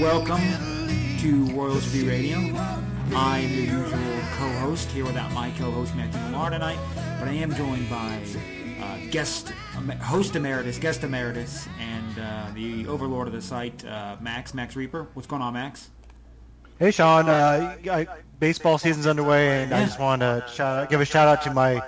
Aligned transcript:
Welcome 0.00 0.40
to 1.18 1.44
Royals 1.52 1.84
V 1.86 2.08
Radio. 2.08 2.38
I 3.16 3.38
am 3.38 3.52
your 3.52 3.78
usual 3.78 4.20
co-host 4.36 4.88
here 4.90 5.04
without 5.04 5.32
my 5.32 5.50
co-host 5.58 5.94
Matthew 5.96 6.20
Millar 6.30 6.50
tonight, 6.50 6.78
but 7.18 7.26
I 7.28 7.32
am 7.32 7.52
joined 7.54 7.90
by 7.90 8.22
uh, 8.80 8.98
guest 9.10 9.48
host 10.00 10.36
emeritus, 10.36 10.78
guest 10.78 11.02
emeritus, 11.02 11.66
and 11.80 12.18
uh, 12.18 12.46
the 12.54 12.86
overlord 12.86 13.26
of 13.26 13.32
the 13.32 13.42
site, 13.42 13.84
uh, 13.86 14.16
Max 14.20 14.54
Max 14.54 14.76
Rieper. 14.76 15.08
What's 15.14 15.26
going 15.26 15.42
on, 15.42 15.54
Max? 15.54 15.90
Hey, 16.78 16.92
Sean. 16.92 17.28
Uh, 17.28 17.76
I, 17.90 18.06
baseball 18.38 18.78
season's 18.78 19.06
underway, 19.08 19.64
and 19.64 19.74
I 19.74 19.84
just 19.84 19.98
want 19.98 20.20
to 20.20 20.44
shout, 20.54 20.90
give 20.90 21.00
a 21.00 21.04
shout 21.04 21.26
out 21.26 21.42
to 21.42 21.52
my 21.52 21.82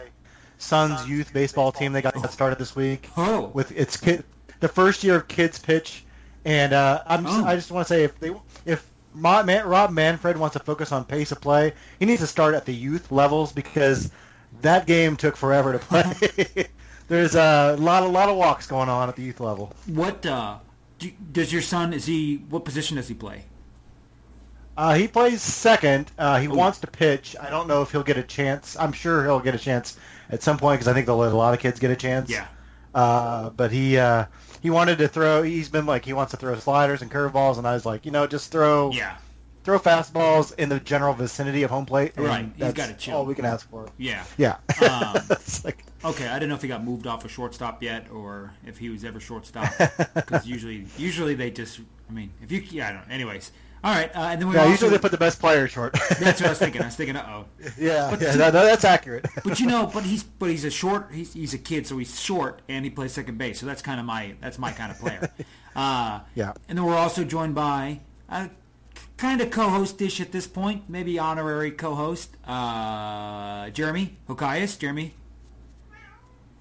son's 0.58 1.08
youth 1.08 1.32
baseball 1.32 1.70
team. 1.70 1.92
They 1.92 2.02
got 2.02 2.32
started 2.32 2.58
this 2.58 2.74
week 2.74 3.08
Oh, 3.16 3.50
with 3.54 3.70
its 3.70 3.96
kid, 3.96 4.24
the 4.58 4.68
first 4.68 5.04
year 5.04 5.14
of 5.16 5.28
kids 5.28 5.60
pitch, 5.60 6.04
and 6.44 6.72
uh, 6.72 7.02
I'm 7.06 7.24
just, 7.24 7.38
Oh. 7.40 7.44
I 7.44 7.54
just 7.54 7.70
want 7.70 7.86
to 7.86 7.94
say 7.94 8.04
if 8.04 8.18
they 8.20 8.32
if 8.64 8.86
Ma, 9.14 9.42
Man, 9.42 9.66
Rob 9.66 9.90
Manfred 9.90 10.36
wants 10.36 10.54
to 10.54 10.60
focus 10.60 10.92
on 10.92 11.04
pace 11.04 11.32
of 11.32 11.40
play, 11.40 11.72
he 11.98 12.06
needs 12.06 12.20
to 12.20 12.26
start 12.26 12.54
at 12.54 12.64
the 12.66 12.74
youth 12.74 13.10
levels 13.10 13.52
because 13.52 14.10
that 14.62 14.86
game 14.86 15.16
took 15.16 15.36
forever 15.36 15.72
to 15.72 15.78
play. 15.80 16.66
There's 17.08 17.34
a 17.34 17.76
lot, 17.78 18.04
a 18.04 18.06
lot 18.06 18.28
of 18.28 18.36
walks 18.36 18.66
going 18.68 18.88
on 18.88 19.08
at 19.08 19.16
the 19.16 19.22
youth 19.22 19.40
level. 19.40 19.72
what 19.86 20.24
uh, 20.24 20.58
do, 21.00 21.10
does 21.32 21.52
your 21.52 21.62
son? 21.62 21.92
Is 21.92 22.06
he? 22.06 22.36
What 22.48 22.64
position 22.64 22.96
does 22.96 23.08
he 23.08 23.14
play? 23.14 23.44
Uh, 24.76 24.94
he 24.94 25.08
plays 25.08 25.42
second. 25.42 26.10
Uh, 26.16 26.38
he 26.38 26.46
Ooh. 26.46 26.54
wants 26.54 26.78
to 26.78 26.86
pitch. 26.86 27.34
I 27.38 27.50
don't 27.50 27.66
know 27.66 27.82
if 27.82 27.90
he'll 27.90 28.02
get 28.04 28.16
a 28.16 28.22
chance. 28.22 28.76
I'm 28.78 28.92
sure 28.92 29.24
he'll 29.24 29.40
get 29.40 29.54
a 29.54 29.58
chance 29.58 29.98
at 30.30 30.42
some 30.42 30.56
point 30.56 30.78
because 30.78 30.88
I 30.88 30.94
think 30.94 31.06
they'll 31.06 31.16
let 31.18 31.32
a 31.32 31.36
lot 31.36 31.52
of 31.52 31.60
kids 31.60 31.80
get 31.80 31.90
a 31.90 31.96
chance. 31.96 32.30
Yeah. 32.30 32.46
Uh, 32.94 33.50
but 33.50 33.72
he 33.72 33.98
uh, 33.98 34.26
he 34.60 34.70
wanted 34.70 34.98
to 34.98 35.08
throw. 35.08 35.42
He's 35.42 35.68
been 35.68 35.86
like 35.86 36.04
he 36.04 36.12
wants 36.12 36.30
to 36.32 36.36
throw 36.36 36.56
sliders 36.58 37.02
and 37.02 37.10
curveballs, 37.10 37.58
and 37.58 37.66
I 37.66 37.74
was 37.74 37.84
like, 37.86 38.04
you 38.04 38.10
know, 38.12 38.26
just 38.26 38.50
throw 38.52 38.90
Yeah. 38.92 39.16
throw 39.64 39.78
fastballs 39.78 40.54
in 40.58 40.68
the 40.68 40.80
general 40.80 41.12
vicinity 41.14 41.62
of 41.62 41.70
home 41.70 41.86
plate. 41.86 42.12
Right. 42.16 42.44
He's 42.46 42.52
That's 42.58 42.74
gotta 42.74 42.94
chill. 42.94 43.16
all 43.18 43.24
we 43.26 43.34
can 43.34 43.44
ask 43.44 43.68
for. 43.70 43.88
Yeah. 43.98 44.24
Yeah. 44.36 44.56
Um, 44.82 45.22
like- 45.64 45.84
Okay, 46.02 46.26
I 46.28 46.34
didn't 46.38 46.48
know 46.48 46.54
if 46.54 46.62
he 46.62 46.68
got 46.68 46.82
moved 46.82 47.06
off 47.06 47.26
a 47.26 47.28
shortstop 47.28 47.82
yet, 47.82 48.06
or 48.10 48.54
if 48.66 48.78
he 48.78 48.88
was 48.88 49.04
ever 49.04 49.20
shortstop. 49.20 49.70
Because 50.14 50.46
usually, 50.54 50.86
usually 50.96 51.34
they 51.34 51.50
just. 51.50 51.78
I 52.08 52.12
mean, 52.14 52.30
if 52.42 52.50
you, 52.50 52.62
yeah, 52.70 52.88
I 52.88 52.92
don't. 52.92 53.06
know. 53.06 53.14
Anyways, 53.14 53.52
all 53.82 53.94
right, 53.94 54.14
uh, 54.14 54.20
and 54.20 54.40
then 54.40 54.48
we 54.48 54.54
yeah, 54.54 54.60
also, 54.60 54.70
usually 54.72 54.90
they 54.90 54.98
put 54.98 55.10
the 55.10 55.16
best 55.18 55.40
player 55.40 55.66
short. 55.68 55.92
That's 56.20 56.40
what 56.40 56.46
I 56.46 56.48
was 56.50 56.58
thinking. 56.58 56.82
I 56.82 56.86
was 56.86 56.96
thinking, 56.96 57.16
uh 57.16 57.26
oh. 57.28 57.44
yeah, 57.78 58.10
But 58.10 58.20
yeah, 58.20 58.32
see- 58.32 58.38
that- 58.38 58.52
that's 58.52 58.84
accurate. 58.84 59.26
But 59.44 59.58
you 59.60 59.66
know, 59.66 59.86
but 59.92 60.04
he's 60.04 60.22
but 60.22 60.50
he's 60.50 60.64
a 60.64 60.70
short. 60.70 61.10
He's 61.12 61.32
he's 61.32 61.54
a 61.54 61.58
kid, 61.58 61.86
so 61.86 61.96
he's 61.98 62.20
short, 62.20 62.60
and 62.68 62.84
he 62.84 62.90
plays 62.90 63.12
second 63.12 63.38
base. 63.38 63.58
So 63.60 63.66
that's 63.66 63.82
kind 63.82 63.98
of 63.98 64.06
my 64.06 64.34
that's 64.40 64.58
my 64.58 64.72
kind 64.72 64.90
of 64.92 64.98
player. 64.98 65.30
Uh, 65.74 66.20
Yeah. 66.34 66.52
And 66.68 66.76
then 66.76 66.84
we're 66.84 66.96
also 66.96 67.24
joined 67.24 67.54
by 67.54 68.00
a 68.28 68.50
kind 69.16 69.40
of 69.40 69.50
co-host-ish 69.50 70.20
at 70.20 70.32
this 70.32 70.46
point, 70.46 70.84
maybe 70.88 71.18
honorary 71.18 71.70
co-host, 71.70 72.36
uh, 72.46 73.70
Jeremy 73.70 74.16
Hokayas. 74.28 74.78
Jeremy, 74.78 75.14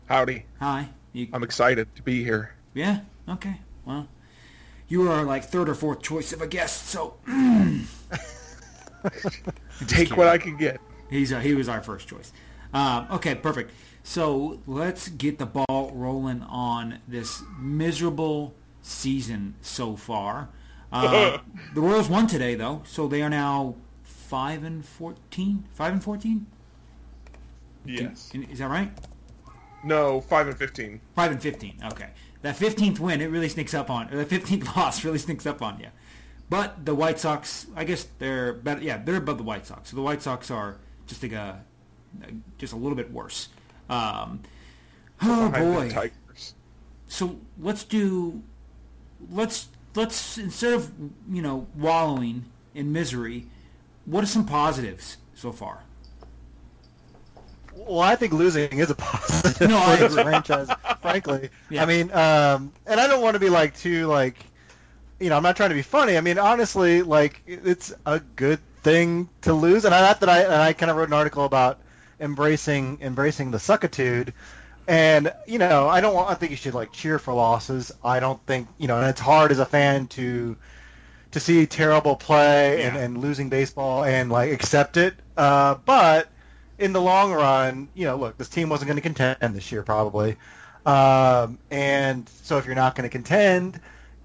Howdy. 0.08 0.46
hi. 0.60 0.90
You, 1.14 1.28
I'm 1.34 1.44
excited 1.44 1.88
to 1.96 2.02
be 2.04 2.24
here. 2.24 2.54
yeah. 2.74 3.00
Okay. 3.28 3.60
Well, 3.86 4.08
you 4.90 5.10
are 5.10 5.24
like 5.24 5.46
third 5.46 5.70
or 5.70 5.76
fourth 5.76 6.02
choice 6.02 6.34
of 6.34 6.42
a 6.42 6.48
guest, 6.48 6.88
so 6.88 7.16
Take 9.88 10.18
what 10.18 10.28
I 10.28 10.38
can 10.38 10.58
get. 10.58 10.80
He's 11.10 11.32
uh, 11.32 11.40
he 11.40 11.54
was 11.54 11.70
our 11.70 11.82
first 11.82 12.08
choice. 12.08 12.32
Um, 12.74 13.08
okay, 13.12 13.36
perfect. 13.36 13.72
So 14.04 14.60
let's 14.68 15.10
get 15.10 15.40
the 15.40 15.46
ball 15.46 15.92
rolling 15.94 16.42
on 16.44 17.00
this 17.08 17.42
miserable 17.60 18.54
season 18.82 19.56
so 19.62 19.96
far. 19.96 20.50
Uh, 20.92 21.40
the 21.76 21.82
Royals 21.82 22.10
won 22.10 22.28
today, 22.28 22.56
though, 22.56 22.82
so 22.86 23.08
they 23.08 23.22
are 23.22 23.30
now 23.30 23.76
five 24.04 24.64
and 24.64 24.86
fourteen. 24.86 25.66
Five 25.74 25.94
and 25.94 26.04
fourteen. 26.04 26.46
Yes. 27.86 28.32
Is 28.34 28.60
that 28.60 28.70
right? 28.70 28.92
No, 29.84 30.22
five 30.22 30.48
and 30.48 30.58
fifteen. 30.58 31.00
Five 31.16 31.32
and 31.32 31.42
fifteen. 31.42 31.76
Okay, 31.92 32.10
that 32.42 32.56
fifteenth 32.56 33.00
win 33.00 33.22
it 33.22 33.28
really 33.28 33.50
sneaks 33.50 33.74
up 33.74 33.90
on. 33.90 34.14
Or 34.14 34.18
the 34.18 34.26
fifteenth 34.26 34.76
loss 34.76 35.04
really 35.04 35.20
sneaks 35.20 35.46
up 35.46 35.62
on 35.62 35.80
you. 35.80 35.88
But 36.50 36.86
the 36.86 36.96
White 36.96 37.20
Sox, 37.20 37.68
I 37.76 37.84
guess 37.84 38.08
they're 38.18 38.54
better. 38.54 38.82
Yeah, 38.82 38.98
they're 38.98 39.18
above 39.18 39.38
the 39.38 39.44
White 39.44 39.68
Sox. 39.68 39.92
So 39.92 39.96
the 39.96 40.02
White 40.02 40.22
Sox 40.22 40.50
are 40.50 40.78
just 41.06 41.22
like 41.22 41.32
a, 41.34 41.64
just 42.58 42.74
a 42.74 42.76
little 42.76 42.96
bit 42.96 43.12
worse. 43.12 43.50
Um, 43.90 44.42
oh 45.22 45.50
boy. 45.50 46.12
So 47.08 47.40
let's 47.60 47.84
do, 47.84 48.42
let's 49.32 49.70
let's 49.96 50.38
instead 50.38 50.74
of 50.74 50.92
you 51.30 51.42
know 51.42 51.68
wallowing 51.76 52.46
in 52.74 52.92
misery, 52.92 53.48
what 54.06 54.24
are 54.24 54.28
some 54.28 54.46
positives 54.46 55.18
so 55.36 55.52
far? 55.52 55.84
Well, 57.88 58.02
I 58.02 58.16
think 58.16 58.34
losing 58.34 58.78
is 58.80 58.90
a 58.90 58.96
positive 58.96 59.70
No, 59.70 59.80
for 59.80 59.98
this 59.98 60.12
agree. 60.12 60.24
franchise, 60.24 60.70
frankly. 61.02 61.50
Yeah. 61.70 61.84
I 61.84 61.86
mean, 61.86 62.12
um, 62.12 62.74
and 62.86 63.00
I 63.00 63.08
don't 63.08 63.22
want 63.22 63.36
to 63.36 63.40
be 63.40 63.50
like 63.50 63.76
too 63.78 64.08
like, 64.08 64.36
you 65.20 65.30
know, 65.30 65.38
I'm 65.38 65.44
not 65.44 65.56
trying 65.56 65.70
to 65.70 65.76
be 65.76 65.82
funny. 65.82 66.18
I 66.18 66.22
mean, 66.22 66.38
honestly, 66.38 67.02
like 67.02 67.42
it's 67.46 67.94
a 68.06 68.20
good 68.36 68.60
thing 68.84 69.30
to 69.42 69.54
lose, 69.54 69.86
and 69.86 69.94
I 69.94 70.02
not 70.02 70.20
that 70.22 70.30
I 70.30 70.44
and 70.44 70.54
I 70.54 70.74
kind 70.74 70.90
of 70.90 70.98
wrote 70.98 71.10
an 71.10 71.14
article 71.14 71.46
about 71.46 71.80
embracing 72.20 72.98
embracing 73.02 73.52
the 73.52 73.58
suckitude. 73.60 74.34
And 74.88 75.32
you 75.46 75.60
know, 75.60 75.88
I 75.88 76.02
don't 76.02 76.14
want. 76.16 76.30
I 76.30 76.34
think 76.36 76.52
you 76.52 76.58
should 76.58 76.74
like 76.74 76.92
cheer 76.92 77.20
for 77.20 77.34
losses. 77.34 77.92
I 78.04 78.20
don't 78.20 78.44
think 78.46 78.68
you 78.78 78.88
know, 78.88 78.98
and 78.98 79.08
it's 79.08 79.22
hard 79.22 79.52
as 79.52 79.60
a 79.60 79.66
fan 79.66 80.08
to 80.08 80.56
to 81.32 81.40
see 81.40 81.66
terrible 81.68 82.16
play 82.16 82.82
and, 82.84 82.98
and 82.98 83.18
losing 83.20 83.50
baseball 83.50 84.04
and 84.04 84.32
like 84.32 84.52
accept 84.52 84.98
it. 84.98 85.14
Uh, 85.38 85.76
but 85.86 86.30
in 86.80 86.94
the 86.94 87.02
long 87.02 87.32
run, 87.32 87.90
you 87.94 88.06
know, 88.06 88.16
look, 88.16 88.38
this 88.38 88.50
team 88.50 88.70
wasn't 88.70 88.88
going 88.88 88.96
to 88.96 89.02
contend 89.02 89.56
this 89.56 89.72
year 89.72 89.84
probably, 89.84 90.38
um, 90.86 91.60
and 91.72 92.28
so 92.44 92.58
if 92.58 92.66
you're 92.66 92.76
not 92.76 92.96
going 92.96 93.08
to 93.08 93.12
contend, 93.12 93.80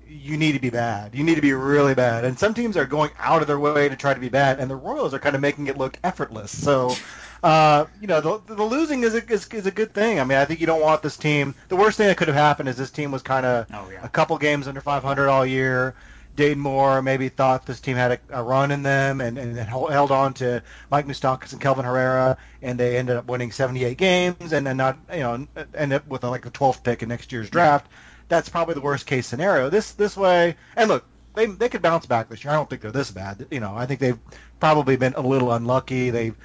you 0.08 0.36
need 0.36 0.52
to 0.52 0.60
be 0.60 0.70
bad. 0.70 1.14
You 1.14 1.24
need 1.24 1.34
to 1.34 1.40
be 1.42 1.52
really 1.52 1.94
bad. 1.94 2.24
And 2.24 2.38
some 2.38 2.54
teams 2.54 2.76
are 2.76 2.84
going 2.84 3.10
out 3.18 3.42
of 3.42 3.48
their 3.48 3.58
way 3.58 3.88
to 3.88 3.96
try 3.96 4.14
to 4.14 4.20
be 4.20 4.28
bad, 4.28 4.60
and 4.60 4.70
the 4.70 4.76
Royals 4.76 5.12
are 5.14 5.18
kind 5.18 5.34
of 5.34 5.40
making 5.40 5.66
it 5.66 5.76
look 5.76 5.98
effortless. 6.04 6.56
So. 6.56 6.94
Uh, 7.42 7.84
you 8.00 8.06
know, 8.06 8.22
the, 8.22 8.54
the 8.54 8.62
losing 8.62 9.02
is 9.02 9.14
a, 9.14 9.22
is, 9.30 9.46
is 9.48 9.66
a 9.66 9.70
good 9.70 9.92
thing. 9.92 10.18
I 10.18 10.24
mean, 10.24 10.38
I 10.38 10.46
think 10.46 10.60
you 10.62 10.66
don't 10.66 10.80
want 10.80 11.02
this 11.02 11.18
team. 11.18 11.54
The 11.68 11.76
worst 11.76 11.98
thing 11.98 12.06
that 12.06 12.16
could 12.16 12.28
have 12.28 12.34
happened 12.34 12.70
is 12.70 12.76
this 12.78 12.90
team 12.90 13.10
was 13.10 13.20
kind 13.20 13.44
of 13.44 13.66
Oh, 13.70 13.86
yeah. 13.92 14.02
a 14.02 14.08
couple 14.08 14.38
games 14.38 14.66
under 14.66 14.80
500 14.80 15.28
all 15.28 15.44
year. 15.44 15.94
Dayton 16.36 16.58
Moore 16.58 17.00
maybe 17.02 17.28
thought 17.28 17.66
this 17.66 17.80
team 17.80 17.96
had 17.96 18.12
a, 18.12 18.40
a 18.40 18.42
run 18.42 18.70
in 18.70 18.82
them 18.82 19.20
and, 19.20 19.38
and 19.38 19.56
held 19.56 19.90
held 19.90 20.10
on 20.10 20.34
to 20.34 20.62
Mike 20.90 21.06
Moustakas 21.06 21.52
and 21.52 21.60
Kelvin 21.60 21.84
Herrera, 21.84 22.36
and 22.62 22.78
they 22.78 22.96
ended 22.96 23.16
up 23.16 23.26
winning 23.26 23.52
78 23.52 23.96
games 23.96 24.52
and 24.52 24.66
then 24.66 24.76
not, 24.76 24.98
you 25.12 25.20
know, 25.20 25.46
end 25.74 25.92
up 25.92 26.06
with 26.08 26.24
like 26.24 26.42
the 26.42 26.50
12th 26.50 26.82
pick 26.82 27.02
in 27.02 27.08
next 27.08 27.30
year's 27.32 27.50
draft. 27.50 27.86
That's 28.28 28.48
probably 28.48 28.74
the 28.74 28.80
worst 28.80 29.06
case 29.06 29.26
scenario. 29.26 29.70
This 29.70 29.92
this 29.92 30.16
way, 30.16 30.56
and 30.76 30.88
look, 30.88 31.04
they 31.34 31.46
they 31.46 31.68
could 31.68 31.82
bounce 31.82 32.06
back 32.06 32.28
this 32.28 32.42
year. 32.42 32.52
I 32.52 32.56
don't 32.56 32.68
think 32.68 32.82
they're 32.82 32.90
this 32.90 33.10
bad. 33.10 33.46
You 33.50 33.60
know, 33.60 33.74
I 33.76 33.86
think 33.86 34.00
they've 34.00 34.18
probably 34.60 34.96
been 34.96 35.14
a 35.14 35.20
little 35.20 35.52
unlucky. 35.52 36.10
They've 36.10 36.36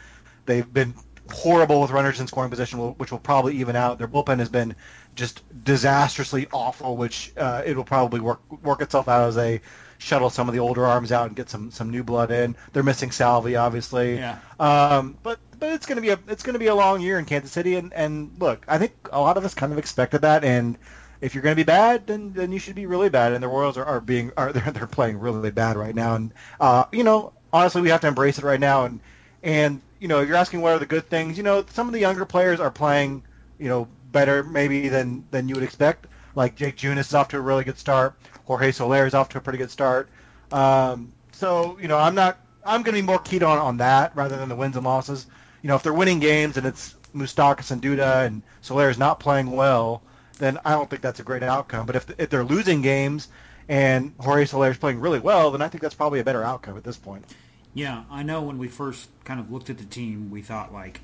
they've 0.46 0.72
been 0.72 0.94
horrible 1.32 1.82
with 1.82 1.92
runners 1.92 2.20
in 2.20 2.28
scoring 2.28 2.50
position, 2.50 2.80
which 2.80 3.12
will 3.12 3.20
probably 3.20 3.56
even 3.58 3.76
out. 3.76 3.98
Their 3.98 4.08
bullpen 4.08 4.40
has 4.40 4.50
been 4.50 4.76
just 5.20 5.44
disastrously 5.64 6.48
awful, 6.52 6.98
which 6.98 7.34
uh, 7.38 7.62
it 7.66 7.76
will 7.76 7.84
probably 7.84 8.20
work 8.22 8.40
work 8.64 8.82
itself 8.82 9.08
out 9.08 9.28
as 9.28 9.36
they 9.36 9.62
shuttle 9.98 10.30
some 10.30 10.48
of 10.48 10.54
the 10.54 10.60
older 10.60 10.86
arms 10.86 11.12
out 11.12 11.28
and 11.28 11.36
get 11.36 11.50
some 11.50 11.70
some 11.70 11.92
new 11.92 12.04
blood 12.04 12.32
in. 12.32 12.56
They're 12.74 12.84
missing 12.84 13.12
Salvi, 13.12 13.56
obviously. 13.56 14.16
Yeah. 14.16 14.40
Um, 14.60 15.18
but 15.22 15.40
but 15.60 15.74
it's 15.74 15.86
gonna 15.86 16.02
be 16.02 16.10
a 16.10 16.20
it's 16.28 16.42
gonna 16.42 16.58
be 16.58 16.68
a 16.68 16.76
long 16.76 17.02
year 17.02 17.20
in 17.20 17.26
Kansas 17.26 17.52
City, 17.52 17.76
and 17.76 17.94
and 17.94 18.32
look, 18.40 18.66
I 18.68 18.78
think 18.78 18.94
a 19.12 19.20
lot 19.20 19.38
of 19.38 19.46
us 19.46 19.54
kind 19.54 19.72
of 19.74 19.78
expected 19.78 20.22
that, 20.22 20.44
and 20.44 20.78
if 21.22 21.36
you're 21.36 21.42
going 21.44 21.54
to 21.54 21.60
be 21.60 21.64
bad, 21.64 22.08
then 22.08 22.32
then 22.34 22.52
you 22.52 22.60
should 22.60 22.76
be 22.76 22.86
really 22.86 23.10
bad. 23.10 23.34
And 23.34 23.44
the 23.44 23.48
Royals 23.48 23.78
are, 23.78 23.86
are 23.86 24.00
being 24.00 24.32
are 24.38 24.54
they're, 24.54 24.72
they're 24.72 24.88
playing 24.88 25.20
really 25.20 25.52
bad 25.52 25.76
right 25.76 25.94
now. 25.94 26.16
And 26.16 26.34
uh, 26.60 26.86
you 26.92 27.04
know, 27.04 27.34
honestly, 27.52 27.82
we 27.82 27.90
have 27.90 28.02
to 28.02 28.08
embrace 28.08 28.38
it 28.38 28.46
right 28.46 28.60
now. 28.60 28.86
And 28.86 29.00
and 29.44 29.82
you 30.00 30.08
know, 30.08 30.22
if 30.22 30.28
you're 30.28 30.38
asking 30.38 30.62
what 30.62 30.74
are 30.74 30.80
the 30.80 30.86
good 30.86 31.10
things, 31.10 31.38
you 31.38 31.44
know, 31.44 31.66
some 31.72 31.88
of 31.88 31.94
the 31.94 32.00
younger 32.00 32.26
players 32.26 32.60
are 32.60 32.72
playing, 32.72 33.24
you 33.58 33.68
know, 33.68 33.88
better 34.12 34.44
maybe 34.44 34.90
than 34.90 35.26
than 35.32 35.48
you 35.48 35.56
would 35.56 35.64
expect. 35.64 36.08
Like 36.36 36.56
Jake 36.56 36.78
Junis 36.78 37.00
is 37.00 37.14
off 37.14 37.28
to 37.30 37.38
a 37.38 37.42
really 37.42 37.64
good 37.64 37.78
start. 37.78 38.16
Jorge 38.46 38.72
Soler 38.72 39.06
is 39.06 39.14
off 39.14 39.30
to 39.30 39.38
a 39.38 39.42
pretty 39.42 39.58
good 39.58 39.72
start. 39.72 40.10
Um, 40.52 41.12
so 41.32 41.78
you 41.82 41.88
know, 41.88 41.98
I'm 41.98 42.16
not. 42.16 42.40
I'm 42.66 42.84
going 42.84 42.96
to 42.96 43.02
be 43.02 43.06
more 43.06 43.20
keyed 43.20 43.44
on 43.44 43.58
on 43.58 43.78
that 43.78 44.16
rather 44.16 44.38
than 44.38 44.50
the 44.50 44.56
wins 44.56 44.76
and 44.76 44.86
losses. 44.86 45.28
You 45.62 45.68
know, 45.68 45.76
if 45.76 45.84
they're 45.84 45.94
winning 45.94 46.20
games 46.20 46.58
and 46.58 46.66
it's 46.66 46.96
Moustakas 47.16 47.72
and 47.72 47.82
Duda 47.82 48.26
and 48.26 48.42
Soler 48.62 48.90
is 48.90 48.98
not 48.98 49.20
playing 49.20 49.52
well, 49.52 50.02
then 50.38 50.58
I 50.66 50.72
don't 50.72 50.90
think 50.90 51.02
that's 51.02 51.20
a 51.20 51.24
great 51.24 51.44
outcome. 51.44 51.86
But 51.86 51.96
if 51.96 52.10
if 52.18 52.30
they're 52.30 52.44
losing 52.44 52.82
games 52.82 53.30
and 53.68 54.14
Jorge 54.20 54.46
Soler 54.46 54.72
is 54.72 54.78
playing 54.78 55.00
really 55.00 55.20
well, 55.20 55.52
then 55.52 55.62
I 55.62 55.68
think 55.68 55.82
that's 55.82 55.96
probably 55.96 56.20
a 56.20 56.24
better 56.24 56.44
outcome 56.44 56.78
at 56.78 56.84
this 56.84 56.98
point. 56.98 57.26
Yeah, 57.74 58.04
I 58.10 58.24
know 58.24 58.42
when 58.42 58.58
we 58.58 58.68
first 58.68 59.10
kind 59.24 59.40
of 59.40 59.52
looked 59.52 59.70
at 59.70 59.78
the 59.78 59.86
team, 59.86 60.32
we 60.32 60.42
thought 60.42 60.74
like, 60.74 61.02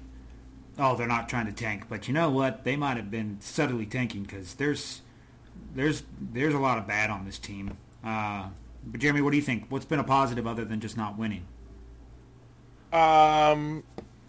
oh, 0.77 0.95
they're 0.95 1.07
not 1.07 1.29
trying 1.29 1.45
to 1.47 1.53
tank. 1.53 1.85
But 1.89 2.07
you 2.07 2.13
know 2.13 2.29
what? 2.29 2.63
They 2.63 2.75
might 2.75 2.97
have 2.97 3.11
been 3.11 3.37
subtly 3.39 3.85
tanking 3.85 4.23
because 4.23 4.55
there's 4.55 5.01
there's 5.73 6.03
there's 6.19 6.53
a 6.53 6.59
lot 6.59 6.77
of 6.77 6.87
bad 6.87 7.09
on 7.09 7.25
this 7.25 7.39
team. 7.39 7.77
Uh, 8.03 8.49
But 8.85 9.01
Jeremy, 9.01 9.21
what 9.21 9.31
do 9.31 9.37
you 9.37 9.43
think? 9.43 9.65
What's 9.69 9.85
been 9.85 9.99
a 9.99 10.03
positive 10.03 10.45
other 10.45 10.63
than 10.65 10.79
just 10.79 10.95
not 10.97 11.17
winning? 11.17 11.45
Um, 12.93 13.83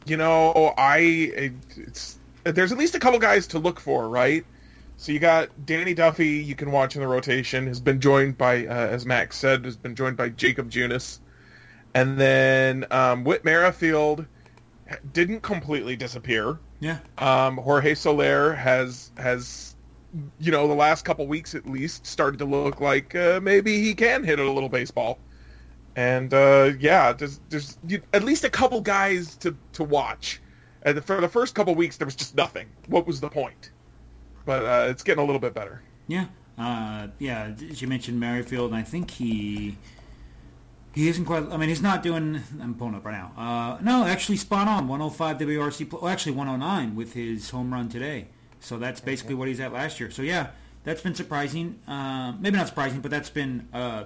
you 0.06 0.16
know, 0.16 0.74
I 0.78 0.98
it's 1.76 2.18
there's 2.44 2.72
at 2.72 2.78
least 2.78 2.94
a 2.94 2.98
couple 2.98 3.18
guys 3.18 3.46
to 3.48 3.58
look 3.58 3.78
for, 3.78 4.08
right? 4.08 4.44
So 4.96 5.12
you 5.12 5.18
got 5.18 5.50
Danny 5.66 5.92
Duffy, 5.92 6.38
you 6.38 6.54
can 6.54 6.70
watch 6.72 6.96
in 6.96 7.02
the 7.02 7.08
rotation, 7.08 7.66
has 7.66 7.80
been 7.80 8.00
joined 8.00 8.38
by, 8.38 8.66
uh, 8.66 8.72
as 8.72 9.04
Max 9.04 9.36
said, 9.36 9.64
has 9.66 9.76
been 9.76 9.94
joined 9.94 10.16
by 10.16 10.30
Jakob 10.30 10.70
Junis. 10.70 11.18
And 11.94 12.18
then 12.18 12.86
um, 12.90 13.22
Whit 13.24 13.44
Merrifield 13.44 14.24
didn't 15.12 15.40
completely 15.40 15.96
disappear. 15.96 16.58
Yeah. 16.80 16.98
Um, 17.18 17.56
Jorge 17.56 17.94
Soler 17.94 18.52
has 18.54 19.10
has 19.16 19.74
you 20.38 20.52
know 20.52 20.68
the 20.68 20.74
last 20.74 21.04
couple 21.04 21.26
weeks 21.26 21.54
at 21.54 21.66
least 21.66 22.06
started 22.06 22.38
to 22.38 22.44
look 22.44 22.80
like 22.80 23.14
uh, 23.14 23.40
maybe 23.42 23.82
he 23.82 23.94
can 23.94 24.24
hit 24.24 24.38
a 24.38 24.50
little 24.50 24.68
baseball. 24.68 25.18
And 25.96 26.32
uh, 26.34 26.72
yeah, 26.78 27.12
there's 27.12 27.40
there's 27.48 27.78
you, 27.86 28.02
at 28.12 28.22
least 28.22 28.44
a 28.44 28.50
couple 28.50 28.80
guys 28.80 29.36
to 29.36 29.56
to 29.72 29.84
watch. 29.84 30.40
And 30.82 31.02
for 31.04 31.20
the 31.20 31.28
first 31.28 31.54
couple 31.54 31.74
weeks, 31.74 31.96
there 31.96 32.04
was 32.04 32.14
just 32.14 32.36
nothing. 32.36 32.68
What 32.86 33.06
was 33.06 33.20
the 33.20 33.28
point? 33.28 33.70
But 34.44 34.64
uh, 34.64 34.90
it's 34.90 35.02
getting 35.02 35.22
a 35.22 35.26
little 35.26 35.40
bit 35.40 35.52
better. 35.52 35.82
Yeah, 36.06 36.26
uh, 36.58 37.08
yeah. 37.18 37.52
As 37.70 37.82
you 37.82 37.88
mentioned, 37.88 38.20
Merrifield, 38.20 38.70
and 38.70 38.78
I 38.78 38.82
think 38.82 39.10
he 39.10 39.76
he 40.96 41.08
isn't 41.08 41.26
quite. 41.26 41.52
I 41.52 41.58
mean, 41.58 41.68
he's 41.68 41.82
not 41.82 42.02
doing. 42.02 42.40
I'm 42.58 42.74
pulling 42.74 42.94
up 42.94 43.04
right 43.04 43.12
now. 43.12 43.32
Uh, 43.36 43.78
no, 43.82 44.06
actually, 44.06 44.38
spot 44.38 44.66
on. 44.66 44.88
105 44.88 45.36
WRC. 45.36 45.92
Well, 45.92 46.08
actually, 46.08 46.32
109 46.32 46.96
with 46.96 47.12
his 47.12 47.50
home 47.50 47.70
run 47.70 47.90
today. 47.90 48.28
So 48.60 48.78
that's 48.78 48.98
basically 49.02 49.34
what 49.34 49.46
he's 49.46 49.60
at 49.60 49.74
last 49.74 50.00
year. 50.00 50.10
So 50.10 50.22
yeah, 50.22 50.48
that's 50.84 51.02
been 51.02 51.14
surprising. 51.14 51.78
Uh, 51.86 52.32
maybe 52.40 52.56
not 52.56 52.68
surprising, 52.68 53.02
but 53.02 53.10
that's 53.10 53.28
been 53.28 53.68
uh, 53.74 54.04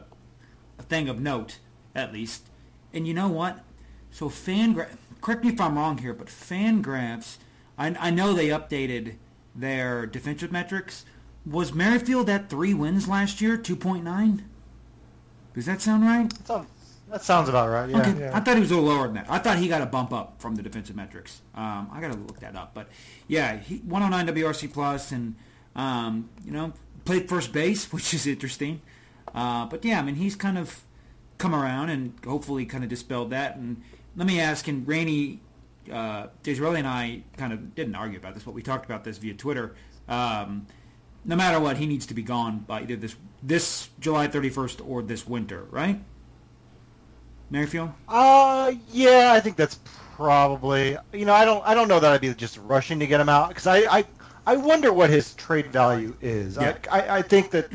a 0.80 0.82
thing 0.82 1.08
of 1.08 1.20
note 1.20 1.60
at 1.94 2.12
least. 2.12 2.48
And 2.92 3.06
you 3.06 3.14
know 3.14 3.28
what? 3.28 3.60
So 4.10 4.28
Fangra- 4.28 4.96
correct 5.20 5.44
me 5.44 5.50
if 5.50 5.60
I'm 5.60 5.78
wrong 5.78 5.98
here, 5.98 6.12
but 6.12 6.26
Fangraphs, 6.26 7.36
I, 7.78 7.94
I 8.00 8.10
know 8.10 8.32
they 8.32 8.48
updated 8.48 9.14
their 9.54 10.06
defensive 10.06 10.50
metrics. 10.50 11.04
Was 11.46 11.72
Merrifield 11.72 12.28
at 12.28 12.50
three 12.50 12.74
wins 12.74 13.06
last 13.06 13.40
year, 13.40 13.56
2.9? 13.56 14.42
Does 15.54 15.66
that 15.66 15.80
sound 15.80 16.04
right? 16.04 16.28
That 16.30 16.46
sounds, 16.46 16.68
that 17.10 17.22
sounds 17.22 17.48
about 17.48 17.68
right. 17.68 17.88
Yeah. 17.88 18.00
Okay, 18.00 18.20
Yeah. 18.20 18.36
I 18.36 18.40
thought 18.40 18.54
he 18.54 18.60
was 18.60 18.70
a 18.70 18.74
little 18.76 18.88
lower 18.88 19.06
than 19.06 19.14
that. 19.14 19.26
I 19.28 19.38
thought 19.38 19.58
he 19.58 19.68
got 19.68 19.82
a 19.82 19.86
bump 19.86 20.12
up 20.12 20.40
from 20.40 20.54
the 20.54 20.62
defensive 20.62 20.96
metrics. 20.96 21.40
Um, 21.54 21.88
I 21.92 22.00
got 22.00 22.12
to 22.12 22.18
look 22.18 22.40
that 22.40 22.56
up, 22.56 22.72
but 22.74 22.88
yeah, 23.28 23.56
he 23.58 23.78
109 23.78 24.34
WRC 24.34 24.72
plus, 24.72 25.12
and 25.12 25.34
um, 25.76 26.28
you 26.44 26.52
know 26.52 26.72
played 27.04 27.28
first 27.28 27.52
base, 27.52 27.92
which 27.92 28.14
is 28.14 28.26
interesting. 28.26 28.80
Uh, 29.34 29.66
but 29.66 29.84
yeah, 29.84 29.98
I 29.98 30.02
mean 30.02 30.16
he's 30.16 30.36
kind 30.36 30.58
of 30.58 30.84
come 31.38 31.54
around 31.54 31.88
and 31.90 32.12
hopefully 32.24 32.66
kind 32.66 32.84
of 32.84 32.90
dispelled 32.90 33.30
that. 33.30 33.56
And 33.56 33.82
let 34.16 34.26
me 34.26 34.40
ask, 34.40 34.68
and 34.68 34.86
Rainey, 34.86 35.40
uh, 35.90 36.26
Disraeli 36.42 36.78
and 36.80 36.88
I 36.88 37.22
kind 37.36 37.52
of 37.52 37.74
didn't 37.74 37.94
argue 37.94 38.18
about 38.18 38.34
this, 38.34 38.42
but 38.42 38.52
we 38.54 38.62
talked 38.62 38.84
about 38.84 39.04
this 39.04 39.18
via 39.18 39.34
Twitter. 39.34 39.74
Um, 40.08 40.66
no 41.24 41.36
matter 41.36 41.60
what, 41.60 41.76
he 41.76 41.86
needs 41.86 42.06
to 42.06 42.14
be 42.14 42.22
gone 42.22 42.60
by 42.60 42.82
either 42.82 42.96
this 42.96 43.16
this 43.42 43.88
July 44.00 44.28
31st 44.28 44.86
or 44.86 45.02
this 45.02 45.26
winter, 45.26 45.64
right? 45.70 46.00
Merrifield? 47.50 47.90
Uh, 48.08 48.72
yeah, 48.92 49.32
I 49.34 49.40
think 49.40 49.56
that's 49.56 49.78
probably. 50.16 50.96
You 51.12 51.24
know, 51.24 51.34
I 51.34 51.44
don't. 51.44 51.66
I 51.66 51.74
don't 51.74 51.88
know 51.88 52.00
that 52.00 52.12
I'd 52.12 52.20
be 52.20 52.32
just 52.34 52.58
rushing 52.58 53.00
to 53.00 53.06
get 53.06 53.20
him 53.20 53.28
out 53.28 53.48
because 53.48 53.66
I, 53.66 53.78
I, 53.98 54.04
I 54.46 54.56
wonder 54.56 54.92
what 54.92 55.10
his 55.10 55.34
trade 55.34 55.66
value 55.66 56.16
is. 56.20 56.56
Yeah. 56.56 56.76
I, 56.90 57.00
I, 57.00 57.16
I 57.18 57.22
think 57.22 57.50
that, 57.50 57.68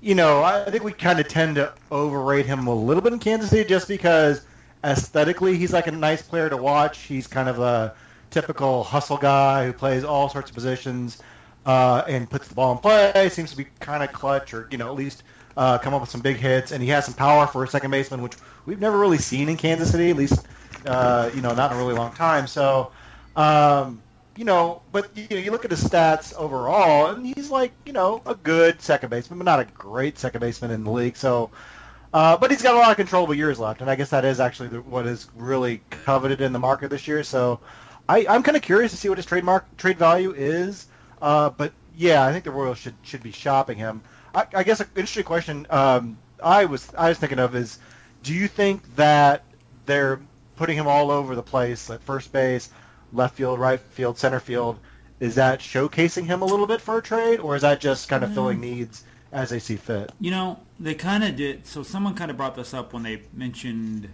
you 0.00 0.14
know, 0.14 0.42
I 0.42 0.70
think 0.70 0.84
we 0.84 0.92
kind 0.92 1.18
of 1.18 1.28
tend 1.28 1.56
to 1.56 1.72
overrate 1.90 2.46
him 2.46 2.66
a 2.66 2.74
little 2.74 3.02
bit 3.02 3.12
in 3.12 3.18
Kansas 3.18 3.50
City 3.50 3.68
just 3.68 3.88
because 3.88 4.44
aesthetically 4.84 5.56
he's 5.56 5.72
like 5.72 5.86
a 5.86 5.92
nice 5.92 6.22
player 6.22 6.48
to 6.48 6.56
watch. 6.56 7.00
He's 7.00 7.26
kind 7.26 7.48
of 7.48 7.58
a 7.60 7.94
typical 8.30 8.84
hustle 8.84 9.16
guy 9.16 9.66
who 9.66 9.72
plays 9.72 10.04
all 10.04 10.28
sorts 10.28 10.50
of 10.50 10.54
positions 10.54 11.22
uh, 11.66 12.02
and 12.06 12.28
puts 12.28 12.48
the 12.48 12.54
ball 12.54 12.72
in 12.72 12.78
play. 12.78 13.28
Seems 13.28 13.50
to 13.52 13.56
be 13.56 13.66
kind 13.80 14.02
of 14.02 14.12
clutch 14.12 14.52
or 14.54 14.68
you 14.70 14.78
know 14.78 14.88
at 14.88 14.94
least 14.94 15.22
uh, 15.56 15.78
come 15.78 15.94
up 15.94 16.00
with 16.00 16.10
some 16.10 16.20
big 16.20 16.36
hits, 16.36 16.72
and 16.72 16.82
he 16.82 16.88
has 16.90 17.04
some 17.04 17.14
power 17.14 17.46
for 17.46 17.64
a 17.64 17.68
second 17.68 17.90
baseman, 17.90 18.22
which 18.22 18.34
we've 18.66 18.80
never 18.80 18.98
really 18.98 19.18
seen 19.18 19.48
in 19.48 19.56
Kansas 19.56 19.90
City, 19.90 20.10
at 20.10 20.16
least 20.16 20.46
uh, 20.86 21.30
you 21.34 21.40
know 21.40 21.54
not 21.54 21.70
in 21.70 21.76
a 21.76 21.80
really 21.80 21.94
long 21.94 22.12
time. 22.14 22.46
So, 22.46 22.92
um, 23.36 24.02
you 24.36 24.44
know, 24.44 24.82
but 24.92 25.10
you 25.16 25.26
know 25.30 25.36
you 25.36 25.50
look 25.50 25.64
at 25.64 25.70
his 25.70 25.82
stats 25.82 26.34
overall, 26.34 27.06
and 27.08 27.26
he's 27.26 27.50
like 27.50 27.72
you 27.84 27.92
know 27.92 28.22
a 28.26 28.34
good 28.34 28.80
second 28.80 29.10
baseman, 29.10 29.38
but 29.38 29.44
not 29.44 29.60
a 29.60 29.64
great 29.64 30.18
second 30.18 30.40
baseman 30.40 30.70
in 30.70 30.84
the 30.84 30.90
league. 30.90 31.16
So. 31.16 31.50
Uh, 32.14 32.36
but 32.36 32.50
he's 32.50 32.60
got 32.60 32.74
a 32.74 32.78
lot 32.78 32.90
of 32.90 32.96
controllable 32.98 33.32
years 33.32 33.58
left, 33.58 33.80
and 33.80 33.88
I 33.88 33.94
guess 33.94 34.10
that 34.10 34.22
is 34.26 34.38
actually 34.38 34.68
the, 34.68 34.82
what 34.82 35.06
is 35.06 35.30
really 35.34 35.80
coveted 35.88 36.42
in 36.42 36.52
the 36.52 36.58
market 36.58 36.90
this 36.90 37.08
year. 37.08 37.22
So, 37.22 37.58
I, 38.06 38.26
I'm 38.28 38.42
kind 38.42 38.54
of 38.54 38.62
curious 38.62 38.92
to 38.92 38.98
see 38.98 39.08
what 39.08 39.16
his 39.16 39.24
trademark 39.24 39.78
trade 39.78 39.96
value 39.98 40.34
is. 40.36 40.88
Uh, 41.22 41.48
but 41.48 41.72
yeah, 41.96 42.26
I 42.26 42.32
think 42.32 42.44
the 42.44 42.50
Royals 42.50 42.76
should 42.76 42.94
should 43.02 43.22
be 43.22 43.32
shopping 43.32 43.78
him. 43.78 44.02
I, 44.34 44.46
I 44.54 44.62
guess 44.62 44.80
an 44.80 44.88
interesting 44.96 45.24
question 45.24 45.66
um, 45.70 46.18
I 46.42 46.64
was 46.64 46.92
I 46.96 47.08
was 47.08 47.18
thinking 47.18 47.38
of 47.38 47.54
is, 47.54 47.78
do 48.22 48.34
you 48.34 48.48
think 48.48 48.96
that 48.96 49.44
they're 49.86 50.20
putting 50.56 50.76
him 50.76 50.86
all 50.86 51.10
over 51.10 51.34
the 51.34 51.42
place 51.42 51.90
at 51.90 52.02
first 52.02 52.32
base, 52.32 52.70
left 53.12 53.36
field, 53.36 53.58
right 53.58 53.80
field, 53.80 54.18
center 54.18 54.40
field? 54.40 54.78
Is 55.20 55.36
that 55.36 55.60
showcasing 55.60 56.24
him 56.24 56.42
a 56.42 56.44
little 56.44 56.66
bit 56.66 56.80
for 56.80 56.98
a 56.98 57.02
trade, 57.02 57.38
or 57.38 57.54
is 57.54 57.62
that 57.62 57.80
just 57.80 58.08
kind 58.08 58.24
of 58.24 58.34
filling 58.34 58.60
needs 58.60 59.04
as 59.30 59.50
they 59.50 59.60
see 59.60 59.76
fit? 59.76 60.10
You 60.20 60.32
know, 60.32 60.58
they 60.80 60.94
kind 60.94 61.22
of 61.22 61.36
did. 61.36 61.66
So 61.66 61.84
someone 61.84 62.14
kind 62.14 62.30
of 62.30 62.36
brought 62.36 62.56
this 62.56 62.74
up 62.74 62.92
when 62.92 63.04
they 63.04 63.22
mentioned, 63.32 64.08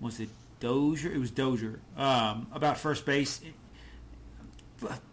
was 0.00 0.20
it 0.20 0.28
Dozier? 0.60 1.12
It 1.12 1.18
was 1.18 1.32
Dozier 1.32 1.80
um, 1.96 2.46
about 2.52 2.78
first 2.78 3.04
base. 3.04 3.40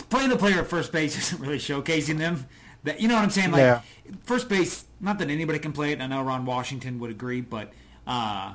Playing 0.10 0.29
the 0.29 0.38
player 0.38 0.60
at 0.60 0.67
first 0.67 0.91
base 0.91 1.17
isn't 1.17 1.41
really 1.41 1.57
showcasing 1.57 2.19
them. 2.19 2.46
That 2.84 3.01
you 3.01 3.07
know 3.07 3.15
what 3.15 3.24
I'm 3.24 3.29
saying? 3.29 3.51
Like 3.51 3.60
Yeah. 3.62 3.81
first 4.24 4.48
base, 4.50 4.86
not 5.00 5.19
that 5.19 5.29
anybody 5.29 5.60
can 5.60 5.74
play 5.74 5.91
it. 5.91 6.01
I 6.01 6.07
know 6.07 6.22
Ron 6.24 6.46
Washington 6.46 7.00
would 7.00 7.12
agree, 7.12 7.41
but 7.41 7.74
uh, 8.05 8.53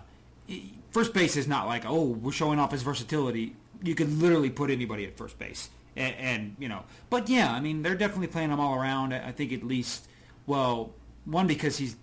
first 0.91 1.13
base 1.15 1.37
is 1.37 1.47
not 1.49 1.67
like 1.67 1.85
oh 1.87 2.05
we're 2.05 2.33
showing 2.33 2.59
off 2.59 2.73
his 2.73 2.83
versatility. 2.83 3.57
You 3.83 3.95
could 3.95 4.13
literally 4.21 4.51
put 4.51 4.71
anybody 4.71 5.05
at 5.07 5.17
first 5.17 5.39
base, 5.39 5.69
and, 5.97 6.15
and 6.17 6.57
you 6.59 6.69
know. 6.69 6.85
But 7.11 7.29
yeah, 7.29 7.53
I 7.53 7.61
mean 7.61 7.83
they're 7.83 7.95
definitely 7.97 8.29
playing 8.29 8.51
him 8.51 8.61
all 8.61 8.75
around. 8.75 9.13
I 9.13 9.33
think 9.33 9.53
at 9.53 9.63
least 9.65 10.09
well, 10.47 10.93
one 11.25 11.47
because 11.47 11.79
he's, 11.79 11.97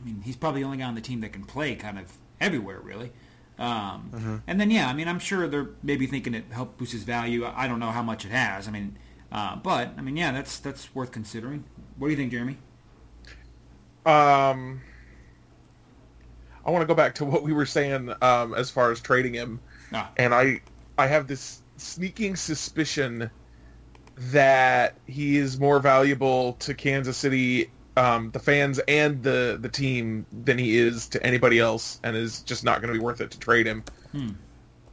I 0.00 0.04
mean 0.04 0.22
he's 0.24 0.36
probably 0.36 0.60
the 0.62 0.66
only 0.66 0.78
guy 0.78 0.84
on 0.84 0.94
the 0.94 1.00
team 1.00 1.20
that 1.20 1.32
can 1.32 1.44
play 1.44 1.74
kind 1.76 1.98
of 1.98 2.12
everywhere 2.40 2.80
really. 2.80 3.12
Um, 3.58 4.42
And 4.46 4.58
then 4.58 4.70
yeah, 4.70 4.88
I 4.88 4.94
mean 4.94 5.06
I'm 5.08 5.18
sure 5.18 5.46
they're 5.46 5.68
maybe 5.82 6.06
thinking 6.06 6.34
it 6.34 6.44
helped 6.50 6.78
boost 6.78 6.92
his 6.92 7.04
value. 7.04 7.44
I 7.44 7.64
I 7.64 7.68
don't 7.68 7.78
know 7.78 7.90
how 7.90 8.02
much 8.02 8.24
it 8.24 8.30
has. 8.30 8.66
I 8.66 8.70
mean, 8.70 8.96
uh, 9.32 9.56
but 9.56 9.90
I 9.96 10.00
mean 10.02 10.16
yeah, 10.16 10.32
that's 10.32 10.58
that's 10.58 10.94
worth 10.94 11.12
considering. 11.12 11.64
What 11.96 12.08
do 12.08 12.10
you 12.12 12.16
think, 12.16 12.30
Jeremy? 12.32 12.56
Um, 14.06 14.80
I 16.64 16.70
want 16.70 16.82
to 16.82 16.86
go 16.86 16.94
back 16.94 17.14
to 17.16 17.24
what 17.26 17.42
we 17.42 17.52
were 17.52 17.66
saying 17.66 18.12
um, 18.22 18.54
as 18.54 18.70
far 18.70 18.90
as 18.90 19.00
trading 19.00 19.34
him, 19.34 19.60
Ah. 19.92 20.10
and 20.16 20.34
I 20.34 20.60
I 20.98 21.06
have 21.06 21.26
this 21.26 21.62
sneaking 21.76 22.36
suspicion 22.36 23.30
that 24.16 24.94
he 25.06 25.38
is 25.38 25.58
more 25.58 25.78
valuable 25.80 26.52
to 26.54 26.74
Kansas 26.74 27.16
City, 27.16 27.70
um, 27.96 28.30
the 28.32 28.38
fans 28.38 28.78
and 28.86 29.22
the 29.22 29.58
the 29.60 29.68
team 29.68 30.26
than 30.44 30.58
he 30.58 30.76
is 30.76 31.08
to 31.08 31.22
anybody 31.24 31.58
else, 31.58 32.00
and 32.04 32.16
is 32.16 32.42
just 32.42 32.64
not 32.64 32.80
going 32.82 32.92
to 32.92 32.98
be 32.98 33.02
worth 33.04 33.20
it 33.20 33.30
to 33.30 33.38
trade 33.38 33.66
him. 33.66 33.84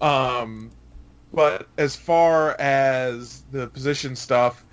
Um, 0.02 0.72
but 1.34 1.68
as 1.78 1.96
far 1.96 2.56
as 2.60 3.44
the 3.52 3.68
position 3.68 4.16
stuff, 4.16 4.64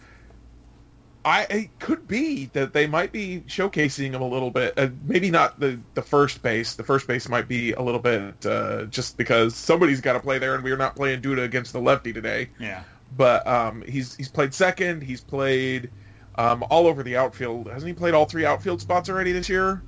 I 1.25 1.47
it 1.49 1.79
could 1.79 2.07
be 2.07 2.47
that 2.53 2.73
they 2.75 2.87
might 2.87 3.11
be 3.11 3.43
showcasing 3.47 4.11
him 4.13 4.21
a 4.21 4.29
little 4.29 4.51
bit. 4.51 4.75
Uh, 4.79 4.89
maybe 5.05 5.31
not 5.31 5.59
the 5.59 5.79
the 5.95 6.03
first 6.03 6.43
base. 6.43 6.75
The 6.75 6.85
first 6.85 7.07
base 7.07 7.29
might 7.31 7.49
be 7.49 7.73
a 7.73 7.81
little 7.81 8.01
bit 8.01 8.45
uh, 8.45 8.85
just 8.87 9.17
because 9.17 9.55
somebody's 9.57 10.03
got 10.03 10.13
to 10.15 10.21
play 10.21 10.39
there, 10.39 10.55
and 10.55 10.63
we 10.63 10.71
are 10.71 10.77
not 10.77 10.97
playing 10.97 11.23
Duda 11.23 11.43
against 11.45 11.73
the 11.73 11.81
lefty 11.81 12.13
today. 12.13 12.51
Yeah. 12.61 12.83
But 13.17 13.47
um, 13.47 13.83
he's 13.89 14.15
he's 14.17 14.29
played 14.29 14.53
second. 14.53 15.03
He's 15.03 15.23
played 15.23 15.91
um, 16.35 16.63
all 16.69 16.87
over 16.87 17.03
the 17.03 17.17
outfield. 17.17 17.69
Hasn't 17.69 17.87
he 17.89 17.95
played 17.95 18.13
all 18.13 18.27
three 18.27 18.45
outfield 18.45 18.83
spots 18.83 19.09
already 19.09 19.33
this 19.33 19.49
year? 19.49 19.83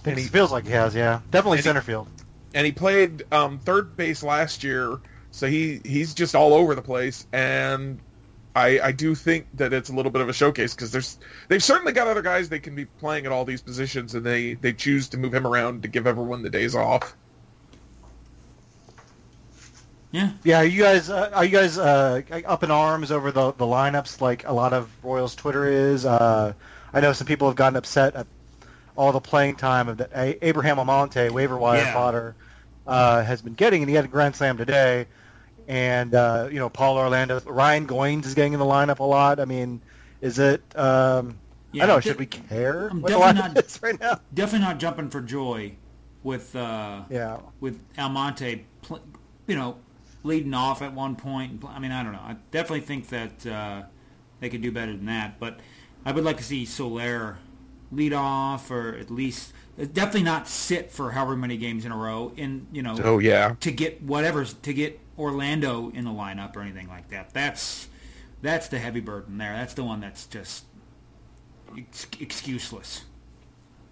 I 0.00 0.02
think 0.02 0.06
And 0.06 0.16
he 0.18 0.22
he- 0.24 0.28
feels 0.28 0.50
like 0.50 0.64
he 0.66 0.72
has, 0.72 0.94
yeah, 0.94 1.20
definitely 1.30 1.58
and 1.58 1.64
he- 1.64 1.68
center 1.68 1.82
field. 1.82 2.08
and 2.54 2.64
he 2.66 2.72
played 2.72 3.22
um, 3.30 3.58
third 3.60 3.96
base 3.96 4.22
last 4.24 4.64
year, 4.64 4.98
so 5.30 5.46
he 5.46 5.80
he's 5.84 6.14
just 6.14 6.34
all 6.34 6.54
over 6.54 6.74
the 6.74 6.82
place. 6.82 7.26
And 7.32 7.98
I 8.54 8.80
I 8.80 8.92
do 8.92 9.14
think 9.14 9.46
that 9.54 9.72
it's 9.72 9.88
a 9.90 9.92
little 9.92 10.10
bit 10.10 10.22
of 10.22 10.28
a 10.28 10.32
showcase 10.32 10.74
because 10.74 10.90
there's 10.92 11.18
they've 11.48 11.62
certainly 11.62 11.92
got 11.92 12.06
other 12.08 12.22
guys 12.22 12.48
they 12.48 12.58
can 12.58 12.74
be 12.74 12.84
playing 12.84 13.26
at 13.26 13.32
all 13.32 13.44
these 13.44 13.62
positions, 13.62 14.14
and 14.14 14.24
they 14.24 14.54
they 14.54 14.72
choose 14.72 15.08
to 15.10 15.18
move 15.18 15.34
him 15.34 15.46
around 15.46 15.82
to 15.82 15.88
give 15.88 16.06
everyone 16.06 16.42
the 16.42 16.50
days 16.50 16.74
off. 16.74 17.16
Yeah. 20.12 20.32
Yeah, 20.42 20.58
are 20.58 20.64
you 20.64 20.82
guys 20.82 21.08
uh, 21.08 21.30
are 21.32 21.44
you 21.44 21.50
guys 21.52 21.78
uh, 21.78 22.22
up 22.44 22.64
in 22.64 22.70
arms 22.70 23.12
over 23.12 23.30
the 23.30 23.52
the 23.52 23.64
lineups 23.64 24.20
like 24.20 24.46
a 24.46 24.52
lot 24.52 24.72
of 24.72 24.90
Royals 25.04 25.36
Twitter 25.36 25.66
is? 25.66 26.04
Uh, 26.04 26.52
I 26.92 27.00
know 27.00 27.12
some 27.12 27.28
people 27.28 27.46
have 27.48 27.56
gotten 27.56 27.76
upset 27.76 28.16
at, 28.16 28.26
all 28.96 29.12
the 29.12 29.20
playing 29.20 29.54
time 29.54 29.88
of 29.88 29.96
the 29.98 30.10
A- 30.14 30.36
Abraham 30.48 30.78
Almonte 30.80 31.30
waiver 31.30 31.56
wire 31.56 31.78
Yeah. 31.78 31.92
fodder 31.94 32.34
uh, 32.86 33.22
has 33.22 33.40
been 33.40 33.54
getting, 33.54 33.82
and 33.82 33.88
he 33.88 33.94
had 33.94 34.04
a 34.04 34.08
grand 34.08 34.34
slam 34.34 34.56
today. 34.56 35.06
And 35.70 36.16
uh, 36.16 36.48
you 36.50 36.58
know, 36.58 36.68
Paulo 36.68 37.00
Orlando, 37.00 37.40
Ryan 37.46 37.86
Goins 37.86 38.26
is 38.26 38.34
getting 38.34 38.54
in 38.54 38.58
the 38.58 38.64
lineup 38.64 38.98
a 38.98 39.04
lot. 39.04 39.38
I 39.38 39.44
mean, 39.44 39.80
is 40.20 40.40
it? 40.40 40.62
Um, 40.76 41.38
Yeah, 41.70 41.84
I 41.84 41.86
don't 41.86 41.96
know. 41.96 42.00
de- 42.00 42.08
Should 42.08 42.18
we 42.18 42.26
care? 42.26 42.88
I'm 42.88 43.02
definitely 43.02 43.34
not- 43.54 43.56
is 43.64 43.80
right 43.80 43.98
now. 44.00 44.18
Definitely 44.34 44.66
not 44.66 44.80
jumping 44.80 45.10
for 45.10 45.20
joy 45.20 45.76
with 46.24 46.56
uh, 46.56 47.02
Yeah. 47.08 47.38
with 47.60 47.80
Almonte, 47.96 48.64
pl- 48.82 49.00
you 49.46 49.54
know, 49.54 49.76
leading 50.24 50.54
off 50.54 50.82
at 50.82 50.92
one 50.92 51.14
point. 51.14 51.62
I 51.64 51.78
mean, 51.78 51.92
I 51.92 52.02
don't 52.02 52.14
know. 52.14 52.18
I 52.18 52.34
definitely 52.50 52.80
think 52.80 53.08
that 53.10 53.46
uh, 53.46 53.82
they 54.40 54.48
could 54.48 54.62
do 54.62 54.72
better 54.72 54.90
than 54.90 55.06
that. 55.06 55.38
But 55.38 55.60
I 56.04 56.10
would 56.10 56.24
like 56.24 56.38
to 56.38 56.42
see 56.44 56.64
Soler 56.66 57.38
lead 57.92 58.12
off, 58.12 58.72
or 58.72 58.96
at 58.96 59.08
least 59.08 59.52
definitely 59.78 60.24
not 60.24 60.48
sit 60.48 60.90
for 60.90 61.12
however 61.12 61.36
many 61.36 61.56
games 61.56 61.84
in 61.84 61.92
a 61.92 61.96
row. 61.96 62.32
In 62.36 62.66
you 62.72 62.82
know, 62.82 62.96
Oh 63.04 63.20
yeah. 63.20 63.54
to 63.60 63.70
get 63.70 64.02
whatever 64.02 64.44
to 64.44 64.72
get 64.74 64.98
Orlando 65.20 65.90
in 65.90 66.04
the 66.04 66.10
lineup 66.10 66.56
or 66.56 66.62
anything 66.62 66.88
like 66.88 67.08
that. 67.10 67.32
That's 67.32 67.88
that's 68.42 68.68
the 68.68 68.78
heavy 68.78 69.00
burden 69.00 69.36
there. 69.38 69.52
That's 69.52 69.74
the 69.74 69.84
one 69.84 70.00
that's 70.00 70.26
just 70.26 70.64
ex- 71.76 72.06
excuseless. 72.06 73.02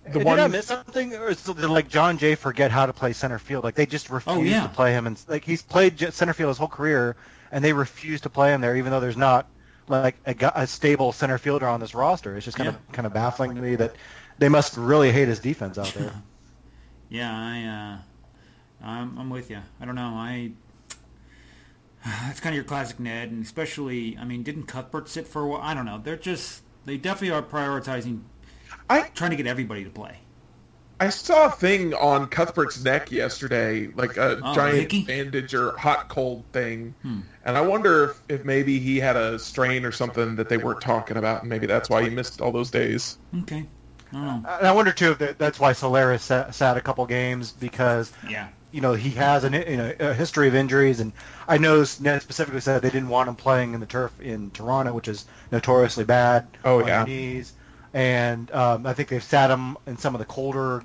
The 0.06 0.20
Did 0.20 0.25
one- 0.25 0.40
I 0.40 0.49
miss 0.49 0.66
something, 0.66 1.14
or 1.14 1.28
is, 1.28 1.42
did 1.44 1.58
like 1.66 1.88
Jon 1.88 2.16
Jay 2.16 2.35
forget 2.35 2.70
how 2.70 2.87
to 2.87 2.92
play 2.94 3.12
center 3.12 3.38
field? 3.38 3.62
Like 3.62 3.75
they 3.75 3.85
just 3.85 4.08
refuse 4.08 4.37
Oh, 4.38 4.42
yeah. 4.42 4.62
to 4.62 4.68
play 4.70 4.92
him, 4.92 5.06
and 5.06 5.23
like 5.28 5.44
he's 5.44 5.61
played 5.61 5.99
center 6.14 6.32
field 6.32 6.49
his 6.49 6.56
whole 6.58 6.66
career, 6.68 7.14
and 7.52 7.62
they 7.62 7.75
refuse 7.75 8.23
to 8.23 8.30
play 8.30 8.54
him 8.54 8.62
there, 8.62 8.75
even 8.76 8.90
though 8.90 9.00
there's 9.00 9.18
not 9.18 9.47
like 9.87 10.16
a, 10.26 10.52
a 10.54 10.66
stable 10.66 11.12
center 11.12 11.37
fielder 11.37 11.66
on 11.68 11.78
this 11.80 11.94
roster. 11.94 12.37
It's 12.37 12.44
just 12.47 12.56
kind 12.56 12.68
Yeah. 12.68 12.76
of 12.76 12.92
kind 12.92 13.06
of 13.06 13.12
baffling 13.12 13.54
to 13.54 13.61
me 13.61 13.75
that 13.76 13.94
they 14.38 14.49
must 14.49 14.76
really 14.78 15.12
hate 15.12 15.28
his 15.28 15.40
defense 15.40 15.76
out 15.78 15.92
there. 15.94 16.12
Yeah, 17.11 17.32
I, 17.35 17.64
uh, 18.85 18.87
I'm, 18.87 19.18
I'm 19.18 19.30
with 19.30 19.49
you. 19.49 19.61
I 19.80 19.87
don't 19.87 19.94
know. 19.94 20.12
I 20.14 20.50
that's 22.07 22.40
kind 22.40 22.52
of 22.52 22.57
your 22.57 22.64
classic 22.64 22.99
Ned, 23.00 23.31
and 23.31 23.45
especially, 23.45 24.17
I 24.19 24.25
mean, 24.25 24.43
didn't 24.43 24.64
Cuthbert 24.64 25.09
sit 25.09 25.26
for 25.26 25.43
a 25.43 25.47
while? 25.49 25.61
I 25.62 25.75
don't 25.75 25.85
know. 25.87 26.00
They're 26.02 26.17
just 26.17 26.62
they 26.85 26.97
definitely 26.97 27.31
are 27.37 27.43
prioritizing 27.43 28.21
I 28.88 29.02
trying 29.14 29.31
to 29.31 29.37
get 29.37 29.47
everybody 29.47 29.85
to 29.85 29.90
play. 29.90 30.19
I 31.00 31.11
saw 31.11 31.47
a 31.47 31.50
thing 31.50 31.95
on 31.95 32.26
Cuthbert's 32.26 32.83
neck 32.83 33.12
yesterday, 33.12 33.87
like 33.95 34.17
a 34.17 34.40
Oh, 34.43 34.52
giant 34.55 34.78
hickey? 34.78 35.05
bandage 35.05 35.55
or 35.55 35.76
hot 35.76 36.09
cold 36.09 36.43
thing, 36.52 36.93
Hmm. 37.02 37.21
and 37.45 37.57
I 37.57 37.61
wonder 37.61 38.05
if, 38.11 38.23
if 38.40 38.45
maybe 38.45 38.81
he 38.81 38.99
had 38.99 39.14
a 39.14 39.38
strain 39.38 39.85
or 39.85 39.93
something 39.93 40.35
that 40.37 40.49
they 40.49 40.57
weren't 40.57 40.81
talking 40.81 41.17
about, 41.17 41.43
and 41.43 41.49
maybe 41.49 41.67
that's 41.69 41.88
why 41.88 42.02
he 42.02 42.11
missed 42.11 42.40
all 42.40 42.50
those 42.50 42.71
days. 42.73 43.17
Okay, 43.43 43.64
I 44.12 44.17
don't 44.17 44.43
know. 44.43 44.49
I 44.49 44.73
wonder 44.73 44.90
too 44.90 45.14
if 45.21 45.38
that's 45.38 45.61
why 45.61 45.73
Solaris 45.73 46.25
sat, 46.25 46.52
sat 46.52 46.76
a 46.76 46.81
couple 46.81 47.07
games 47.07 47.52
because 47.52 48.11
Yeah, 48.28 48.49
you 48.72 48.80
know 48.80 48.94
he 48.94 49.10
has 49.10 49.44
an 49.44 49.52
you 49.52 49.76
know, 49.76 49.94
a 50.00 50.14
history 50.14 50.48
of 50.48 50.54
injuries, 50.54 51.00
and 51.00 51.12
I 51.46 51.58
know 51.58 51.84
Ned 52.00 52.22
specifically 52.22 52.60
said 52.60 52.82
they 52.82 52.90
didn't 52.90 53.08
want 53.08 53.28
him 53.28 53.37
playing 53.37 53.75
in 53.75 53.80
the 53.80 53.87
turf 53.87 54.12
in 54.20 54.50
Toronto, 54.50 54.92
which 54.92 55.08
is 55.08 55.26
notoriously 55.50 56.04
bad. 56.04 56.46
Oh, 56.64 56.80
on 56.80 56.87
yeah. 56.87 57.04
knees, 57.04 57.54
and 57.94 58.50
um, 58.52 58.87
I 58.87 58.92
think 58.92 59.08
they've 59.08 59.22
sat 59.22 59.50
him 59.50 59.76
in 59.87 59.96
some 59.96 60.14
of 60.14 60.18
the 60.18 60.26
colder 60.26 60.82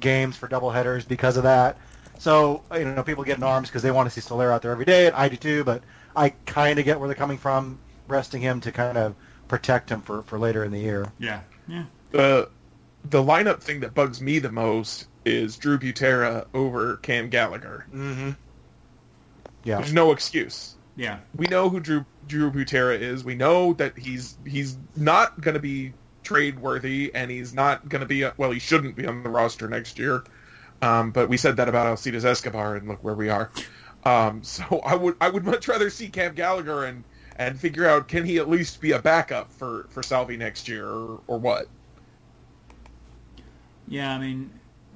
games 0.00 0.36
for 0.36 0.48
doubleheaders 0.48 1.06
because 1.06 1.36
of 1.36 1.42
that. 1.42 1.76
So 2.18 2.62
you 2.72 2.84
know 2.84 3.02
people 3.02 3.24
get 3.24 3.38
in 3.38 3.42
arms 3.42 3.68
because 3.68 3.82
they 3.82 3.90
want 3.90 4.08
to 4.08 4.10
see 4.10 4.20
Soler 4.20 4.52
out 4.52 4.62
there 4.62 4.72
every 4.72 4.84
day, 4.84 5.06
and 5.06 5.16
I 5.16 5.28
do 5.28 5.36
too. 5.36 5.64
But 5.64 5.82
I 6.14 6.30
kind 6.46 6.78
of 6.78 6.84
get 6.84 6.98
where 6.98 7.08
they're 7.08 7.16
coming 7.16 7.38
from, 7.38 7.78
resting 8.06 8.40
him 8.40 8.60
to 8.60 8.72
kind 8.72 8.96
of 8.96 9.14
protect 9.48 9.90
him 9.90 10.00
for, 10.00 10.22
for 10.22 10.38
later 10.38 10.64
in 10.64 10.72
the 10.72 10.80
year. 10.80 11.12
yeah, 11.18 11.40
yeah. 11.68 11.84
The 12.12 12.48
the 13.04 13.22
lineup 13.22 13.60
thing 13.60 13.80
that 13.80 13.94
bugs 13.94 14.20
me 14.20 14.38
the 14.38 14.52
most 14.52 15.08
is 15.24 15.56
Drew 15.56 15.78
Butera 15.78 16.46
over 16.54 16.96
Cam 16.98 17.28
Gallagher. 17.28 17.86
Mm-hmm. 17.92 18.30
Yeah. 19.64 19.78
There's 19.78 19.92
no 19.92 20.12
excuse. 20.12 20.74
Yeah, 20.96 21.18
We 21.36 21.46
know 21.46 21.68
who 21.68 21.80
Drew 21.80 22.04
Drew 22.28 22.52
Butera 22.52 22.98
is. 22.98 23.24
We 23.24 23.34
know 23.34 23.72
that 23.74 23.98
he's 23.98 24.38
he's 24.46 24.78
not 24.94 25.40
going 25.40 25.54
to 25.54 25.60
be 25.60 25.92
trade 26.22 26.58
worthy, 26.60 27.12
and 27.14 27.30
he's 27.30 27.52
not 27.52 27.88
going 27.88 28.00
to 28.00 28.06
be 28.06 28.24
well. 28.36 28.52
He 28.52 28.60
shouldn't 28.60 28.94
be 28.94 29.04
on 29.06 29.24
the 29.24 29.28
roster 29.28 29.68
next 29.68 29.98
year. 29.98 30.22
Um, 30.82 31.10
but 31.10 31.28
we 31.28 31.36
said 31.36 31.56
that 31.56 31.68
about 31.68 31.86
Alcides 31.86 32.24
Escobar, 32.24 32.76
and 32.76 32.86
look 32.86 33.02
where 33.02 33.14
we 33.14 33.28
are. 33.28 33.50
Um, 34.04 34.42
so 34.44 34.80
I 34.84 34.94
would 34.94 35.16
I 35.20 35.28
would 35.28 35.44
much 35.44 35.66
rather 35.66 35.90
see 35.90 36.08
Cam 36.08 36.34
Gallagher 36.34 36.84
and 36.84 37.02
and 37.36 37.58
figure 37.58 37.88
out 37.88 38.06
can 38.06 38.24
he 38.24 38.38
at 38.38 38.48
least 38.48 38.80
be 38.80 38.92
a 38.92 39.00
backup 39.00 39.52
for 39.52 39.86
for 39.90 40.02
Salvi 40.02 40.36
next 40.36 40.68
year 40.68 40.86
or, 40.86 41.20
or 41.26 41.38
what. 41.38 41.66
Yeah. 43.88 44.12
I 44.12 44.18
mean, 44.18 44.50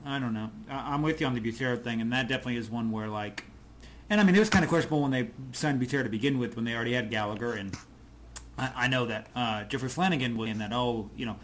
I 0.04 0.18
don't 0.18 0.35
know. 0.35 0.50
I, 0.71 0.95
I'm 0.95 1.02
with 1.02 1.21
you 1.21 1.26
on 1.26 1.35
the 1.35 1.40
Butera 1.40 1.83
thing, 1.83 2.00
and 2.00 2.12
that 2.12 2.28
definitely 2.28 2.57
is 2.57 2.71
one 2.71 2.90
where 2.90 3.09
like, 3.09 3.45
and 4.11 4.21
I 4.21 4.25
mean, 4.25 4.35
it 4.35 4.38
was 4.38 4.50
kind 4.50 4.64
of 4.64 4.68
questionable 4.71 5.02
when 5.02 5.11
they 5.11 5.30
signed 5.52 5.80
Butera 5.80 6.02
to 6.04 6.09
begin 6.09 6.38
with, 6.38 6.57
when 6.57 6.64
they 6.64 6.75
already 6.75 6.95
had 6.95 7.11
Gallagher, 7.11 7.52
and 7.54 7.76
I, 8.57 8.73
I 8.75 8.88
know 8.88 9.07
that 9.07 9.28
uh, 9.35 9.64
Jeffrey 9.64 9.88
Flanagan 9.88 10.37
was 10.37 10.50
in 10.50 10.59
that. 10.59 10.73
Oh, 10.73 11.11
you 11.16 11.26
know, 11.26 11.37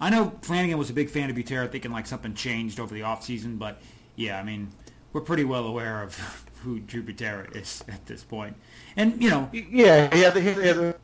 I 0.00 0.10
know 0.10 0.32
Flanagan 0.42 0.78
was 0.78 0.90
a 0.90 0.94
big 0.94 1.10
fan 1.10 1.30
of 1.30 1.36
Butera, 1.36 1.70
thinking 1.70 1.92
like 1.92 2.06
something 2.06 2.34
changed 2.34 2.80
over 2.80 2.94
the 2.94 3.00
offseason, 3.00 3.58
but 3.58 3.80
yeah, 4.16 4.38
I 4.38 4.42
mean, 4.42 4.68
we're 5.12 5.20
pretty 5.20 5.44
well 5.44 5.66
aware 5.66 6.02
of 6.02 6.46
who 6.62 6.80
Drew 6.80 7.02
Butera 7.02 7.54
is 7.56 7.84
at 7.88 8.06
this 8.06 8.22
point. 8.22 8.56
and 8.96 9.22
you 9.22 9.30
know, 9.30 9.48
Yeah, 9.52 10.14
yeah. 10.14 10.30
The, 10.30 10.42
yeah 10.42 10.72
the, 10.72 10.96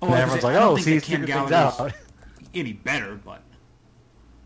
oh, 0.00 0.12
everyone's 0.12 0.44
like, 0.44 0.56
oh, 0.56 0.76
see, 0.76 0.94
he's 0.94 1.04
Cam 1.04 1.24
things 1.24 1.52
out. 1.52 1.92
any 2.54 2.72
better, 2.72 3.14
but 3.24 3.42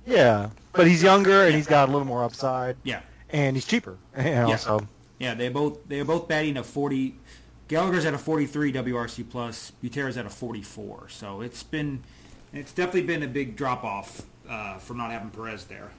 Yeah, 0.07 0.51
but 0.73 0.87
he's 0.87 1.03
younger 1.03 1.43
and 1.45 1.55
he's 1.55 1.67
got 1.67 1.89
a 1.89 1.93
little 1.93 2.07
more 2.07 2.23
upside, 2.25 2.77
yeah. 2.85 3.01
and 3.31 3.57
he's 3.57 3.67
cheaper. 3.67 3.97
You 4.17 4.25
know, 4.25 4.49
Yeah. 4.49 4.57
so 4.57 4.87
Yeah, 5.19 5.35
they 5.35 5.49
both 5.49 5.79
they're 5.89 6.05
both 6.05 6.29
batting 6.29 6.57
a 6.57 6.63
forty. 6.63 7.17
Gallagher's 7.69 8.05
at 8.05 8.15
a 8.15 8.19
forty-three 8.19 8.73
WRC 8.73 9.29
plus. 9.29 9.73
Butera's 9.83 10.17
at 10.17 10.25
a 10.27 10.31
forty-four. 10.31 11.09
So 11.09 11.41
it's 11.41 11.63
been, 11.65 12.03
it's 12.53 12.73
definitely 12.73 13.03
been 13.03 13.25
a 13.25 13.27
big 13.29 13.57
drop 13.57 13.83
off 13.83 14.23
uh, 14.49 14.79
from 14.79 14.99
not 14.99 15.11
having 15.11 15.31
Perez 15.31 15.65
there. 15.65 15.91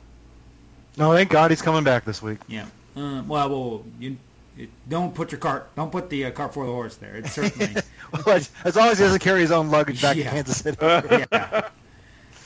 no, 0.97 1.13
thank 1.13 1.29
God 1.29 1.51
he's 1.51 1.61
coming 1.61 1.83
back 1.83 2.05
this 2.05 2.21
week. 2.21 2.39
Yeah. 2.47 2.65
Uh, 2.95 3.21
well, 3.27 3.49
well, 3.49 3.83
you 3.99 4.15
it, 4.57 4.69
don't 4.87 5.13
put 5.13 5.31
your 5.33 5.39
cart, 5.39 5.69
don't 5.75 5.91
put 5.91 6.09
the 6.09 6.25
uh, 6.25 6.31
cart 6.31 6.51
before 6.51 6.65
the 6.65 6.71
horse. 6.71 6.95
There, 6.95 7.15
it's 7.17 7.33
certainly. 7.33 7.75
Well, 8.25 8.37
as, 8.37 8.49
as 8.63 8.77
long 8.77 8.87
as 8.87 8.99
he 8.99 9.03
doesn't 9.03 9.19
carry 9.19 9.41
his 9.41 9.51
own 9.51 9.69
luggage 9.69 10.01
back 10.01 10.15
Yeah. 10.15 10.23
to 10.23 10.29
Kansas 10.29 10.57
City. 10.59 10.77
yeah. 10.81 11.67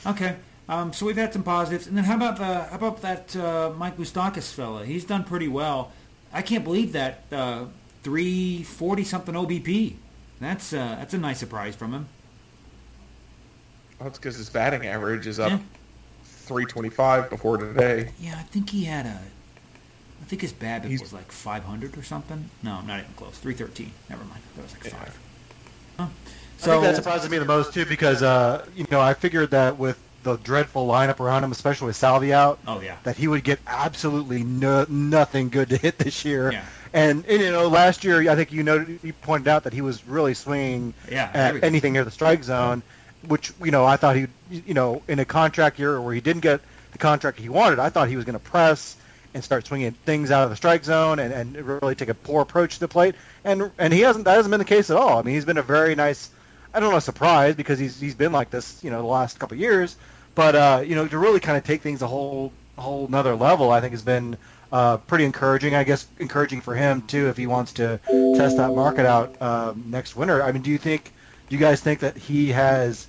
Okay. 0.04 0.34
Um, 0.68 0.92
so 0.92 1.06
we've 1.06 1.16
had 1.16 1.32
some 1.32 1.42
positives, 1.42 1.86
and 1.86 1.96
then 1.96 2.04
how 2.04 2.16
about 2.16 2.36
the 2.38 2.44
how 2.64 2.76
about 2.76 3.02
that 3.02 3.34
uh, 3.36 3.72
Mike 3.76 3.96
Moustakas 3.98 4.52
fella? 4.52 4.84
He's 4.84 5.04
done 5.04 5.24
pretty 5.24 5.48
well. 5.48 5.92
I 6.32 6.40
can't 6.42 6.64
believe 6.64 6.92
that 6.92 7.24
uh, 7.32 7.64
three 8.02 8.62
forty 8.62 9.04
something 9.04 9.34
OBP. 9.34 9.96
That's 10.40 10.72
uh, 10.72 10.96
that's 10.98 11.14
a 11.14 11.18
nice 11.18 11.38
surprise 11.38 11.74
from 11.74 11.92
him. 11.92 12.08
That's 14.00 14.18
because 14.18 14.36
his 14.36 14.50
batting 14.50 14.86
average 14.86 15.26
is 15.26 15.38
up 15.38 15.50
Yeah. 15.50 15.58
325 16.24 17.30
before 17.30 17.56
today. 17.56 18.10
Yeah, 18.18 18.34
I 18.36 18.42
think 18.42 18.70
he 18.70 18.84
had 18.84 19.06
a. 19.06 19.20
I 20.20 20.24
think 20.24 20.42
his 20.42 20.52
BABIP 20.52 20.84
He's- 20.86 21.00
was 21.00 21.12
like 21.12 21.30
500 21.30 21.96
or 21.98 22.02
something. 22.02 22.48
No, 22.62 22.80
not 22.82 23.00
even 23.00 23.12
close. 23.16 23.36
313. 23.38 23.92
Never 24.08 24.24
mind. 24.24 24.40
That 24.56 24.62
was 24.62 24.72
like 24.72 24.84
Yeah. 24.84 24.90
five. 24.98 25.18
Huh. 25.98 26.06
I 26.62 26.64
think 26.64 26.82
that 26.84 26.96
surprises 26.96 27.28
me 27.30 27.38
the 27.38 27.44
most 27.44 27.74
too 27.74 27.84
because 27.84 28.22
uh, 28.22 28.64
you 28.76 28.86
know 28.90 29.00
I 29.00 29.14
figured 29.14 29.50
that 29.50 29.78
with 29.78 29.98
the 30.22 30.36
dreadful 30.36 30.86
lineup 30.86 31.20
around 31.20 31.44
him, 31.44 31.52
especially 31.52 31.86
with 31.88 31.96
Salvi 31.96 32.32
out, 32.32 32.58
oh 32.66 32.80
yeah. 32.80 32.96
that 33.04 33.16
he 33.16 33.28
would 33.28 33.44
get 33.44 33.58
absolutely 33.66 34.42
no, 34.44 34.86
nothing 34.88 35.48
good 35.48 35.68
to 35.70 35.76
hit 35.76 35.98
this 35.98 36.24
year. 36.24 36.52
Yeah. 36.52 36.64
And, 36.94 37.24
and, 37.26 37.40
you 37.40 37.50
know, 37.50 37.68
last 37.68 38.04
year 38.04 38.30
I 38.30 38.36
think 38.36 38.52
you 38.52 38.62
know 38.62 38.84
you 39.02 39.12
pointed 39.14 39.48
out 39.48 39.64
that 39.64 39.72
he 39.72 39.80
was 39.80 40.06
really 40.06 40.34
swinging 40.34 40.94
Yeah, 41.10 41.30
at 41.32 41.48
everything. 41.48 41.66
anything 41.66 41.92
near 41.94 42.04
the 42.04 42.10
strike 42.10 42.44
zone, 42.44 42.82
which 43.26 43.52
you 43.62 43.70
know 43.70 43.84
I 43.84 43.96
thought 43.96 44.16
he, 44.16 44.26
you 44.50 44.74
know, 44.74 45.02
in 45.08 45.18
a 45.18 45.24
contract 45.24 45.78
year 45.78 46.00
where 46.00 46.14
he 46.14 46.20
didn't 46.20 46.42
get 46.42 46.60
the 46.92 46.98
contract 46.98 47.38
he 47.38 47.48
wanted, 47.48 47.78
I 47.78 47.88
thought 47.88 48.08
he 48.08 48.16
was 48.16 48.24
going 48.26 48.34
to 48.34 48.38
press 48.38 48.96
and 49.34 49.42
start 49.42 49.66
swinging 49.66 49.92
things 49.92 50.30
out 50.30 50.44
of 50.44 50.50
the 50.50 50.56
strike 50.56 50.84
zone 50.84 51.18
and, 51.18 51.32
and 51.32 51.56
really 51.56 51.94
take 51.94 52.10
a 52.10 52.14
poor 52.14 52.42
approach 52.42 52.74
to 52.74 52.80
the 52.80 52.88
plate. 52.88 53.14
And 53.44 53.70
and 53.78 53.90
he 53.92 54.00
hasn't. 54.02 54.26
That 54.26 54.34
hasn't 54.34 54.50
been 54.50 54.58
the 54.58 54.64
case 54.66 54.90
at 54.90 54.96
all. 54.98 55.18
I 55.18 55.22
mean, 55.22 55.34
he's 55.34 55.46
been 55.46 55.56
a 55.58 55.62
very 55.62 55.94
nice. 55.94 56.28
I 56.74 56.80
don't 56.80 56.92
know, 56.92 56.98
surprise 56.98 57.54
because 57.54 57.78
he's 57.78 58.00
he's 58.00 58.14
been 58.14 58.32
like 58.32 58.50
this, 58.50 58.82
you 58.82 58.90
know, 58.90 59.00
the 59.02 59.08
last 59.08 59.38
couple 59.38 59.54
of 59.54 59.60
years. 59.60 59.96
But 60.34 60.54
uh, 60.54 60.82
you 60.86 60.94
know, 60.94 61.06
to 61.06 61.18
really 61.18 61.40
kind 61.40 61.58
of 61.58 61.64
take 61.64 61.82
things 61.82 62.02
a 62.02 62.06
whole 62.06 62.52
whole 62.78 63.06
another 63.06 63.34
level, 63.34 63.70
I 63.70 63.80
think 63.80 63.92
has 63.92 64.02
been 64.02 64.36
uh, 64.72 64.96
pretty 64.96 65.24
encouraging. 65.24 65.74
I 65.74 65.84
guess 65.84 66.06
encouraging 66.18 66.62
for 66.62 66.74
him 66.74 67.02
too 67.02 67.28
if 67.28 67.36
he 67.36 67.46
wants 67.46 67.74
to 67.74 68.00
test 68.36 68.56
that 68.56 68.74
market 68.74 69.04
out 69.06 69.40
um, 69.42 69.84
next 69.88 70.16
winter. 70.16 70.42
I 70.42 70.52
mean, 70.52 70.62
do 70.62 70.70
you 70.70 70.78
think? 70.78 71.12
Do 71.48 71.56
you 71.56 71.60
guys 71.60 71.82
think 71.82 72.00
that 72.00 72.16
he 72.16 72.48
has 72.52 73.06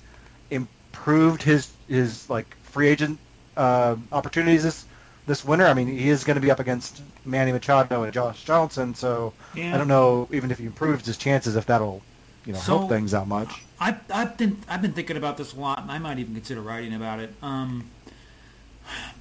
improved 0.50 1.42
his 1.42 1.70
his 1.88 2.28
like 2.28 2.54
free 2.64 2.88
agent 2.88 3.18
uh, 3.56 3.96
opportunities 4.12 4.62
this 4.64 4.84
this 5.26 5.44
winter? 5.44 5.66
I 5.66 5.72
mean, 5.72 5.88
he 5.88 6.10
is 6.10 6.24
going 6.24 6.34
to 6.34 6.40
be 6.42 6.50
up 6.50 6.60
against 6.60 7.00
Manny 7.24 7.52
Machado 7.52 8.02
and 8.02 8.12
Josh 8.12 8.44
Johnson, 8.44 8.94
so 8.94 9.32
Yeah. 9.54 9.74
I 9.74 9.78
don't 9.78 9.88
know 9.88 10.28
even 10.32 10.50
if 10.50 10.58
he 10.58 10.66
improves 10.66 11.06
his 11.06 11.16
chances 11.16 11.56
if 11.56 11.64
that'll 11.64 12.02
you 12.44 12.52
know 12.52 12.58
So- 12.58 12.78
help 12.78 12.90
things 12.90 13.14
out 13.14 13.28
much. 13.28 13.62
I, 13.80 13.96
I've 14.10 14.36
been 14.36 14.58
I've 14.68 14.80
been 14.82 14.92
thinking 14.92 15.16
about 15.16 15.36
this 15.36 15.52
a 15.52 15.56
lot, 15.60 15.82
and 15.82 15.90
I 15.90 15.98
might 15.98 16.18
even 16.18 16.34
consider 16.34 16.60
writing 16.60 16.94
about 16.94 17.18
it. 17.20 17.34
Um, 17.42 17.90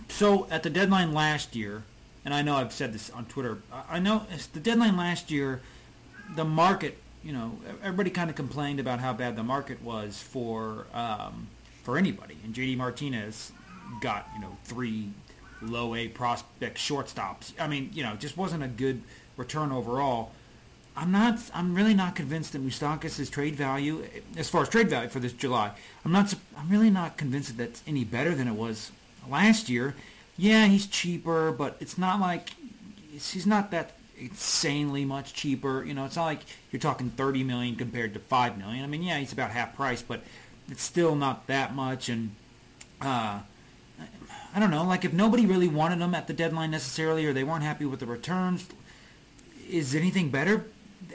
so 0.10 0.48
at 0.52 0.64
the 0.64 0.70
deadline 0.70 1.14
last 1.14 1.56
year, 1.56 1.84
and 2.26 2.34
I 2.34 2.42
know 2.42 2.56
I've 2.56 2.72
said 2.74 2.94
this 2.94 3.10
on 3.10 3.26
Twitter. 3.26 3.60
I 3.90 4.00
know 4.00 4.26
it's 4.32 4.48
the 4.48 4.60
deadline 4.60 4.96
last 4.98 5.32
year. 5.32 5.62
The 6.36 6.46
market, 6.46 6.98
you 7.24 7.34
know, 7.34 7.58
everybody 7.82 8.10
kind 8.10 8.30
of 8.30 8.36
complained 8.36 8.80
about 8.80 9.00
how 9.00 9.14
bad 9.14 9.36
the 9.36 9.44
market 9.44 9.82
was 9.82 10.22
for 10.22 10.86
um, 10.94 11.48
for 11.84 11.98
anybody, 11.98 12.38
and 12.44 12.54
JD 12.54 12.78
Martinez 12.78 13.52
got 14.02 14.28
you 14.36 14.42
know 14.42 14.58
three 14.64 15.10
low 15.62 15.96
A 15.96 16.08
prospect 16.10 16.78
shortstops. 16.78 17.54
I 17.60 17.68
mean, 17.68 17.90
you 17.94 18.04
know, 18.04 18.16
just 18.16 18.38
wasn't 18.38 18.64
a 18.64 18.68
good 18.68 19.02
return 19.38 19.72
overall. 19.72 20.32
I'm 20.96 21.12
not. 21.12 21.40
I'm 21.54 21.74
really 21.74 21.94
not 21.94 22.16
convinced 22.16 22.54
that 22.54 22.66
Moustakas' 22.66 23.32
trade 23.32 23.56
value, 23.56 24.06
as 24.38 24.50
far 24.50 24.62
as 24.62 24.70
trade 24.70 24.90
value 24.90 25.10
for 25.10 25.20
this 25.20 25.34
July, 25.34 25.72
I'm 26.06 26.12
not. 26.12 26.34
I'm 26.56 26.70
really 26.70 26.92
not 26.92 27.18
convinced 27.18 27.50
that 27.50 27.58
that's 27.58 27.84
any 27.88 28.04
better 28.04 28.36
than 28.36 28.48
it 28.48 28.54
was 28.54 28.92
last 29.28 29.70
year. 29.70 29.96
Yeah, 30.38 30.68
he's 30.68 30.86
cheaper, 30.86 31.52
but 31.52 31.78
it's 31.80 31.98
not 31.98 32.20
like 32.20 32.50
he's 33.12 33.48
not 33.48 33.72
that 33.72 33.94
insanely 34.20 35.04
much 35.04 35.34
cheaper. 35.34 35.84
You 35.84 35.96
know, 35.96 36.06
it's 36.06 36.16
not 36.16 36.26
like 36.26 36.42
you're 36.72 36.80
talking 36.80 37.10
30 37.10 37.44
million 37.44 37.76
compared 37.76 38.14
to 38.14 38.20
5 38.20 38.58
million. 38.58 38.84
I 38.84 38.88
mean, 38.88 39.04
yeah, 39.04 39.18
he's 39.18 39.34
about 39.34 39.50
half 39.50 39.76
price, 39.76 40.02
but 40.04 40.22
it's 40.70 40.84
still 40.84 41.16
not 41.16 41.48
that 41.48 41.74
much. 41.74 42.10
And 42.10 42.36
uh, 43.02 43.40
I 44.56 44.60
don't 44.60 44.72
know, 44.72 44.84
like 44.84 45.06
if 45.06 45.14
nobody 45.14 45.48
really 45.48 45.68
wanted 45.68 46.00
him 46.00 46.14
at 46.14 46.28
the 46.28 46.34
deadline 46.34 46.70
necessarily, 46.70 47.26
or 47.26 47.34
they 47.34 47.44
weren't 47.44 47.64
happy 47.64 47.86
with 47.86 48.00
the 48.00 48.06
returns, 48.06 48.68
is 49.68 49.96
anything 49.96 50.30
better 50.30 50.66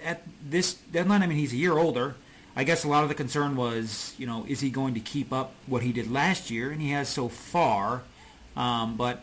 at 0.05 0.23
this 0.43 0.75
deadline? 0.75 1.23
I 1.23 1.26
mean, 1.26 1.38
he's 1.38 1.52
a 1.52 1.57
year 1.57 1.76
older. 1.76 2.17
I 2.57 2.64
guess 2.64 2.85
a 2.85 2.88
lot 2.88 3.05
of 3.05 3.09
the 3.09 3.14
concern 3.14 3.55
was, 3.55 4.14
you 4.19 4.26
know, 4.26 4.45
is 4.49 4.61
he 4.61 4.71
going 4.71 4.95
to 4.95 5.00
keep 5.00 5.33
up 5.33 5.52
what 5.67 5.83
he 5.83 5.93
did 5.93 6.11
last 6.11 6.50
year? 6.50 6.71
And 6.71 6.83
he 6.83 6.90
has 6.90 7.09
so 7.09 7.28
far. 7.28 8.02
Um, 8.57 8.97
but 8.97 9.23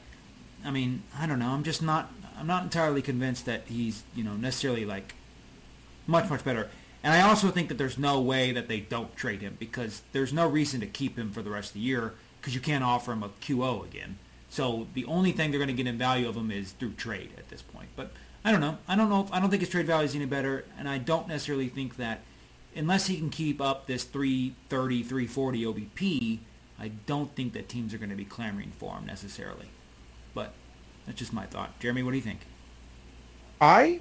I 0.64 0.72
mean, 0.72 1.04
I 1.18 1.28
don't 1.28 1.40
know. 1.40 1.50
I'm 1.50 1.64
just 1.64 1.82
not. 1.82 2.12
I'm 2.38 2.48
not 2.48 2.64
entirely 2.64 3.02
convinced 3.02 3.46
that 3.46 3.64
he's, 3.68 4.04
you 4.14 4.24
know, 4.24 4.34
necessarily 4.36 4.86
like 4.86 5.16
much 6.08 6.30
much 6.30 6.44
better. 6.44 6.70
And 7.04 7.14
I 7.14 7.22
also 7.22 7.52
think 7.52 7.70
that 7.70 7.78
there's 7.78 7.98
no 7.98 8.20
way 8.20 8.52
that 8.52 8.68
they 8.68 8.80
don't 8.80 9.16
trade 9.16 9.42
him 9.42 9.58
because 9.60 10.02
there's 10.12 10.34
no 10.34 10.48
reason 10.48 10.80
to 10.80 10.88
keep 10.88 11.18
him 11.18 11.32
for 11.32 11.42
the 11.42 11.52
rest 11.52 11.70
of 11.70 11.74
the 11.76 11.82
year 11.82 12.14
because 12.42 12.56
you 12.56 12.62
can't 12.62 12.84
offer 12.84 13.12
him 13.12 13.22
a 13.22 13.30
QO 13.30 13.86
again. 13.86 14.18
So 14.50 14.88
the 14.94 15.06
only 15.06 15.32
thing 15.32 15.52
they're 15.52 15.60
going 15.60 15.68
to 15.68 15.74
get 15.74 15.88
in 15.88 15.98
value 15.98 16.28
of 16.28 16.36
him 16.36 16.50
is 16.50 16.72
through 16.72 16.94
trade 16.94 17.32
at 17.38 17.50
this 17.50 17.62
point. 17.62 17.90
But 17.96 18.12
I 18.46 18.52
don't 18.52 18.62
know. 18.62 18.78
I 18.88 18.96
don't 18.96 19.10
know. 19.10 19.22
If, 19.22 19.34
I 19.34 19.40
don't 19.40 19.50
think 19.50 19.62
his 19.62 19.70
trade 19.70 19.88
value 19.88 20.06
is 20.06 20.14
any 20.14 20.26
better, 20.26 20.66
and 20.78 20.88
I 20.88 21.00
don't 21.00 21.28
necessarily 21.28 21.68
think 21.68 21.98
that 21.98 22.22
unless 22.76 23.08
he 23.08 23.18
can 23.18 23.32
keep 23.32 23.60
up 23.60 23.88
this 23.88 24.04
330, 24.04 25.02
340 25.02 25.64
OBP, 25.66 26.40
I 26.80 26.90
don't 27.08 27.36
think 27.36 27.54
that 27.54 27.68
teams 27.68 27.92
are 27.92 27.98
going 27.98 28.12
to 28.12 28.16
be 28.16 28.24
clamoring 28.24 28.72
for 28.78 28.94
him 28.94 29.08
necessarily. 29.08 29.70
But 30.36 30.54
that's 31.08 31.18
just 31.18 31.34
my 31.34 31.48
thought. 31.48 31.80
Jeremy, 31.80 32.04
what 32.04 32.12
do 32.12 32.18
you 32.18 32.24
think? 32.24 32.42
I, 33.60 34.00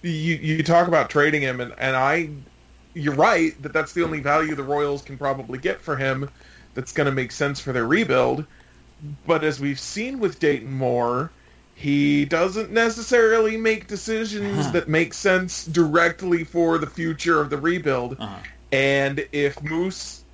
you 0.00 0.36
you 0.36 0.62
talk 0.62 0.88
about 0.88 1.10
trading 1.10 1.42
him, 1.42 1.60
and, 1.60 1.74
and 1.76 1.94
I, 1.94 2.30
you're 2.94 3.14
right 3.14 3.60
that 3.62 3.74
that's 3.74 3.92
the 3.92 4.04
only 4.04 4.20
value 4.20 4.54
the 4.54 4.62
Royals 4.62 5.02
can 5.02 5.18
probably 5.18 5.58
get 5.58 5.82
for 5.82 5.96
him 5.96 6.30
that's 6.72 6.92
going 6.92 7.06
to 7.06 7.12
make 7.12 7.30
sense 7.30 7.60
for 7.60 7.72
their 7.72 7.86
rebuild. 7.86 8.46
But 9.26 9.44
as 9.44 9.60
we've 9.60 9.80
seen 9.80 10.18
with 10.18 10.38
Dayton 10.38 10.72
Moore, 10.72 11.30
he 11.74 12.24
doesn't 12.24 12.70
necessarily 12.70 13.56
make 13.56 13.86
decisions 13.86 14.58
uh-huh. 14.58 14.70
that 14.72 14.88
make 14.88 15.14
sense 15.14 15.66
directly 15.66 16.44
for 16.44 16.78
the 16.78 16.86
future 16.86 17.40
of 17.40 17.50
the 17.50 17.58
rebuild. 17.58 18.16
Uh-huh. 18.18 18.38
And 18.70 19.26
if 19.32 19.62
Moose, 19.62 20.24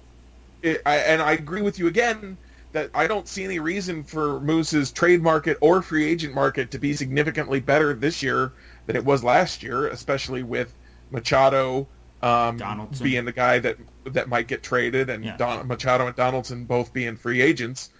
it, 0.62 0.82
I, 0.84 0.96
and 0.98 1.22
I 1.22 1.32
agree 1.32 1.62
with 1.62 1.78
you 1.78 1.86
again 1.86 2.36
that 2.72 2.90
I 2.94 3.06
don't 3.06 3.26
see 3.26 3.44
any 3.44 3.58
reason 3.58 4.04
for 4.04 4.40
Moose's 4.40 4.92
trade 4.92 5.22
market 5.22 5.56
or 5.60 5.80
free 5.80 6.06
agent 6.06 6.34
market 6.34 6.70
to 6.72 6.78
be 6.78 6.92
significantly 6.94 7.60
better 7.60 7.94
this 7.94 8.22
year 8.22 8.52
than 8.86 8.96
it 8.96 9.04
was 9.04 9.24
last 9.24 9.62
year, 9.62 9.88
especially 9.88 10.42
with 10.42 10.72
Machado 11.10 11.86
um, 12.22 12.88
being 13.02 13.24
the 13.24 13.32
guy 13.32 13.58
that 13.60 13.76
that 14.04 14.28
might 14.28 14.48
get 14.48 14.62
traded, 14.62 15.10
and 15.10 15.24
yeah. 15.24 15.36
Don, 15.36 15.66
Machado 15.68 16.06
and 16.06 16.16
Donaldson 16.16 16.64
both 16.64 16.92
being 16.92 17.16
free 17.16 17.40
agents. 17.40 17.90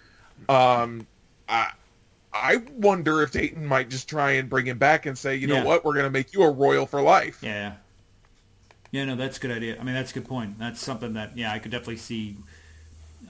Um, 0.47 1.07
I 1.47 1.71
I 2.33 2.57
wonder 2.77 3.21
if 3.23 3.31
Dayton 3.31 3.65
might 3.65 3.89
just 3.89 4.07
try 4.07 4.31
and 4.31 4.49
bring 4.49 4.65
him 4.65 4.77
back 4.77 5.05
and 5.05 5.17
say, 5.17 5.35
you 5.35 5.47
know 5.47 5.55
yeah. 5.55 5.63
what, 5.63 5.83
we're 5.83 5.93
going 5.93 6.05
to 6.05 6.11
make 6.11 6.33
you 6.33 6.43
a 6.43 6.51
Royal 6.51 6.85
for 6.85 7.01
life. 7.01 7.39
Yeah. 7.41 7.73
Yeah, 8.91 9.05
no, 9.05 9.15
that's 9.15 9.37
a 9.37 9.39
good 9.39 9.51
idea. 9.51 9.79
I 9.79 9.83
mean, 9.83 9.93
that's 9.93 10.11
a 10.11 10.13
good 10.13 10.27
point. 10.27 10.57
That's 10.59 10.81
something 10.81 11.13
that, 11.13 11.37
yeah, 11.37 11.51
I 11.51 11.59
could 11.59 11.71
definitely 11.71 11.97
see 11.97 12.37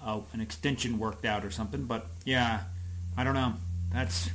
uh, 0.04 0.22
an 0.34 0.42
extension 0.42 1.00
worked 1.00 1.26
out 1.26 1.44
or 1.44 1.52
something. 1.52 1.84
But 1.84 2.08
yeah, 2.26 2.62
I 3.18 3.24
don't 3.24 3.34
know. 3.34 3.54
That's. 3.92 4.30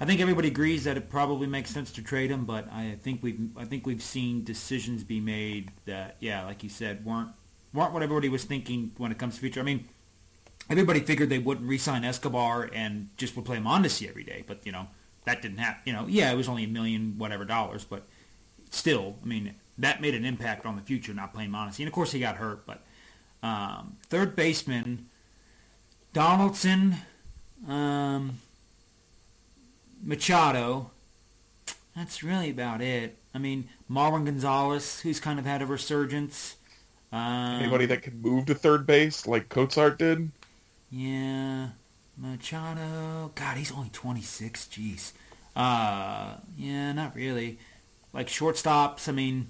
I 0.00 0.04
think 0.04 0.20
everybody 0.20 0.48
agrees 0.48 0.84
that 0.84 0.96
it 0.96 1.10
probably 1.10 1.46
makes 1.46 1.70
sense 1.70 1.92
to 1.92 2.02
trade 2.02 2.30
him, 2.30 2.44
but 2.44 2.70
I 2.72 2.96
think 3.02 3.22
we've 3.22 3.38
I 3.56 3.64
think 3.64 3.86
we've 3.86 4.02
seen 4.02 4.42
decisions 4.42 5.04
be 5.04 5.20
made 5.20 5.70
that, 5.84 6.16
yeah, 6.18 6.44
like 6.44 6.62
you 6.64 6.68
said, 6.68 7.04
weren't 7.04 7.28
weren't 7.72 7.92
what 7.92 8.02
everybody 8.02 8.28
was 8.28 8.44
thinking 8.44 8.92
when 8.96 9.12
it 9.12 9.18
comes 9.18 9.34
to 9.34 9.40
future. 9.40 9.60
I 9.60 9.62
mean, 9.62 9.86
everybody 10.70 11.00
figured 11.00 11.28
they 11.28 11.38
wouldn't 11.38 11.68
re-sign 11.68 12.04
Escobar 12.04 12.70
and 12.72 13.08
just 13.16 13.36
would 13.36 13.44
play 13.44 13.58
Mondesi 13.58 14.08
every 14.08 14.24
day, 14.24 14.44
but 14.46 14.64
you 14.64 14.72
know 14.72 14.88
that 15.24 15.42
didn't 15.42 15.58
happen. 15.58 15.82
You 15.84 15.92
know, 15.92 16.06
yeah, 16.08 16.32
it 16.32 16.36
was 16.36 16.48
only 16.48 16.64
a 16.64 16.68
million 16.68 17.14
whatever 17.18 17.44
dollars, 17.44 17.84
but 17.84 18.02
still, 18.70 19.16
I 19.22 19.26
mean, 19.26 19.54
that 19.78 20.00
made 20.00 20.14
an 20.14 20.24
impact 20.24 20.66
on 20.66 20.76
the 20.76 20.82
future 20.82 21.14
not 21.14 21.32
playing 21.32 21.50
Mondesi. 21.50 21.80
And 21.80 21.88
of 21.88 21.92
course, 21.94 22.12
he 22.12 22.20
got 22.20 22.36
hurt, 22.36 22.66
but 22.66 22.82
um, 23.42 23.96
third 24.08 24.36
baseman 24.36 25.06
Donaldson, 26.12 26.96
um, 27.66 28.38
Machado. 30.02 30.90
That's 31.96 32.22
really 32.22 32.50
about 32.50 32.80
it. 32.80 33.16
I 33.34 33.38
mean, 33.38 33.68
Marwin 33.90 34.24
Gonzalez, 34.24 35.00
who's 35.00 35.20
kind 35.20 35.38
of 35.38 35.46
had 35.46 35.62
a 35.62 35.66
resurgence. 35.66 36.56
Um, 37.12 37.60
Anybody 37.60 37.86
that 37.86 38.02
can 38.02 38.20
move 38.20 38.46
to 38.46 38.54
third 38.54 38.86
base 38.86 39.26
like 39.26 39.48
Cozart 39.48 39.98
did? 39.98 40.30
Yeah, 40.92 41.68
Machado. 42.18 43.32
God, 43.34 43.56
he's 43.56 43.72
only 43.72 43.88
26. 43.90 44.66
Jeez. 44.66 45.12
Uh, 45.56 46.34
yeah, 46.56 46.92
not 46.92 47.16
really. 47.16 47.58
Like 48.12 48.28
shortstops. 48.28 49.08
I 49.08 49.12
mean, 49.12 49.48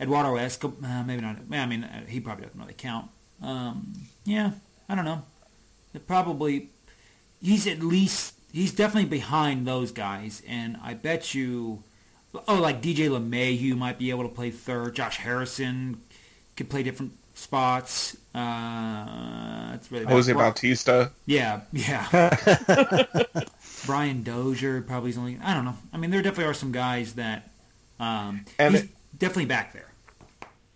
Eduardo 0.00 0.36
Escobar. 0.36 0.90
Uh, 0.90 1.04
maybe 1.04 1.20
not. 1.20 1.36
I 1.52 1.66
mean, 1.66 1.84
uh, 1.84 2.06
he 2.06 2.18
probably 2.18 2.46
doesn't 2.46 2.58
really 2.58 2.74
count. 2.76 3.10
Um, 3.42 3.92
yeah, 4.24 4.52
I 4.88 4.94
don't 4.94 5.04
know. 5.04 5.22
Probably. 6.06 6.70
He's 7.42 7.66
at 7.66 7.80
least. 7.80 8.34
He's 8.50 8.72
definitely 8.72 9.08
behind 9.10 9.66
those 9.66 9.92
guys, 9.92 10.42
and 10.48 10.78
I 10.82 10.94
bet 10.94 11.34
you. 11.34 11.82
Oh, 12.46 12.60
like 12.60 12.80
DJ 12.80 13.08
LeMahieu 13.08 13.76
might 13.76 13.98
be 13.98 14.10
able 14.10 14.22
to 14.22 14.34
play 14.34 14.50
third. 14.50 14.94
Josh 14.94 15.18
Harrison 15.18 16.00
could 16.56 16.70
play 16.70 16.82
different 16.84 17.12
spots. 17.34 18.16
Uh, 18.34 19.72
it's 19.74 19.90
really 19.90 20.06
Jose 20.06 20.32
Bautista. 20.32 21.10
Yeah, 21.26 21.62
yeah. 21.72 22.36
Brian 23.86 24.22
Dozier 24.22 24.82
probably 24.82 25.10
is 25.10 25.18
only. 25.18 25.38
I 25.42 25.54
don't 25.54 25.64
know. 25.64 25.76
I 25.92 25.96
mean, 25.96 26.10
there 26.10 26.22
definitely 26.22 26.50
are 26.50 26.54
some 26.54 26.72
guys 26.72 27.14
that. 27.14 27.50
Um, 27.98 28.44
and 28.58 28.74
he's 28.74 28.84
it, 28.84 28.90
definitely 29.18 29.46
back 29.46 29.72
there. 29.72 29.90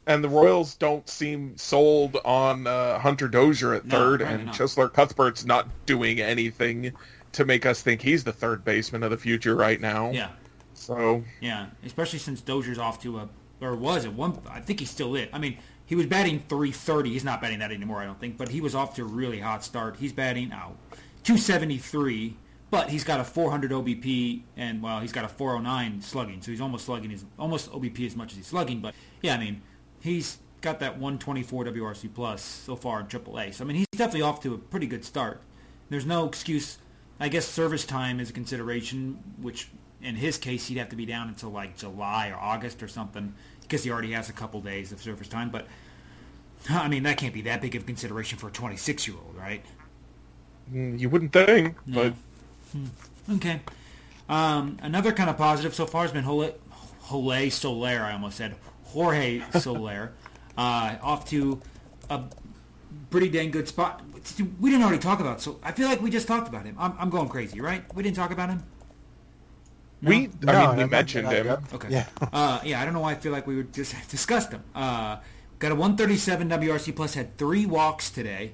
And 0.06 0.22
the 0.22 0.28
Royals 0.28 0.74
don't 0.74 1.08
seem 1.08 1.56
sold 1.56 2.18
on 2.24 2.66
uh, 2.66 2.98
Hunter 2.98 3.28
Dozier 3.28 3.74
at 3.74 3.86
no, 3.86 3.96
third, 3.96 4.20
and 4.20 4.46
not. 4.46 4.54
Cheslor 4.54 4.92
Cuthbert's 4.92 5.46
not 5.46 5.68
doing 5.86 6.20
anything 6.20 6.92
to 7.32 7.44
make 7.44 7.64
us 7.66 7.82
think 7.82 8.02
he's 8.02 8.22
the 8.24 8.32
third 8.32 8.64
baseman 8.64 9.02
of 9.02 9.10
the 9.10 9.16
future 9.16 9.54
right 9.54 9.80
now. 9.80 10.10
Yeah. 10.10 10.30
So. 10.74 11.24
Yeah, 11.40 11.66
especially 11.84 12.18
since 12.18 12.40
Dozier's 12.40 12.78
off 12.78 13.00
to 13.02 13.18
a 13.18 13.28
or 13.60 13.74
was 13.74 14.04
at 14.04 14.12
one. 14.12 14.38
I 14.48 14.60
think 14.60 14.80
he's 14.80 14.90
still 14.90 15.16
it. 15.16 15.30
I 15.32 15.38
mean, 15.38 15.56
he 15.86 15.94
was 15.94 16.06
batting 16.06 16.40
330. 16.40 17.10
He's 17.10 17.24
not 17.24 17.40
batting 17.40 17.58
that 17.58 17.70
anymore, 17.70 18.00
I 18.00 18.06
don't 18.06 18.18
think. 18.18 18.36
But 18.36 18.48
he 18.48 18.60
was 18.60 18.74
off 18.74 18.94
to 18.96 19.02
a 19.02 19.04
really 19.04 19.40
hot 19.40 19.64
start. 19.64 19.96
He's 19.96 20.12
batting 20.12 20.52
out 20.52 20.76
273, 21.24 22.36
but 22.70 22.90
he's 22.90 23.04
got 23.04 23.20
a 23.20 23.24
400 23.24 23.70
OBP 23.70 24.42
and 24.56 24.82
well, 24.82 25.00
he's 25.00 25.12
got 25.12 25.24
a 25.24 25.28
409 25.28 26.00
slugging. 26.00 26.40
So 26.42 26.50
he's 26.50 26.60
almost 26.60 26.86
slugging 26.86 27.10
his 27.10 27.24
almost 27.38 27.70
OBP 27.70 28.06
as 28.06 28.16
much 28.16 28.32
as 28.32 28.38
he's 28.38 28.46
slugging. 28.46 28.80
But 28.80 28.94
yeah, 29.22 29.34
I 29.34 29.38
mean, 29.38 29.62
he's 30.00 30.38
got 30.60 30.80
that 30.80 30.94
124 30.94 31.66
WRC 31.66 32.14
plus 32.14 32.42
so 32.42 32.74
far 32.74 33.00
in 33.00 33.06
AAA. 33.06 33.54
So 33.54 33.64
I 33.64 33.66
mean, 33.66 33.76
he's 33.76 33.86
definitely 33.92 34.22
off 34.22 34.40
to 34.42 34.54
a 34.54 34.58
pretty 34.58 34.86
good 34.86 35.04
start. 35.04 35.42
There's 35.90 36.06
no 36.06 36.26
excuse. 36.26 36.78
I 37.20 37.28
guess 37.28 37.46
service 37.46 37.84
time 37.84 38.18
is 38.18 38.30
a 38.30 38.32
consideration, 38.32 39.18
which 39.40 39.68
in 40.02 40.16
his 40.16 40.36
case 40.38 40.66
he'd 40.66 40.78
have 40.78 40.88
to 40.90 40.96
be 40.96 41.06
down 41.06 41.28
until 41.28 41.50
like 41.50 41.76
July 41.76 42.30
or 42.30 42.36
August 42.36 42.82
or 42.82 42.88
something 42.88 43.34
because 43.64 43.84
he 43.84 43.90
already 43.90 44.12
has 44.12 44.28
a 44.28 44.32
couple 44.32 44.60
days 44.60 44.92
of 44.92 45.02
service 45.02 45.28
time. 45.28 45.50
But 45.50 45.66
I 46.70 46.88
mean, 46.88 47.02
that 47.02 47.16
can't 47.16 47.34
be 47.34 47.42
that 47.42 47.60
big 47.60 47.74
of 47.74 47.82
a 47.82 47.86
consideration 47.86 48.38
for 48.38 48.48
a 48.48 48.52
26 48.52 49.08
year 49.08 49.16
old, 49.16 49.36
right? 49.36 49.64
Mm, 50.72 50.98
you 50.98 51.10
wouldn't 51.10 51.32
think, 51.32 51.76
no. 51.86 52.10
but 52.10 52.14
hmm. 52.72 53.34
okay. 53.36 53.60
Um, 54.28 54.78
another 54.82 55.12
kind 55.12 55.28
of 55.28 55.36
positive 55.36 55.74
so 55.74 55.86
far 55.86 56.02
has 56.02 56.12
been 56.12 56.24
Jole, 56.24 56.54
Jole 57.08 57.50
Soler. 57.50 58.00
I 58.00 58.12
almost 58.12 58.36
said 58.38 58.56
Jorge 58.84 59.42
Soler, 59.58 60.12
uh, 60.56 60.96
off 61.02 61.28
to 61.30 61.60
a 62.08 62.22
pretty 63.10 63.28
dang 63.28 63.50
good 63.50 63.68
spot. 63.68 64.02
We 64.58 64.70
didn't 64.70 64.84
already 64.84 65.02
talk 65.02 65.20
about, 65.20 65.42
so 65.42 65.58
I 65.62 65.72
feel 65.72 65.86
like 65.86 66.00
we 66.00 66.10
just 66.10 66.26
talked 66.26 66.48
about 66.48 66.64
him. 66.64 66.76
I'm, 66.78 66.94
I'm 66.98 67.10
going 67.10 67.28
crazy, 67.28 67.60
right? 67.60 67.84
We 67.94 68.02
didn't 68.02 68.16
talk 68.16 68.30
about 68.30 68.48
him. 68.48 68.62
No? 70.04 70.10
We, 70.10 70.28
I 70.46 70.52
no, 70.52 70.68
mean, 70.68 70.76
we 70.76 70.84
mentioned 70.90 71.28
him. 71.28 71.46
Okay. 71.72 71.88
Yeah. 71.90 72.06
uh, 72.32 72.60
yeah. 72.64 72.80
I 72.80 72.84
don't 72.84 72.94
know 72.94 73.00
why 73.00 73.12
I 73.12 73.14
feel 73.16 73.32
like 73.32 73.46
we 73.46 73.56
would 73.56 73.72
just 73.72 73.94
discussed 74.10 74.52
him. 74.52 74.62
Uh, 74.74 75.16
got 75.58 75.72
a 75.72 75.74
137 75.74 76.48
WRC 76.48 76.94
plus. 76.94 77.14
Had 77.14 77.36
three 77.38 77.66
walks 77.66 78.10
today. 78.10 78.52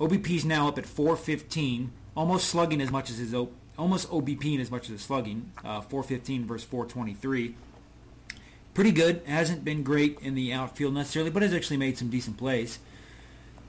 OBP's 0.00 0.44
now 0.44 0.68
up 0.68 0.78
at 0.78 0.86
415, 0.86 1.90
almost 2.16 2.48
slugging 2.48 2.80
as 2.80 2.90
much 2.90 3.08
as 3.10 3.18
his 3.18 3.34
o- 3.34 3.50
almost 3.78 4.10
OBP 4.10 4.60
as 4.60 4.70
much 4.70 4.84
as 4.84 4.88
his 4.90 5.02
slugging. 5.02 5.52
Uh, 5.64 5.80
415 5.80 6.46
versus 6.46 6.66
423. 6.68 7.54
Pretty 8.74 8.92
good. 8.92 9.22
Hasn't 9.26 9.64
been 9.64 9.82
great 9.82 10.18
in 10.20 10.34
the 10.34 10.52
outfield 10.52 10.92
necessarily, 10.94 11.30
but 11.30 11.42
has 11.42 11.54
actually 11.54 11.78
made 11.78 11.96
some 11.96 12.10
decent 12.10 12.36
plays. 12.36 12.78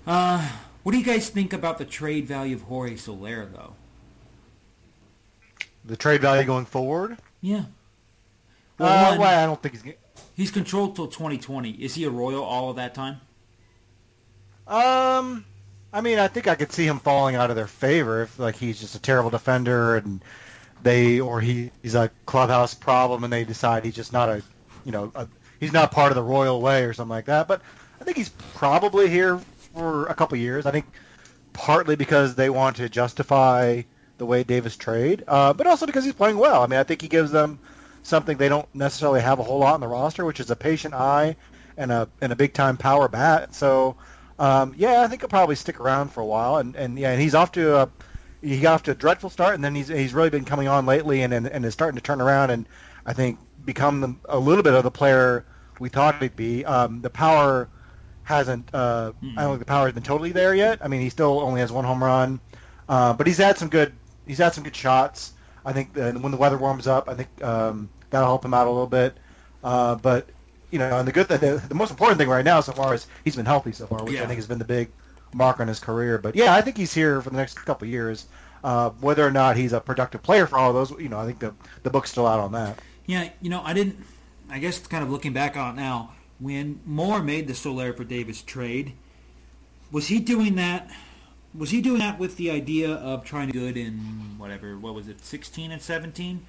Uh, 0.05 0.49
what 0.83 0.91
do 0.91 0.97
you 0.97 1.03
guys 1.05 1.29
think 1.29 1.53
about 1.53 1.77
the 1.77 1.85
trade 1.85 2.25
value 2.27 2.55
of 2.55 2.63
Jorge 2.63 2.95
Soler, 2.97 3.45
though? 3.45 3.73
The 5.85 5.95
trade 5.95 6.21
value 6.21 6.45
going 6.45 6.65
forward? 6.65 7.17
Yeah. 7.41 7.63
Well, 8.77 9.13
uh, 9.13 9.17
well 9.17 9.43
I 9.43 9.45
don't 9.45 9.61
think 9.61 9.81
he's. 9.83 9.93
He's 10.35 10.51
controlled 10.51 10.95
till 10.95 11.07
2020. 11.07 11.71
Is 11.71 11.95
he 11.95 12.03
a 12.03 12.09
Royal 12.09 12.43
all 12.43 12.69
of 12.69 12.75
that 12.75 12.93
time? 12.93 13.21
Um, 14.67 15.45
I 15.93 16.01
mean, 16.01 16.19
I 16.19 16.27
think 16.27 16.47
I 16.47 16.55
could 16.55 16.71
see 16.71 16.85
him 16.85 16.99
falling 16.99 17.35
out 17.35 17.49
of 17.49 17.55
their 17.55 17.67
favor 17.67 18.21
if 18.21 18.37
like 18.37 18.55
he's 18.55 18.79
just 18.79 18.95
a 18.95 18.99
terrible 18.99 19.29
defender 19.29 19.95
and 19.95 20.23
they 20.83 21.19
or 21.19 21.41
he 21.41 21.71
he's 21.81 21.95
a 21.95 22.11
clubhouse 22.25 22.73
problem 22.73 23.23
and 23.23 23.33
they 23.33 23.43
decide 23.43 23.83
he's 23.83 23.95
just 23.95 24.13
not 24.13 24.29
a 24.29 24.43
you 24.85 24.91
know 24.91 25.11
a, 25.15 25.27
he's 25.59 25.73
not 25.73 25.91
part 25.91 26.11
of 26.11 26.15
the 26.15 26.23
royal 26.23 26.61
way 26.61 26.83
or 26.83 26.93
something 26.93 27.09
like 27.09 27.25
that. 27.25 27.47
But 27.47 27.61
I 27.99 28.03
think 28.03 28.17
he's 28.17 28.29
probably 28.29 29.09
here 29.09 29.39
for 29.73 30.05
a 30.07 30.13
couple 30.13 30.37
years. 30.37 30.65
I 30.65 30.71
think 30.71 30.85
partly 31.53 31.95
because 31.95 32.35
they 32.35 32.49
want 32.49 32.75
to 32.75 32.89
justify 32.89 33.81
the 34.17 34.25
Wade 34.25 34.47
Davis 34.47 34.75
trade, 34.75 35.23
uh, 35.27 35.53
but 35.53 35.67
also 35.67 35.85
because 35.85 36.05
he's 36.05 36.13
playing 36.13 36.37
well. 36.37 36.63
I 36.63 36.67
mean, 36.67 36.79
I 36.79 36.83
think 36.83 37.01
he 37.01 37.07
gives 37.07 37.31
them 37.31 37.59
something 38.03 38.37
they 38.37 38.49
don't 38.49 38.73
necessarily 38.73 39.21
have 39.21 39.39
a 39.39 39.43
whole 39.43 39.59
lot 39.59 39.75
in 39.75 39.81
the 39.81 39.87
roster, 39.87 40.25
which 40.25 40.39
is 40.39 40.49
a 40.49 40.55
patient 40.55 40.93
eye 40.93 41.35
and 41.77 41.91
a 41.91 42.09
and 42.21 42.31
a 42.31 42.35
big 42.35 42.53
time 42.53 42.77
power 42.77 43.07
bat. 43.07 43.53
So 43.53 43.95
um, 44.39 44.73
yeah, 44.77 45.01
I 45.01 45.07
think 45.07 45.21
he'll 45.21 45.29
probably 45.29 45.55
stick 45.55 45.79
around 45.79 46.09
for 46.09 46.21
a 46.21 46.25
while. 46.25 46.57
And, 46.57 46.75
and 46.75 46.97
yeah, 46.97 47.11
and 47.11 47.21
he's 47.21 47.35
off 47.35 47.51
to 47.53 47.77
a 47.77 47.89
he 48.41 48.59
got 48.59 48.75
off 48.75 48.83
to 48.83 48.91
a 48.91 48.95
dreadful 48.95 49.29
start, 49.29 49.55
and 49.55 49.63
then 49.63 49.75
he's 49.75 49.87
he's 49.87 50.13
really 50.13 50.29
been 50.29 50.45
coming 50.45 50.67
on 50.67 50.85
lately, 50.85 51.21
and 51.21 51.33
and, 51.33 51.47
and 51.47 51.65
is 51.65 51.73
starting 51.73 51.97
to 51.97 52.03
turn 52.03 52.21
around, 52.21 52.51
and 52.51 52.65
I 53.05 53.13
think 53.13 53.39
become 53.65 54.01
the, 54.01 54.15
a 54.29 54.39
little 54.39 54.63
bit 54.63 54.73
of 54.73 54.83
the 54.83 54.91
player 54.91 55.45
we 55.79 55.89
thought 55.89 56.21
he'd 56.21 56.35
be. 56.35 56.63
Um, 56.65 57.01
the 57.01 57.09
power 57.09 57.69
hasn't. 58.23 58.69
Uh, 58.73 59.13
mm-hmm. 59.23 59.37
I 59.37 59.43
don't 59.43 59.53
think 59.53 59.59
the 59.59 59.65
power 59.65 59.85
has 59.85 59.93
been 59.93 60.03
totally 60.03 60.31
there 60.31 60.53
yet. 60.53 60.79
I 60.81 60.87
mean, 60.87 61.01
he 61.01 61.09
still 61.09 61.39
only 61.39 61.61
has 61.61 61.71
one 61.71 61.85
home 61.85 62.03
run, 62.03 62.39
uh, 62.87 63.13
but 63.13 63.27
he's 63.27 63.37
had 63.37 63.57
some 63.57 63.69
good. 63.69 63.93
He's 64.27 64.37
had 64.37 64.53
some 64.53 64.63
good 64.63 64.75
shots. 64.75 65.33
I 65.65 65.73
think 65.73 65.95
when 65.95 66.31
the 66.31 66.37
weather 66.37 66.57
warms 66.57 66.87
up, 66.87 67.09
I 67.09 67.13
think 67.13 67.43
um, 67.43 67.89
that'll 68.09 68.27
help 68.27 68.45
him 68.45 68.53
out 68.53 68.67
a 68.67 68.69
little 68.69 68.87
bit. 68.87 69.17
Uh, 69.63 69.95
but 69.95 70.29
you 70.71 70.79
know, 70.79 70.99
and 70.99 71.07
the 71.07 71.11
good, 71.11 71.27
the, 71.27 71.61
the 71.67 71.75
most 71.75 71.91
important 71.91 72.17
thing 72.17 72.29
right 72.29 72.45
now 72.45 72.61
so 72.61 72.71
far 72.73 72.93
is 72.93 73.07
he's 73.23 73.35
been 73.35 73.45
healthy 73.45 73.71
so 73.71 73.87
far, 73.87 74.03
which 74.03 74.13
yeah. 74.13 74.23
I 74.23 74.25
think 74.25 74.37
has 74.37 74.47
been 74.47 74.59
the 74.59 74.65
big 74.65 74.89
mark 75.33 75.59
on 75.59 75.67
his 75.67 75.79
career. 75.79 76.17
But 76.17 76.35
yeah, 76.35 76.53
I 76.53 76.61
think 76.61 76.77
he's 76.77 76.93
here 76.93 77.21
for 77.21 77.29
the 77.29 77.37
next 77.37 77.55
couple 77.65 77.85
of 77.85 77.91
years. 77.91 78.27
Uh, 78.63 78.89
whether 79.01 79.25
or 79.25 79.31
not 79.31 79.55
he's 79.55 79.71
a 79.71 79.79
productive 79.79 80.23
player 80.23 80.47
for 80.47 80.57
all 80.57 80.69
of 80.69 80.75
those, 80.75 80.99
you 81.01 81.09
know, 81.09 81.19
I 81.19 81.25
think 81.25 81.39
the 81.39 81.53
the 81.83 81.89
book's 81.89 82.11
still 82.11 82.27
out 82.27 82.39
on 82.39 82.51
that. 82.53 82.79
Yeah, 83.05 83.29
you 83.41 83.49
know, 83.49 83.61
I 83.63 83.73
didn't. 83.73 84.03
I 84.49 84.59
guess 84.59 84.79
kind 84.79 85.03
of 85.03 85.09
looking 85.09 85.33
back 85.33 85.57
on 85.57 85.77
it 85.77 85.81
now, 85.81 86.13
when 86.39 86.79
Moore 86.85 87.21
made 87.21 87.47
the 87.47 87.53
Soler 87.53 87.93
for 87.93 88.03
Davis 88.03 88.41
trade, 88.41 88.93
was 89.91 90.07
he 90.07 90.19
doing 90.19 90.55
that? 90.55 90.89
Was 91.55 91.71
he 91.71 91.81
doing 91.81 91.99
that 91.99 92.19
with 92.19 92.37
the 92.37 92.51
idea 92.51 92.91
of 92.91 93.23
trying 93.23 93.47
to 93.47 93.53
good 93.53 93.77
in 93.77 93.95
whatever? 94.37 94.77
What 94.77 94.93
was 94.93 95.07
it, 95.07 95.23
16 95.23 95.71
and 95.71 95.81
17? 95.81 96.45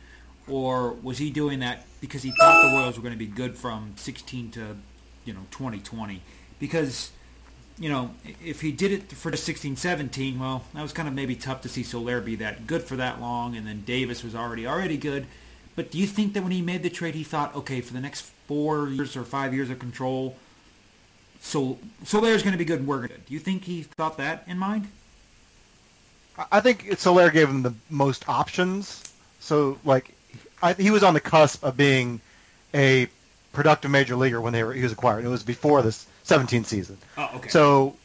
or 0.49 0.93
was 0.93 1.19
he 1.19 1.31
doing 1.31 1.61
that 1.61 1.87
because 2.01 2.23
he 2.23 2.31
thought 2.31 2.63
the 2.63 2.77
Royals 2.77 2.97
were 2.97 3.03
going 3.03 3.15
to 3.15 3.19
be 3.19 3.27
good 3.27 3.57
from 3.57 3.93
16 3.97 4.51
to 4.53 4.77
you 5.25 5.33
know 5.33 5.47
2020? 5.51 6.23
Because 6.59 7.11
you 7.79 7.89
know 7.89 8.15
if 8.45 8.61
he 8.61 8.73
did 8.73 8.93
it 8.93 9.13
for 9.13 9.31
the 9.31 9.37
16 9.37 9.77
17, 9.77 10.39
well, 10.39 10.65
that 10.75 10.83
was 10.83 10.93
kind 10.93 11.09
of 11.09 11.15
maybe 11.15 11.37
tough 11.37 11.61
to 11.63 11.69
see 11.69 11.83
Soler 11.83 12.21
be 12.21 12.37
that 12.37 12.67
good 12.67 12.83
for 12.83 12.97
that 12.97 13.21
long, 13.21 13.57
and 13.57 13.67
then 13.67 13.83
Davis 13.83 14.25
was 14.25 14.35
already 14.35 14.67
already 14.67 14.97
good. 14.97 15.27
But 15.77 15.91
do 15.91 15.99
you 15.99 16.07
think 16.07 16.33
that 16.33 16.43
when 16.43 16.51
he 16.51 16.61
made 16.61 16.83
the 16.83 16.91
trade, 16.91 17.15
he 17.15 17.23
thought, 17.23 17.55
okay, 17.55 17.81
for 17.81 17.93
the 17.93 18.01
next 18.01 18.23
four 18.49 18.89
years 18.89 19.17
or 19.17 19.23
five 19.23 19.55
years 19.55 19.71
of 19.71 19.79
control, 19.79 20.37
so 21.41 21.79
Soler's 22.05 22.43
going 22.43 22.53
to 22.53 22.59
be 22.59 22.65
good 22.65 22.81
and 22.81 22.89
we're 22.89 23.07
good? 23.07 23.25
Do 23.27 23.35
you 23.35 23.41
think 23.41 23.65
he 23.65 23.83
thought 23.83 24.19
that 24.19 24.45
in 24.47 24.59
mind? 24.59 24.89
I 26.53 26.61
think 26.61 26.99
Soler 26.99 27.31
gave 27.31 27.49
him 27.49 27.63
the 27.63 27.75
most 27.91 28.29
options. 28.29 29.13
So, 29.41 29.79
like, 29.85 30.15
I, 30.63 30.75
he 30.75 30.91
was 30.91 31.03
on 31.03 31.15
the 31.15 31.21
cusp 31.21 31.65
of 31.65 31.77
being 31.77 32.21
a 32.75 33.09
productive 33.53 33.91
major 33.91 34.15
leaguer 34.15 34.41
when 34.41 34.53
they 34.53 34.63
were 34.63 34.73
he 34.73 34.83
was 34.83 34.93
acquired. 34.93 35.25
It 35.25 35.29
was 35.29 35.43
before 35.43 35.83
this 35.83 36.07
17 36.25 36.65
season. 36.65 36.99
Oh, 37.17 37.31
okay. 37.37 37.49
So, 37.49 37.97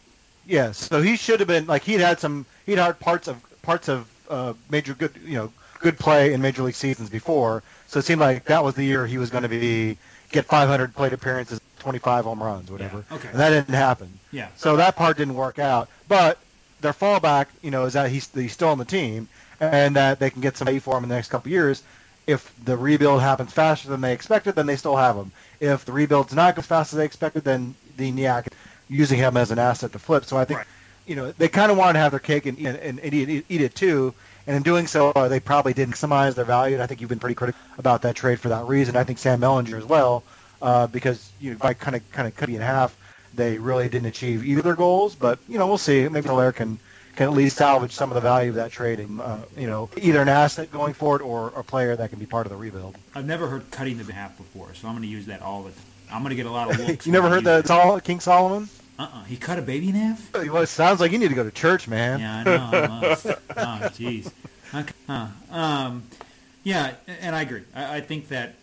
yeah, 0.48 0.72
so 0.72 1.02
he 1.02 1.16
should 1.16 1.40
have 1.40 1.48
been 1.48 1.68
like 1.68 1.84
he'd 1.84 2.00
had 2.00 2.20
some 2.20 2.46
he'd 2.66 2.78
had 2.78 3.00
parts 3.00 3.28
of 3.28 3.38
parts 3.62 3.88
of 3.88 4.08
uh, 4.30 4.54
major 4.70 4.94
good 4.94 5.12
you 5.24 5.36
know 5.36 5.52
good 5.80 6.00
play 6.00 6.34
in 6.34 6.42
major 6.42 6.64
league 6.64 6.76
seasons 6.76 7.10
before. 7.10 7.62
So 7.88 8.00
it 8.00 8.06
seemed 8.06 8.22
like 8.22 8.46
that 8.46 8.64
was 8.64 8.76
the 8.76 8.84
year 8.84 9.06
he 9.06 9.18
was 9.18 9.30
going 9.30 9.44
to 9.44 9.50
be 9.50 9.98
get 10.34 10.46
500 10.46 10.94
plate 10.94 11.14
appearances, 11.14 11.62
25 11.80 12.26
home 12.26 12.44
runs, 12.44 12.70
whatever. 12.70 13.06
Yeah, 13.10 13.16
okay. 13.16 13.30
And 13.30 13.40
that 13.40 13.50
didn't 13.50 13.74
happen. 13.74 14.12
Yeah. 14.32 14.50
So 14.58 14.76
that 14.76 14.96
part 14.98 15.18
didn't 15.18 15.36
work 15.36 15.60
out. 15.60 15.88
But 16.10 16.38
their 16.82 16.94
fallback, 16.94 17.48
you 17.62 17.72
know, 17.72 17.86
is 17.86 17.94
that 17.94 18.10
he's 18.12 18.30
he's 18.34 18.52
still 18.52 18.70
on 18.70 18.78
the 18.78 18.86
team 18.86 19.30
and 19.62 19.96
that 19.96 20.20
they 20.20 20.30
can 20.30 20.42
get 20.42 20.58
some 20.58 20.66
value 20.66 20.82
for 20.82 20.98
him 20.98 21.04
in 21.04 21.10
the 21.10 21.16
next 21.16 21.30
couple 21.30 21.48
of 21.48 21.54
years 21.54 21.84
if 22.28 22.54
the 22.64 22.78
rebuild 22.78 23.22
happens 23.22 23.52
faster 23.52 23.90
than 23.90 24.02
they 24.02 24.14
expected, 24.14 24.56
then 24.56 24.66
they 24.66 24.76
still 24.76 24.96
have 24.96 25.16
him. 25.16 25.32
If 25.60 25.86
the 25.86 25.92
rebuild's 25.92 26.34
not 26.34 26.58
as 26.58 26.66
fast 26.66 26.94
as 26.94 26.98
they 26.98 27.06
expected, 27.06 27.44
then 27.44 27.76
the 27.98 28.12
NIAC 28.12 28.48
using 28.90 29.18
him 29.18 29.38
as 29.38 29.52
an 29.52 29.60
asset 29.60 29.92
to 29.92 30.00
flip. 30.00 30.26
So 30.26 30.38
I 30.38 30.46
think, 30.46 30.60
right. 30.60 30.68
you 31.06 31.16
know, 31.16 31.32
they 31.34 31.48
kind 31.48 31.72
of 31.72 31.78
wanted 31.78 31.94
to 31.94 32.00
have 32.00 32.12
their 32.12 32.20
cake 32.20 32.46
and, 32.46 32.58
and, 32.60 33.00
and 33.00 33.14
eat, 33.14 33.46
eat, 33.50 33.62
it 33.62 33.76
too. 33.76 34.14
And 34.46 34.56
in 34.58 34.64
doing 34.64 34.88
so, 34.88 35.12
uh, 35.12 35.28
they 35.28 35.40
probably 35.40 35.74
didn't 35.74 35.96
maximize 35.96 36.36
their 36.36 36.46
value. 36.46 36.76
And 36.76 36.84
I 36.84 36.88
think 36.88 37.02
you've 37.02 37.10
been 37.10 37.20
pretty 37.20 37.36
critical 37.36 37.60
about 37.78 38.02
that 38.02 38.16
trade 38.16 38.40
for 38.40 38.50
that 38.50 38.66
reason. 38.66 38.96
I 38.96 39.04
think 39.04 39.20
Sam 39.20 39.40
Mellinger 39.40 39.78
as 39.78 39.86
well, 39.86 40.24
uh, 40.62 40.88
because 40.88 41.32
you 41.40 41.52
know, 41.52 41.58
by 41.58 41.74
kind 41.74 41.96
of 41.96 42.12
kind 42.12 42.28
of 42.28 42.36
cutting 42.36 42.56
in 42.56 42.62
half, 42.62 42.96
they 43.34 43.58
really 43.58 43.90
didn't 43.90 44.08
achieve 44.08 44.46
either 44.46 44.62
their 44.62 44.76
goals. 44.76 45.16
But 45.16 45.40
you 45.48 45.58
know, 45.58 45.68
we'll 45.68 45.78
see. 45.78 46.08
Maybe 46.10 46.28
Hilaire 46.28 46.52
can 46.52 46.80
can 47.16 47.28
at 47.28 47.34
least 47.34 47.58
salvage 47.58 47.92
some 47.92 48.10
of 48.10 48.16
the 48.16 48.22
value 48.22 48.50
of 48.50 48.56
that 48.56 48.72
trading. 48.72 49.20
Uh, 49.20 49.44
you 49.58 49.68
know, 49.68 49.90
either 49.98 50.22
an 50.22 50.30
asset 50.30 50.72
going 50.72 50.94
forward 50.94 51.22
or 51.22 51.54
a 51.56 51.64
player 51.64 51.96
that 51.96 52.10
can 52.10 52.20
be 52.20 52.26
part 52.26 52.46
of 52.46 52.52
the 52.52 52.58
rebuild. 52.58 52.98
I've 53.16 53.26
never 53.26 53.48
heard 53.48 53.70
cutting 53.72 53.98
the 53.98 54.12
half 54.12 54.36
before, 54.38 54.74
so 54.74 54.88
I'm 54.88 54.94
going 54.94 55.04
to 55.04 55.10
use 55.10 55.28
that 55.28 55.42
all 55.42 55.64
the 55.64 55.72
time. 55.72 55.82
I'm 56.12 56.22
going 56.22 56.30
to 56.32 56.36
get 56.36 56.46
a 56.46 56.52
lot 56.52 56.70
of 56.70 56.80
looks. 56.80 57.06
you 57.06 57.12
never 57.12 57.30
heard 57.30 57.44
the 57.44 57.64
Sol- 57.64 58.00
King 58.00 58.20
Solomon? 58.20 58.70
Uh-uh. 59.00 59.24
He 59.24 59.38
cut 59.38 59.58
a 59.58 59.62
baby 59.62 59.90
in 59.90 59.96
half? 59.96 60.34
Well, 60.34 60.58
it 60.58 60.68
sounds 60.68 61.00
like 61.00 61.12
you 61.12 61.18
need 61.18 61.30
to 61.30 61.36
go 61.36 61.44
to 61.44 61.52
church, 61.52 61.88
man. 61.88 62.20
Yeah, 62.20 62.38
I 62.38 62.44
know. 62.44 62.70
I 62.78 62.88
must. 62.88 63.26
oh, 63.26 63.32
jeez. 63.58 64.32
Okay. 64.74 64.94
Huh. 65.08 65.28
Um, 65.52 66.04
yeah, 66.64 66.94
and 67.08 67.36
I 67.36 67.42
agree. 67.42 67.64
I, 67.74 67.98
I 67.98 68.02
think 68.02 68.30
that 68.30 68.56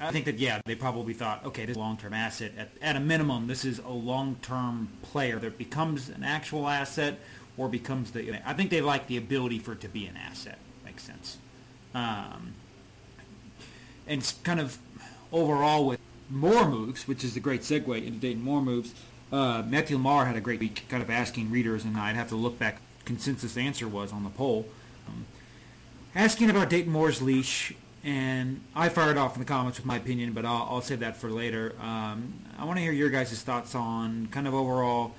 I 0.00 0.12
think 0.12 0.26
that 0.26 0.38
yeah, 0.38 0.60
they 0.64 0.74
probably 0.74 1.12
thought, 1.12 1.44
okay, 1.44 1.62
this 1.64 1.72
is 1.72 1.76
a 1.76 1.80
long-term 1.80 2.14
asset. 2.14 2.52
At, 2.56 2.68
at 2.80 2.96
a 2.96 3.00
minimum, 3.00 3.46
this 3.46 3.64
is 3.64 3.80
a 3.80 3.90
long-term 3.90 4.88
player 5.02 5.38
that 5.40 5.58
becomes 5.58 6.08
an 6.08 6.22
actual 6.22 6.68
asset 6.68 7.18
or 7.56 7.68
becomes 7.68 8.12
the. 8.12 8.40
I 8.48 8.52
think 8.52 8.70
they 8.70 8.80
like 8.80 9.08
the 9.08 9.16
ability 9.16 9.58
for 9.58 9.72
it 9.72 9.80
to 9.80 9.88
be 9.88 10.06
an 10.06 10.16
asset. 10.16 10.58
Makes 10.84 11.02
sense. 11.02 11.38
Um, 11.94 12.54
and 14.06 14.20
it's 14.20 14.32
kind 14.44 14.60
of 14.60 14.78
overall 15.32 15.86
with 15.86 16.00
more 16.30 16.68
moves, 16.68 17.08
which 17.08 17.24
is 17.24 17.36
a 17.36 17.40
great 17.40 17.62
segue 17.62 18.06
into 18.06 18.18
Dayton 18.18 18.42
Moore 18.42 18.62
moves. 18.62 18.94
Uh, 19.30 19.62
Matthew 19.66 19.96
Lamar 19.96 20.26
had 20.26 20.36
a 20.36 20.40
great 20.40 20.60
week, 20.60 20.84
kind 20.88 21.02
of 21.02 21.10
asking 21.10 21.50
readers, 21.50 21.84
and 21.84 21.96
I'd 21.96 22.16
have 22.16 22.28
to 22.30 22.36
look 22.36 22.58
back. 22.58 22.80
Consensus 23.04 23.56
answer 23.56 23.88
was 23.88 24.12
on 24.12 24.22
the 24.22 24.28
poll, 24.28 24.66
um, 25.08 25.24
asking 26.14 26.50
about 26.50 26.68
Dayton 26.68 26.92
Moore's 26.92 27.22
leash, 27.22 27.72
and 28.04 28.60
I 28.74 28.90
fired 28.90 29.16
off 29.16 29.34
in 29.34 29.40
the 29.40 29.46
comments 29.46 29.78
with 29.78 29.86
my 29.86 29.96
opinion, 29.96 30.34
but 30.34 30.44
I'll, 30.44 30.68
I'll 30.70 30.82
save 30.82 31.00
that 31.00 31.16
for 31.16 31.30
later. 31.30 31.74
Um, 31.80 32.34
I 32.58 32.66
want 32.66 32.76
to 32.76 32.82
hear 32.82 32.92
your 32.92 33.08
guys' 33.08 33.40
thoughts 33.42 33.74
on 33.74 34.28
kind 34.30 34.46
of 34.46 34.52
overall 34.52 35.14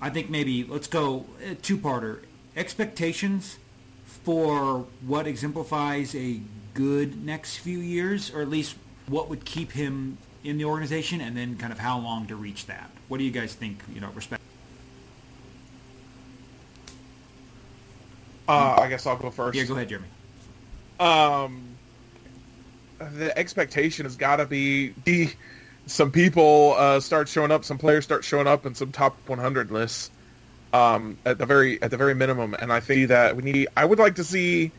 I 0.00 0.10
think 0.10 0.28
maybe 0.28 0.64
let's 0.64 0.88
go 0.88 1.26
uh, 1.42 1.54
two-parter. 1.62 2.20
Expectations 2.54 3.58
for 4.04 4.86
what 5.06 5.26
exemplifies 5.26 6.14
a 6.14 6.40
good 6.74 7.24
next 7.24 7.58
few 7.58 7.78
years, 7.78 8.32
or 8.32 8.42
at 8.42 8.48
least 8.48 8.76
what 9.06 9.28
would 9.28 9.44
keep 9.44 9.72
him 9.72 10.18
in 10.44 10.58
the 10.58 10.64
organization, 10.64 11.20
and 11.20 11.36
then 11.36 11.56
kind 11.56 11.72
of 11.72 11.78
how 11.78 11.98
long 11.98 12.26
to 12.26 12.36
reach 12.36 12.66
that. 12.66 12.90
What 13.08 13.18
do 13.18 13.24
you 13.24 13.30
guys 13.30 13.54
think? 13.54 13.82
You 13.92 14.00
know, 14.00 14.10
respect. 14.14 14.42
Uh, 18.48 18.76
I 18.80 18.88
guess 18.88 19.06
I'll 19.06 19.16
go 19.16 19.30
first. 19.30 19.56
Yeah, 19.58 19.64
go 19.64 19.74
ahead, 19.74 19.88
Jeremy. 19.88 20.08
Um, 21.00 21.78
the 22.98 23.36
expectation 23.36 24.06
has 24.06 24.16
got 24.16 24.36
to 24.36 24.46
be 24.46 24.94
the 25.04 25.30
some 25.86 26.10
people 26.12 26.74
uh, 26.76 27.00
start 27.00 27.28
showing 27.28 27.50
up, 27.52 27.64
some 27.64 27.78
players 27.78 28.04
start 28.04 28.24
showing 28.24 28.46
up 28.46 28.66
in 28.66 28.74
some 28.74 28.92
top 28.92 29.16
100 29.28 29.70
lists. 29.70 30.10
um, 30.72 31.18
at 31.24 31.38
the 31.38 31.46
very 31.46 31.80
at 31.82 31.90
the 31.90 31.96
very 31.96 32.14
minimum. 32.14 32.54
And 32.54 32.72
I 32.72 32.80
think 32.80 33.08
that 33.08 33.36
we 33.36 33.42
need. 33.42 33.68
I 33.76 33.84
would 33.84 33.98
like 33.98 34.16
to 34.16 34.24
see. 34.24 34.72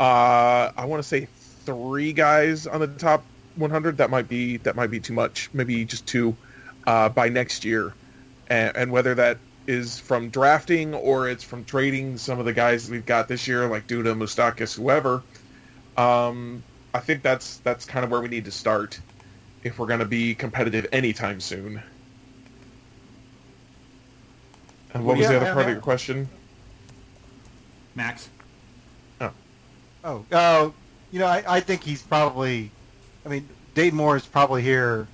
Uh, 0.00 0.70
I 0.76 0.84
want 0.86 1.02
to 1.02 1.08
say 1.08 1.28
three 1.66 2.12
guys 2.12 2.66
on 2.66 2.80
the 2.80 2.86
top 2.86 3.24
100. 3.56 3.98
That 3.98 4.10
might 4.10 4.28
be 4.28 4.58
that 4.58 4.76
might 4.76 4.90
be 4.90 5.00
too 5.00 5.12
much. 5.12 5.50
Maybe 5.52 5.84
just 5.84 6.06
two 6.06 6.36
uh, 6.86 7.08
by 7.08 7.28
next 7.28 7.64
year, 7.64 7.94
and, 8.48 8.76
and 8.76 8.92
whether 8.92 9.14
that 9.14 9.38
is 9.66 9.98
from 9.98 10.30
drafting 10.30 10.94
or 10.94 11.28
it's 11.28 11.44
from 11.44 11.64
trading 11.64 12.16
some 12.16 12.38
of 12.38 12.46
the 12.46 12.52
guys 12.52 12.90
we've 12.90 13.04
got 13.06 13.28
this 13.28 13.46
year, 13.46 13.66
like 13.68 13.86
Duda, 13.86 14.16
Moustakas, 14.16 14.74
whoever. 14.74 15.22
Um, 15.96 16.62
I 16.94 17.00
think 17.00 17.22
that's 17.22 17.58
that's 17.58 17.84
kind 17.84 18.04
of 18.04 18.10
where 18.10 18.20
we 18.20 18.28
need 18.28 18.46
to 18.46 18.50
start 18.50 18.98
if 19.62 19.78
we're 19.78 19.86
going 19.86 20.00
to 20.00 20.06
be 20.06 20.34
competitive 20.34 20.86
anytime 20.92 21.40
soon. 21.40 21.82
And 24.94 25.04
what 25.04 25.12
Well, 25.12 25.16
was 25.16 25.24
yeah, 25.24 25.30
the 25.30 25.36
other 25.36 25.46
yeah, 25.46 25.52
part 25.52 25.64
yeah. 25.66 25.70
of 25.70 25.74
your 25.74 25.82
question? 25.82 26.28
Max. 27.94 28.30
Oh, 30.04 30.24
uh, 30.30 30.70
you 31.10 31.18
know, 31.18 31.26
I, 31.26 31.42
I 31.46 31.60
think 31.60 31.82
he's 31.82 32.02
probably. 32.02 32.70
I 33.26 33.28
mean, 33.28 33.48
Dayton 33.74 33.96
Moore 33.96 34.16
is 34.16 34.24
probably 34.24 34.62
here 34.62 35.06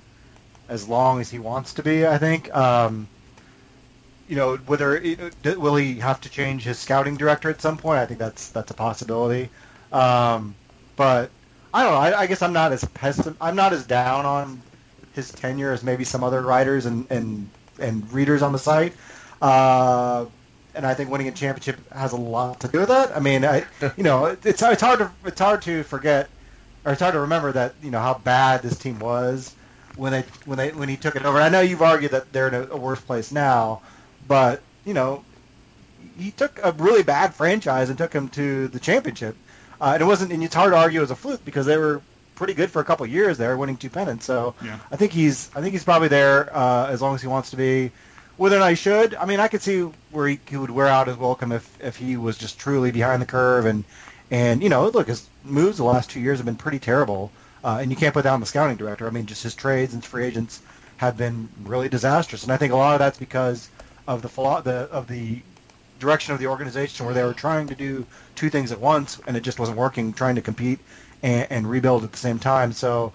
as 0.69 0.87
long 0.87 1.21
as 1.21 1.29
he 1.29 1.39
wants 1.39 1.73
to 1.75 1.83
be. 1.83 2.05
I 2.05 2.17
think. 2.17 2.53
Um, 2.55 3.07
you 4.27 4.35
know, 4.35 4.57
whether 4.57 5.01
will 5.43 5.75
he 5.75 5.99
have 5.99 6.19
to 6.21 6.29
change 6.29 6.63
his 6.63 6.79
scouting 6.79 7.15
director 7.15 7.49
at 7.49 7.61
some 7.61 7.77
point? 7.77 7.99
I 7.99 8.05
think 8.05 8.19
that's 8.19 8.49
that's 8.49 8.71
a 8.71 8.73
possibility. 8.73 9.49
Um, 9.91 10.55
but 10.95 11.29
I 11.73 11.83
don't 11.83 11.91
know. 11.91 11.99
I, 11.99 12.21
I 12.21 12.27
guess 12.27 12.41
I'm 12.41 12.53
not 12.53 12.71
as 12.71 12.83
pessim- 12.83 13.35
I'm 13.39 13.55
not 13.55 13.73
as 13.73 13.85
down 13.85 14.25
on 14.25 14.61
his 15.13 15.31
tenure 15.31 15.71
as 15.71 15.83
maybe 15.83 16.03
some 16.03 16.23
other 16.23 16.41
writers 16.41 16.85
and 16.85 17.05
and, 17.11 17.49
and 17.79 18.11
readers 18.11 18.41
on 18.41 18.51
the 18.51 18.59
site. 18.59 18.93
Uh, 19.41 20.25
and 20.73 20.85
I 20.85 20.93
think 20.93 21.09
winning 21.09 21.27
a 21.27 21.31
championship 21.31 21.77
has 21.93 22.11
a 22.11 22.17
lot 22.17 22.59
to 22.61 22.67
do 22.67 22.79
with 22.79 22.89
that. 22.89 23.15
I 23.15 23.19
mean, 23.19 23.45
I, 23.45 23.63
you 23.95 24.03
know, 24.03 24.25
it's 24.25 24.61
it's 24.61 24.81
hard 24.81 24.99
to 24.99 25.11
it's 25.23 25.39
hard 25.39 25.61
to 25.63 25.83
forget, 25.83 26.29
or 26.83 26.93
it's 26.93 27.01
hard 27.01 27.13
to 27.13 27.19
remember 27.19 27.51
that 27.51 27.75
you 27.83 27.91
know 27.91 27.99
how 27.99 28.15
bad 28.15 28.63
this 28.63 28.77
team 28.77 28.97
was 28.97 29.53
when 29.95 30.11
they 30.11 30.21
when 30.45 30.57
they 30.57 30.71
when 30.71 30.89
he 30.89 30.97
took 30.97 31.15
it 31.15 31.25
over. 31.25 31.39
I 31.39 31.49
know 31.49 31.61
you've 31.61 31.81
argued 31.81 32.11
that 32.11 32.31
they're 32.31 32.47
in 32.47 32.53
a, 32.53 32.67
a 32.71 32.77
worse 32.77 33.01
place 33.01 33.31
now, 33.31 33.81
but 34.27 34.61
you 34.85 34.93
know, 34.93 35.23
he 36.17 36.31
took 36.31 36.59
a 36.63 36.71
really 36.73 37.03
bad 37.03 37.33
franchise 37.33 37.89
and 37.89 37.97
took 37.97 38.13
him 38.13 38.29
to 38.29 38.67
the 38.67 38.79
championship. 38.79 39.35
Uh, 39.81 39.91
and 39.93 40.01
it 40.01 40.05
wasn't, 40.05 40.31
and 40.31 40.43
it's 40.43 40.55
hard 40.55 40.71
to 40.71 40.77
argue 40.77 41.01
as 41.01 41.11
a 41.11 41.15
fluke 41.15 41.43
because 41.43 41.65
they 41.65 41.77
were 41.77 42.01
pretty 42.35 42.53
good 42.53 42.69
for 42.71 42.81
a 42.81 42.85
couple 42.85 43.05
of 43.05 43.11
years 43.11 43.37
there, 43.37 43.57
winning 43.57 43.77
two 43.77 43.89
pennants. 43.89 44.25
So 44.25 44.55
Yeah. 44.63 44.77
I 44.91 44.95
think 44.95 45.11
he's 45.11 45.49
I 45.55 45.61
think 45.61 45.73
he's 45.73 45.83
probably 45.83 46.07
there 46.07 46.55
uh, 46.55 46.87
as 46.87 47.01
long 47.01 47.15
as 47.15 47.21
he 47.21 47.27
wants 47.27 47.49
to 47.51 47.57
be. 47.57 47.91
Whether 48.37 48.57
or 48.57 48.59
not 48.59 48.69
he 48.69 48.75
should, 48.75 49.15
I 49.15 49.25
mean, 49.25 49.39
I 49.39 49.47
could 49.47 49.61
see 49.61 49.89
where 50.11 50.27
he, 50.27 50.39
he 50.45 50.57
would 50.57 50.69
wear 50.69 50.87
out 50.87 51.07
his 51.07 51.15
welcome 51.15 51.53
if, 51.53 51.81
if 51.81 51.95
he 51.95 52.17
was 52.17 52.37
just 52.37 52.59
truly 52.59 52.91
behind 52.91 53.21
the 53.21 53.25
curve 53.25 53.65
and 53.65 53.85
and 54.29 54.61
you 54.63 54.69
know, 54.69 54.87
look, 54.89 55.07
his 55.07 55.27
moves 55.43 55.77
the 55.77 55.83
last 55.83 56.09
two 56.09 56.19
years 56.19 56.39
have 56.39 56.45
been 56.45 56.55
pretty 56.55 56.79
terrible, 56.79 57.31
uh, 57.65 57.79
and 57.81 57.89
you 57.89 57.97
can't 57.97 58.13
put 58.13 58.23
down 58.23 58.39
the 58.39 58.45
scouting 58.45 58.77
director. 58.77 59.07
I 59.07 59.09
mean, 59.09 59.25
just 59.25 59.43
his 59.43 59.55
trades 59.55 59.95
and 59.95 60.05
free 60.05 60.23
agents 60.23 60.61
have 60.97 61.17
been 61.17 61.49
really 61.63 61.89
disastrous, 61.89 62.43
and 62.43 62.51
I 62.51 62.57
think 62.57 62.71
a 62.71 62.75
lot 62.75 62.93
of 62.93 62.99
that's 62.99 63.17
because 63.17 63.69
of 64.07 64.21
the 64.21 64.29
the 64.63 64.87
of 64.91 65.07
the 65.07 65.41
direction 65.99 66.33
of 66.33 66.39
the 66.39 66.45
organization 66.47 67.05
where 67.05 67.15
they 67.15 67.23
were 67.23 67.33
trying 67.33 67.67
to 67.67 67.75
do 67.75 68.05
two 68.35 68.49
things 68.49 68.71
at 68.71 68.79
once 68.79 69.19
and 69.25 69.35
it 69.35 69.41
just 69.41 69.59
wasn't 69.59 69.77
working, 69.77 70.13
trying 70.13 70.35
to 70.35 70.41
compete 70.41 70.79
and, 71.23 71.47
and 71.49 71.69
rebuild 71.69 72.03
at 72.03 72.11
the 72.11 72.17
same 72.17 72.37
time. 72.37 72.71
So, 72.71 73.13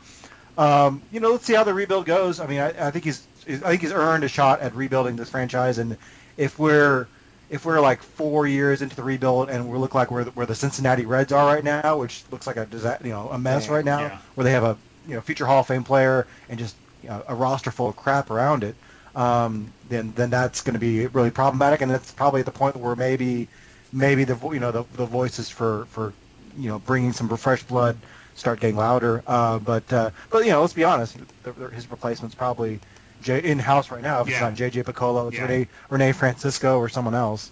um, 0.58 1.00
you 1.12 1.20
know, 1.20 1.30
let's 1.30 1.44
see 1.44 1.54
how 1.54 1.62
the 1.62 1.74
rebuild 1.74 2.06
goes. 2.06 2.40
I 2.40 2.46
mean, 2.46 2.58
I, 2.58 2.88
I 2.88 2.90
think 2.90 3.04
he's 3.04 3.26
I 3.46 3.70
think 3.70 3.82
he's 3.82 3.92
earned 3.92 4.24
a 4.24 4.28
shot 4.28 4.60
at 4.60 4.74
rebuilding 4.74 5.16
this 5.16 5.30
franchise, 5.30 5.78
and 5.78 5.96
if 6.36 6.58
we're 6.58 7.06
if 7.50 7.64
we're 7.64 7.80
like 7.80 8.00
four 8.00 8.46
years 8.46 8.80
into 8.80 8.94
the 8.96 9.02
rebuild 9.02 9.50
and 9.50 9.68
we 9.68 9.76
look 9.76 9.94
like 9.94 10.10
where 10.10 10.24
the, 10.24 10.30
where 10.30 10.46
the 10.46 10.54
Cincinnati 10.54 11.04
Reds 11.04 11.32
are 11.32 11.44
right 11.52 11.64
now, 11.64 11.98
which 11.98 12.22
looks 12.30 12.46
like 12.46 12.56
a 12.56 12.64
disa- 12.64 12.98
you 13.02 13.10
know 13.10 13.28
a 13.30 13.38
mess 13.38 13.66
Yeah, 13.66 13.74
right 13.74 13.84
now, 13.84 14.00
yeah. 14.00 14.18
where 14.36 14.44
they 14.44 14.52
have 14.52 14.62
a 14.64 14.76
you 15.06 15.14
know 15.16 15.20
future 15.20 15.46
Hall 15.46 15.60
of 15.60 15.66
Fame 15.66 15.84
player 15.84 16.26
and 16.48 16.58
just 16.58 16.76
you 17.02 17.08
know, 17.08 17.22
a 17.28 17.34
roster 17.34 17.70
full 17.70 17.88
of 17.88 17.96
crap 17.96 18.30
around 18.30 18.62
it, 18.62 18.76
um, 19.16 19.72
then 19.88 20.12
then 20.14 20.30
that's 20.30 20.60
going 20.62 20.74
to 20.74 20.80
be 20.80 21.06
really 21.08 21.30
problematic, 21.30 21.80
and 21.80 21.90
that's 21.90 22.12
probably 22.12 22.40
at 22.40 22.46
the 22.46 22.52
point 22.52 22.76
where 22.76 22.94
maybe 22.94 23.48
maybe 23.92 24.24
the 24.24 24.38
you 24.50 24.60
know 24.60 24.70
the, 24.70 24.84
the 24.94 25.06
voices 25.06 25.50
for 25.50 25.86
for 25.86 26.12
you 26.56 26.68
know 26.68 26.78
bringing 26.78 27.12
some 27.12 27.28
fresh 27.36 27.64
blood 27.64 27.96
start 28.36 28.60
getting 28.60 28.76
louder. 28.76 29.24
Uh, 29.26 29.58
but 29.58 29.92
uh, 29.92 30.10
but 30.30 30.44
you 30.44 30.50
know 30.52 30.60
let's 30.60 30.72
be 30.72 30.84
honest, 30.84 31.16
the, 31.42 31.52
the, 31.52 31.68
his 31.70 31.90
replacement's 31.90 32.34
probably 32.36 32.78
J- 33.22 33.42
in 33.42 33.59
house 33.59 33.90
right 33.90 34.02
now. 34.02 34.20
If 34.22 34.28
it's 34.28 34.40
not 34.40 34.54
JJ 34.54 34.85
Picollo, 34.85 35.28
it's 35.28 35.37
Yeah. 35.37 35.46
Rene 35.46 35.68
Rene 35.90 36.12
Francisco 36.12 36.78
or 36.78 36.88
someone 36.88 37.14
else. 37.14 37.50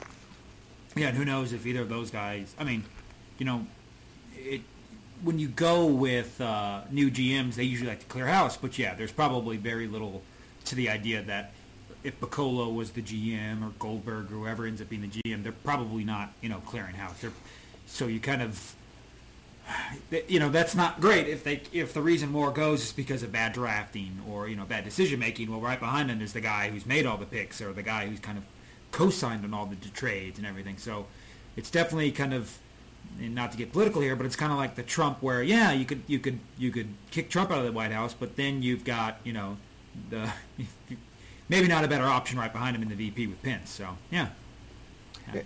Yeah, 0.97 1.09
and 1.09 1.17
who 1.17 1.25
knows 1.25 1.53
if 1.53 1.67
either 1.67 1.83
of 1.83 1.89
those 1.89 2.11
guys. 2.11 2.55
I 2.59 2.65
mean, 2.65 2.85
you 3.39 3.47
know, 3.47 3.67
it 4.37 4.63
when 5.23 5.39
you 5.39 5.49
go 5.49 5.87
with 5.87 6.41
uh, 6.41 6.83
new 6.91 7.11
GMs, 7.11 7.55
they 7.55 7.65
usually 7.65 7.91
like 7.91 8.01
to 8.01 8.07
clear 8.07 8.27
house. 8.27 8.57
But 8.57 8.79
yeah, 8.79 8.95
there's 8.95 9.13
probably 9.13 9.57
very 9.57 9.87
little 9.89 10.23
to 10.67 10.75
the 10.75 10.89
idea 10.91 11.23
that 11.23 11.53
if 12.05 12.19
Picollo 12.21 12.73
was 12.73 12.91
the 12.93 13.03
GM 13.03 13.63
or 13.67 13.71
Goldberg 13.79 14.27
or 14.27 14.37
whoever 14.37 14.67
ends 14.67 14.81
up 14.81 14.89
being 14.89 15.03
the 15.03 15.09
GM, 15.09 15.43
they're 15.43 15.53
probably 15.53 16.05
not 16.05 16.33
you 16.41 16.49
know 16.49 16.61
clearing 16.67 16.95
house. 16.95 17.21
They're, 17.21 17.33
so 17.87 18.07
you 18.07 18.21
kind 18.21 18.43
of 18.43 18.75
you 20.29 20.41
know 20.41 20.49
that's 20.49 20.75
not 20.75 21.01
great 21.01 21.29
if 21.29 21.45
they 21.45 21.61
if 21.73 21.93
the 21.93 22.01
reason 22.01 22.31
Moore 22.31 22.51
goes 22.51 22.83
is 22.83 22.93
because 22.93 23.23
of 23.23 23.33
bad 23.33 23.53
drafting 23.53 24.21
or 24.29 24.49
you 24.49 24.57
know 24.57 24.65
bad 24.65 24.85
decision 24.85 25.21
making. 25.21 25.51
Well, 25.51 25.61
right 25.61 25.79
behind 25.79 26.11
him 26.11 26.21
is 26.21 26.33
the 26.33 26.41
guy 26.41 26.71
who's 26.71 26.87
made 26.87 27.07
all 27.07 27.17
the 27.17 27.27
picks 27.27 27.61
or 27.61 27.73
the 27.73 27.83
guy 27.83 28.07
who's 28.07 28.21
kind 28.21 28.39
of 28.39 28.45
co-signed 28.93 29.45
on 29.45 29.53
all 29.53 29.67
the 29.67 29.77
trades 29.91 30.39
and 30.39 30.47
everything. 30.47 30.77
So 30.79 31.07
it's 31.57 31.71
definitely 31.71 32.13
kind 32.13 32.33
of 32.33 32.57
not 33.19 33.53
to 33.53 33.59
get 33.59 33.73
political 33.73 34.01
here, 34.01 34.17
but 34.17 34.27
it's 34.27 34.37
kind 34.37 34.53
of 34.53 34.59
like 34.59 34.75
the 34.75 34.83
Trump 34.83 35.23
where 35.23 35.43
yeah 35.43 35.73
you 35.73 35.85
could 35.85 36.03
you 36.07 36.19
could 36.19 36.39
you 36.57 36.71
could 36.71 36.89
kick 37.11 37.31
Trump 37.31 37.51
out 37.51 37.59
of 37.59 37.65
the 37.65 37.73
White 37.73 37.93
House, 37.93 38.15
but 38.15 38.37
then 38.37 38.63
you've 38.63 38.85
got 38.85 39.19
you 39.25 39.33
know 39.33 39.57
the 40.11 40.31
maybe 41.49 41.69
not 41.69 41.85
a 41.85 41.89
better 41.89 42.05
option 42.05 42.39
right 42.39 42.53
behind 42.53 42.77
him 42.77 42.83
in 42.83 42.89
the 42.89 42.95
VP 42.95 43.27
with 43.27 43.43
Pence. 43.43 43.71
So 43.71 43.97
yeah, 44.11 44.29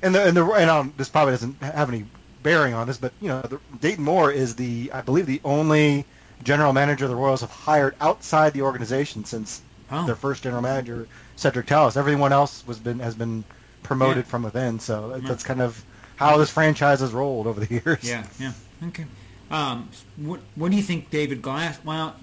And 0.02 0.14
the 0.14 0.22
and 0.26 0.36
the 0.36 0.44
and 0.52 0.70
um, 0.70 0.94
this 0.96 1.08
probably 1.08 1.32
doesn't 1.32 1.60
have 1.62 1.88
any 1.88 2.04
bearing 2.42 2.74
on 2.74 2.86
this, 2.86 2.98
but 2.98 3.12
you 3.20 3.28
know, 3.28 3.40
the, 3.42 3.58
Dayton 3.80 4.04
Moore 4.04 4.30
is 4.30 4.54
the 4.56 4.90
I 4.92 5.00
believe 5.00 5.26
the 5.26 5.40
only 5.44 6.04
general 6.42 6.72
manager 6.72 7.06
the 7.08 7.14
Royals 7.16 7.40
have 7.40 7.50
hired 7.50 7.94
outside 8.00 8.52
the 8.52 8.62
organization 8.62 9.24
since 9.24 9.62
Oh. 9.94 10.06
their 10.06 10.14
first 10.16 10.42
general 10.42 10.62
manager 10.62 11.06
Cedric 11.36 11.66
Tallis. 11.66 11.98
Everyone 11.98 12.32
else 12.32 12.64
was 12.66 12.78
been 12.78 12.98
has 13.00 13.14
been 13.14 13.44
promoted 13.82 14.24
Yeah. 14.24 14.30
from 14.30 14.42
within, 14.44 14.80
so 14.80 15.08
that- 15.10 15.22
Yeah. 15.22 15.28
that's 15.28 15.44
kind 15.44 15.60
of 15.60 15.84
how 16.16 16.38
this 16.38 16.48
franchise 16.50 17.00
has 17.00 17.12
rolled 17.12 17.46
over 17.46 17.60
the 17.60 17.74
years. 17.84 17.98
Yeah, 18.02 18.24
yeah. 18.38 18.52
Okay. 18.88 19.04
Um, 19.50 19.90
what, 20.16 20.40
what 20.54 20.70
do 20.70 20.76
you 20.78 20.82
think 20.82 21.10
David 21.10 21.42
Glass? 21.42 21.78
Well, 21.84 22.16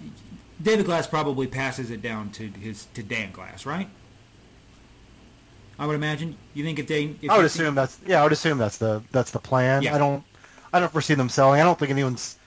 David 0.61 0.85
Glass 0.87 1.05
probably 1.05 1.45
passes 1.45 1.91
it 1.91 2.01
down 2.01 2.31
to 2.31 2.47
his 2.47 2.87
to 2.95 3.03
Dan 3.03 3.31
Glass, 3.31 3.65
right? 3.67 3.87
I 5.79 5.85
would 5.87 5.95
imagine. 5.95 6.35
You 6.53 6.63
think 6.63 6.77
if 6.79 6.87
they? 6.87 7.15
If 7.21 7.29
I 7.31 7.37
would 7.37 7.45
assume 7.45 7.73
that's 7.75 7.99
yeah. 8.05 8.19
I 8.19 8.23
would 8.23 8.33
assume 8.33 8.57
that's 8.57 8.77
the 8.77 9.01
that's 9.11 9.31
the 9.31 9.39
plan. 9.39 9.81
Yeah. 9.81 9.95
I 9.95 9.97
don't 9.97 10.23
I 10.73 10.79
don't 10.79 10.91
foresee 10.91 11.13
them 11.15 11.29
selling. 11.29 11.61
I 11.61 11.63
don't 11.63 11.79
think 11.79 11.89
anyone's. 11.91 12.37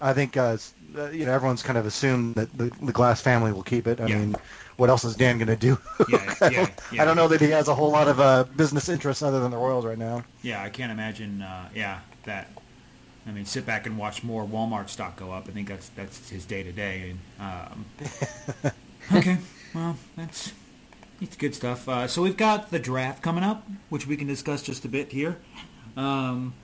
I 0.00 0.12
think 0.12 0.36
uh, 0.36 0.56
uh, 0.96 1.10
you 1.10 1.24
know 1.26 1.32
everyone's 1.32 1.62
kind 1.62 1.78
of 1.78 1.86
assumed 1.86 2.34
that 2.34 2.56
the, 2.58 2.70
the 2.82 2.92
Glass 2.92 3.20
family 3.20 3.52
will 3.52 3.62
keep 3.62 3.86
it. 3.86 4.00
I 4.00 4.06
Yeah. 4.06 4.18
mean, 4.18 4.36
what 4.76 4.90
else 4.90 5.04
is 5.04 5.16
Dan 5.16 5.38
going 5.38 5.48
to 5.48 5.56
do? 5.56 5.78
Yeah, 6.08 6.34
I, 6.40 6.48
don't, 6.50 6.70
yeah. 6.92 7.02
I 7.02 7.04
don't 7.04 7.16
know 7.16 7.28
that 7.28 7.40
he 7.40 7.48
has 7.50 7.68
a 7.68 7.74
whole 7.74 7.90
lot 7.90 8.08
of 8.08 8.20
uh, 8.20 8.44
business 8.56 8.88
interests 8.88 9.22
other 9.22 9.40
than 9.40 9.50
the 9.52 9.56
Royals 9.56 9.86
right 9.86 9.98
now. 9.98 10.24
Yeah, 10.42 10.62
I 10.62 10.68
can't 10.68 10.90
imagine. 10.92 11.40
Uh, 11.42 11.68
yeah, 11.74 12.00
that. 12.24 12.50
I 13.26 13.30
mean, 13.30 13.44
sit 13.46 13.64
back 13.64 13.86
and 13.86 13.96
watch 13.96 14.24
more 14.24 14.44
Walmart 14.44 14.88
stock 14.88 15.14
go 15.16 15.30
up. 15.30 15.48
I 15.48 15.52
think 15.52 15.68
that's 15.68 15.88
that's 15.90 16.28
his 16.28 16.44
day 16.44 16.64
to 16.64 16.72
day. 16.72 17.14
Okay, 19.14 19.38
well, 19.74 19.96
that's 20.16 20.52
it's 21.22 21.36
good 21.36 21.54
stuff. 21.54 21.88
Uh, 21.88 22.08
so 22.08 22.20
we've 22.20 22.36
got 22.36 22.70
the 22.70 22.80
draft 22.80 23.22
coming 23.22 23.44
up, 23.44 23.66
which 23.88 24.06
we 24.06 24.16
can 24.16 24.26
discuss 24.26 24.62
just 24.62 24.84
a 24.84 24.88
bit 24.88 25.12
here. 25.12 25.38
Um, 25.96 26.54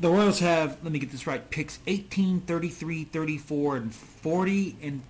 the 0.00 0.08
Royals 0.08 0.38
have, 0.38 0.78
let 0.82 0.92
me 0.92 0.98
get 0.98 1.10
this 1.10 1.26
right, 1.26 1.50
picks 1.50 1.80
18, 1.86 2.42
33, 2.42 3.04
34, 3.04 3.76
and 3.76 3.94
40, 3.94 4.76
and 4.82 5.02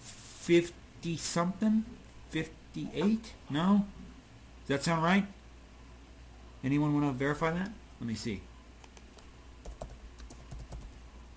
50 0.00 1.16
something? 1.16 1.84
58? 2.28 3.32
No? 3.48 3.86
Does 4.66 4.76
that 4.76 4.84
sound 4.84 5.02
right? 5.02 5.26
Anyone 6.62 6.92
want 6.92 7.06
to 7.06 7.12
verify 7.12 7.50
that? 7.50 7.70
Let 8.00 8.06
me 8.06 8.14
see. 8.14 8.42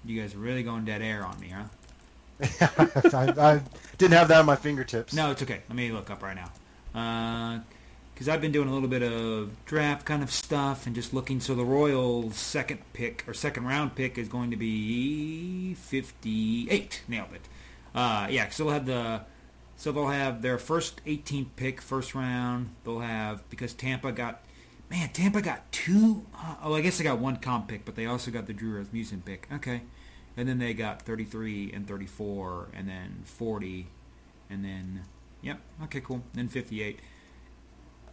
You 0.04 0.19
guys 0.19 0.36
are 0.36 0.39
really 0.39 0.63
going 0.63 0.84
dead 0.84 1.01
air 1.01 1.23
on 1.23 1.39
me, 1.39 1.49
huh? 1.49 1.63
I, 3.13 3.34
I 3.38 3.62
didn't 3.97 4.13
have 4.13 4.27
that 4.30 4.39
on 4.39 4.45
my 4.45 4.56
fingertips. 4.56 5.13
No, 5.13 5.32
it's 5.32 5.43
okay. 5.43 5.62
Let 5.69 5.75
me 5.75 5.91
look 5.91 6.10
up 6.10 6.23
right 6.23 6.36
now. 6.36 6.51
Because 6.93 8.30
I've 8.30 8.41
been 8.41 8.51
doing 8.51 8.67
a 8.67 8.73
little 8.73 8.89
bit 8.89 9.04
of 9.04 9.65
draft 9.65 10.06
kind 10.06 10.21
of 10.23 10.32
stuff 10.32 10.86
and 10.86 10.95
just 10.95 11.13
looking. 11.13 11.39
So 11.39 11.56
the 11.56 11.65
Royals' 11.65 12.36
second 12.36 12.80
pick 12.93 13.23
or 13.27 13.34
second 13.34 13.65
round 13.65 13.95
pick 13.95 14.17
is 14.17 14.27
going 14.27 14.51
to 14.51 14.58
be 14.58 15.73
58. 15.75 17.04
Nailed 17.08 17.34
it. 17.34 17.47
Uh, 17.93 18.27
yeah, 18.30 18.49
so 18.49 18.65
they'll 18.65 18.73
have 18.73 18.86
the 18.86 19.21
so 19.75 19.91
they'll 19.91 20.10
have 20.10 20.43
their 20.43 20.60
first 20.60 21.04
18th 21.06 21.47
pick, 21.56 21.82
first 21.82 22.13
round. 22.13 22.69
They'll 22.84 22.99
have 22.99 23.49
because 23.49 23.73
Tampa 23.73 24.12
got 24.12 24.43
man, 24.91 25.10
Tampa 25.10 25.41
got 25.41 25.71
two. 25.71 26.25
Uh, 26.36 26.56
oh, 26.63 26.75
I 26.75 26.82
guess 26.82 26.97
they 26.97 27.04
got 27.04 27.17
one 27.17 27.38
comp 27.38 27.69
pick, 27.69 27.86
but 27.86 27.95
they 27.95 28.06
also 28.06 28.30
got 28.30 28.45
the 28.45 28.54
Drew 28.54 28.77
Rasmussen 28.77 29.23
pick. 29.25 29.47
Okay, 29.51 29.82
and 30.38 30.47
then 30.47 30.60
they 30.60 30.73
got 30.73 31.01
33 31.01 31.71
and 31.73 31.88
34, 31.88 32.67
and 32.75 32.88
then 32.88 33.23
40, 33.25 33.88
and 34.49 34.63
then 34.63 35.01
yep. 35.41 35.60
Okay, 35.84 36.01
cool. 36.01 36.23
Then 36.34 36.47
58. 36.47 36.99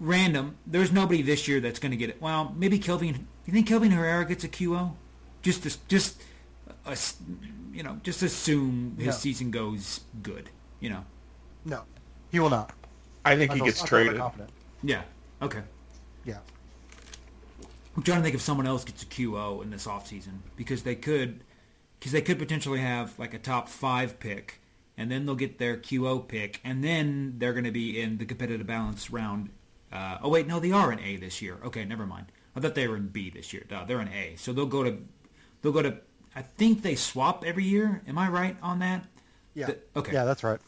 Random. 0.00 0.56
There's 0.66 0.92
nobody 0.92 1.22
this 1.22 1.48
year 1.48 1.60
that's 1.60 1.78
going 1.78 1.90
to 1.90 1.96
get 1.96 2.08
it. 2.10 2.20
Well, 2.22 2.54
maybe 2.56 2.78
Kelvin. 2.78 3.26
You 3.46 3.52
think 3.52 3.66
Kelvin 3.66 3.90
Herrera 3.90 4.24
gets 4.24 4.44
a 4.44 4.48
QO? 4.48 4.94
Just, 5.42 5.62
to, 5.64 5.76
just, 5.88 6.22
uh, 6.86 6.94
a, 6.94 6.96
you 7.74 7.82
know, 7.82 7.98
just 8.02 8.22
assume 8.22 8.94
his 8.98 9.06
No. 9.06 9.12
season 9.12 9.50
goes 9.50 10.00
good. 10.22 10.50
You 10.80 10.90
know. 10.90 11.04
No, 11.64 11.82
he 12.30 12.38
will 12.38 12.50
not. 12.50 12.72
I 13.24 13.36
think 13.36 13.50
I 13.50 13.54
he 13.54 13.58
feel- 13.60 13.66
gets 13.66 13.82
I 13.82 13.86
feel 13.86 13.98
very 14.04 14.18
traded. 14.18 14.48
Yeah. 14.82 15.02
Okay. 15.42 15.62
Yeah. 16.24 16.38
I'm 17.96 18.02
trying 18.04 18.18
to 18.18 18.22
think 18.22 18.34
if 18.36 18.40
someone 18.40 18.66
else 18.66 18.84
gets 18.84 19.02
a 19.02 19.06
QO 19.06 19.60
in 19.62 19.70
this 19.70 19.86
offseason 19.86 20.38
because 20.56 20.84
they 20.84 20.94
could 20.94 21.40
because 21.98 22.12
they 22.12 22.22
could 22.22 22.38
potentially 22.38 22.78
have 22.78 23.18
like 23.18 23.34
a 23.34 23.38
top 23.38 23.68
five 23.68 24.20
pick 24.20 24.60
and 24.98 25.11
then 25.11 25.24
they'll 25.24 25.34
get 25.34 25.58
their 25.58 25.76
QO 25.78 26.26
pick 26.28 26.61
and 26.64 26.84
then 26.84 27.37
they're 27.38 27.52
going 27.54 27.64
to 27.64 27.70
be 27.70 27.98
in 27.98 28.18
the 28.18 28.26
competitive 28.26 28.66
balance 28.66 29.11
round. 29.11 29.48
Uh, 29.90 30.18
oh 30.22 30.28
wait, 30.28 30.46
no, 30.46 30.61
they 30.61 30.72
are 30.72 30.92
in 30.92 30.98
A 31.00 31.16
this 31.16 31.40
year. 31.40 31.56
Okay, 31.64 31.84
never 31.87 32.04
mind. 32.04 32.26
I 32.54 32.61
thought 32.61 32.74
they 32.74 32.88
were 32.88 32.96
in 32.96 33.08
B 33.08 33.30
this 33.30 33.52
year. 33.54 33.64
No, 33.70 33.87
they're 33.87 34.00
in 34.02 34.08
A, 34.08 34.34
so 34.37 34.52
they'll 34.52 34.66
go 34.66 34.82
to 34.84 34.98
they'll 35.62 35.72
go 35.72 35.80
to. 35.82 35.96
I 36.37 36.42
think 36.42 36.82
they 36.82 36.94
swap 36.96 37.44
every 37.46 37.64
year. 37.64 38.02
Am 38.06 38.18
I 38.18 38.28
right 38.28 38.56
on 38.62 38.80
that? 38.80 39.06
Yeah. 39.54 39.66
The- 39.66 39.78
okay. 39.96 40.12
Yeah, 40.12 40.24
that's 40.24 40.44
right. 40.44 40.61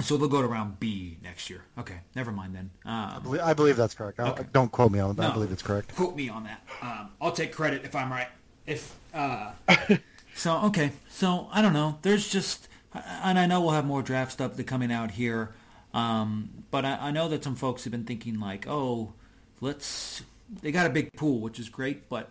So 0.00 0.16
they'll 0.16 0.28
go 0.28 0.42
to 0.42 0.48
round 0.48 0.80
B 0.80 1.18
next 1.22 1.48
year. 1.50 1.62
Okay, 1.78 2.00
never 2.16 2.32
mind 2.32 2.54
then. 2.54 2.70
I 2.84 3.14
Um, 3.16 3.22
believe, 3.22 3.40
I 3.42 3.54
believe 3.54 3.76
that's 3.76 3.94
correct. 3.94 4.18
Don't- 4.18 4.28
Okay. 4.30 4.44
Don't 4.52 4.72
quote 4.72 4.90
me 4.92 4.98
on 4.98 5.14
that. 5.16 5.30
I 5.30 5.32
believe 5.34 5.52
it's 5.52 5.62
correct. 5.62 5.94
Quote 5.94 6.16
me 6.16 6.28
on 6.28 6.44
that. 6.44 6.62
Um, 6.82 7.10
I'll 7.20 7.32
take 7.32 7.52
credit 7.52 7.84
if 7.84 7.94
I'm 7.94 8.10
right. 8.10 8.28
If 8.66 8.96
uh, 9.14 9.52
so, 10.34 10.56
okay. 10.64 10.92
So 11.08 11.48
I 11.52 11.62
don't 11.62 11.72
know. 11.74 11.98
There's 12.02 12.28
just, 12.28 12.68
and 12.94 13.38
I 13.38 13.46
know 13.46 13.60
we'll 13.60 13.70
have 13.70 13.84
more 13.84 14.02
draft 14.02 14.32
stuff 14.32 14.56
that 14.56 14.64
coming 14.64 14.92
out 14.92 15.10
here. 15.10 15.54
Um, 15.92 16.64
but 16.70 16.84
I, 16.84 16.98
I 17.00 17.10
know 17.10 17.28
that 17.28 17.44
some 17.44 17.54
folks 17.54 17.84
have 17.84 17.90
been 17.90 18.04
thinking 18.04 18.40
like, 18.40 18.66
oh, 18.68 19.12
let's. 19.60 20.22
They 20.60 20.72
got 20.72 20.86
a 20.86 20.90
big 20.90 21.12
pool, 21.14 21.40
which 21.40 21.58
is 21.58 21.68
great, 21.68 22.08
but 22.08 22.30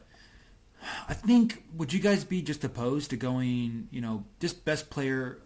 I 1.08 1.14
think 1.14 1.64
would 1.76 1.92
you 1.92 2.00
guys 2.00 2.24
be 2.24 2.42
just 2.42 2.64
opposed 2.64 3.10
to 3.10 3.18
going, 3.18 3.88
you 3.92 4.02
know, 4.02 4.26
just 4.40 4.66
best 4.66 4.90
player, 4.90 5.40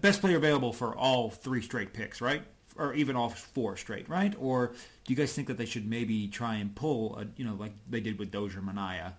best 0.00 0.20
player 0.20 0.36
available 0.36 0.72
for 0.72 0.96
all 0.96 1.30
three 1.30 1.62
straight 1.62 1.92
picks, 1.92 2.20
right? 2.20 2.42
Or 2.76 2.94
even 2.94 3.16
all 3.16 3.30
four 3.30 3.76
straight, 3.76 4.08
right? 4.08 4.34
Or 4.38 4.68
do 5.04 5.12
you 5.12 5.16
guys 5.16 5.32
think 5.32 5.48
that 5.48 5.58
they 5.58 5.66
should 5.66 5.88
maybe 5.88 6.28
try 6.28 6.56
and 6.56 6.74
pull, 6.74 7.16
a, 7.18 7.26
you 7.36 7.44
know, 7.44 7.54
like 7.54 7.72
they 7.88 8.00
did 8.00 8.18
with 8.18 8.30
Dozier 8.30 8.60
Manaea 8.60 9.14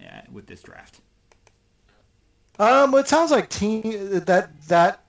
uh, 0.00 0.20
with 0.32 0.46
this 0.46 0.62
draft? 0.62 1.00
Um, 2.58 2.92
well, 2.92 3.02
it 3.02 3.08
sounds 3.08 3.30
like 3.30 3.48
team 3.48 3.82
that 4.26 4.50
that 4.68 5.00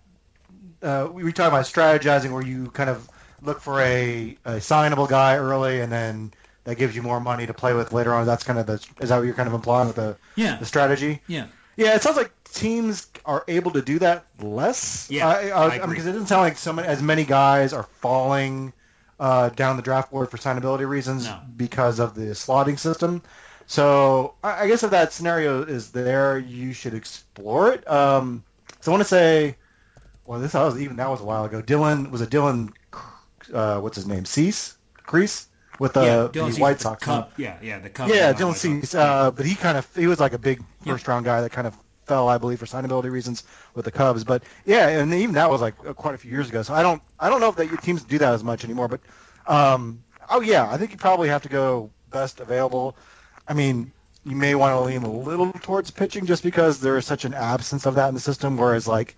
uh, 0.81 1.07
we 1.11 1.23
we 1.23 1.33
talk 1.33 1.47
about 1.47 1.65
strategizing 1.65 2.31
where 2.31 2.43
you 2.45 2.69
kind 2.71 2.89
of 2.89 3.09
look 3.41 3.61
for 3.61 3.79
a, 3.81 4.37
a 4.45 4.51
signable 4.53 5.07
guy 5.07 5.37
early 5.37 5.79
and 5.81 5.91
then 5.91 6.33
that 6.63 6.75
gives 6.77 6.95
you 6.95 7.01
more 7.01 7.19
money 7.19 7.45
to 7.45 7.53
play 7.53 7.73
with 7.73 7.93
later 7.93 8.13
on. 8.13 8.25
That's 8.25 8.43
kind 8.43 8.59
of 8.59 8.65
the 8.67 8.73
is 9.01 9.09
that 9.09 9.17
what 9.17 9.25
you're 9.25 9.33
kind 9.35 9.47
of 9.47 9.53
implying 9.53 9.87
with 9.87 9.95
the 9.95 10.17
Yeah. 10.35 10.57
the 10.57 10.65
strategy? 10.65 11.21
Yeah. 11.27 11.47
Yeah, 11.77 11.95
it 11.95 12.01
sounds 12.01 12.17
like 12.17 12.31
teams 12.45 13.07
are 13.25 13.43
able 13.47 13.69
to 13.71 13.81
do 13.83 13.99
that 13.99 14.25
less. 14.41 15.07
Yeah, 15.11 15.27
I, 15.27 15.49
I 15.49 15.65
I, 15.67 15.75
agree. 15.75 15.89
because 15.89 16.07
it 16.07 16.13
doesn't 16.13 16.27
sound 16.27 16.41
like 16.41 16.57
so 16.57 16.73
many, 16.73 16.87
as 16.87 17.03
many 17.03 17.23
guys 17.23 17.71
are 17.71 17.83
falling 17.83 18.73
uh, 19.19 19.49
down 19.49 19.77
the 19.77 19.83
draft 19.83 20.11
board 20.11 20.29
for 20.31 20.37
signability 20.37 20.87
reasons 20.89 21.25
No. 21.25 21.39
because 21.55 21.99
of 21.99 22.15
the 22.15 22.23
slotting 22.31 22.79
system. 22.79 23.21
So 23.67 24.33
I, 24.43 24.63
I 24.63 24.67
guess 24.67 24.83
if 24.83 24.91
that 24.91 25.13
scenario 25.13 25.61
is 25.63 25.91
there, 25.91 26.39
you 26.39 26.73
should 26.73 26.93
explore 26.93 27.73
it. 27.73 27.87
Um, 27.89 28.43
so 28.79 28.91
I 28.91 28.93
want 28.93 29.03
to 29.03 29.09
say, 29.09 29.57
well, 30.25 30.39
this 30.39 30.53
was 30.53 30.79
even 30.79 30.95
that 30.95 31.09
was 31.09 31.21
a 31.21 31.25
while 31.25 31.45
ago. 31.45 31.61
Dylan 31.61 32.09
was 32.09 32.21
a 32.21 32.27
Dylan, 32.27 32.71
uh, 33.53 33.79
what's 33.79 33.95
his 33.95 34.07
name? 34.07 34.25
Cease, 34.25 34.77
Crease 35.03 35.47
with 35.79 35.93
the, 35.93 36.01
yeah. 36.01 36.27
the 36.31 36.51
Cease 36.51 36.59
White 36.59 36.77
the 36.77 36.83
Sox. 36.83 37.03
Cub. 37.03 37.31
Yeah. 37.37 37.57
Yeah. 37.61 37.79
The 37.79 37.89
Cub. 37.89 38.09
Yeah, 38.09 38.33
Dylan 38.33 38.55
Cease, 38.55 38.95
uh, 38.95 39.31
but 39.31 39.45
he 39.45 39.55
kind 39.55 39.77
of 39.77 39.95
he 39.95 40.07
was 40.07 40.19
like 40.19 40.33
a 40.33 40.39
big 40.39 40.63
first 40.85 41.07
round 41.07 41.25
guy 41.25 41.41
that 41.41 41.51
kind 41.51 41.67
of 41.67 41.77
fell, 42.05 42.29
I 42.29 42.37
believe, 42.37 42.59
for 42.59 42.65
signability 42.65 43.11
reasons 43.11 43.43
with 43.75 43.85
the 43.85 43.91
Cubs. 43.91 44.23
But 44.23 44.43
yeah, 44.65 44.87
and 44.87 45.13
even 45.13 45.35
that 45.35 45.49
was 45.49 45.61
like 45.61 45.75
uh, 45.85 45.93
quite 45.93 46.15
a 46.15 46.17
few 46.17 46.31
years 46.31 46.49
ago. 46.49 46.61
So 46.61 46.73
I 46.73 46.81
don't 46.81 47.01
I 47.19 47.29
don't 47.29 47.41
know 47.41 47.49
if 47.49 47.57
that 47.57 47.67
your 47.67 47.77
teams 47.77 48.03
do 48.03 48.17
that 48.17 48.33
as 48.33 48.43
much 48.43 48.63
anymore. 48.63 48.87
But 48.87 49.01
um, 49.45 50.03
oh 50.29 50.41
yeah, 50.41 50.69
I 50.69 50.77
think 50.77 50.91
you 50.91 50.97
probably 50.97 51.27
have 51.27 51.43
to 51.43 51.49
go 51.49 51.91
best 52.09 52.39
available. 52.39 52.97
I 53.47 53.53
mean, 53.53 53.91
you 54.25 54.35
may 54.35 54.55
want 54.55 54.73
to 54.73 54.81
lean 54.81 55.03
a 55.03 55.11
little 55.11 55.51
towards 55.53 55.89
pitching 55.89 56.25
just 56.25 56.43
because 56.43 56.79
there 56.79 56.97
is 56.97 57.05
such 57.05 57.25
an 57.25 57.33
absence 57.33 57.85
of 57.85 57.95
that 57.95 58.09
in 58.09 58.13
the 58.13 58.19
system. 58.19 58.57
Whereas 58.57 58.87
like 58.87 59.15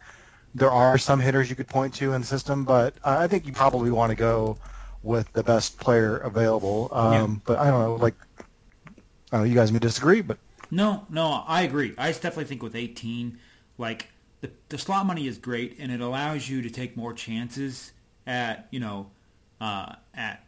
there 0.53 0.71
are 0.71 0.97
some 0.97 1.19
hitters 1.19 1.49
you 1.49 1.55
could 1.55 1.67
point 1.67 1.93
to 1.95 2.13
in 2.13 2.21
the 2.21 2.27
system, 2.27 2.63
but 2.63 2.93
I 3.03 3.27
think 3.27 3.45
you 3.45 3.53
probably 3.53 3.91
want 3.91 4.11
to 4.11 4.15
go 4.15 4.57
with 5.03 5.31
the 5.33 5.43
best 5.43 5.79
player 5.79 6.17
available. 6.17 6.89
Um, 6.91 7.13
Yeah. 7.13 7.39
But 7.45 7.59
I 7.59 7.71
don't 7.71 7.79
know, 7.81 7.95
like 7.95 8.15
I 8.37 8.93
don't 9.31 9.41
know, 9.41 9.45
you 9.45 9.55
guys 9.55 9.71
may 9.71 9.79
disagree, 9.79 10.21
but 10.21 10.37
No, 10.71 11.05
no, 11.09 11.43
I 11.47 11.63
agree. 11.63 11.95
I 11.97 12.11
definitely 12.11 12.45
think 12.45 12.61
with 12.61 12.75
18, 12.75 13.39
like 13.77 14.09
the 14.41 14.51
the 14.69 14.77
slot 14.77 15.05
money 15.05 15.27
is 15.27 15.37
great 15.37 15.77
and 15.79 15.91
it 15.91 16.01
allows 16.01 16.47
you 16.47 16.61
to 16.61 16.69
take 16.69 16.95
more 16.95 17.13
chances 17.13 17.91
at 18.27 18.67
you 18.71 18.79
know 18.79 19.09
uh, 19.59 19.95
at 20.13 20.43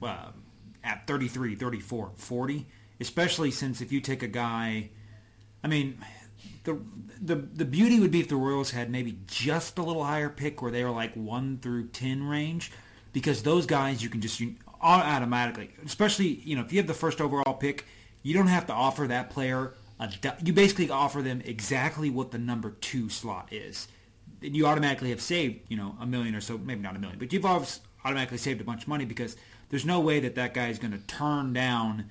well 0.00 0.34
at 0.82 1.06
33, 1.06 1.56
34, 1.56 2.10
40, 2.16 2.66
especially 3.00 3.50
since 3.50 3.80
if 3.80 3.90
you 3.92 4.00
take 4.00 4.22
a 4.22 4.28
guy, 4.28 4.90
I 5.64 5.68
mean. 5.68 5.98
The, 6.64 6.78
the 7.20 7.36
the 7.36 7.64
beauty 7.64 8.00
would 8.00 8.10
be 8.10 8.20
if 8.20 8.28
the 8.28 8.36
Royals 8.36 8.70
had 8.70 8.90
maybe 8.90 9.18
just 9.26 9.78
a 9.78 9.82
little 9.82 10.04
higher 10.04 10.28
pick 10.28 10.60
where 10.60 10.70
they 10.70 10.84
were 10.84 10.90
like 10.90 11.14
one 11.14 11.58
through 11.58 11.88
ten 11.88 12.22
range, 12.22 12.70
because 13.14 13.42
those 13.42 13.64
guys 13.64 14.02
you 14.02 14.10
can 14.10 14.20
just 14.20 14.40
you, 14.40 14.56
automatically, 14.82 15.70
especially 15.86 16.26
you 16.26 16.56
know 16.56 16.62
if 16.62 16.70
you 16.70 16.78
have 16.78 16.86
the 16.86 16.94
first 16.94 17.20
overall 17.20 17.54
pick, 17.54 17.86
you 18.22 18.34
don't 18.34 18.46
have 18.48 18.66
to 18.66 18.74
offer 18.74 19.06
that 19.06 19.30
player 19.30 19.72
a. 19.98 20.10
You 20.44 20.52
basically 20.52 20.90
offer 20.90 21.22
them 21.22 21.40
exactly 21.44 22.10
what 22.10 22.30
the 22.30 22.38
number 22.38 22.70
two 22.80 23.08
slot 23.08 23.48
is. 23.52 23.88
And 24.42 24.54
you 24.54 24.66
automatically 24.66 25.10
have 25.10 25.22
saved 25.22 25.60
you 25.68 25.78
know 25.78 25.96
a 25.98 26.06
million 26.06 26.34
or 26.34 26.42
so, 26.42 26.58
maybe 26.58 26.82
not 26.82 26.94
a 26.94 26.98
million, 26.98 27.18
but 27.18 27.32
you've 27.32 27.46
automatically 27.46 28.38
saved 28.38 28.60
a 28.60 28.64
bunch 28.64 28.82
of 28.82 28.88
money 28.88 29.06
because 29.06 29.36
there's 29.70 29.86
no 29.86 30.00
way 30.00 30.20
that 30.20 30.34
that 30.34 30.52
guy 30.52 30.68
is 30.68 30.78
going 30.78 30.92
to 30.92 31.06
turn 31.06 31.54
down 31.54 32.10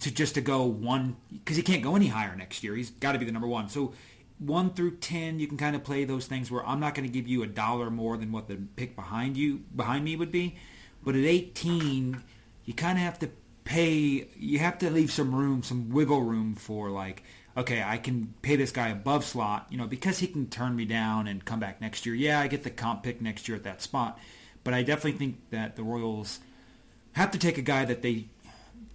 to 0.00 0.10
just 0.10 0.34
to 0.34 0.40
go 0.40 0.64
one 0.64 1.16
because 1.32 1.56
he 1.56 1.62
can't 1.62 1.82
go 1.82 1.96
any 1.96 2.08
higher 2.08 2.34
next 2.36 2.62
year. 2.64 2.74
He's 2.74 2.90
got 2.90 3.12
to 3.12 3.18
be 3.18 3.24
the 3.24 3.32
number 3.32 3.48
one. 3.48 3.68
So 3.68 3.92
one 4.38 4.70
through 4.74 4.96
ten, 4.96 5.38
you 5.38 5.46
can 5.46 5.56
kind 5.56 5.76
of 5.76 5.84
play 5.84 6.04
those 6.04 6.26
things 6.26 6.50
where 6.50 6.66
I'm 6.66 6.80
not 6.80 6.94
going 6.94 7.06
to 7.06 7.12
give 7.12 7.28
you 7.28 7.42
a 7.42 7.46
dollar 7.46 7.90
more 7.90 8.16
than 8.16 8.32
what 8.32 8.48
the 8.48 8.56
pick 8.76 8.96
behind 8.96 9.36
you 9.36 9.62
behind 9.74 10.04
me 10.04 10.16
would 10.16 10.32
be. 10.32 10.56
But 11.02 11.14
at 11.14 11.24
18, 11.24 12.22
you 12.64 12.74
kind 12.74 12.98
of 12.98 13.04
have 13.04 13.18
to 13.20 13.30
pay. 13.64 14.28
You 14.36 14.58
have 14.58 14.78
to 14.78 14.90
leave 14.90 15.12
some 15.12 15.34
room, 15.34 15.62
some 15.62 15.90
wiggle 15.90 16.22
room 16.22 16.54
for 16.54 16.90
like, 16.90 17.22
okay, 17.56 17.82
I 17.82 17.98
can 17.98 18.34
pay 18.42 18.56
this 18.56 18.72
guy 18.72 18.88
above 18.88 19.24
slot, 19.24 19.66
you 19.70 19.78
know, 19.78 19.86
because 19.86 20.18
he 20.18 20.26
can 20.26 20.48
turn 20.48 20.74
me 20.74 20.84
down 20.84 21.28
and 21.28 21.44
come 21.44 21.60
back 21.60 21.80
next 21.80 22.04
year. 22.04 22.14
Yeah, 22.14 22.40
I 22.40 22.48
get 22.48 22.64
the 22.64 22.70
comp 22.70 23.02
pick 23.02 23.20
next 23.20 23.48
year 23.48 23.56
at 23.56 23.64
that 23.64 23.82
spot, 23.82 24.18
but 24.64 24.74
I 24.74 24.82
definitely 24.82 25.18
think 25.18 25.38
that 25.50 25.76
the 25.76 25.84
Royals 25.84 26.40
have 27.12 27.30
to 27.30 27.38
take 27.38 27.58
a 27.58 27.62
guy 27.62 27.84
that 27.84 28.02
they 28.02 28.26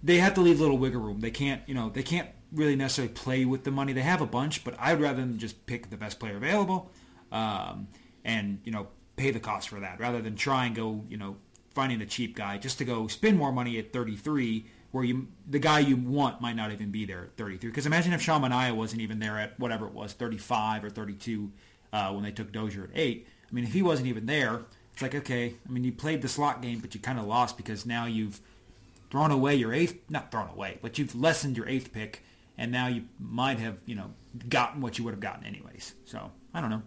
they 0.02 0.18
have 0.18 0.34
to 0.34 0.40
leave 0.40 0.60
little 0.60 0.78
wiggle 0.78 1.00
room. 1.00 1.20
They 1.20 1.30
can't, 1.30 1.62
you 1.66 1.74
know, 1.74 1.90
they 1.90 2.02
can't 2.02 2.28
really 2.52 2.76
necessarily 2.76 3.12
play 3.12 3.44
with 3.44 3.64
the 3.64 3.70
money. 3.70 3.92
They 3.92 4.02
have 4.02 4.20
a 4.20 4.26
bunch, 4.26 4.64
but 4.64 4.74
I'd 4.78 5.00
rather 5.00 5.20
than 5.20 5.38
just 5.38 5.66
pick 5.66 5.90
the 5.90 5.96
best 5.96 6.18
player 6.18 6.36
available, 6.36 6.90
um, 7.30 7.88
and 8.24 8.60
you 8.64 8.72
know, 8.72 8.88
pay 9.16 9.30
the 9.30 9.40
cost 9.40 9.68
for 9.68 9.80
that 9.80 10.00
rather 10.00 10.20
than 10.20 10.36
try 10.36 10.66
and 10.66 10.74
go, 10.74 11.04
you 11.08 11.16
know, 11.16 11.36
finding 11.70 12.00
a 12.00 12.06
cheap 12.06 12.36
guy 12.36 12.58
just 12.58 12.78
to 12.78 12.84
go 12.84 13.06
spend 13.06 13.38
more 13.38 13.52
money 13.52 13.78
at 13.78 13.92
33, 13.92 14.66
where 14.90 15.04
you 15.04 15.28
the 15.48 15.58
guy 15.58 15.78
you 15.78 15.96
want 15.96 16.40
might 16.40 16.56
not 16.56 16.72
even 16.72 16.90
be 16.90 17.04
there 17.04 17.24
at 17.24 17.36
33. 17.36 17.70
Because 17.70 17.86
imagine 17.86 18.12
if 18.12 18.20
Sean 18.20 18.42
Manaea 18.42 18.74
wasn't 18.74 19.02
even 19.02 19.18
there 19.18 19.38
at 19.38 19.58
whatever 19.58 19.86
it 19.86 19.92
was, 19.92 20.12
35 20.12 20.84
or 20.84 20.90
32 20.90 21.50
uh, 21.92 22.12
when 22.12 22.24
they 22.24 22.32
took 22.32 22.52
Dozier 22.52 22.84
at 22.84 22.90
eight. 22.94 23.28
I 23.48 23.54
mean, 23.54 23.64
if 23.64 23.72
he 23.72 23.82
wasn't 23.82 24.08
even 24.08 24.26
there, 24.26 24.62
it's 24.92 25.02
like 25.02 25.14
okay. 25.14 25.54
I 25.68 25.70
mean, 25.70 25.84
you 25.84 25.92
played 25.92 26.22
the 26.22 26.28
slot 26.28 26.62
game, 26.62 26.80
but 26.80 26.94
you 26.94 27.00
kind 27.00 27.18
of 27.18 27.26
lost 27.26 27.56
because 27.56 27.86
now 27.86 28.06
you've 28.06 28.40
thrown 29.10 29.30
away 29.30 29.56
your 29.56 29.72
eighth, 29.72 29.98
not 30.08 30.30
thrown 30.30 30.48
away, 30.48 30.78
but 30.82 30.98
you've 30.98 31.14
lessened 31.14 31.56
your 31.56 31.68
eighth 31.68 31.92
pick, 31.92 32.22
and 32.56 32.70
now 32.72 32.86
you 32.86 33.04
might 33.18 33.58
have, 33.58 33.78
you 33.86 33.94
know, 33.96 34.12
gotten 34.48 34.80
what 34.80 34.98
you 34.98 35.04
would 35.04 35.12
have 35.12 35.20
gotten 35.20 35.44
anyways. 35.44 35.94
So 36.04 36.30
I 36.54 36.60
don't 36.60 36.70
know. 36.70 36.82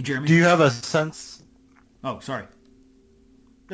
Jeremy? 0.00 0.26
do 0.28 0.34
you 0.34 0.42
have 0.44 0.60
a 0.60 0.70
sense? 0.70 1.42
oh, 2.04 2.18
sorry. 2.20 2.44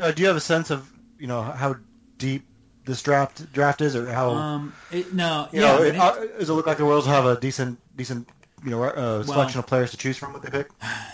Uh, 0.01 0.11
do 0.13 0.23
you 0.23 0.29
have 0.29 0.37
a 0.37 0.41
sense 0.41 0.71
of 0.71 0.91
you 1.19 1.27
know 1.27 1.43
how 1.43 1.77
deep 2.19 2.45
this 2.85 3.03
draft 3.03 3.53
draft 3.53 3.81
is, 3.81 3.95
or 3.97 4.07
how 4.07 4.31
Um, 4.31 4.73
it, 4.91 5.13
no, 5.15 5.49
you 5.53 5.61
yeah, 5.61 5.77
know 5.77 5.83
it, 5.83 5.95
it- 5.95 6.01
uh, 6.01 6.15
does 6.39 6.51
it 6.51 6.53
look 6.55 6.67
like 6.67 6.79
the 6.79 6.85
Royals 6.85 7.07
have 7.07 7.27
a 7.27 7.39
decent 7.41 7.79
decent 7.97 8.29
you 8.65 8.71
know 8.71 8.83
uh, 8.85 9.23
selection 9.23 9.59
of 9.59 9.67
players 9.67 9.91
to 9.91 9.97
choose 9.97 10.17
from? 10.17 10.33
What 10.33 10.43
they 10.43 10.51
pick? 10.51 10.69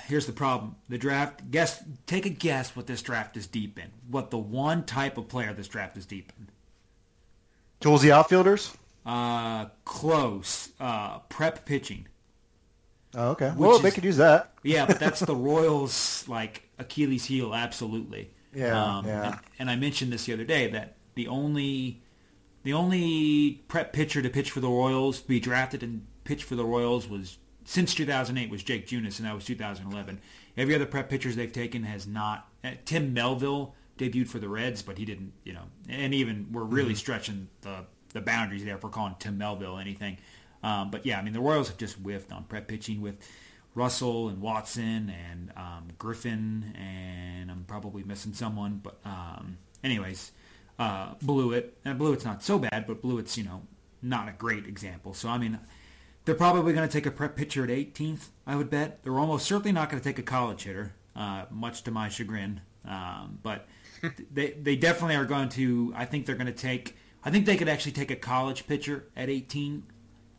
here's 0.07 0.27
the 0.27 0.33
problem: 0.33 0.77
the 0.89 0.99
draft. 0.99 1.51
Guess, 1.51 1.83
take 2.07 2.27
a 2.27 2.31
guess 2.31 2.77
what 2.77 2.87
this 2.87 3.03
draft 3.03 3.37
is 3.37 3.47
deep 3.47 3.79
in. 3.79 3.91
What 4.09 4.31
the 4.31 4.39
one 4.39 4.85
type 4.85 5.19
of 5.19 5.29
player 5.29 5.53
this 5.53 5.69
draft 5.69 5.97
is 5.97 6.07
deep 6.07 6.33
in? 6.39 6.49
Toolsy 7.81 8.11
outfielders. 8.11 8.77
Uh, 9.07 9.67
close. 9.85 10.71
Uh, 10.79 11.21
prep 11.29 11.65
pitching. 11.65 12.07
Oh, 13.15 13.31
okay. 13.31 13.53
Well, 13.57 13.79
they 13.79 13.91
could 13.91 14.05
use 14.05 14.19
that. 14.19 14.53
Yeah, 14.63 14.85
but 14.87 14.99
that's 14.99 15.21
the 15.21 15.35
Royals' 15.37 16.27
like 16.29 16.69
Achilles 16.79 17.25
heel, 17.25 17.55
absolutely. 17.55 18.31
Yeah, 18.55 19.03
yeah. 19.05 19.25
And, 19.25 19.41
and 19.59 19.71
I 19.71 19.77
mentioned 19.77 20.13
this 20.13 20.27
the 20.27 20.35
other 20.35 20.45
day 20.45 20.71
that 20.71 20.97
the 21.15 21.29
only 21.29 22.03
the 22.65 22.73
only 22.73 23.63
prep 23.69 23.93
pitcher 23.93 24.21
to 24.21 24.29
pitch 24.29 24.51
for 24.51 24.61
the 24.61 24.69
Royals, 24.69 25.23
to 25.23 25.29
be 25.29 25.41
drafted 25.41 25.83
and 25.83 26.07
pitch 26.29 26.45
for 26.45 26.57
the 26.57 26.65
Royals 26.65 27.09
was 27.09 27.39
since 27.65 27.95
2008 27.95 28.51
was 28.51 28.63
Jake 28.63 28.87
Junis, 28.87 29.19
and 29.19 29.27
that 29.27 29.35
was 29.35 29.47
2011. 29.47 30.21
Every 30.59 30.75
other 30.75 30.85
prep 30.85 31.09
pitchers 31.09 31.37
they've 31.37 31.53
taken 31.53 31.85
has 31.85 32.07
not. 32.07 32.47
uh, 32.63 32.73
Tim 32.85 33.15
Melville 33.15 33.75
debuted 33.97 34.29
for 34.29 34.39
the 34.39 34.49
Reds, 34.49 34.83
but 34.83 34.99
he 34.99 35.07
didn't, 35.07 35.33
you 35.45 35.55
know, 35.55 35.65
and 35.89 36.13
even 36.13 36.49
we're 36.53 36.65
really 36.65 36.95
stretching 36.95 37.49
the 37.63 37.87
the 38.13 38.21
boundaries 38.21 38.65
there 38.65 38.79
for 38.79 38.89
calling 38.91 39.15
Tim 39.19 39.39
Melville 39.39 39.79
anything. 39.79 40.19
Um, 40.63 40.91
but 40.91 41.07
yeah, 41.07 41.19
I 41.19 41.23
mean 41.23 41.33
the 41.33 41.41
Royals 41.41 41.69
have 41.69 41.79
just 41.79 41.97
whiffed 41.97 42.31
on 42.31 42.45
prep 42.45 42.69
pitching 42.69 43.01
with 43.01 43.17
Russell 43.75 44.29
and 44.29 44.43
Watson 44.43 45.11
and 45.31 45.51
um, 45.57 45.89
Griffin, 45.99 46.75
and 46.77 47.51
I'm 47.51 47.65
probably 47.67 48.03
missing 48.03 48.35
someone. 48.35 48.81
But 48.83 48.99
um, 49.07 49.57
anyways, 49.83 50.33
uh, 50.79 51.15
Blewett 51.23 51.75
and 51.87 51.99
Blewett's 51.99 52.25
not 52.27 52.43
so 52.43 52.59
bad, 52.59 52.87
but 52.87 53.01
Blewett's 53.01 53.39
you 53.39 53.45
know 53.45 53.63
not 54.03 54.29
a 54.29 54.33
great 54.33 54.67
example. 54.67 55.15
So 55.15 55.31
I 55.31 55.39
mean, 55.39 55.59
they're 56.29 56.35
probably 56.35 56.75
going 56.75 56.87
to 56.87 56.93
take 56.93 57.07
a 57.07 57.11
prep 57.11 57.37
pitcher 57.37 57.65
at 57.65 57.71
18th. 57.71 58.29
I 58.47 58.55
would 58.55 58.69
bet 58.69 59.03
they're 59.03 59.19
almost 59.19 59.47
certainly 59.47 59.73
not 59.73 59.89
going 59.89 59.99
to 59.99 60.07
take 60.07 60.19
a 60.19 60.23
college 60.23 60.65
hitter, 60.65 60.93
uh, 61.17 61.47
much 61.51 61.85
to 61.85 61.91
my 61.91 62.11
chagrin. 62.11 62.61
Um, 62.87 63.39
but 63.43 63.67
they 64.31 64.51
they 64.51 64.77
definitely 64.77 65.17
are 65.17 65.25
going 65.25 65.49
to. 65.51 65.95
I 65.97 66.05
think 66.05 66.27
they're 66.27 66.35
going 66.37 66.47
to 66.47 66.53
take. 66.53 66.99
I 67.25 67.31
think 67.31 67.47
they 67.47 67.57
could 67.57 67.69
actually 67.71 67.93
take 67.93 68.11
a 68.11 68.17
college 68.17 68.67
pitcher 68.67 69.07
at 69.17 69.31
18 69.31 69.85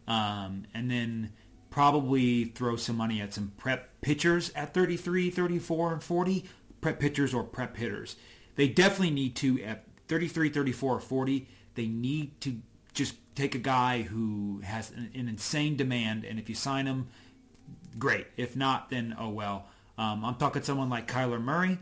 um, 0.07 0.65
and 0.75 0.91
then 0.91 1.33
probably 1.71 2.45
throw 2.45 2.75
some 2.75 2.95
money 2.95 3.19
at 3.19 3.33
some 3.33 3.51
prep 3.57 3.89
pitchers 4.01 4.51
at 4.55 4.75
33, 4.75 5.31
34, 5.31 5.93
and 5.93 6.03
40. 6.03 6.45
Prep 6.81 6.99
pitchers 6.99 7.33
or 7.33 7.43
prep 7.43 7.75
hitters. 7.77 8.15
They 8.55 8.67
definitely 8.67 9.09
need 9.09 9.35
to, 9.37 9.63
at 9.63 9.85
33, 10.07 10.49
34, 10.49 10.95
or 10.95 10.99
40, 10.99 11.47
they 11.73 11.87
need 11.87 12.39
to 12.41 12.61
just 12.93 13.15
take 13.35 13.55
a 13.55 13.59
guy 13.59 14.01
who 14.01 14.61
has 14.63 14.91
an, 14.91 15.11
an 15.13 15.27
insane 15.27 15.75
demand, 15.75 16.25
and 16.25 16.39
if 16.39 16.49
you 16.49 16.55
sign 16.55 16.85
him, 16.85 17.07
great. 17.97 18.27
If 18.37 18.55
not, 18.55 18.89
then 18.89 19.15
oh 19.17 19.29
well. 19.29 19.65
Um, 19.97 20.23
I'm 20.23 20.35
talking 20.35 20.61
someone 20.61 20.89
like 20.89 21.11
Kyler 21.11 21.41
Murray, 21.41 21.77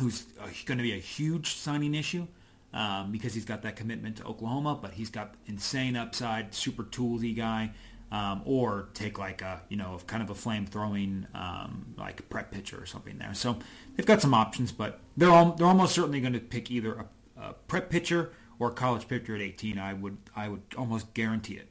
who's 0.00 0.26
uh, 0.40 0.46
going 0.64 0.78
to 0.78 0.82
be 0.82 0.92
a 0.92 0.98
huge 0.98 1.54
signing 1.54 1.94
issue 1.94 2.26
um, 2.72 3.12
because 3.12 3.34
he's 3.34 3.44
got 3.44 3.62
that 3.62 3.76
commitment 3.76 4.16
to 4.16 4.24
Oklahoma, 4.24 4.78
but 4.80 4.92
he's 4.92 5.10
got 5.10 5.34
insane 5.46 5.96
upside, 5.96 6.54
super 6.54 6.84
toolsy 6.84 7.34
guy. 7.36 7.72
Um, 8.12 8.42
or 8.44 8.90
take 8.94 9.18
like 9.18 9.42
a 9.42 9.62
you 9.68 9.76
know 9.76 9.98
kind 10.06 10.22
of 10.22 10.30
a 10.30 10.34
flame 10.36 10.64
throwing 10.64 11.26
um, 11.34 11.92
like 11.98 12.28
prep 12.30 12.52
pitcher 12.52 12.80
or 12.80 12.86
something 12.86 13.18
there. 13.18 13.34
So 13.34 13.58
they've 13.96 14.06
got 14.06 14.22
some 14.22 14.32
options, 14.32 14.70
but 14.70 15.00
they're 15.16 15.28
they're 15.56 15.66
almost 15.66 15.96
certainly 15.96 16.20
going 16.20 16.34
to 16.34 16.38
pick 16.38 16.70
either 16.70 16.94
a, 16.94 17.06
a 17.48 17.52
prep 17.66 17.90
pitcher 17.90 18.30
or 18.58 18.68
a 18.70 18.72
college 18.72 19.06
pitcher 19.08 19.34
at 19.34 19.42
18. 19.42 19.78
I 19.78 19.92
would 19.94 20.16
I 20.34 20.48
would 20.48 20.62
almost 20.76 21.12
guarantee 21.14 21.54
it. 21.54 21.68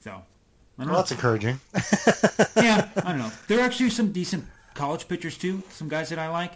So 0.00 0.22
Well, 0.78 0.88
that's 0.88 1.10
encouraging. 1.12 1.58
yeah, 2.56 2.88
I 2.96 3.10
don't 3.10 3.18
know. 3.18 3.32
There 3.48 3.58
are 3.58 3.62
actually 3.62 3.90
some 3.90 4.12
decent 4.12 4.44
college 4.74 5.08
pitchers 5.08 5.36
too. 5.38 5.62
Some 5.70 5.88
guys 5.88 6.10
that 6.10 6.18
I 6.18 6.28
like, 6.28 6.52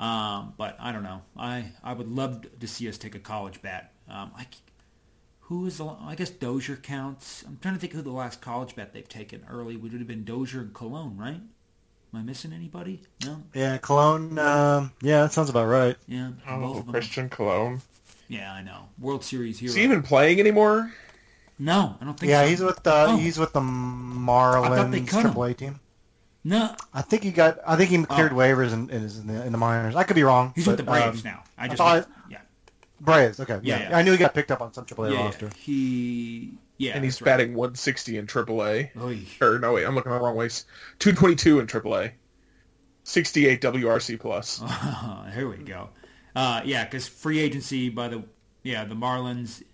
um, 0.00 0.54
but 0.56 0.76
I 0.80 0.92
don't 0.92 1.02
know. 1.02 1.22
I 1.36 1.66
I 1.82 1.92
would 1.92 2.08
love 2.08 2.44
to 2.58 2.66
see 2.66 2.88
us 2.88 2.98
take 2.98 3.14
a 3.14 3.18
college 3.20 3.60
bat. 3.62 3.92
Um, 4.08 4.30
I, 4.36 4.42
c- 4.44 4.48
who 5.40 5.66
is 5.66 5.78
the? 5.78 5.86
I 5.86 6.14
guess 6.14 6.30
Dozier 6.30 6.76
counts. 6.76 7.44
I'm 7.46 7.58
trying 7.60 7.74
to 7.74 7.80
think 7.80 7.92
who 7.92 8.02
the 8.02 8.10
last 8.10 8.40
college 8.40 8.74
bat 8.74 8.92
they've 8.94 9.08
taken 9.08 9.44
early 9.48 9.76
would 9.76 9.92
have 9.92 10.06
been 10.06 10.24
Dozier 10.24 10.60
and 10.60 10.72
Colón, 10.72 11.18
right? 11.18 11.40
Am 12.10 12.20
I 12.20 12.22
missing 12.22 12.54
anybody? 12.54 13.02
No. 13.22 13.42
yeah, 13.52 13.76
Colón. 13.76 14.38
Um, 14.38 14.92
yeah, 15.02 15.22
that 15.22 15.32
sounds 15.32 15.50
about 15.50 15.66
right. 15.66 15.94
Yeah. 16.06 16.30
both 16.46 16.76
Oh, 16.76 16.78
of 16.78 16.84
them. 16.86 16.92
Christian 16.94 17.28
Colón. 17.28 17.82
Yeah, 18.28 18.52
I 18.52 18.62
know. 18.62 18.88
World 18.98 19.24
Series 19.24 19.58
hero. 19.58 19.70
Is 19.70 19.74
he 19.76 19.82
even 19.84 20.02
playing 20.02 20.38
anymore? 20.40 20.92
no, 21.58 21.96
I 22.00 22.04
don't 22.04 22.18
think 22.18 22.30
Yeah, 22.30 22.42
so. 22.42 22.48
he's 22.48 22.60
with 22.60 22.82
the 22.82 22.94
Oh. 23.08 23.16
he's 23.16 23.38
with 23.38 23.52
the 23.52 23.60
Marlins 23.60 25.08
Triple 25.08 25.44
A 25.44 25.54
team. 25.54 25.80
no. 26.44 26.74
I 26.94 27.02
think 27.02 27.22
he 27.24 27.30
got. 27.32 27.58
I 27.66 27.76
think 27.76 27.90
he 27.90 28.04
cleared 28.04 28.32
Oh. 28.32 28.36
waivers 28.36 28.72
and 28.72 28.90
and 28.90 29.04
is 29.04 29.18
in 29.18 29.26
the, 29.26 29.44
in 29.44 29.52
the 29.52 29.58
minors. 29.58 29.96
I 29.96 30.04
could 30.04 30.14
be 30.16 30.22
wrong. 30.22 30.52
He's 30.54 30.64
but, 30.66 30.72
with 30.72 30.76
the 30.78 30.82
Braves 30.84 31.24
um, 31.24 31.32
now. 31.32 31.42
I 31.56 31.64
I 31.64 31.66
just 31.68 31.78
thought- 31.78 32.08
yeah. 32.30 32.38
Braves. 33.00 33.40
Okay. 33.40 33.60
Yeah, 33.62 33.78
Yeah, 33.80 33.90
yeah. 33.90 33.96
I 33.98 34.02
knew 34.02 34.12
he 34.12 34.18
got 34.18 34.34
picked 34.34 34.50
up 34.50 34.60
on 34.60 34.72
some 34.72 34.84
AAA 34.84 35.12
Yeah, 35.12 35.24
roster. 35.24 35.50
he 35.56 36.52
yeah, 36.78 36.92
and 36.94 37.02
he's 37.04 37.14
that's 37.14 37.22
right. 37.22 37.38
batting 37.38 37.54
160 37.54 38.18
in 38.18 38.26
AAA. 38.26 38.90
Oy. 39.00 39.20
Or 39.40 39.58
no, 39.58 39.72
wait, 39.74 39.84
I'm 39.86 39.94
looking 39.94 40.12
the 40.12 40.18
wrong 40.20 40.36
ways. 40.36 40.64
222 40.98 41.60
in 41.60 41.66
AAA. 41.66 42.12
68 43.04 43.60
WRC 43.62 44.20
plus. 44.20 44.62
here 45.34 45.48
we 45.48 45.56
go. 45.58 45.88
Uh, 46.38 46.62
yeah, 46.64 46.84
because 46.84 47.08
free 47.08 47.40
agency 47.40 47.88
by 47.88 48.06
the 48.06 48.22
yeah 48.62 48.84
the 48.84 48.94
Marlins. 48.94 49.64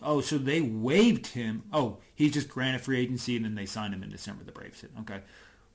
Oh, 0.00 0.20
so 0.20 0.38
they 0.38 0.60
waived 0.60 1.26
him. 1.28 1.64
Oh, 1.72 1.98
he's 2.14 2.32
just 2.32 2.48
granted 2.48 2.82
free 2.82 3.00
agency, 3.00 3.34
and 3.34 3.44
then 3.44 3.56
they 3.56 3.66
signed 3.66 3.92
him 3.92 4.04
in 4.04 4.10
December. 4.10 4.44
The 4.44 4.52
Braves 4.52 4.80
did. 4.80 4.90
Okay. 5.00 5.20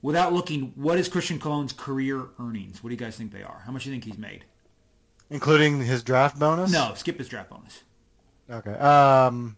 Without 0.02 0.32
looking, 0.32 0.72
what 0.76 0.98
is 0.98 1.10
Christian 1.10 1.40
Colón's 1.40 1.74
career 1.74 2.28
earnings? 2.40 2.82
What 2.82 2.90
do 2.90 2.94
you 2.94 3.00
guys 3.00 3.18
think 3.18 3.34
they 3.34 3.44
are? 3.44 3.64
How 3.66 3.74
much 3.74 3.84
do 3.84 3.90
you 3.90 3.94
think 3.94 4.06
he's 4.06 4.18
made? 4.18 4.46
including 5.30 5.82
his 5.82 6.04
draft 6.04 6.40
bonus. 6.40 6.72
No, 6.72 6.94
skip 6.96 7.18
his 7.18 7.28
draft 7.28 7.50
bonus. 7.50 7.84
Okay. 8.50 8.74
Um, 8.74 9.58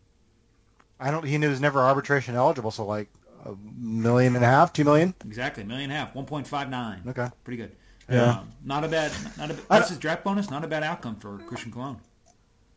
I 0.99 1.11
don't. 1.11 1.26
He 1.26 1.38
was 1.38 1.61
never 1.61 1.82
arbitration 1.82 2.34
eligible, 2.34 2.72
so 2.72 2.86
like 2.86 3.09
a 3.45 3.53
million 3.78 4.36
and 4.36 4.43
a 4.43 4.47
half, 4.47 4.74
two 4.74 4.84
million. 4.84 5.13
Exactly, 5.26 5.63
a 5.63 5.66
million 5.66 5.91
and 5.91 5.93
a 5.93 6.05
half, 6.05 6.16
one 6.16 6.26
point 6.26 6.47
five 6.47 6.70
nine. 6.70 7.03
Okay. 7.07 7.28
pretty 7.43 7.57
good. 7.57 7.76
Yeah. 8.10 8.24
Um, 8.39 8.49
not 8.64 8.84
a 8.84 8.88
bad. 8.88 9.12
Not 9.38 9.51
a, 9.51 9.53
What's 9.53 9.68
don't- 9.68 9.89
his 9.89 9.97
draft 9.97 10.24
bonus? 10.24 10.49
Not 10.49 10.64
a 10.64 10.68
bad 10.68 10.84
outcome 10.84 11.16
for 11.16 11.38
Christian 11.39 11.72
Colón. 11.72 11.97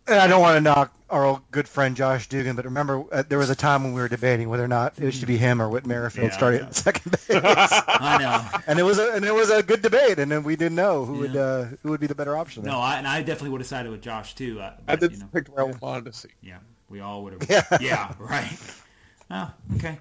And 0.06 0.18
I 0.18 0.26
don't 0.26 0.40
want 0.40 0.56
to 0.56 0.62
knock 0.62 0.90
our 1.10 1.22
old 1.26 1.42
good 1.50 1.68
friend 1.68 1.94
Josh 1.94 2.28
Dugan, 2.30 2.56
but 2.56 2.64
remember 2.64 3.04
uh, 3.12 3.24
there 3.28 3.36
was 3.36 3.50
a 3.50 3.54
time 3.54 3.84
when 3.84 3.92
we 3.92 4.00
were 4.00 4.08
debating 4.08 4.48
whether 4.48 4.64
or 4.64 4.68
not 4.68 4.98
it 4.98 5.10
should 5.12 5.28
be 5.28 5.36
him 5.36 5.60
or 5.60 5.68
Whit 5.68 5.84
Merrifield 5.84 6.30
Yeah, 6.30 6.36
starting 6.36 6.62
I 6.62 6.64
at 6.64 6.74
second 6.74 7.10
base, 7.12 7.26
I 7.30 8.16
know. 8.18 8.60
and 8.66 8.78
it 8.78 8.84
was 8.84 8.98
a 8.98 9.12
and 9.12 9.22
it 9.26 9.34
was 9.34 9.50
a 9.50 9.62
good 9.62 9.82
debate, 9.82 10.18
and 10.18 10.32
then 10.32 10.44
we 10.44 10.56
didn't 10.56 10.76
know 10.76 11.04
who 11.04 11.18
would 11.18 11.36
uh, 11.36 11.64
who 11.82 11.90
would 11.90 12.00
be 12.00 12.06
the 12.06 12.14
better 12.14 12.38
option. 12.38 12.62
there. 12.62 12.72
No, 12.72 12.78
I, 12.80 12.96
and 12.96 13.06
I 13.06 13.20
definitely 13.20 13.50
would 13.50 13.60
have 13.60 13.68
sided 13.68 13.90
with 13.90 14.00
Josh 14.00 14.34
too. 14.34 14.58
Uh, 14.62 14.72
I 14.86 14.96
did 14.96 15.12
you 15.12 15.18
know. 15.18 15.28
pick 15.30 15.48
where 15.48 15.66
I 15.66 15.72
wanted 15.78 16.06
to 16.06 16.14
see. 16.14 16.30
Yeah, 16.40 16.56
we 16.88 17.00
all 17.00 17.22
would 17.24 17.34
have. 17.34 17.50
Yeah. 17.50 17.78
Yeah. 17.78 18.14
right. 18.18 18.50
Oh, 19.30 19.52
okay. 19.76 19.98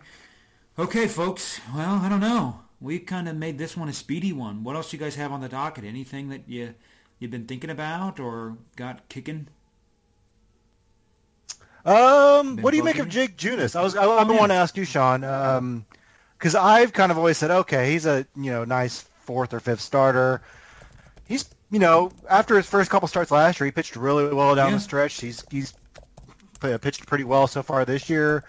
Okay, 0.80 1.08
folks. 1.10 1.60
Well, 1.76 1.96
I 2.02 2.08
don't 2.08 2.22
know. 2.22 2.62
We 2.80 3.00
kind 3.00 3.28
of 3.28 3.36
made 3.36 3.58
this 3.58 3.76
one 3.76 3.90
a 3.90 3.94
speedy 3.94 4.32
one. 4.34 4.64
What 4.64 4.76
else 4.76 4.94
you 4.94 5.00
guys 5.00 5.16
have 5.16 5.32
on 5.32 5.42
the 5.42 5.50
docket? 5.50 5.84
Anything 5.84 6.30
that 6.30 6.44
you 6.48 6.76
you've 7.20 7.32
been 7.32 7.46
thinking 7.48 7.70
about 7.72 8.20
or 8.20 8.58
got 8.76 9.08
kicking? 9.10 9.48
Um, 11.86 12.56
Been 12.58 12.64
what 12.64 12.72
do 12.72 12.78
you 12.78 12.84
make 12.84 13.00
of? 13.00 13.08
Jake 13.10 13.38
Junis? 13.38 13.76
I 13.76 13.82
was 13.82 13.96
I, 13.96 14.02
been 14.24 14.34
Yeah. 14.34 14.40
wanting 14.42 14.56
to 14.56 14.60
ask 14.62 14.76
you, 14.78 14.84
Sean, 14.86 15.24
um, 15.24 15.86
because 16.38 16.54
I've 16.54 16.94
kind 16.94 17.12
of 17.12 17.18
always 17.18 17.38
said, 17.38 17.50
okay, 17.50 17.92
he's 17.92 18.06
a 18.06 18.28
you 18.36 18.52
know 18.52 18.66
nice 18.66 19.06
fourth 19.22 19.54
or 19.54 19.60
fifth 19.60 19.82
starter. 19.82 20.42
He's 21.26 21.46
you 21.72 21.80
know 21.80 22.12
after 22.30 22.58
his 22.58 22.68
first 22.68 22.90
couple 22.92 23.08
starts 23.08 23.32
last 23.32 23.60
year, 23.60 23.66
he 23.66 23.72
pitched 23.72 23.96
really 23.96 24.34
well 24.34 24.54
down 24.54 24.70
Yeah. 24.70 24.76
the 24.76 24.82
stretch. 24.82 25.20
He's 25.20 25.44
he's 25.50 25.74
pitched 26.60 27.06
pretty 27.08 27.24
well 27.24 27.48
so 27.48 27.64
far 27.64 27.86
this 27.86 28.10
year. 28.10 28.44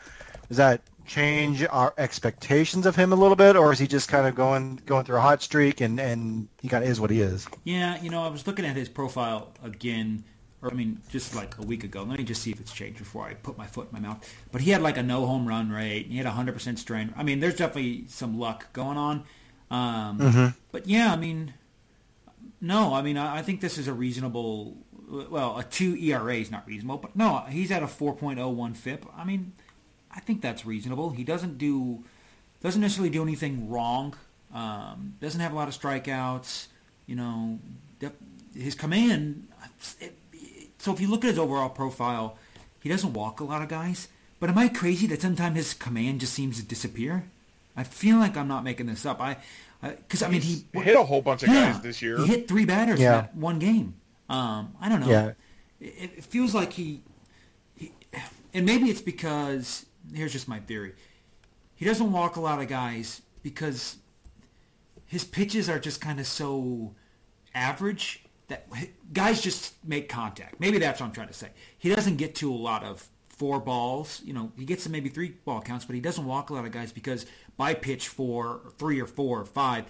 Is 0.51 0.57
that 0.57 0.81
change 1.09 1.65
our 1.71 1.93
expectations 1.99 2.87
of 2.87 2.95
him 2.95 3.13
a 3.13 3.17
little 3.17 3.37
bit, 3.37 3.57
or 3.57 3.73
is 3.73 3.79
he 3.79 3.87
just 3.89 4.09
kind 4.09 4.27
of 4.27 4.35
going 4.35 4.81
going 4.87 5.05
through 5.05 5.17
a 5.17 5.21
hot 5.21 5.43
streak 5.43 5.81
and 5.81 5.99
and 5.99 6.49
he 6.61 6.69
kind 6.69 6.85
of 6.85 6.91
is 6.91 7.01
what 7.01 7.11
he 7.11 7.21
is? 7.21 7.49
Yeah, 7.65 8.01
you 8.03 8.11
know, 8.11 8.23
I 8.23 8.29
was 8.29 8.47
looking 8.47 8.65
at 8.65 8.77
his 8.77 8.89
profile 8.89 9.53
again, 9.65 10.23
or 10.63 10.71
I 10.71 10.75
mean, 10.75 11.01
just 11.09 11.35
like 11.35 11.59
a 11.59 11.63
week 11.63 11.83
ago. 11.85 12.03
Let 12.05 12.19
me 12.19 12.25
just 12.25 12.43
see 12.43 12.51
if 12.53 12.61
it's 12.61 12.73
changed 12.73 12.99
before 12.99 13.25
I 13.27 13.35
put 13.35 13.59
my 13.59 13.67
foot 13.67 13.89
in 13.93 14.01
my 14.01 14.07
mouth. 14.09 14.29
But 14.53 14.61
he 14.61 14.71
had 14.71 14.83
like 14.83 14.97
a 14.97 15.03
no 15.03 15.27
home 15.27 15.49
run 15.49 15.71
rate. 15.71 16.07
He 16.07 16.19
had 16.19 16.27
a 16.27 16.31
hundred 16.31 16.53
percent 16.53 16.79
strain. 16.79 17.13
I 17.17 17.23
mean, 17.25 17.41
there's 17.41 17.57
definitely 17.57 18.05
some 18.09 18.39
luck 18.39 18.73
going 18.73 18.99
on. 18.99 19.25
Um, 19.71 20.19
Mhm. 20.19 20.55
But 20.73 20.87
yeah, 20.87 21.13
I 21.13 21.17
mean, 21.17 21.55
no, 22.61 22.95
I 22.95 23.03
mean, 23.03 23.17
I, 23.17 23.39
I 23.39 23.43
think 23.43 23.61
this 23.61 23.79
is 23.79 23.89
a 23.89 23.93
reasonable. 23.93 24.77
Well, 25.11 25.57
a 25.59 25.65
two 25.65 25.97
ERA 25.97 26.35
is 26.37 26.51
not 26.51 26.67
reasonable, 26.67 26.99
but 26.99 27.17
no, 27.17 27.39
he's 27.49 27.71
at 27.71 27.83
a 27.83 27.87
4.01 27.87 28.77
FIP. 28.77 29.07
I 29.17 29.25
mean, 29.25 29.53
I 30.15 30.21
think 30.21 30.41
that's 30.43 30.65
reasonable. 30.65 31.11
He 31.11 31.25
doesn't 31.25 31.59
do 31.59 32.05
doesn't 32.63 32.81
necessarily 32.81 33.11
do 33.11 33.23
anything 33.23 33.71
wrong. 33.71 34.15
Um, 34.53 35.15
doesn't 35.21 35.41
have 35.41 35.53
a 35.53 35.55
lot 35.55 35.69
of 35.69 35.79
strikeouts. 35.79 36.69
You 37.07 37.17
know, 37.17 37.59
def- 37.99 38.13
his 38.55 38.75
command. 38.75 39.49
It, 40.01 40.17
so 40.79 40.93
if 40.93 41.01
you 41.01 41.09
look 41.09 41.25
at 41.25 41.31
his 41.31 41.39
overall 41.39 41.69
profile, 41.69 42.37
he 42.81 42.89
doesn't 42.89 43.13
walk 43.13 43.41
a 43.41 43.45
lot 43.45 43.63
of 43.63 43.69
guys. 43.69 44.09
But 44.41 44.51
am 44.51 44.59
I 44.59 44.69
crazy 44.69 45.07
that 45.09 45.21
sometimes 45.21 45.57
his 45.57 45.75
command 45.75 46.21
just 46.21 46.33
seems 46.33 46.61
to 46.61 46.65
disappear? 46.67 47.25
I 47.77 47.85
feel 47.85 48.19
like 48.19 48.37
I'm 48.37 48.49
not 48.49 48.65
making 48.65 48.87
this 48.87 49.05
up. 49.07 49.21
I 49.21 49.39
because 49.81 50.23
I, 50.23 50.29
mean 50.29 50.41
he 50.41 50.65
hit 50.73 50.97
a 50.97 51.03
whole 51.03 51.23
bunch 51.23 51.45
of 51.45 51.51
yeah, 51.51 51.73
guys 51.73 51.83
this 51.83 52.03
year. 52.03 52.19
He 52.19 52.27
hit 52.27 52.49
three 52.49 52.65
batters 52.65 52.99
Yeah. 52.99 53.07
in 53.07 53.25
that 53.25 53.37
one 53.37 53.59
game. 53.59 53.95
Um, 54.29 54.75
I 54.81 54.89
don't 54.89 55.01
know. 55.01 55.09
Yeah. 55.09 55.33
It, 55.81 56.11
it 56.17 56.25
feels 56.25 56.55
like 56.55 56.73
he 56.73 57.03
and 58.55 58.67
maybe 58.67 58.91
it's 58.91 59.01
because 59.01 59.87
here's 60.15 60.33
just 60.33 60.49
my 60.49 60.61
theory. 60.61 60.95
He 61.75 61.85
doesn't 61.85 62.11
walk 62.11 62.37
a 62.37 62.41
lot 62.41 62.61
of 62.61 62.69
guys 62.69 63.23
because 63.43 63.97
his 65.07 65.25
pitches 65.25 65.69
are 65.69 65.79
just 65.79 66.01
kind 66.01 66.21
of 66.21 66.27
so 66.27 66.95
average 67.55 68.25
that 68.49 68.67
guys 69.13 69.41
just 69.41 69.75
make 69.85 70.09
contact. 70.09 70.59
Maybe 70.59 70.79
that's 70.79 71.01
what 71.01 71.07
I'm 71.07 71.13
trying 71.13 71.29
to 71.29 71.35
say. 71.35 71.51
He 71.79 71.95
doesn't 71.95 72.17
get 72.17 72.35
to 72.37 72.53
a 72.53 72.55
lot 72.55 72.83
of 72.83 73.07
four 73.29 73.61
balls. 73.61 74.21
You 74.25 74.33
know, 74.33 74.53
he 74.57 74.65
gets 74.65 74.85
to 74.85 74.91
maybe 74.91 75.09
three 75.09 75.35
ball 75.45 75.61
counts, 75.61 75.85
but 75.85 75.95
he 75.95 76.01
doesn't 76.01 76.25
walk 76.25 76.51
a 76.51 76.55
lot 76.55 76.65
of 76.65 76.73
guys 76.73 76.93
because 76.93 77.27
by 77.57 77.75
pitch 77.75 78.09
four, 78.09 78.61
three 78.79 79.01
or 79.01 79.07
four 79.07 79.41
or 79.41 79.45
five, 79.45 79.85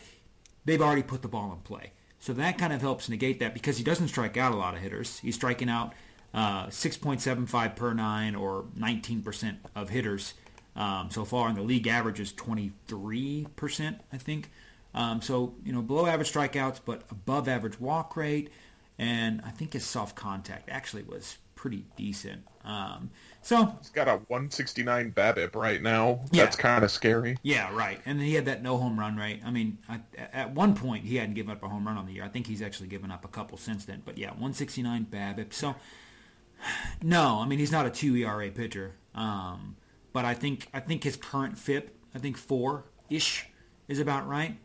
they've 0.64 0.82
already 0.82 1.02
put 1.02 1.22
the 1.22 1.28
ball 1.28 1.52
in 1.52 1.58
play. 1.60 1.92
So 2.20 2.32
that 2.34 2.58
kind 2.58 2.72
of 2.72 2.80
helps 2.80 3.08
negate 3.08 3.38
that 3.40 3.54
because 3.54 3.78
he 3.78 3.84
doesn't 3.84 4.08
strike 4.08 4.36
out 4.36 4.52
a 4.52 4.56
lot 4.56 4.74
of 4.74 4.80
hitters. 4.80 5.18
He's 5.20 5.36
striking 5.36 5.70
out 5.70 5.94
uh, 6.34 6.66
6.75 6.66 7.76
per 7.76 7.94
nine 7.94 8.34
or 8.34 8.66
19% 8.78 9.56
of 9.74 9.88
hitters 9.88 10.34
um, 10.76 11.10
so 11.10 11.24
far, 11.24 11.48
and 11.48 11.56
the 11.56 11.62
league 11.62 11.86
average 11.86 12.20
is 12.20 12.32
23%, 12.32 13.98
I 14.12 14.16
think. 14.16 14.50
Um, 14.94 15.20
so, 15.20 15.54
you 15.64 15.72
know, 15.72 15.82
below 15.82 16.06
average 16.06 16.32
strikeouts, 16.32 16.80
but 16.84 17.02
above 17.10 17.48
average 17.48 17.80
walk 17.80 18.16
rate. 18.16 18.50
And 18.98 19.40
I 19.44 19.50
think 19.50 19.72
his 19.72 19.84
soft 19.84 20.16
contact 20.16 20.68
actually 20.70 21.04
was 21.04 21.38
pretty 21.54 21.84
decent. 21.96 22.42
Um, 22.64 23.10
so 23.42 23.76
he's 23.80 23.90
got 23.90 24.08
a 24.08 24.16
169 24.28 25.12
BABIP 25.12 25.54
right 25.54 25.82
now. 25.82 26.20
Yeah. 26.30 26.44
That's 26.44 26.56
kind 26.56 26.84
of 26.84 26.90
scary. 26.90 27.36
Yeah, 27.42 27.74
right. 27.74 28.00
And 28.06 28.20
he 28.20 28.34
had 28.34 28.44
that 28.46 28.62
no 28.62 28.76
home 28.76 28.98
run 28.98 29.16
rate. 29.16 29.40
I 29.44 29.50
mean, 29.50 29.78
I, 29.88 30.00
at 30.32 30.54
one 30.54 30.74
point 30.74 31.04
he 31.04 31.16
hadn't 31.16 31.34
given 31.34 31.52
up 31.52 31.62
a 31.62 31.68
home 31.68 31.86
run 31.86 31.96
on 31.96 32.06
the 32.06 32.12
year. 32.12 32.24
I 32.24 32.28
think 32.28 32.46
he's 32.46 32.62
actually 32.62 32.88
given 32.88 33.10
up 33.10 33.24
a 33.24 33.28
couple 33.28 33.58
since 33.58 33.84
then. 33.84 34.02
But 34.04 34.18
yeah, 34.18 34.28
169 34.28 35.06
BABIP. 35.10 35.52
So 35.52 35.74
no, 37.02 37.40
I 37.40 37.46
mean 37.46 37.58
he's 37.58 37.72
not 37.72 37.86
a 37.86 37.90
two 37.90 38.16
ERA 38.16 38.50
pitcher. 38.50 38.94
Um, 39.14 39.76
but 40.12 40.24
I 40.24 40.34
think 40.34 40.68
I 40.72 40.80
think 40.80 41.04
his 41.04 41.16
current 41.16 41.58
FIP, 41.58 41.96
I 42.14 42.18
think 42.18 42.36
four 42.36 42.84
ish, 43.10 43.46
is 43.88 43.98
about 44.00 44.28
right. 44.28 44.56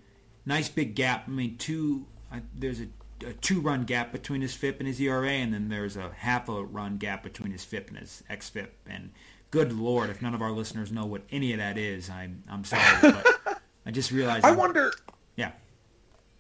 Nice 0.46 0.70
big 0.70 0.96
gap. 0.96 1.26
I 1.28 1.32
mean, 1.32 1.58
two. 1.58 2.06
I, 2.32 2.42
there's 2.56 2.82
a 2.82 2.88
a 3.26 3.34
two 3.34 3.62
run 3.62 3.84
gap 3.84 4.12
between 4.12 4.42
his 4.42 4.54
FIP 4.54 4.80
and 4.80 4.88
his 4.88 5.00
ERA, 5.00 5.30
and 5.30 5.54
then 5.54 5.70
there's 5.70 5.98
a 5.98 6.12
half 6.16 6.50
a 6.50 6.64
run 6.64 6.98
gap 6.98 7.24
between 7.24 7.52
his 7.52 7.64
FIP 7.64 7.90
and 7.90 8.00
his 8.00 8.24
xFIP. 8.30 8.68
And 8.88 9.12
good 9.52 9.72
lord, 9.72 10.10
if 10.10 10.22
none 10.22 10.34
of 10.34 10.42
our 10.42 10.52
listeners 10.52 10.92
know 10.92 11.06
what 11.06 11.22
any 11.32 11.54
of 11.54 11.60
that 11.60 11.78
is, 11.78 12.10
I'm 12.10 12.44
I'm 12.50 12.64
sorry, 12.64 12.82
but 13.02 13.62
I 13.86 13.92
just 13.92 14.12
realized. 14.12 14.46
I 14.46 14.50
I'm, 14.50 14.58
wonder. 14.58 14.94
Yeah. 15.36 15.52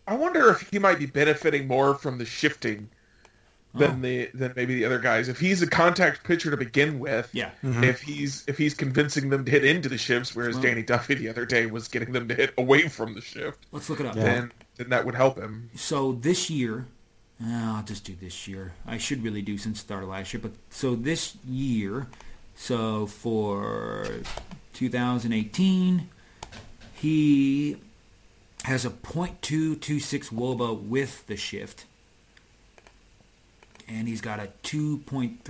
I 0.05 0.15
wonder 0.15 0.49
if 0.49 0.69
he 0.69 0.79
might 0.79 0.99
be 0.99 1.05
benefiting 1.05 1.67
more 1.67 1.95
from 1.95 2.17
the 2.17 2.25
shifting 2.25 2.89
than 3.73 3.91
oh. 3.91 4.01
the 4.01 4.29
than 4.33 4.53
maybe 4.55 4.75
the 4.75 4.85
other 4.85 4.99
guys. 4.99 5.29
If 5.29 5.39
he's 5.39 5.61
a 5.61 5.67
contact 5.67 6.23
pitcher 6.23 6.51
to 6.51 6.57
begin 6.57 6.99
with, 6.99 7.29
yeah. 7.33 7.51
Mm-hmm. 7.63 7.83
If 7.83 8.01
he's 8.01 8.43
if 8.47 8.57
he's 8.57 8.73
convincing 8.73 9.29
them 9.29 9.45
to 9.45 9.51
hit 9.51 9.65
into 9.65 9.89
the 9.89 9.97
shifts, 9.97 10.35
whereas 10.35 10.55
well, 10.55 10.63
Danny 10.63 10.83
Duffy 10.83 11.15
the 11.15 11.29
other 11.29 11.45
day 11.45 11.65
was 11.65 11.87
getting 11.87 12.11
them 12.11 12.27
to 12.27 12.35
hit 12.35 12.53
away 12.57 12.87
from 12.87 13.13
the 13.13 13.21
shift. 13.21 13.65
Let's 13.71 13.89
look 13.89 13.99
it 13.99 14.05
up. 14.05 14.15
Then 14.15 14.51
then 14.77 14.89
that 14.89 15.05
would 15.05 15.15
help 15.15 15.37
him. 15.37 15.69
So 15.75 16.13
this 16.13 16.49
year, 16.49 16.85
uh, 17.43 17.75
I'll 17.75 17.83
just 17.83 18.03
do 18.03 18.15
this 18.19 18.47
year. 18.47 18.73
I 18.85 18.97
should 18.97 19.23
really 19.23 19.41
do 19.41 19.57
since 19.57 19.81
the 19.81 19.85
start 19.85 20.03
of 20.03 20.09
last 20.09 20.33
year, 20.33 20.41
but 20.41 20.51
so 20.69 20.95
this 20.95 21.35
year, 21.47 22.07
so 22.55 23.07
for 23.07 24.07
2018, 24.73 26.09
he 26.93 27.77
has 28.63 28.85
a 28.85 28.89
.226 28.89 30.29
WOBA 30.31 30.81
with 30.83 31.27
the 31.27 31.35
shift, 31.35 31.85
and 33.93 34.07
he's 34.07 34.21
got 34.21 34.39
a 34.39 34.49
2.36 34.63 35.41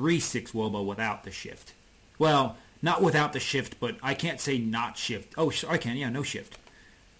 WOBA 0.52 0.86
without 0.86 1.24
the 1.24 1.32
shift. 1.32 1.74
Well, 2.20 2.58
not 2.82 3.02
without 3.02 3.34
the 3.34 3.40
shift, 3.40 3.80
but 3.80 3.96
I 4.04 4.14
can't 4.14 4.40
say 4.40 4.58
not 4.58 4.98
shift. 4.98 5.34
Oh, 5.38 5.52
I 5.70 5.78
can. 5.78 5.96
Yeah, 5.96 6.10
no 6.10 6.24
shift. 6.24 6.58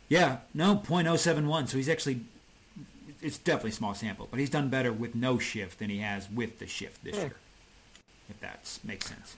Yeah, 0.10 0.38
no, 0.54 0.76
0.071. 0.76 1.70
So 1.70 1.78
he's 1.78 1.90
actually, 1.90 2.22
it's 3.22 3.38
definitely 3.38 3.72
a 3.72 3.74
small 3.74 3.94
sample, 3.94 4.28
but 4.30 4.40
he's 4.40 4.50
done 4.50 4.70
better 4.70 4.92
with 4.92 5.16
no 5.16 5.40
shift 5.40 5.80
than 5.80 5.90
he 5.90 6.00
has 6.00 6.30
with 6.30 6.60
the 6.60 6.68
shift 6.68 7.04
this 7.04 7.16
hmm. 7.16 7.22
year, 7.22 7.36
if 8.30 8.40
that 8.42 8.80
makes 8.84 9.08
sense. 9.08 9.38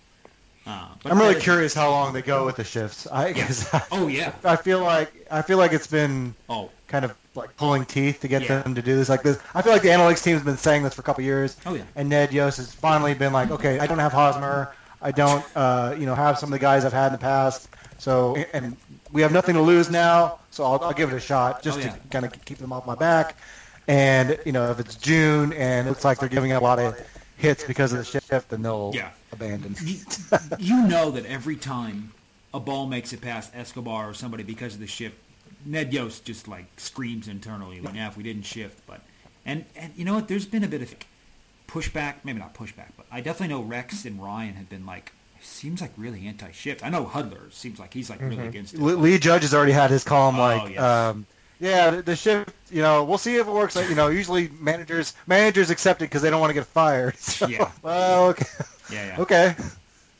Uh, 0.68 0.88
I'm 1.06 1.20
really 1.20 1.40
curious 1.40 1.76
how 1.76 1.92
long 1.92 2.12
they 2.14 2.24
go 2.24 2.44
with 2.46 2.56
the 2.56 2.64
shifts. 2.64 3.06
I 3.06 3.34
guess. 3.34 3.70
Oh 3.92 4.08
yeah. 4.08 4.34
I 4.44 4.56
feel 4.56 4.82
like 4.82 5.14
I 5.30 5.44
feel 5.44 5.60
like 5.60 5.74
it's 5.74 5.86
been 5.86 6.34
oh 6.50 6.72
kind 6.88 7.06
of 7.06 7.16
like 7.36 7.56
pulling 7.58 7.86
teeth 7.86 8.22
to 8.22 8.28
get 8.28 8.44
yeah. 8.44 8.62
them 8.62 8.76
to 8.76 8.82
do 8.82 8.96
this 8.96 9.10
like 9.10 9.24
this. 9.24 9.40
I 9.54 9.62
feel 9.62 9.74
like 9.74 9.82
the 9.82 9.90
analytics 9.90 10.24
team's 10.24 10.42
been 10.42 10.58
saying 10.58 10.84
this 10.84 10.94
for 10.94 11.02
a 11.02 11.04
couple 11.04 11.24
years. 11.24 11.58
Oh 11.66 11.74
yeah. 11.74 11.84
And 11.96 12.10
Ned 12.10 12.34
Yost 12.34 12.58
has 12.58 12.74
finally 12.74 13.14
been 13.14 13.34
like, 13.34 13.52
okay, 13.52 13.80
I 13.80 13.88
don't 13.88 14.00
have 14.00 14.14
Hosmer. 14.14 14.74
I 15.02 15.12
don't, 15.12 15.46
uh, 15.56 15.96
you 15.98 16.06
know, 16.06 16.16
have 16.16 16.40
some 16.40 16.50
of 16.50 16.60
the 16.60 16.64
guys 16.64 16.86
I've 16.86 16.94
had 16.94 17.08
in 17.08 17.12
the 17.14 17.20
past. 17.20 17.70
So, 17.98 18.36
and 18.54 18.76
we 19.12 19.22
have 19.22 19.32
nothing 19.32 19.56
to 19.56 19.62
lose 19.62 19.90
now, 19.90 20.40
so 20.52 20.64
I'll, 20.64 20.84
I'll 20.84 20.94
give 20.94 21.12
it 21.12 21.16
a 21.16 21.20
shot 21.20 21.62
just 21.62 21.78
oh, 21.78 21.82
yeah. 21.82 21.92
to 21.92 22.00
kind 22.10 22.26
of 22.26 22.46
keep 22.46 22.58
them 22.58 22.74
off 22.74 22.86
my 22.86 22.96
back. 22.96 23.38
And 23.88 24.38
you 24.46 24.52
know, 24.52 24.72
if 24.72 24.80
it's 24.80 24.96
June 24.96 25.54
and 25.54 25.88
it 25.88 25.92
looks 25.92 26.04
like 26.04 26.20
they're 26.20 26.30
giving 26.30 26.52
a 26.54 26.60
lot 26.60 26.80
of 26.80 27.00
hits 27.38 27.64
because 27.64 27.94
of 27.94 28.00
the 28.00 28.06
shift, 28.06 28.50
then 28.50 28.62
they'll 28.62 28.92
yeah. 28.94 29.12
abandon. 29.32 29.76
you 30.60 30.88
know 30.88 31.12
that 31.12 31.26
every 31.26 31.56
time 31.56 32.12
a 32.54 32.60
ball 32.60 32.88
makes 32.88 33.14
it 33.14 33.22
past 33.22 33.52
Escobar 33.54 34.10
or 34.10 34.14
somebody 34.14 34.44
because 34.44 34.74
of 34.74 34.80
the 34.80 34.88
shift, 34.88 35.18
Ned 35.66 35.94
Yost 35.94 36.26
just 36.26 36.48
like 36.48 36.66
screams 36.78 37.28
internally, 37.28 37.82
like, 37.82 37.96
"Yeah, 37.96 38.08
if 38.08 38.18
we 38.18 38.24
didn't 38.24 38.44
shift." 38.44 38.86
But 38.86 39.02
and 39.46 39.66
and 39.76 39.94
you 39.96 40.06
know 40.06 40.16
what? 40.16 40.28
There's 40.28 40.46
been 40.46 40.64
a 40.64 40.68
bit 40.68 40.82
of 40.82 40.96
pushback, 41.68 42.16
maybe 42.24 42.40
not 42.40 42.54
pushback, 42.54 42.92
but 42.96 43.06
I 43.12 43.22
definitely 43.22 43.56
know 43.56 43.62
Rex 43.62 44.06
and 44.06 44.22
Ryan 44.22 44.54
have 44.56 44.70
been 44.70 44.86
like 44.86 45.12
seems 45.42 45.82
like 45.82 45.92
really 45.98 46.28
anti-shift. 46.28 46.84
I 46.84 46.90
know 46.90 47.06
Hudler 47.06 47.52
seems 47.52 47.80
like 47.80 47.94
he's 47.94 48.10
like 48.10 48.20
mm-hmm. 48.20 48.30
really 48.30 48.48
against 48.48 48.74
it. 48.74 48.80
Lee 48.80 49.20
Judge 49.20 49.44
has 49.44 49.54
already 49.54 49.72
had 49.72 49.92
his 49.92 50.04
column 50.04 50.38
oh, 50.38 50.42
like, 50.42 50.74
yes. 50.74 50.82
um, 50.82 51.26
yeah, 51.60 51.92
the, 51.92 52.02
the, 52.02 52.16
shift. 52.16 52.54
You 52.70 52.82
know, 52.82 53.04
we'll 53.04 53.18
see 53.18 53.36
if 53.36 53.48
it 53.48 53.52
works. 53.52 53.76
Like, 53.76 53.90
you 53.90 53.96
know, 53.96 54.08
usually 54.08 54.50
managers 54.60 55.14
managers 55.28 55.70
accept 55.70 56.02
it 56.02 56.06
because 56.06 56.22
they 56.22 56.30
don't 56.30 56.42
want 56.42 56.50
to 56.50 56.56
get 56.56 56.66
fired. 56.66 57.16
So, 57.26 57.48
yeah. 57.48 57.72
Well, 57.82 58.30
okay. 58.30 58.46
Yeah. 58.92 59.08
yeah. 59.08 59.22
Okay. 59.22 59.56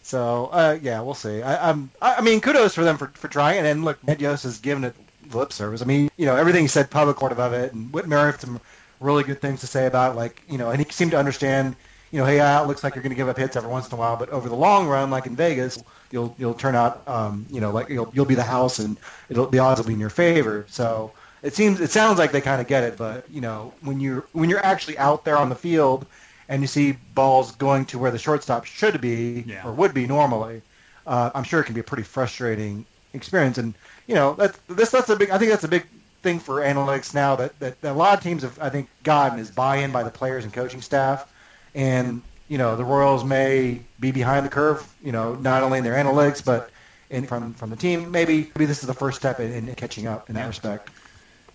So 0.02 0.50
uh, 0.52 0.78
yeah, 0.82 1.02
we'll 1.02 1.16
see. 1.16 1.42
I, 1.42 1.70
I'm. 1.70 1.90
I, 2.02 2.16
I 2.16 2.22
mean, 2.22 2.40
kudos 2.40 2.76
for 2.76 2.84
them 2.84 2.98
for, 2.98 3.08
for 3.08 3.28
trying. 3.28 3.66
And 3.66 3.84
look, 3.84 4.04
Ned 4.04 4.22
Yost 4.22 4.44
has 4.44 4.60
given 4.60 4.84
it 4.84 4.96
lip 5.34 5.54
service. 5.54 5.82
I 5.82 5.86
mean, 5.86 6.10
you 6.18 6.26
know, 6.26 6.36
everything 6.36 6.64
he 6.64 6.68
said 6.68 6.90
public 6.90 7.18
court 7.18 7.32
of 7.32 7.54
it, 7.54 7.74
and 7.74 7.92
Whit 7.94 8.06
Merrifitt 8.06 8.42
some 8.42 8.60
really 9.00 9.24
good 9.24 9.42
things 9.42 9.60
to 9.62 9.68
say 9.68 9.86
about 9.86 10.14
it. 10.14 10.16
Like, 10.16 10.42
you 10.50 10.58
know, 10.58 10.72
and 10.72 10.84
he 10.84 10.92
seemed 10.92 11.12
to 11.12 11.18
understand 11.18 11.76
you 12.16 12.22
know, 12.22 12.28
hey, 12.28 12.38
yeah, 12.38 12.62
it 12.64 12.68
looks 12.68 12.82
like 12.82 12.96
you're 12.96 13.04
going 13.04 13.12
to 13.12 13.16
give 13.16 13.28
up 13.28 13.38
hits 13.38 13.58
every 13.58 13.70
once 13.70 13.90
in 13.90 13.94
a 13.94 13.98
while, 13.98 14.16
but 14.16 14.30
over 14.30 14.48
the 14.48 14.56
long 14.56 14.88
run, 14.88 15.10
like 15.10 15.26
in 15.26 15.36
Vegas, 15.36 15.84
you'll 16.12 16.34
you'll 16.38 16.54
turn 16.54 16.74
out, 16.74 17.06
um, 17.10 17.46
you 17.50 17.60
know, 17.60 17.72
like 17.72 17.90
you'll 17.90 18.10
you'll 18.14 18.26
be 18.26 18.36
the 18.36 18.44
house, 18.44 18.80
and 18.80 18.96
it'll 19.28 19.48
the 19.48 19.60
odds 19.60 19.82
will 19.82 19.88
be 19.88 19.94
in 19.94 20.00
your 20.00 20.10
favor. 20.10 20.66
So 20.70 21.12
it 21.42 21.54
seems 21.54 21.82
it 21.82 21.92
sounds 21.92 22.18
like 22.18 22.32
they 22.32 22.40
kind 22.40 22.62
of 22.62 22.68
get 22.68 22.84
it, 22.84 22.96
but 22.96 23.30
you 23.30 23.42
know, 23.42 23.74
when 23.82 24.00
you're 24.00 24.26
when 24.32 24.50
you're 24.50 24.64
actually 24.66 24.98
out 24.98 25.26
there 25.26 25.38
on 25.38 25.50
the 25.50 25.56
field 25.56 26.06
and 26.48 26.62
you 26.62 26.68
see 26.68 26.96
balls 27.16 27.52
going 27.54 27.84
to 27.86 28.00
where 28.00 28.12
the 28.12 28.18
shortstop 28.18 28.64
should 28.64 29.02
be 29.02 29.44
yeah. 29.46 29.66
or 29.66 29.74
would 29.74 29.94
be 29.94 30.08
normally, 30.08 30.62
uh, 31.08 31.32
I'm 31.36 31.44
sure 31.44 31.60
it 31.60 31.66
can 31.66 31.74
be 31.74 31.82
a 31.82 31.84
pretty 31.84 32.04
frustrating 32.04 32.86
experience. 33.14 33.58
And 33.58 33.74
you 34.08 34.16
know, 34.16 34.34
that's 34.34 34.58
this 34.68 34.92
that's 34.92 35.10
a 35.10 35.16
big. 35.16 35.30
I 35.30 35.38
think 35.38 35.52
that's 35.52 35.64
a 35.64 35.70
big 35.70 35.86
thing 36.22 36.40
for 36.40 36.62
analytics 36.62 37.14
now 37.14 37.36
that, 37.36 37.58
that, 37.60 37.80
that 37.82 37.92
a 37.92 37.94
lot 37.94 38.18
of 38.18 38.24
teams 38.24 38.42
have 38.42 38.60
I 38.60 38.70
think 38.70 38.90
gotten 39.04 39.38
is 39.38 39.52
buy-in 39.52 39.92
by 39.92 40.02
the 40.02 40.10
players 40.10 40.44
and 40.44 40.52
coaching 40.52 40.82
staff 40.82 41.32
and 41.76 42.24
you 42.48 42.58
know 42.58 42.76
the 42.76 42.84
Royals 42.84 43.24
may 43.24 43.82
be 44.00 44.12
behind 44.12 44.46
the 44.46 44.50
curve. 44.50 44.88
You 45.04 45.12
know, 45.12 45.36
not 45.36 45.62
only 45.62 45.78
in 45.78 45.84
their 45.84 45.94
analytics 45.94 46.44
but 46.44 46.72
in 47.10 47.26
from 47.28 47.54
from 47.54 47.70
the 47.70 47.76
team. 47.76 48.12
Maybe 48.12 48.52
maybe 48.56 48.66
this 48.66 48.82
is 48.82 48.88
the 48.88 48.94
first 48.94 49.18
step 49.18 49.40
in, 49.40 49.52
in 49.52 49.76
catching 49.76 50.08
up 50.08 50.30
in 50.30 50.36
that 50.36 50.48
respect. 50.48 50.90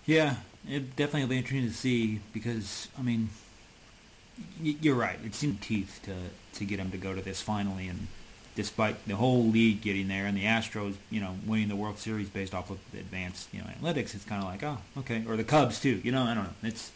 Yeah, 0.07 0.36
it 0.68 0.96
definitely 0.96 1.22
will 1.22 1.28
be 1.28 1.38
interesting 1.38 1.68
to 1.68 1.74
see 1.74 2.20
because 2.32 2.88
I 2.98 3.03
mean, 3.03 3.30
you're 4.61 4.94
right. 4.94 5.18
It 5.24 5.34
seemed 5.34 5.61
teeth 5.61 6.01
to 6.05 6.14
to 6.59 6.64
get 6.64 6.76
them 6.78 6.90
to 6.90 6.98
go 6.98 7.14
to 7.14 7.20
this 7.20 7.40
finally, 7.40 7.88
and 7.88 8.07
despite 8.61 9.06
the 9.06 9.16
whole 9.16 9.44
league 9.44 9.80
getting 9.80 10.06
there 10.06 10.26
and 10.26 10.36
the 10.36 10.44
Astros, 10.44 10.94
you 11.08 11.18
know, 11.18 11.34
winning 11.46 11.68
the 11.68 11.76
World 11.76 11.98
Series 11.98 12.28
based 12.28 12.54
off 12.54 12.70
of 12.70 12.78
advanced, 12.92 13.48
you 13.54 13.61
know, 13.61 13.66
analytics, 13.80 14.14
it's 14.14 14.26
kind 14.26 14.42
of 14.42 14.48
like, 14.50 14.62
oh, 14.62 14.76
okay, 14.98 15.24
or 15.26 15.36
the 15.36 15.44
Cubs 15.44 15.80
too. 15.80 15.98
You 16.04 16.12
know, 16.12 16.24
I 16.24 16.34
don't 16.34 16.44
know. 16.44 16.50
It's 16.62 16.92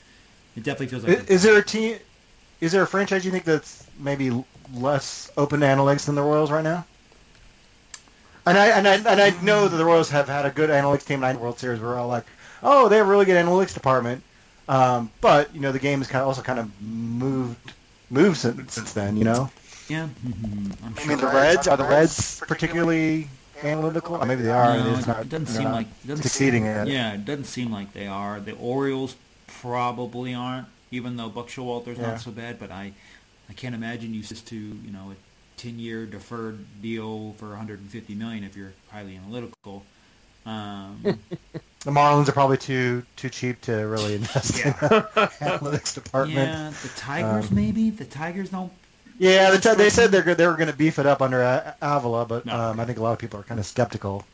it 0.57 0.63
definitely 0.63 0.89
feels 0.89 1.05
like. 1.05 1.21
Is, 1.21 1.37
is 1.37 1.43
there 1.43 1.59
a 1.59 1.65
team? 1.65 1.97
Is 2.61 2.73
there 2.73 2.83
a 2.83 2.87
franchise 2.87 3.25
you 3.25 3.31
think 3.31 3.45
that's 3.45 3.87
maybe 3.99 4.45
less 4.75 5.31
open 5.39 5.61
to 5.61 5.67
analytics 5.67 6.05
than 6.05 6.17
the 6.17 6.23
Royals 6.23 6.51
right 6.51 6.65
now? 6.65 6.85
And 8.45 8.59
I 8.59 8.67
and 8.67 8.87
I 8.87 8.97
and 8.97 9.21
I 9.23 9.31
know 9.43 9.67
that 9.67 9.77
the 9.77 9.85
Royals 9.87 10.11
have 10.11 10.29
had 10.29 10.45
a 10.45 10.51
good 10.51 10.69
analytics 10.69 11.07
team 11.07 11.25
in 11.25 11.35
the 11.35 11.41
World 11.41 11.59
Series. 11.59 11.81
We're 11.81 11.97
all 11.97 12.09
like, 12.09 12.27
oh, 12.63 12.91
they 12.91 12.99
have 12.99 13.07
a 13.07 13.11
really 13.11 13.25
good 13.25 13.43
analytics 13.43 13.73
department. 13.73 14.23
Um, 14.69 15.11
but 15.23 15.55
you 15.55 15.63
know, 15.63 15.73
the 15.73 15.79
game 15.79 16.01
has 16.01 16.09
kind 16.09 16.21
of 16.21 16.29
also 16.29 16.43
kind 16.43 16.59
of 16.59 16.71
moved 16.83 17.73
moved 18.11 18.37
since, 18.37 18.75
since 18.75 18.93
then. 18.93 19.17
You 19.17 19.25
know. 19.25 19.51
Yeah. 19.89 20.09
Mm-hmm. 20.27 20.99
i 20.99 21.07
mean, 21.07 21.19
the 21.19 21.27
Reds 21.27 21.69
are 21.69 21.77
the 21.77 21.85
Reds 21.85 22.41
particularly 22.47 23.29
analytical? 23.63 24.17
Or 24.17 24.27
maybe 24.27 24.43
they 24.43 24.51
are. 24.51 24.77
No, 24.79 24.95
it, 24.95 25.07
not, 25.07 25.21
it 25.21 25.29
doesn't 25.29 25.47
seem 25.47 25.71
like 25.71 25.87
it 26.05 26.09
doesn't 26.09 26.23
succeeding 26.23 26.63
seem, 26.65 26.71
at 26.73 26.89
it. 26.89 26.93
Yeah, 26.93 27.15
it 27.15 27.25
doesn't 27.25 27.45
seem 27.45 27.71
like 27.71 27.93
they 27.93 28.07
are. 28.07 28.41
The 28.41 28.53
Orioles 28.57 29.17
probably 29.47 30.35
aren't 30.35 30.67
even 30.91 31.17
though 31.17 31.29
Buck 31.29 31.49
Showalter's 31.49 31.99
yeah. 31.99 32.07
not 32.13 32.21
so 32.21 32.31
bad. 32.31 32.59
But 32.59 32.71
I, 32.71 32.93
I 33.49 33.53
can't 33.53 33.75
imagine 33.75 34.15
you 34.15 34.23
just 34.23 34.47
to 34.49 34.57
you 34.57 34.91
know 34.91 35.13
a 35.13 35.61
ten-year 35.61 36.07
deferred 36.07 36.65
deal 36.83 37.35
for 37.39 37.49
150 37.49 38.15
million 38.15 38.45
if 38.45 38.57
you're 38.57 38.73
highly 38.91 39.17
analytical. 39.17 39.85
Um, 40.47 41.19
The 41.85 41.91
Marlins 41.91 42.31
are 42.31 42.33
probably 42.33 42.57
too 42.57 43.05
too 43.17 43.29
cheap 43.29 43.61
to 43.63 43.73
really 43.87 44.15
invest 44.21 44.59
in 44.65 44.69
Yeah. 44.81 44.89
the 44.89 45.07
analytics 45.41 45.95
department. 45.95 46.39
yeah, 46.49 46.73
the 46.83 46.89
Tigers 46.97 47.51
Um, 47.51 47.55
maybe 47.55 47.91
the 47.91 48.07
Tigers 48.07 48.49
don't. 48.49 48.73
Yeah, 49.19 49.51
they, 49.53 49.59
t- 49.59 49.75
they 49.77 49.91
said 49.91 50.11
they're 50.11 50.35
they 50.35 50.47
were 50.47 50.57
going 50.57 50.71
to 50.71 50.77
beef 50.77 50.99
it 50.99 51.07
up 51.07 51.23
under 51.23 51.41
A- 51.43 51.77
Avila, 51.81 52.27
but 52.27 52.45
No. 52.47 52.59
um, 52.59 52.81
I 52.81 52.85
think 52.85 52.99
a 52.99 53.03
lot 53.03 53.13
of 53.13 53.19
people 53.19 53.39
are 53.41 53.45
kind 53.45 53.61
of 53.61 53.67
skeptical 53.67 54.25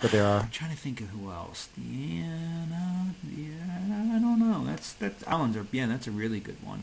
that 0.00 0.10
they 0.10 0.18
are. 0.20 0.40
I'm 0.40 0.50
trying 0.50 0.72
to 0.72 0.76
think 0.76 1.00
of 1.00 1.08
who 1.10 1.30
else. 1.30 1.68
Yeah, 1.78 2.26
no, 2.68 3.10
yeah, 3.36 4.16
I 4.16 4.18
don't 4.18 4.40
know. 4.40 4.64
That's 4.66 4.92
that's 4.94 5.26
Islands 5.28 5.56
are 5.56 5.66
yeah, 5.72 5.86
that's 5.86 6.06
a 6.06 6.10
really 6.10 6.40
good 6.40 6.56
one. 6.64 6.82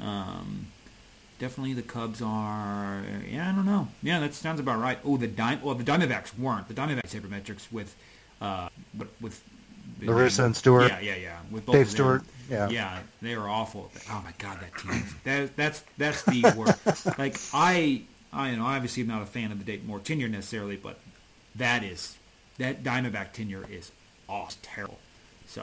Um, 0.00 0.66
definitely 1.40 1.74
the 1.74 1.82
Cubs 1.82 2.22
are. 2.22 3.02
Yeah, 3.28 3.50
I 3.50 3.54
don't 3.54 3.66
know. 3.66 3.88
Yeah, 4.02 4.20
that 4.20 4.34
sounds 4.34 4.60
about 4.60 4.80
right. 4.80 4.98
Oh, 5.04 5.16
the 5.16 5.26
Dim- 5.26 5.62
well, 5.62 5.74
the 5.74 5.84
Diamondbacks 5.84 6.38
weren't. 6.38 6.68
The 6.68 6.74
Diamondbacks 6.74 7.10
sabermetrics 7.14 7.72
with, 7.72 7.96
uh, 8.40 8.68
but 8.94 9.08
with 9.20 9.42
La 10.04 10.14
Russa 10.14 10.44
and 10.44 10.56
Stewart. 10.56 10.90
Yeah, 10.90 11.00
yeah, 11.00 11.16
yeah. 11.16 11.38
With 11.50 11.66
both 11.66 11.76
Dave. 11.76 11.90
Stewart, 11.90 12.22
yeah. 12.50 12.68
yeah, 12.68 12.98
they 13.22 13.36
were 13.36 13.48
awful. 13.48 13.90
Oh 14.10 14.22
my 14.24 14.32
god, 14.38 14.58
that 14.60 14.76
team. 14.78 15.04
That 15.24 15.56
that's 15.56 15.84
that's 15.96 16.22
the 16.22 16.42
worst. 16.56 17.06
like 17.18 17.36
I, 17.52 18.02
I 18.32 18.50
you 18.50 18.56
know 18.56 18.66
obviously 18.66 19.02
I'm 19.02 19.08
not 19.08 19.22
a 19.22 19.26
fan 19.26 19.52
of 19.52 19.58
the 19.58 19.64
Dayton 19.64 19.86
Moore 19.86 20.00
tenure 20.00 20.28
necessarily, 20.28 20.76
but 20.76 20.98
that 21.54 21.82
is 21.82 22.16
that 22.58 22.82
Diamondback 22.82 23.32
tenure 23.32 23.66
is 23.70 23.92
awesome, 24.28 24.60
terrible. 24.62 24.98
So 25.46 25.62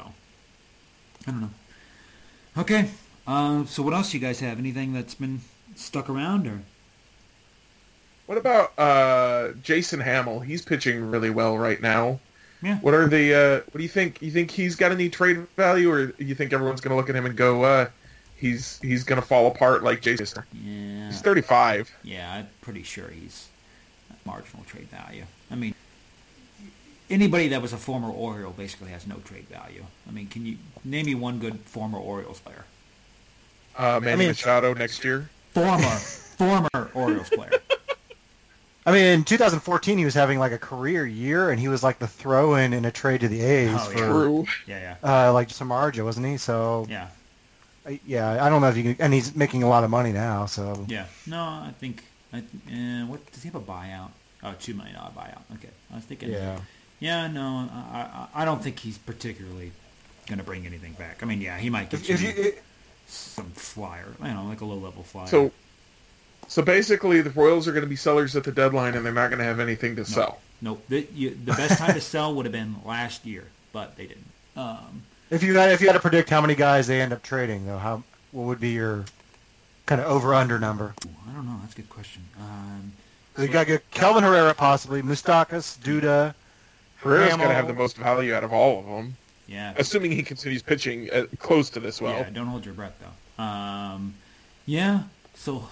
I 1.27 1.31
don't 1.31 1.41
know. 1.41 1.49
Okay, 2.57 2.89
uh, 3.27 3.65
so 3.65 3.83
what 3.83 3.93
else 3.93 4.11
do 4.11 4.17
you 4.17 4.21
guys 4.21 4.39
have? 4.39 4.59
Anything 4.59 4.93
that's 4.93 5.15
been 5.15 5.41
stuck 5.75 6.09
around 6.09 6.47
or? 6.47 6.61
What 8.25 8.37
about 8.37 8.77
uh, 8.79 9.53
Jason 9.61 9.99
Hammel? 9.99 10.39
He's 10.39 10.61
pitching 10.61 11.11
really 11.11 11.29
well 11.29 11.57
right 11.57 11.81
now. 11.81 12.19
Yeah. 12.61 12.77
What 12.77 12.93
are 12.93 13.07
the? 13.07 13.33
Uh, 13.33 13.55
what 13.71 13.77
do 13.77 13.83
you 13.83 13.89
think? 13.89 14.21
You 14.21 14.31
think 14.31 14.51
he's 14.51 14.75
got 14.75 14.91
any 14.91 15.09
trade 15.09 15.37
value, 15.57 15.91
or 15.91 16.13
you 16.19 16.35
think 16.35 16.53
everyone's 16.53 16.79
going 16.81 16.91
to 16.91 16.95
look 16.95 17.09
at 17.09 17.15
him 17.15 17.25
and 17.25 17.35
go, 17.35 17.63
uh, 17.63 17.87
he's 18.35 18.79
he's 18.81 19.03
going 19.03 19.19
to 19.19 19.27
fall 19.27 19.47
apart 19.47 19.83
like 19.83 20.01
Jason? 20.01 20.43
Yeah. 20.53 21.07
He's 21.07 21.21
35. 21.21 21.91
Yeah, 22.03 22.31
I'm 22.33 22.47
pretty 22.61 22.83
sure 22.83 23.07
he's 23.07 23.47
marginal 24.25 24.63
trade 24.65 24.87
value. 24.89 25.23
I 25.49 25.55
mean, 25.55 25.73
anybody 27.09 27.47
that 27.49 27.61
was 27.61 27.73
a 27.73 27.77
former 27.77 28.09
Oriole 28.09 28.51
basically 28.51 28.91
has 28.91 29.07
no 29.07 29.15
trade 29.25 29.47
value. 29.47 29.83
I 30.07 30.11
mean, 30.11 30.27
can 30.27 30.45
you 30.45 30.57
name 30.83 31.07
me 31.07 31.15
one 31.15 31.39
good 31.39 31.59
former 31.61 31.97
Orioles 31.97 32.39
player? 32.39 32.65
Uh, 33.77 33.99
Manny 34.03 34.19
mean- 34.19 34.27
Machado 34.29 34.73
next 34.73 35.03
year. 35.03 35.29
Former, 35.53 35.81
former 35.81 36.91
Orioles 36.93 37.29
player. 37.29 37.51
I 38.85 38.91
mean, 38.91 39.03
in 39.05 39.23
2014, 39.23 39.97
he 39.97 40.05
was 40.05 40.13
having 40.15 40.39
like 40.39 40.51
a 40.51 40.57
career 40.57 41.05
year, 41.05 41.51
and 41.51 41.59
he 41.59 41.67
was 41.67 41.83
like 41.83 41.99
the 41.99 42.07
throw-in 42.07 42.73
in 42.73 42.85
a 42.85 42.91
trade 42.91 43.21
to 43.21 43.27
the 43.27 43.41
A's 43.41 43.69
Oh, 43.71 43.73
yeah. 43.91 43.95
for 43.97 43.97
True. 43.97 44.45
Yeah, 44.65 44.95
yeah, 45.03 45.27
uh, 45.27 45.33
like 45.33 45.49
Samardzija, 45.49 46.03
wasn't 46.03 46.25
he? 46.25 46.37
So 46.37 46.87
yeah, 46.89 47.07
I- 47.85 47.99
yeah, 48.05 48.43
I 48.43 48.49
don't 48.49 48.61
know 48.61 48.69
if 48.69 48.77
you 48.77 48.83
can, 48.95 48.95
and 48.99 49.13
he's 49.13 49.35
making 49.35 49.61
a 49.63 49.69
lot 49.69 49.83
of 49.83 49.89
money 49.91 50.11
now. 50.11 50.45
So 50.47 50.85
yeah. 50.87 51.05
No, 51.27 51.41
I 51.41 51.73
think. 51.79 52.03
I, 52.33 52.37
uh, 52.39 53.05
what 53.07 53.29
does 53.31 53.43
he 53.43 53.49
have 53.49 53.55
a 53.55 53.59
buyout? 53.59 54.09
Oh, 54.41 54.53
two 54.59 54.73
million 54.73 54.95
dollar 54.95 55.11
buyout. 55.15 55.41
Okay, 55.57 55.69
I 55.91 55.95
was 55.95 56.05
thinking. 56.05 56.31
yeah, 56.31 56.57
Yeah, 56.99 57.27
no, 57.27 57.69
I, 57.71 58.27
I, 58.33 58.41
I 58.41 58.45
don't 58.45 58.63
think 58.63 58.79
he's 58.79 58.97
particularly 58.97 59.73
going 60.27 60.39
to 60.39 60.43
bring 60.45 60.65
anything 60.65 60.93
back. 60.93 61.21
I 61.21 61.25
mean, 61.25 61.41
yeah, 61.41 61.57
he 61.57 61.69
might 61.69 61.89
get 61.89 62.09
if, 62.09 62.21
you, 62.21 62.29
if 62.29 62.37
you 62.37 62.53
some 63.07 63.51
flyer, 63.51 64.07
you 64.23 64.33
know, 64.33 64.45
like 64.45 64.61
a 64.61 64.65
low 64.65 64.77
level 64.77 65.03
flyer. 65.03 65.27
So, 65.27 65.51
so 66.51 66.61
basically, 66.61 67.21
the 67.21 67.29
Royals 67.29 67.65
are 67.65 67.71
going 67.71 67.85
to 67.85 67.89
be 67.89 67.95
sellers 67.95 68.35
at 68.35 68.43
the 68.43 68.51
deadline, 68.51 68.95
and 68.95 69.05
they're 69.05 69.13
not 69.13 69.29
going 69.29 69.39
to 69.39 69.45
have 69.45 69.61
anything 69.61 69.95
to 69.95 70.03
sell. 70.03 70.39
Nope. 70.61 70.83
The, 70.89 71.07
you, 71.15 71.29
the 71.29 71.53
best 71.53 71.77
time 71.77 71.93
to 71.93 72.01
sell 72.01 72.35
would 72.35 72.45
have 72.45 72.51
been 72.51 72.75
last 72.83 73.25
year, 73.25 73.45
but 73.71 73.95
they 73.95 74.07
didn't. 74.07 74.25
Um, 74.57 75.03
if 75.29 75.43
you 75.43 75.57
had 75.57 75.71
if 75.71 75.79
you 75.79 75.87
had 75.87 75.93
to 75.93 76.01
predict 76.01 76.29
how 76.29 76.41
many 76.41 76.55
guys 76.55 76.87
they 76.87 76.99
end 76.99 77.13
up 77.13 77.23
trading, 77.23 77.65
though, 77.65 77.77
how 77.77 78.03
what 78.33 78.47
would 78.47 78.59
be 78.59 78.71
your 78.71 79.05
kind 79.85 80.01
of 80.01 80.07
over/under 80.07 80.59
number? 80.59 80.93
I 81.29 81.33
don't 81.33 81.45
know. 81.45 81.57
That's 81.61 81.71
a 81.71 81.77
good 81.77 81.89
question. 81.89 82.21
Um, 82.37 82.91
So 83.37 83.43
you 83.43 83.47
got 83.47 83.61
to 83.61 83.67
get 83.67 83.91
Kelvin 83.91 84.23
Herrera 84.23 84.53
possibly, 84.53 85.01
Moustakas, 85.01 85.79
Duda. 85.79 86.33
Herrera's 86.97 87.37
going 87.37 87.47
to 87.47 87.55
have 87.55 87.67
the 87.67 87.73
most 87.73 87.95
value 87.95 88.35
out 88.35 88.43
of 88.43 88.51
all 88.51 88.79
of 88.79 88.85
them, 88.87 89.15
yeah. 89.47 89.73
assuming 89.77 90.11
he 90.11 90.21
continues 90.21 90.61
pitching 90.61 91.09
uh, 91.11 91.27
close 91.39 91.69
to 91.69 91.79
this 91.79 92.01
well. 92.01 92.17
yeah. 92.17 92.29
Don't 92.29 92.47
hold 92.47 92.65
your 92.65 92.73
breath 92.73 92.93
though. 92.99 93.41
Um, 93.41 94.15
yeah. 94.65 95.03
So, 95.33 95.67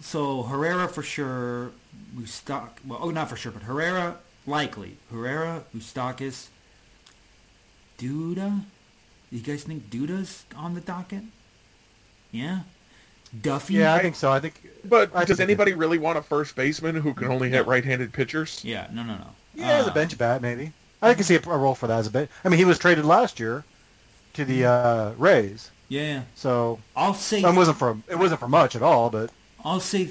so 0.00 0.42
Herrera 0.44 0.88
for 0.88 1.02
sure. 1.02 1.72
Mustak. 2.16 2.70
Well, 2.86 2.98
oh, 3.02 3.10
not 3.10 3.28
for 3.28 3.36
sure, 3.36 3.52
but 3.52 3.62
Herrera 3.62 4.16
likely. 4.46 4.96
Herrera, 5.10 5.64
Moustakas, 5.76 6.48
Duda. 7.98 8.62
You 9.30 9.40
guys 9.40 9.62
think 9.64 9.90
Duda's 9.90 10.44
on 10.56 10.74
the 10.74 10.80
docket? 10.80 11.22
Yeah. 12.32 12.60
Duffy. 13.42 13.74
Yeah, 13.74 13.94
I 13.94 14.00
think 14.02 14.16
so. 14.16 14.30
I 14.32 14.40
think. 14.40 14.68
But 14.84 15.14
I 15.14 15.24
does 15.24 15.36
think- 15.38 15.48
anybody 15.48 15.72
really 15.72 15.98
want 15.98 16.18
a 16.18 16.22
first 16.22 16.56
baseman 16.56 16.96
who 16.96 17.14
can 17.14 17.28
only 17.28 17.48
hit 17.50 17.66
right-handed 17.66 18.12
pitchers? 18.12 18.64
Yeah. 18.64 18.88
No. 18.92 19.02
No. 19.04 19.14
No. 19.16 19.26
Yeah, 19.54 19.68
as 19.78 19.86
a 19.86 19.90
Uh, 19.90 19.94
bench 19.94 20.16
bat 20.18 20.42
maybe. 20.42 20.72
I 21.02 21.14
can 21.14 21.24
see 21.24 21.34
a, 21.36 21.38
a 21.40 21.56
role 21.56 21.74
for 21.74 21.86
that 21.86 21.98
as 22.00 22.06
a 22.06 22.10
bench. 22.10 22.30
I 22.44 22.48
mean, 22.48 22.58
he 22.58 22.64
was 22.64 22.78
traded 22.78 23.04
last 23.04 23.38
year 23.40 23.64
to 24.34 24.44
the 24.44 24.64
uh, 24.66 25.12
Rays, 25.16 25.70
Yeah. 25.88 26.22
so 26.34 26.78
I'll 26.94 27.14
say. 27.14 27.40
it 27.42 27.54
wasn't 27.54 27.78
for 27.78 27.96
it 28.08 28.18
wasn't 28.18 28.40
for 28.40 28.48
much 28.48 28.76
at 28.76 28.82
all. 28.82 29.10
But 29.10 29.30
I'll 29.64 29.80
say. 29.80 30.10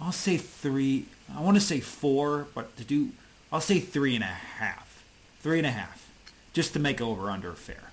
I'll 0.00 0.12
say 0.12 0.36
three. 0.36 1.06
I 1.34 1.40
want 1.40 1.56
to 1.56 1.60
say 1.60 1.80
four, 1.80 2.46
but 2.54 2.76
to 2.76 2.84
do, 2.84 3.10
I'll 3.52 3.60
say 3.60 3.80
three 3.80 4.14
and 4.14 4.22
a 4.24 4.26
half. 4.26 5.02
Three 5.40 5.58
and 5.58 5.66
a 5.66 5.70
half, 5.70 6.06
just 6.52 6.72
to 6.74 6.78
make 6.78 7.00
over 7.00 7.30
under 7.30 7.52
fair. 7.52 7.90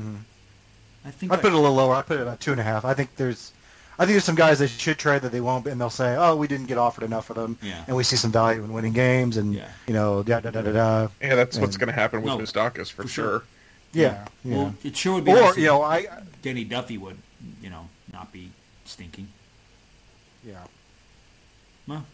Mhm. 0.00 0.18
I 1.04 1.10
think. 1.10 1.32
I 1.32 1.36
put 1.36 1.46
it 1.46 1.52
a 1.54 1.58
little 1.58 1.74
lower. 1.74 1.94
I 1.94 2.02
put 2.02 2.18
it 2.18 2.22
about 2.22 2.40
two 2.40 2.52
and 2.52 2.60
a 2.60 2.64
half. 2.64 2.84
I 2.84 2.94
think 2.94 3.14
there's, 3.16 3.52
I 3.98 4.04
think 4.04 4.14
there's 4.14 4.24
some 4.24 4.34
guys 4.34 4.58
that 4.58 4.68
should 4.68 4.98
trade 4.98 5.22
that 5.22 5.32
they 5.32 5.40
won't, 5.40 5.66
and 5.66 5.80
they'll 5.80 5.90
say, 5.90 6.16
oh, 6.16 6.34
we 6.34 6.48
didn't 6.48 6.66
get 6.66 6.78
offered 6.78 7.04
enough 7.04 7.26
for 7.26 7.34
them, 7.34 7.56
Yeah. 7.62 7.84
and 7.86 7.96
we 7.96 8.02
see 8.04 8.16
some 8.16 8.32
value 8.32 8.64
in 8.64 8.72
winning 8.72 8.92
games, 8.92 9.36
and 9.36 9.54
Yeah. 9.54 9.68
you 9.86 9.94
know, 9.94 10.22
da 10.22 10.40
da 10.40 10.50
da 10.50 10.62
da 10.62 10.72
da. 10.72 11.08
Yeah, 11.20 11.34
that's 11.36 11.58
what's 11.58 11.76
going 11.76 11.88
to 11.88 11.92
happen 11.94 12.22
with 12.22 12.32
No, 12.32 12.38
Moustakas 12.38 12.90
for, 12.90 13.02
for 13.02 13.08
sure. 13.08 13.24
sure. 13.24 13.42
Yeah, 13.92 14.26
yeah. 14.44 14.56
Well, 14.56 14.74
it 14.82 14.96
sure 14.96 15.14
would 15.14 15.24
be. 15.24 15.30
or 15.32 15.40
nice 15.40 15.56
you 15.56 15.66
know, 15.66 15.82
I 15.82 16.06
Danny 16.42 16.64
Duffy 16.64 16.98
would, 16.98 17.16
you 17.62 17.70
know, 17.70 17.88
not 18.12 18.32
be 18.32 18.50
stinking. 18.88 19.28
yeah, 20.44 20.64
Well, 21.86 22.04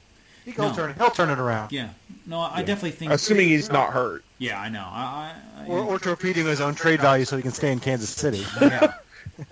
he'll 0.44 0.68
No. 0.70 0.74
turn 0.74 0.94
he'll 0.94 1.10
turn 1.10 1.30
it 1.30 1.38
around. 1.38 1.72
yeah. 1.72 1.90
No, 2.26 2.40
I 2.40 2.62
definitely 2.62 2.92
think. 2.92 3.10
Assuming 3.12 3.48
he's 3.48 3.70
not 3.70 3.92
hurt. 3.92 4.24
Yeah, 4.38 4.60
I 4.60 4.68
know. 4.68 4.84
I. 4.86 5.32
I, 5.58 5.62
I 5.62 5.66
Or, 5.66 5.78
or 5.80 5.98
torpedoing 5.98 6.46
his 6.46 6.60
own 6.60 6.74
trade 6.74 7.00
value 7.00 7.24
so 7.24 7.36
he 7.36 7.42
can 7.42 7.52
stay 7.52 7.72
in 7.72 7.80
Kansas 7.80 8.10
City. 8.10 8.44
yeah. 8.60 8.94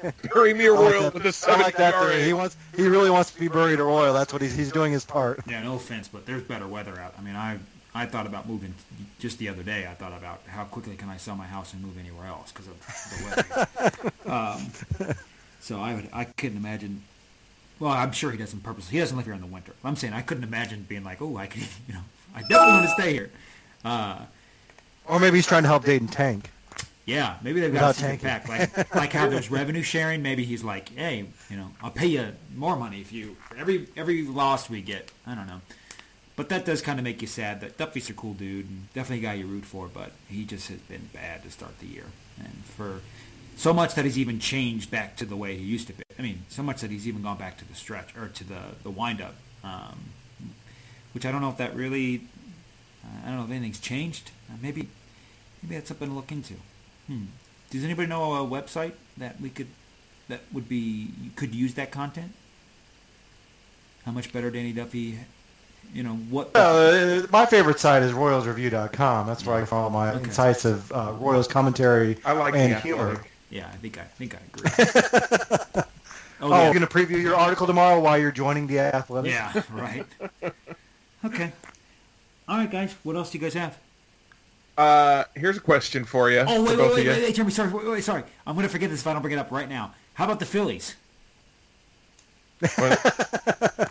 Bury 0.34 0.52
me 0.54 0.66
a 0.66 0.74
I 0.74 0.76
like 0.78 0.92
Royal 0.92 1.02
that- 1.04 1.14
with 1.14 1.24
a 1.24 1.28
I 1.28 1.30
seven 1.32 1.60
like 1.62 1.76
that. 1.76 1.94
ERA. 1.94 2.10
theory. 2.12 2.24
He 2.24 2.32
wants. 2.32 2.56
He 2.76 2.86
really 2.86 3.10
wants 3.10 3.30
to 3.32 3.40
be 3.40 3.48
buried 3.48 3.78
at 3.80 3.84
Royal. 3.84 4.12
That's 4.14 4.32
what 4.32 4.42
he's 4.42 4.54
he's 4.54 4.70
doing 4.72 4.92
his 4.92 5.04
part. 5.04 5.40
Yeah, 5.48 5.62
no 5.62 5.74
offense, 5.76 6.06
but 6.08 6.26
there's 6.26 6.42
better 6.42 6.66
weather 6.66 6.98
out. 7.00 7.14
I 7.18 7.22
mean, 7.22 7.34
I 7.36 7.58
I 7.94 8.06
thought 8.06 8.26
about 8.26 8.48
moving 8.48 8.74
just 9.18 9.38
the 9.38 9.48
other 9.48 9.62
day. 9.62 9.86
I 9.90 9.94
thought 9.94 10.12
about 10.16 10.42
how 10.48 10.64
quickly 10.64 10.96
can 10.96 11.08
I 11.08 11.16
sell 11.16 11.34
my 11.34 11.46
house 11.46 11.72
and 11.72 11.82
move 11.82 11.98
anywhere 11.98 12.26
else 12.26 12.52
because 12.52 12.68
of 12.68 12.76
the 13.10 13.90
weather. 13.90 14.12
um, 14.32 14.70
so 15.60 15.80
I 15.80 15.94
would 15.94 16.08
I 16.12 16.24
couldn't 16.24 16.58
imagine. 16.58 17.02
Well, 17.80 17.90
I'm 17.90 18.12
sure 18.12 18.30
he 18.30 18.38
doesn't 18.38 18.62
purposely. 18.62 18.92
He 18.92 18.98
doesn't 19.00 19.16
live 19.16 19.26
here 19.26 19.34
in 19.34 19.40
the 19.40 19.46
winter. 19.46 19.72
I'm 19.82 19.96
saying 19.96 20.12
I 20.12 20.20
couldn't 20.22 20.44
imagine 20.44 20.84
being 20.88 21.02
like, 21.02 21.20
oh, 21.22 21.36
I 21.36 21.46
could, 21.46 21.62
you 21.88 21.94
know, 21.94 22.00
I 22.34 22.40
definitely 22.42 22.66
want 22.68 22.84
to 22.84 23.02
stay 23.02 23.12
here. 23.12 23.30
Uh, 23.84 24.18
Or 25.06 25.18
maybe 25.18 25.36
he's 25.38 25.46
trying 25.46 25.62
to 25.62 25.68
help 25.68 25.84
Dayton 25.84 26.06
tank. 26.08 26.50
yeah, 27.06 27.36
maybe 27.42 27.60
they've 27.60 27.72
got 27.72 28.00
a 28.00 28.16
pack, 28.18 28.46
like 28.48 28.94
like 28.94 29.12
how 29.12 29.28
there's 29.28 29.50
revenue 29.60 29.82
sharing. 29.82 30.22
Maybe 30.22 30.44
he's 30.44 30.62
like, 30.62 30.90
hey, 30.94 31.24
you 31.48 31.56
know, 31.56 31.70
I'll 31.82 31.90
pay 31.90 32.06
you 32.06 32.32
more 32.54 32.76
money 32.76 33.00
if 33.00 33.12
you 33.12 33.36
every 33.58 33.88
every 33.96 34.22
loss 34.22 34.68
we 34.70 34.82
get. 34.82 35.10
I 35.26 35.34
don't 35.34 35.46
know, 35.48 35.60
but 36.36 36.50
that 36.50 36.64
does 36.66 36.82
kind 36.82 36.98
of 37.00 37.04
make 37.04 37.22
you 37.22 37.26
sad. 37.26 37.62
That 37.62 37.78
Duffy's 37.78 38.10
a 38.10 38.12
cool 38.12 38.34
dude 38.34 38.68
and 38.68 38.92
definitely 38.92 39.24
a 39.26 39.28
guy 39.30 39.34
you 39.34 39.46
root 39.46 39.64
for, 39.64 39.88
but 39.88 40.12
he 40.28 40.44
just 40.44 40.68
has 40.68 40.78
been 40.82 41.08
bad 41.14 41.42
to 41.44 41.50
start 41.50 41.78
the 41.80 41.86
year, 41.86 42.04
and 42.38 42.52
for 42.76 43.00
so 43.60 43.72
much 43.74 43.94
that 43.94 44.04
he's 44.06 44.18
even 44.18 44.38
changed 44.40 44.90
back 44.90 45.16
to 45.16 45.26
the 45.26 45.36
way 45.36 45.56
he 45.56 45.64
used 45.64 45.86
to 45.88 45.92
be. 45.92 46.02
I 46.18 46.22
mean, 46.22 46.44
so 46.48 46.62
much 46.62 46.80
that 46.80 46.90
he's 46.90 47.06
even 47.06 47.22
gone 47.22 47.36
back 47.36 47.58
to 47.58 47.64
the 47.68 47.74
stretch 47.74 48.16
or 48.16 48.28
to 48.28 48.44
the 48.44 48.60
the 48.82 48.90
windup, 48.90 49.34
um, 49.62 49.98
which 51.12 51.26
I 51.26 51.30
don't 51.32 51.40
know 51.42 51.50
if 51.50 51.58
that 51.58 51.74
really. 51.74 52.22
I 53.24 53.28
don't 53.28 53.38
know 53.38 53.44
if 53.44 53.50
anything's 53.50 53.80
changed. 53.80 54.30
Uh, 54.50 54.54
maybe 54.62 54.88
maybe 55.62 55.74
that's 55.74 55.88
something 55.88 56.08
to 56.08 56.14
look 56.14 56.32
into. 56.32 56.54
Hmm. 57.06 57.24
Does 57.70 57.84
anybody 57.84 58.08
know 58.08 58.34
a 58.34 58.46
website 58.46 58.92
that 59.18 59.40
we 59.40 59.50
could 59.50 59.68
that 60.28 60.40
would 60.52 60.68
be 60.68 61.10
could 61.36 61.54
use 61.54 61.74
that 61.74 61.90
content? 61.90 62.32
How 64.04 64.12
much 64.12 64.32
better 64.32 64.50
Danny 64.50 64.72
Duffy? 64.72 65.18
You 65.92 66.02
know 66.04 66.14
what? 66.14 66.50
Uh, 66.54 67.26
my 67.32 67.46
favorite 67.46 67.80
site 67.80 68.02
is 68.02 68.12
RoyalsReview.com. 68.12 69.26
That's 69.26 69.44
where 69.44 69.56
I 69.56 69.60
get 69.60 69.72
all 69.72 69.90
my 69.90 70.10
Okay. 70.12 70.24
insights 70.24 70.64
of 70.64 70.90
uh, 70.92 71.12
Royals 71.18 71.48
commentary 71.48 72.16
I 72.24 72.32
like 72.32 72.54
and 72.54 72.72
the 72.74 72.80
humor. 72.80 73.22
Athletic. 73.52 73.62
yeah, 73.62 73.68
I 73.72 73.76
think 73.76 73.98
I 73.98 74.04
think 74.04 74.34
I 74.34 75.74
agree. 75.74 75.82
Oh, 76.42 76.48
yeah. 76.48 76.64
you're 76.64 76.72
going 76.72 76.86
to 76.86 76.92
preview 76.92 77.20
your 77.22 77.36
article 77.36 77.66
tomorrow 77.66 78.00
while 78.00 78.16
you're 78.16 78.32
joining 78.32 78.66
the 78.66 78.78
Athletics? 78.78 79.34
Yeah, 79.34 79.62
right. 79.72 80.06
okay. 81.24 81.52
All 82.48 82.56
right, 82.56 82.70
guys. 82.70 82.94
What 83.02 83.14
else 83.14 83.30
do 83.30 83.38
you 83.38 83.42
guys 83.42 83.52
have? 83.54 83.78
Uh, 84.78 85.24
here's 85.34 85.58
a 85.58 85.60
question 85.60 86.04
for 86.04 86.30
you. 86.30 86.38
Oh, 86.38 86.46
for 86.46 86.70
wait, 86.70 86.76
both 86.78 86.78
wait, 86.78 86.78
wait, 86.78 86.98
of 86.98 87.04
you. 87.04 87.10
wait, 87.10 87.22
wait, 87.24 87.34
Jeremy, 87.34 87.52
sorry, 87.52 87.70
wait, 87.70 87.86
wait, 87.86 88.04
sorry. 88.04 88.22
I'm 88.46 88.54
going 88.54 88.66
to 88.66 88.72
forget 88.72 88.88
this 88.88 89.00
if 89.00 89.06
I 89.06 89.12
don't 89.12 89.20
bring 89.20 89.34
it 89.34 89.38
up 89.38 89.50
right 89.50 89.68
now. 89.68 89.92
How 90.14 90.24
about 90.24 90.38
the 90.38 90.46
Phillies? 90.46 90.96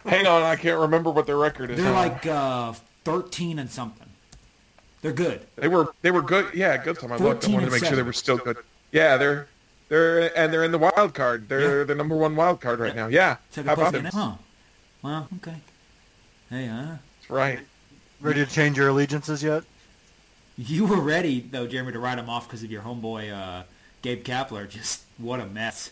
Hang 0.05 0.25
on, 0.25 0.41
I 0.43 0.55
can't 0.55 0.79
remember 0.79 1.11
what 1.11 1.27
their 1.27 1.37
record 1.37 1.69
is. 1.69 1.77
They're 1.77 1.91
like 1.91 2.25
uh, 2.25 2.73
13 3.03 3.59
and 3.59 3.69
something. 3.69 4.07
They're 5.01 5.11
good. 5.13 5.41
they 5.55 5.67
were 5.67 5.93
they 6.01 6.11
were 6.11 6.21
good. 6.21 6.53
Yeah, 6.53 6.75
good 6.77 6.99
time 6.99 7.11
I 7.11 7.17
looked. 7.17 7.47
I 7.47 7.51
wanted 7.51 7.67
to 7.67 7.71
and 7.71 7.71
make 7.71 7.85
sure 7.85 7.95
they 7.95 8.03
were 8.03 8.11
still 8.11 8.37
good. 8.37 8.57
Yeah, 8.91 9.17
they're 9.17 9.47
they're 9.89 10.37
and 10.37 10.51
they're 10.53 10.63
in 10.63 10.71
the 10.71 10.77
wild 10.77 11.13
card. 11.13 11.49
They're 11.49 11.79
Yeah. 11.79 11.83
the 11.85 11.95
number 11.95 12.15
one 12.15 12.35
wild 12.35 12.61
card 12.61 12.79
right 12.79 12.95
now. 12.95 13.07
Yeah, 13.07 13.37
Second 13.51 13.69
how 13.69 13.75
place 13.75 13.87
about 13.89 13.93
them? 13.93 14.03
the- 14.03 14.09
Huh. 14.17 14.31
Well, 15.01 15.27
okay. 15.37 15.55
Hey, 16.49 16.67
uh, 16.67 16.97
That's 17.19 17.29
right. 17.29 17.59
Ready 18.21 18.43
to 18.45 18.51
change 18.51 18.77
your 18.77 18.89
allegiances 18.89 19.41
yet? 19.43 19.63
you 20.57 20.85
were 20.85 20.99
ready, 20.99 21.39
though, 21.39 21.65
Jeremy, 21.65 21.93
to 21.93 21.99
write 21.99 22.17
him 22.17 22.29
off 22.29 22.45
because 22.47 22.63
of 22.63 22.69
your 22.71 22.81
homeboy, 22.81 23.31
uh, 23.31 23.63
Gabe 24.01 24.25
Kapler. 24.25 24.67
Just 24.67 25.03
what 25.17 25.39
a 25.39 25.45
mess. 25.45 25.91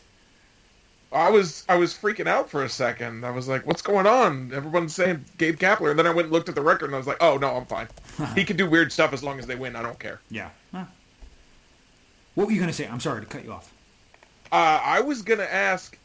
I 1.10 1.30
was 1.30 1.64
I 1.70 1.76
was 1.76 1.94
freaking 1.94 2.28
out 2.28 2.50
for 2.50 2.66
a 2.66 2.70
second. 2.70 3.26
I 3.26 3.30
was 3.32 3.48
like, 3.48 3.66
"What's 3.66 3.82
going 3.82 4.06
on?" 4.06 4.52
Everyone's 4.54 4.94
saying 4.94 5.24
Gabe 5.38 5.58
Kapler, 5.58 5.90
and 5.92 5.98
then 5.98 6.06
I 6.06 6.10
went 6.10 6.26
and 6.26 6.34
looked 6.34 6.50
at 6.50 6.56
the 6.56 6.62
record, 6.62 6.88
and 6.88 6.96
I 6.96 6.98
was 6.98 7.08
like, 7.08 7.16
"Oh 7.22 7.38
no, 7.38 7.56
I'm 7.56 7.66
fine. 7.66 7.88
he 8.36 8.44
can 8.44 8.58
do 8.58 8.70
weird 8.70 8.92
stuff 8.92 9.14
as 9.14 9.24
long 9.24 9.40
as 9.40 9.46
they 9.48 9.56
win. 9.56 9.78
I 9.78 9.82
don't 9.82 9.98
care." 10.00 10.20
Yeah. 10.30 10.50
Huh. 10.74 10.84
What 12.38 12.46
were 12.46 12.52
you 12.54 12.60
going 12.60 12.70
to 12.70 12.74
say? 12.74 12.88
I'm 12.88 13.00
sorry 13.00 13.22
to 13.22 13.26
cut 13.26 13.44
you 13.44 13.52
off. 13.52 13.74
Uh, 14.52 14.80
I 14.84 15.02
was 15.02 15.24
gonna 15.24 15.42
ask 15.42 15.98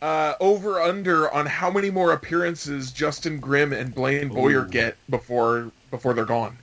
uh, 0.00 0.32
over 0.40 0.80
under 0.80 1.30
on 1.30 1.44
how 1.44 1.70
many 1.70 1.90
more 1.90 2.12
appearances 2.12 2.90
Justin 2.90 3.38
Grimm 3.38 3.74
and 3.74 3.94
Blaine 3.94 4.28
Boyer 4.28 4.64
get 4.64 4.96
before 5.10 5.70
before 5.90 6.14
they're 6.14 6.24
gone. 6.24 6.56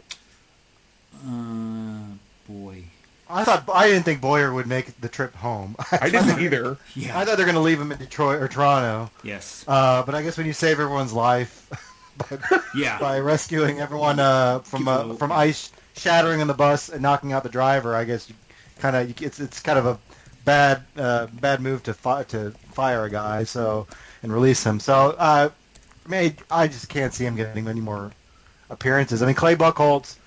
Uh, 1.24 2.16
boy. 2.52 2.84
I 3.30 3.44
thought 3.44 3.64
I 3.72 3.88
didn't 3.88 4.04
think 4.06 4.22
Boyer 4.22 4.52
would 4.52 4.66
make 4.66 5.00
the 5.02 5.08
trip 5.08 5.36
home. 5.36 5.76
I 5.92 6.10
didn't 6.10 6.40
either. 6.42 6.78
Yeah. 6.96 7.18
I 7.18 7.24
thought 7.26 7.38
they're 7.38 7.46
going 7.46 7.54
to 7.56 7.62
leave 7.62 7.80
him 7.80 7.92
in 7.92 8.00
Detroit 8.00 8.42
or 8.42 8.48
Toronto. 8.48 9.12
yes. 9.24 9.64
Uh, 9.68 10.02
but 10.04 10.16
I 10.16 10.24
guess 10.24 10.36
when 10.38 10.48
you 10.48 10.54
save 10.54 10.80
everyone's 10.80 11.14
life 11.14 11.70
by, 12.18 12.60
Yeah. 12.76 12.98
by 13.00 13.20
rescuing 13.20 13.80
everyone 13.80 14.20
uh, 14.20 14.60
from 14.60 14.88
uh, 14.88 15.14
from 15.14 15.32
ice 15.32 15.72
shattering 15.96 16.42
on 16.42 16.48
the 16.48 16.54
bus 16.56 16.90
and 16.90 17.02
knocking 17.02 17.32
out 17.34 17.44
the 17.44 17.50
driver, 17.50 17.96
I 17.96 18.04
guess 18.04 18.28
you 18.28 18.36
kind 18.82 18.96
of 18.96 19.22
it's 19.22 19.40
it's 19.40 19.60
kind 19.62 19.80
of 19.80 19.86
a 19.86 19.98
bad 20.44 20.84
uh, 20.98 21.28
bad 21.28 21.62
move 21.62 21.84
to 21.84 21.94
fi- 21.94 22.24
to 22.24 22.52
fire 22.72 23.06
a 23.06 23.10
guy 23.10 23.44
so 23.44 23.88
and 24.24 24.34
release 24.34 24.64
him. 24.66 24.80
So 24.80 25.16
uh, 25.18 25.50
I 26.06 26.10
mean, 26.10 26.36
I 26.50 26.68
just 26.68 26.90
can't 26.90 27.14
see 27.14 27.26
him 27.26 27.36
getting 27.36 27.68
any 27.68 27.80
more 27.80 28.12
appearances. 28.70 29.22
I 29.22 29.28
mean, 29.28 29.36
Clay 29.36 29.56
Buchholz 29.56 30.18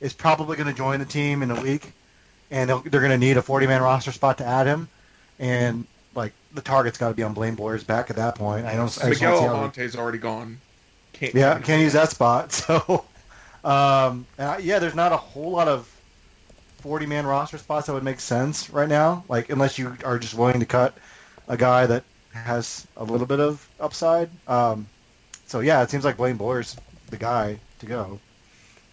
is 0.00 0.12
probably 0.12 0.56
going 0.56 0.68
to 0.68 0.74
join 0.74 1.00
the 1.00 1.04
team 1.04 1.42
in 1.42 1.50
a 1.50 1.60
week, 1.60 1.92
and 2.50 2.70
they're 2.70 3.00
going 3.00 3.10
to 3.10 3.18
need 3.18 3.36
a 3.36 3.42
40-man 3.42 3.82
roster 3.82 4.12
spot 4.12 4.38
to 4.38 4.46
add 4.46 4.66
him, 4.66 4.88
and 5.38 5.86
like 6.14 6.32
the 6.54 6.62
target's 6.62 6.98
got 6.98 7.08
to 7.08 7.14
be 7.14 7.22
on 7.22 7.34
Blaine 7.34 7.54
Boyer's 7.54 7.84
back 7.84 8.10
at 8.10 8.16
that 8.16 8.36
point. 8.36 8.66
I 8.66 8.74
don't. 8.76 9.04
I 9.04 9.10
Miguel 9.10 9.40
Almonte's 9.40 9.96
already 9.96 10.18
gone. 10.18 10.60
Can't, 11.12 11.34
yeah, 11.34 11.58
can't 11.58 11.82
use 11.82 11.92
that 11.92 12.10
spot. 12.10 12.52
So, 12.68 13.04
um, 13.64 14.24
I, 14.38 14.58
yeah, 14.58 14.78
there's 14.78 14.94
not 14.94 15.12
a 15.12 15.16
whole 15.16 15.50
lot 15.50 15.68
of 15.68 15.92
40-man 16.82 17.26
roster 17.26 17.58
spots 17.58 17.86
that 17.86 17.92
would 17.92 18.04
make 18.04 18.20
sense 18.20 18.70
right 18.70 18.88
now. 18.88 19.24
Like, 19.28 19.50
unless 19.50 19.78
you 19.78 19.96
are 20.04 20.18
just 20.18 20.34
willing 20.34 20.60
to 20.60 20.66
cut 20.66 20.96
a 21.48 21.56
guy 21.56 21.86
that 21.86 22.04
has 22.32 22.86
a 22.96 23.04
little 23.04 23.26
bit 23.26 23.40
of 23.40 23.66
upside. 23.80 24.30
Um, 24.46 24.86
so 25.46 25.60
yeah, 25.60 25.82
it 25.82 25.90
seems 25.90 26.04
like 26.04 26.16
Blaine 26.16 26.36
Boyer's 26.36 26.76
the 27.10 27.16
guy 27.16 27.58
to 27.80 27.86
go. 27.86 28.20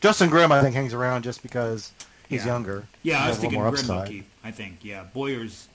Justin 0.01 0.29
Grimm, 0.29 0.51
I 0.51 0.61
think, 0.61 0.75
hangs 0.75 0.93
around 0.93 1.23
just 1.23 1.41
because 1.43 1.91
he's 2.29 2.41
Yeah. 2.45 2.53
younger. 2.53 2.85
Yeah, 3.03 3.23
I 3.25 3.29
was 3.29 3.37
thinking 3.37 3.59
Grimm 3.59 3.87
will 3.87 4.03
keep. 4.05 4.27
I 4.43 4.51
think, 4.51 4.79
yeah, 4.83 5.03
Boyer's, 5.13 5.67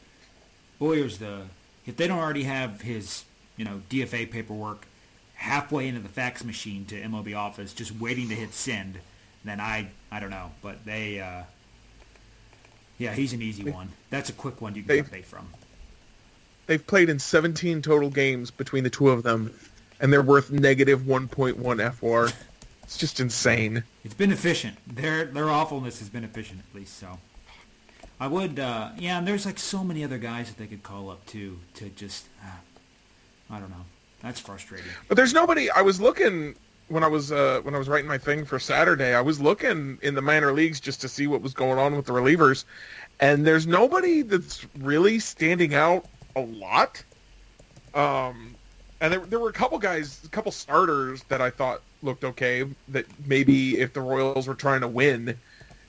Boyer's 0.78 1.18
the. 1.18 1.42
If 1.86 1.96
they 1.96 2.06
don't 2.06 2.18
already 2.18 2.44
have 2.44 2.82
his, 2.82 3.24
you 3.56 3.64
know, 3.64 3.82
DFA 3.90 4.30
paperwork 4.30 4.86
halfway 5.34 5.88
into 5.88 6.00
the 6.00 6.08
fax 6.08 6.44
machine 6.44 6.84
to 6.86 7.00
MLB 7.00 7.34
office, 7.36 7.72
just 7.72 7.92
waiting 7.96 8.28
to 8.28 8.34
hit 8.34 8.52
send, 8.54 8.98
then 9.44 9.60
I, 9.60 9.88
I 10.12 10.20
don't 10.20 10.30
know, 10.30 10.50
but 10.62 10.84
they, 10.84 11.20
uh, 11.20 11.42
yeah, 13.00 13.14
he's 13.14 13.32
an 13.32 13.40
easy 13.40 13.68
one. 13.70 13.88
That's 14.10 14.28
a 14.28 14.34
quick 14.34 14.60
one 14.60 14.74
you 14.74 14.82
can 14.82 14.96
get 14.96 15.10
bait 15.10 15.24
from. 15.24 15.48
They've 16.66 16.86
played 16.86 17.08
in 17.08 17.18
17 17.18 17.82
total 17.82 18.10
games 18.10 18.50
between 18.50 18.84
the 18.84 18.90
two 18.90 19.08
of 19.08 19.22
them, 19.22 19.52
and 20.00 20.12
they're 20.12 20.22
worth 20.22 20.52
negative 20.52 21.00
1.1 21.00 21.56
FWAR. 21.56 22.32
It's 22.82 22.98
just 22.98 23.18
insane. 23.18 23.82
It's 24.04 24.14
been 24.14 24.32
efficient. 24.32 24.76
Their 24.86 25.24
their 25.24 25.48
awfulness 25.48 25.98
has 26.00 26.08
been 26.08 26.24
efficient 26.24 26.60
at 26.60 26.74
least. 26.76 26.98
So, 26.98 27.18
I 28.20 28.26
would, 28.26 28.58
uh, 28.58 28.90
yeah. 28.98 29.18
And 29.18 29.26
there's 29.26 29.46
like 29.46 29.58
so 29.58 29.82
many 29.82 30.04
other 30.04 30.18
guys 30.18 30.48
that 30.48 30.58
they 30.58 30.66
could 30.66 30.82
call 30.82 31.08
up 31.08 31.24
too 31.24 31.58
to 31.74 31.88
just, 31.90 32.26
uh, 32.44 32.50
I 33.48 33.58
don't 33.58 33.70
know. 33.70 33.86
That's 34.22 34.38
frustrating. 34.40 34.90
But 35.08 35.16
there's 35.16 35.32
nobody. 35.32 35.70
I 35.70 35.80
was 35.80 36.00
looking 36.00 36.54
when 36.90 37.04
I 37.04 37.08
was 37.08 37.32
uh, 37.32 37.60
when 37.62 37.74
I 37.74 37.78
was 37.78 37.88
writing 37.88 38.08
my 38.08 38.18
thing 38.18 38.44
for 38.44 38.58
Saturday. 38.58 39.14
I 39.14 39.20
was 39.22 39.40
looking 39.40 39.98
in 40.02 40.14
the 40.14 40.22
minor 40.22 40.52
leagues 40.52 40.80
just 40.80 41.00
to 41.02 41.08
see 41.08 41.26
what 41.26 41.42
was 41.42 41.54
going 41.54 41.78
on 41.78 41.96
with 41.96 42.06
the 42.06 42.12
relievers, 42.12 42.64
and 43.20 43.46
there's 43.46 43.66
nobody 43.66 44.22
that's 44.22 44.66
really 44.74 45.18
standing 45.20 45.74
out 45.74 46.08
a 46.36 46.40
lot. 46.42 47.04
Um, 47.94 48.58
and 49.00 49.12
there 49.12 49.26
there 49.26 49.40
were 49.40 49.50
a 49.50 49.52
couple 49.54 49.78
guys, 49.78 50.22
a 50.24 50.28
couple 50.30 50.52
starters 50.52 51.24
that 51.24 51.40
I 51.40 51.50
thought 51.50 51.82
looked 52.02 52.24
okay. 52.24 52.64
That 52.88 53.06
maybe 53.18 53.78
if 53.80 53.92
the 53.94 54.02
Royals 54.02 54.48
were 54.48 54.54
trying 54.56 54.82
to 54.82 54.88
win. 54.88 55.40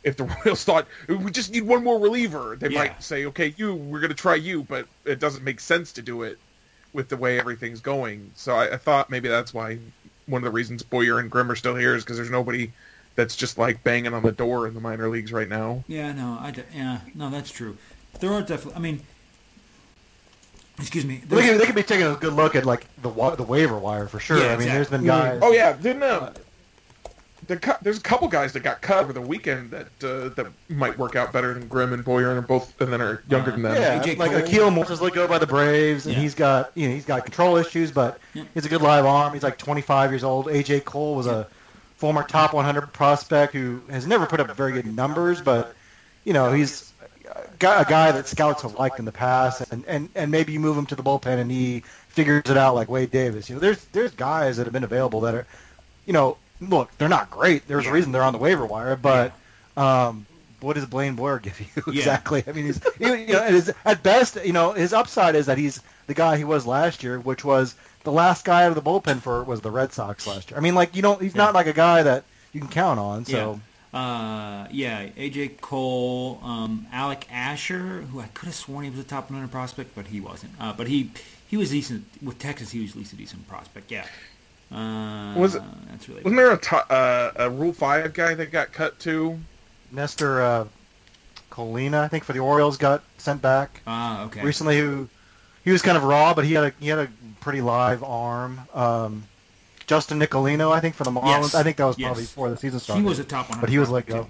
If 0.03 0.17
the 0.17 0.25
Royals 0.45 0.63
thought 0.63 0.87
we 1.09 1.31
just 1.31 1.51
need 1.51 1.63
one 1.63 1.83
more 1.83 1.99
reliever, 1.99 2.57
they 2.59 2.69
Yeah. 2.69 2.79
might 2.79 3.03
say, 3.03 3.25
"Okay, 3.27 3.53
you, 3.57 3.75
we're 3.75 3.99
going 4.01 4.09
to 4.09 4.15
try 4.15 4.35
you," 4.35 4.63
but 4.63 4.89
it 5.05 5.19
doesn't 5.19 5.43
make 5.43 5.59
sense 5.59 5.93
to 5.93 6.01
do 6.01 6.23
it 6.23 6.39
with 6.93 7.09
the 7.09 7.17
way 7.17 7.39
everything's 7.39 7.81
going. 7.81 8.31
So 8.35 8.55
I, 8.55 8.73
I 8.73 8.77
thought 8.77 9.09
maybe 9.09 9.29
that's 9.29 9.53
why 9.53 9.79
one 10.27 10.39
of 10.41 10.45
the 10.45 10.51
reasons 10.51 10.83
Boyer 10.83 11.19
and 11.19 11.29
Grimm 11.29 11.51
are 11.51 11.55
still 11.55 11.75
here 11.75 11.95
is 11.95 12.03
because 12.03 12.17
there's 12.17 12.29
nobody 12.31 12.71
that's 13.15 13.35
just 13.35 13.57
like 13.57 13.83
banging 13.83 14.13
on 14.13 14.23
the 14.23 14.31
door 14.31 14.67
in 14.67 14.73
the 14.73 14.79
minor 14.79 15.09
leagues 15.09 15.31
right 15.33 15.49
now. 15.49 15.83
Yeah, 15.87 16.13
no, 16.13 16.37
I 16.39 16.51
d- 16.51 16.63
yeah, 16.73 16.99
no, 17.13 17.29
that's 17.29 17.51
true. 17.51 17.77
There 18.19 18.31
are 18.31 18.41
definitely. 18.41 18.75
I 18.75 18.79
mean, 18.79 19.01
excuse 20.79 21.05
me. 21.05 21.17
They 21.27 21.35
there's- 21.35 21.49
could, 21.51 21.61
they 21.61 21.65
could 21.65 21.75
be 21.75 21.83
taking 21.83 22.07
a 22.07 22.15
good 22.15 22.33
look 22.33 22.55
at 22.55 22.65
like 22.65 22.85
the 23.01 23.09
wa- 23.09 23.35
the 23.35 23.43
waiver 23.43 23.77
wire 23.77 24.07
for 24.07 24.19
sure. 24.19 24.37
Yeah, 24.37 24.53
I 24.53 24.57
mean, 24.57 24.67
there's 24.67 24.89
been 24.89 25.05
guys. 25.05 25.39
Oh 25.43 25.51
yeah, 25.51 25.73
didn't 25.73 26.03
uh, 26.03 26.33
the 27.51 27.57
cu- 27.57 27.73
there's 27.81 27.97
a 27.97 28.01
couple 28.01 28.27
guys 28.29 28.53
that 28.53 28.61
got 28.63 28.81
cut 28.81 29.03
over 29.03 29.11
the 29.13 29.19
weekend 29.21 29.71
that 29.71 29.87
uh, 30.03 30.29
that 30.35 30.47
might 30.69 30.97
work 30.97 31.15
out 31.17 31.33
better 31.33 31.53
than 31.53 31.67
Grimm 31.67 31.91
and 31.93 32.03
Boyer 32.03 32.29
and 32.29 32.39
are 32.39 32.41
both 32.41 32.79
and 32.81 32.91
then 32.93 33.01
are 33.01 33.21
younger 33.29 33.49
Uh, 33.49 33.53
than 33.55 33.61
them. 33.63 33.75
Yeah, 33.75 34.01
AJ 34.01 34.17
like 34.17 34.31
Cole. 34.31 34.41
Akeel 34.41 34.73
Morris 34.73 34.89
was 34.89 35.01
let 35.01 35.13
go 35.13 35.27
by 35.27 35.37
the 35.37 35.47
Braves, 35.47 36.05
and 36.05 36.15
Yeah. 36.15 36.21
he's 36.21 36.33
got 36.35 36.71
you 36.75 36.87
know 36.87 36.95
he's 36.95 37.05
got 37.05 37.23
control 37.25 37.57
issues, 37.57 37.91
but 37.91 38.19
Yeah. 38.33 38.43
he's 38.53 38.65
a 38.65 38.69
good 38.69 38.81
live 38.81 39.05
arm. 39.05 39.33
He's 39.33 39.43
like 39.43 39.57
25 39.57 40.11
years 40.11 40.23
old. 40.23 40.47
AJ 40.47 40.79
Cole 40.85 41.15
was 41.15 41.27
a 41.27 41.45
former 41.97 42.23
top 42.23 42.53
100 42.53 42.93
prospect 42.93 43.53
who 43.53 43.81
has 43.89 44.07
never 44.07 44.25
put 44.25 44.39
up 44.39 44.49
very 44.55 44.71
good 44.71 44.85
numbers, 44.95 45.41
but 45.41 45.75
you 46.23 46.31
know 46.33 46.51
he's 46.53 46.91
a 47.35 47.41
guy, 47.59 47.81
a 47.81 47.85
guy 47.85 48.11
that 48.13 48.27
scouts 48.27 48.61
have 48.61 48.75
liked 48.75 48.97
in 48.99 49.05
the 49.05 49.11
past, 49.11 49.71
and, 49.71 49.83
and 49.87 50.07
and 50.15 50.31
maybe 50.31 50.53
you 50.53 50.59
move 50.59 50.77
him 50.77 50.85
to 50.85 50.95
the 50.95 51.03
bullpen 51.03 51.37
and 51.39 51.51
he 51.51 51.83
figures 52.07 52.43
it 52.49 52.57
out 52.57 52.75
like 52.75 52.87
Wade 52.89 53.11
Davis. 53.11 53.49
You 53.49 53.55
know, 53.55 53.59
there's 53.61 53.83
there's 53.91 54.11
guys 54.11 54.55
that 54.57 54.63
have 54.65 54.73
been 54.73 54.83
available 54.83 55.19
that 55.21 55.35
are, 55.35 55.45
you 56.05 56.13
know, 56.13 56.37
look, 56.61 56.95
they're 56.97 57.09
not 57.09 57.29
great. 57.29 57.67
There's 57.67 57.87
a 57.87 57.91
reason 57.91 58.11
they're 58.11 58.23
on 58.23 58.33
the 58.33 58.39
waiver 58.39 58.65
wire, 58.65 58.95
but. 58.95 59.33
Um, 59.77 60.25
what 60.59 60.75
does 60.75 60.85
Blaine 60.85 61.15
Boyer 61.15 61.39
give 61.39 61.59
you 61.59 61.65
Yeah. 61.87 61.93
exactly? 61.93 62.43
I 62.47 62.51
mean, 62.51 62.65
he's 62.65 62.79
you 62.99 63.07
know, 63.27 63.43
it 63.45 63.53
is, 63.55 63.73
at 63.83 64.03
best, 64.03 64.37
you 64.45 64.53
know, 64.53 64.73
his 64.73 64.93
upside 64.93 65.35
is 65.35 65.47
that 65.47 65.57
he's 65.57 65.81
the 66.07 66.13
guy 66.13 66.37
he 66.37 66.43
was 66.43 66.65
last 66.65 67.03
year, 67.03 67.19
which 67.19 67.43
was 67.43 67.75
the 68.03 68.11
last 68.11 68.45
guy 68.45 68.63
out 68.65 68.69
of 68.69 68.75
the 68.75 68.81
bullpen 68.81 69.21
for 69.21 69.43
was 69.43 69.61
the 69.61 69.71
Red 69.71 69.91
Sox 69.91 70.27
last 70.27 70.51
year. 70.51 70.57
I 70.57 70.61
mean, 70.61 70.75
like 70.75 70.95
you 70.95 71.01
don't, 71.01 71.21
he's 71.21 71.35
not 71.35 71.53
like 71.53 71.67
a 71.67 71.73
guy 71.73 72.03
that 72.03 72.23
you 72.53 72.59
can 72.59 72.69
count 72.69 72.99
on. 72.99 73.25
So 73.25 73.59
Yeah. 73.93 73.99
Uh, 73.99 74.67
yeah, 74.71 75.07
AJ 75.17 75.59
Cole, 75.59 76.39
um, 76.43 76.87
Alec 76.93 77.27
Asher, 77.29 78.03
who 78.11 78.21
I 78.21 78.27
could 78.27 78.45
have 78.45 78.55
sworn 78.55 78.85
he 78.85 78.89
was 78.89 78.99
a 78.99 79.03
top 79.03 79.29
100 79.29 79.51
prospect, 79.51 79.95
but 79.95 80.07
he 80.07 80.21
wasn't. 80.21 80.53
Uh, 80.59 80.71
but 80.71 80.87
he 80.87 81.11
he 81.49 81.57
was 81.57 81.71
decent 81.71 82.05
with 82.23 82.39
Texas. 82.39 82.71
He 82.71 82.81
was 82.81 82.91
at 82.91 82.97
least 82.97 83.11
a 83.11 83.17
decent 83.17 83.47
prospect. 83.49 83.91
Yeah. 83.91 84.05
Uh, 84.71 85.33
Was 85.37 85.55
it- 85.55 85.63
That's 85.89 86.07
really. 86.09 86.21
Wasn't 86.23 86.37
there 86.37 86.51
a, 86.51 86.91
uh, 86.93 87.31
a 87.35 87.49
Rule 87.49 87.73
Five 87.73 88.13
guy 88.13 88.33
that 88.33 88.51
got 88.51 88.71
cut 88.71 88.99
too? 88.99 89.39
Nestor 89.91 90.41
uh, 90.41 90.65
Colina, 91.51 92.01
I 92.01 92.07
think 92.07 92.23
for 92.23 92.33
the 92.33 92.39
Orioles, 92.39 92.77
got 92.77 93.03
sent 93.17 93.41
back 93.41 93.81
Ah, 93.85 94.23
okay. 94.25 94.41
recently. 94.41 94.77
Who 94.79 95.09
he 95.65 95.71
was 95.71 95.81
kind 95.81 95.97
of 95.97 96.03
raw, 96.03 96.33
but 96.33 96.45
he 96.45 96.53
had 96.53 96.63
a 96.65 96.73
he 96.79 96.87
had 96.87 96.99
a 96.99 97.07
pretty 97.41 97.61
live 97.61 98.03
arm. 98.03 98.61
Um, 98.73 99.23
Justin 99.87 100.19
Nicolino, 100.19 100.71
I 100.71 100.79
think 100.79 100.95
for 100.95 101.03
the 101.03 101.11
Marlins. 101.11 101.41
Yes. 101.41 101.55
I 101.55 101.63
think 101.63 101.75
that 101.77 101.85
was 101.85 101.99
Yes. 101.99 102.07
probably 102.07 102.23
before 102.23 102.49
the 102.49 102.57
season 102.57 102.79
started. 102.79 103.01
He 103.01 103.07
was 103.07 103.19
a 103.19 103.25
top 103.25 103.49
one, 103.49 103.59
but 103.59 103.69
he 103.69 103.77
was 103.79 103.89
let 103.89 104.05
go. 104.05 104.23
too. 104.23 104.27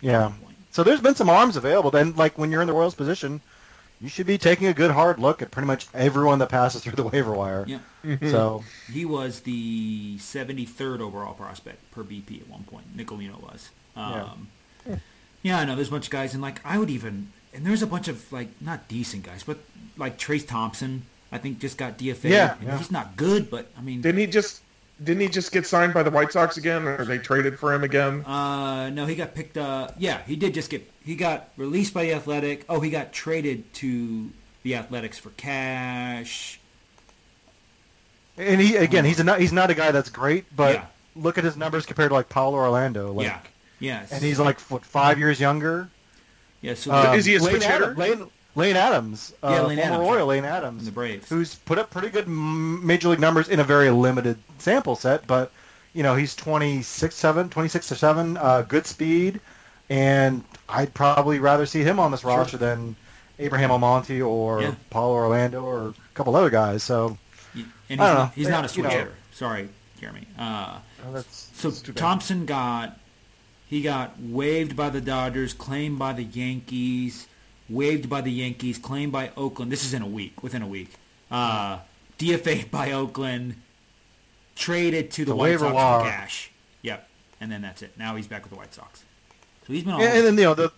Yeah. 0.00 0.32
So 0.70 0.82
there's 0.82 1.00
been 1.02 1.14
some 1.14 1.28
arms 1.28 1.56
available. 1.56 1.90
Then, 1.90 2.14
like 2.16 2.38
when 2.38 2.50
you're 2.50 2.62
in 2.62 2.66
the 2.66 2.72
Royals' 2.72 2.94
position, 2.94 3.40
you 4.00 4.08
should 4.08 4.26
be 4.26 4.38
taking 4.38 4.66
a 4.66 4.74
good 4.74 4.90
hard 4.90 5.18
look 5.18 5.42
at 5.42 5.50
pretty 5.50 5.66
much 5.66 5.86
everyone 5.94 6.38
that 6.40 6.48
passes 6.48 6.82
through 6.82 6.96
the 6.96 7.02
waiver 7.02 7.32
wire. 7.32 7.64
Yeah. 7.66 7.78
So 8.30 8.62
He 8.92 9.04
was 9.04 9.40
the 9.40 10.16
73rd 10.18 11.00
overall 11.00 11.34
prospect 11.34 11.90
per 11.90 12.02
BP 12.04 12.40
at 12.42 12.48
one 12.48 12.64
point. 12.64 12.96
Nicolino 12.96 13.40
was. 13.42 13.70
Um, 13.96 14.48
yeah. 15.42 15.58
I 15.60 15.64
know. 15.64 15.74
There's 15.76 15.88
a 15.88 15.92
bunch 15.92 16.06
of 16.06 16.10
guys, 16.10 16.34
and 16.34 16.42
like 16.42 16.60
I 16.64 16.78
would 16.78 16.90
even, 16.90 17.32
and 17.54 17.64
there's 17.64 17.82
a 17.82 17.86
bunch 17.86 18.08
of 18.08 18.30
like 18.32 18.48
not 18.60 18.88
decent 18.88 19.22
guys, 19.24 19.42
but 19.42 19.58
like 19.96 20.18
Trayce 20.18 20.46
Thompson, 20.46 21.02
I 21.32 21.38
think 21.38 21.58
just 21.60 21.78
got 21.78 21.98
DFA. 21.98 22.30
Yeah, 22.30 22.56
and 22.58 22.68
yeah. 22.68 22.78
He's 22.78 22.90
not 22.90 23.16
good, 23.16 23.50
but 23.50 23.68
I 23.78 23.80
mean, 23.80 24.02
Didn't 24.02 24.18
he 24.18 24.26
just 24.26 24.60
didn't 25.02 25.20
he 25.20 25.28
just 25.28 25.52
get 25.52 25.66
signed 25.66 25.92
by 25.94 26.02
the 26.02 26.10
White 26.10 26.32
Sox 26.32 26.56
again, 26.56 26.86
or 26.86 27.04
they 27.04 27.18
traded 27.18 27.58
for 27.58 27.72
him 27.74 27.84
again? 27.84 28.24
Uh, 28.24 28.88
no, 28.90 29.04
he 29.06 29.14
got 29.14 29.34
picked 29.34 29.56
up. 29.58 29.94
Yeah, 29.98 30.22
he 30.26 30.36
did 30.36 30.54
just 30.54 30.70
get. 30.70 30.90
He 31.04 31.16
got 31.16 31.50
released 31.56 31.92
by 31.94 32.04
the 32.04 32.14
Athletic. 32.14 32.64
Oh, 32.68 32.80
he 32.80 32.90
got 32.90 33.12
traded 33.12 33.72
to 33.74 34.30
the 34.62 34.74
Athletics 34.74 35.18
for 35.18 35.30
cash. 35.30 36.58
and 38.38 38.60
he 38.60 38.76
again 38.76 39.04
he's 39.04 39.20
a, 39.20 39.24
not 39.24 39.40
he's 39.40 39.52
not 39.52 39.70
a 39.70 39.74
guy 39.74 39.90
that's 39.92 40.10
great, 40.10 40.44
but 40.54 40.74
Yeah. 40.74 40.84
look 41.14 41.38
at 41.38 41.44
his 41.44 41.56
numbers 41.56 41.86
compared 41.86 42.10
to 42.10 42.14
like 42.14 42.28
Paulo 42.28 42.56
Orlando. 42.56 43.12
Like, 43.12 43.26
yeah. 43.26 43.38
Yes. 43.78 44.12
And 44.12 44.22
he's 44.22 44.38
like 44.38 44.60
what 44.62 44.84
five 44.84 45.18
years 45.18 45.38
younger. 45.40 45.88
yeah. 46.62 46.74
So 46.74 46.92
Um, 46.92 47.14
Is 47.18 47.24
he 47.26 47.36
a 47.36 47.40
Lane 47.40 47.50
switch 47.50 47.64
hitter? 47.64 47.84
Adam- 47.84 47.96
Lane, 47.96 48.30
Lane 48.56 48.74
Adams, 48.76 49.32
uh, 49.42 49.50
Yeah, 49.50 49.62
Lane 49.62 49.78
former 49.78 49.92
Adams, 49.94 50.08
Royal. 50.08 50.26
Lane 50.26 50.44
Adams, 50.44 50.84
the 50.86 50.90
Braves. 50.90 51.28
who's 51.28 51.54
put 51.54 51.78
up 51.78 51.90
pretty 51.90 52.08
good 52.08 52.26
major 52.26 53.08
league 53.10 53.20
numbers 53.20 53.48
in 53.48 53.60
a 53.60 53.64
very 53.64 53.90
limited 53.90 54.38
sample 54.58 54.96
set, 54.96 55.26
but 55.26 55.52
you 55.92 56.02
know 56.02 56.14
he's 56.16 56.34
26, 56.34 57.14
7, 57.14 57.48
26 57.50 57.92
or 57.92 57.94
seven, 57.94 58.36
uh, 58.38 58.62
good 58.62 58.86
speed, 58.86 59.40
and 59.90 60.42
I'd 60.68 60.92
probably 60.94 61.38
rather 61.38 61.66
see 61.66 61.82
him 61.82 62.00
on 62.00 62.10
this 62.10 62.24
roster 62.24 62.56
than 62.56 62.96
Abraham 63.38 63.70
Almonte 63.70 64.20
or 64.22 64.62
Yeah. 64.62 64.74
Paulo 64.90 65.14
Orlando 65.14 65.62
or 65.62 65.88
a 65.88 65.94
couple 66.14 66.34
other 66.34 66.50
guys. 66.50 66.82
So 66.82 67.18
and 67.54 67.66
he's, 67.88 68.00
I 68.00 68.06
don't 68.06 68.14
not, 68.14 68.14
know. 68.14 68.32
he's 68.34 68.48
not 68.48 68.70
a 68.72 68.76
You 68.76 68.82
know. 68.82 69.06
Sorry, 69.32 69.68
Jeremy. 70.00 70.26
Uh, 70.38 70.78
that's 71.12 71.50
so. 71.54 71.70
Thompson 71.70 72.46
got 72.46 72.98
he 73.68 73.82
got 73.82 74.14
waived 74.20 74.74
by 74.76 74.88
the 74.90 75.00
Dodgers, 75.00 75.52
claimed 75.52 75.98
by 75.98 76.12
the 76.14 76.22
Yankees, 76.24 77.26
waived 77.68 78.08
by 78.08 78.20
the 78.20 78.30
Yankees, 78.32 78.78
claimed 78.78 79.12
by 79.12 79.30
Oakland. 79.36 79.70
This 79.72 79.84
is 79.84 79.94
in 79.94 80.02
a 80.02 80.06
week, 80.06 80.42
within 80.42 80.62
a 80.62 80.66
week. 80.66 80.92
Uh, 81.30 81.78
DFA 82.18 82.70
by 82.70 82.92
Oakland, 82.92 83.56
traded 84.54 85.10
to 85.12 85.24
the, 85.24 85.30
The 85.32 85.36
White 85.36 85.58
Sox 85.58 85.74
wire. 85.74 86.00
for 86.00 86.06
cash. 86.10 86.50
Yep, 86.82 87.08
and 87.40 87.50
then 87.50 87.62
that's 87.62 87.82
it. 87.82 87.92
Now 87.98 88.16
he's 88.16 88.26
back 88.26 88.42
with 88.42 88.50
the 88.52 88.58
White 88.58 88.72
Sox. 88.74 89.04
So 89.66 89.72
he's 89.72 89.84
been 89.84 89.94
on. 89.94 90.00
and, 90.00 90.12
and 90.18 90.26
then 90.26 90.38
you 90.38 90.44
know 90.44 90.54
the 90.54 90.72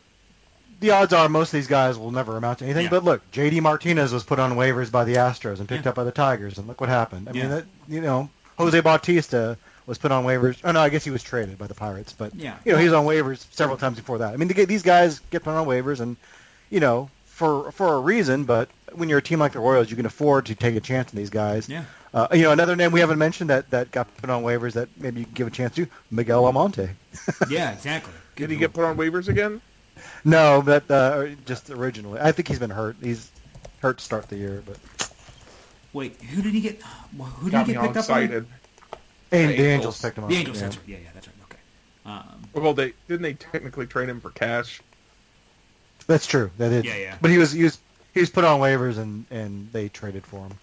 the 0.81 0.91
odds 0.93 1.13
are 1.13 1.29
most 1.29 1.49
of 1.49 1.53
these 1.59 1.67
guys 1.67 1.99
will 1.99 2.11
never 2.13 2.37
amount 2.37 2.61
to 2.61 2.65
anything. 2.65 2.85
Yeah. 2.85 2.91
But 2.91 3.05
look, 3.05 3.29
J.D. 3.33 3.61
Martinez 3.61 4.13
was 4.13 4.23
put 4.25 4.39
on 4.39 4.53
waivers 4.53 4.91
by 4.93 5.05
the 5.05 5.15
Astros 5.17 5.59
and 5.59 5.69
picked 5.69 5.85
Yeah. 5.85 5.91
up 5.91 5.95
by 5.97 6.05
the 6.05 6.13
Tigers, 6.13 6.57
and 6.59 6.69
look 6.69 6.81
what 6.81 6.89
happened. 6.89 7.29
I 7.29 7.33
Yeah. 7.33 7.43
mean, 7.43 7.51
that, 7.51 7.65
you 7.89 8.01
know, 8.01 8.31
Jose 8.59 8.79
Bautista 8.81 9.59
was 9.87 9.99
put 9.99 10.13
on 10.13 10.25
waivers. 10.25 10.59
Oh 10.65 10.71
no, 10.73 10.81
I 10.81 10.89
guess 10.89 11.03
he 11.05 11.11
was 11.11 11.23
traded 11.23 11.59
by 11.59 11.67
the 11.67 11.75
Pirates, 11.75 12.13
but 12.13 12.35
Yeah. 12.35 12.57
you 12.65 12.73
know 12.73 12.79
he 12.79 12.85
was 12.85 12.93
on 12.95 13.05
waivers 13.07 13.45
several 13.53 13.77
times 13.77 13.97
before 13.99 14.19
that. 14.19 14.33
I 14.33 14.37
mean, 14.37 14.49
the, 14.49 14.65
these 14.67 14.83
guys 14.83 15.21
get 15.31 15.43
put 15.45 15.51
on 15.55 15.67
waivers, 15.67 16.01
and 16.01 16.17
you 16.71 16.81
know 16.81 17.11
for 17.27 17.71
for 17.73 17.95
a 17.95 18.01
reason. 18.01 18.45
But 18.45 18.69
when 18.93 19.09
you're 19.09 19.19
a 19.19 19.23
team 19.23 19.39
like 19.39 19.53
the 19.53 19.61
Royals, 19.61 19.91
you 19.91 19.97
can 19.97 20.07
afford 20.07 20.47
to 20.47 20.55
take 20.55 20.77
a 20.77 20.81
chance 20.81 21.13
on 21.13 21.17
these 21.17 21.31
guys. 21.31 21.69
Yeah. 21.69 21.85
Uh, 22.15 22.27
you 22.33 22.43
know, 22.43 22.53
another 22.53 22.75
name 22.75 22.91
we 22.91 23.01
haven't 23.01 23.19
mentioned 23.19 23.51
that, 23.51 23.69
that 23.71 23.91
got 23.91 24.09
put 24.17 24.31
on 24.31 24.43
waivers 24.43 24.73
that 24.73 24.89
maybe 24.99 25.21
you 25.21 25.27
can 25.27 25.35
give 25.35 25.47
a 25.47 25.51
chance 25.51 25.75
to, 25.75 25.87
Miguel 26.11 26.47
Almonte. 26.47 26.89
yeah, 27.51 27.71
exactly. 27.73 28.15
Did 28.35 28.49
he 28.51 28.57
get 28.57 28.73
put 28.73 28.85
on 28.85 28.97
waivers 28.97 29.29
again? 29.29 29.61
No, 30.25 30.63
but 30.65 30.91
uh, 30.91 31.27
just 31.45 31.69
originally. 31.69 32.19
I 32.19 32.33
think 32.33 32.49
he's 32.49 32.59
been 32.59 32.71
hurt. 32.71 32.97
He's 33.03 33.31
hurt 33.81 33.99
to 33.99 34.05
start 34.05 34.29
the 34.29 34.37
year, 34.37 34.63
but 34.65 34.79
Wait, 35.93 36.17
who 36.23 36.41
did 36.43 36.55
he 36.55 36.61
get? 36.61 36.81
Who 36.83 37.51
did 37.51 37.53
Got 37.53 37.67
he 37.67 37.73
me 37.73 37.75
get 37.75 37.81
all 37.81 37.87
picked 37.93 37.97
up? 37.99 38.11
on? 38.17 38.23
and 38.23 38.31
The 38.31 38.47
the, 39.31 39.37
Angels. 39.37 39.61
Angels 39.61 40.01
picked 40.03 40.19
him 40.19 40.25
up. 40.25 40.31
The 40.31 40.37
Angels. 40.37 40.57
yeah. 40.57 40.63
That's 40.65 40.77
right. 40.79 40.89
Yeah, 40.89 40.97
yeah, 40.99 41.09
that's 41.13 41.29
right. 41.29 41.37
Okay. 41.45 41.59
Um, 42.07 42.63
Well, 42.63 42.75
they 42.75 42.95
didn't 43.07 43.23
they 43.23 43.35
technically 43.35 43.87
trade 43.87 44.09
him 44.09 44.21
for 44.21 44.31
cash? 44.31 44.81
That's 46.09 46.27
true. 46.27 46.51
That 46.59 46.73
is. 46.73 46.85
Yeah, 46.85 46.97
yeah. 46.97 47.17
But 47.21 47.31
he 47.31 47.39
was 47.39 47.53
he 47.53 47.63
was 47.63 47.79
he 48.15 48.21
was 48.21 48.31
put 48.31 48.45
on 48.45 48.59
waivers 48.61 48.99
and 48.99 49.27
and 49.31 49.71
they 49.73 49.89
traded 49.89 50.27
for 50.27 50.41
him. 50.41 50.55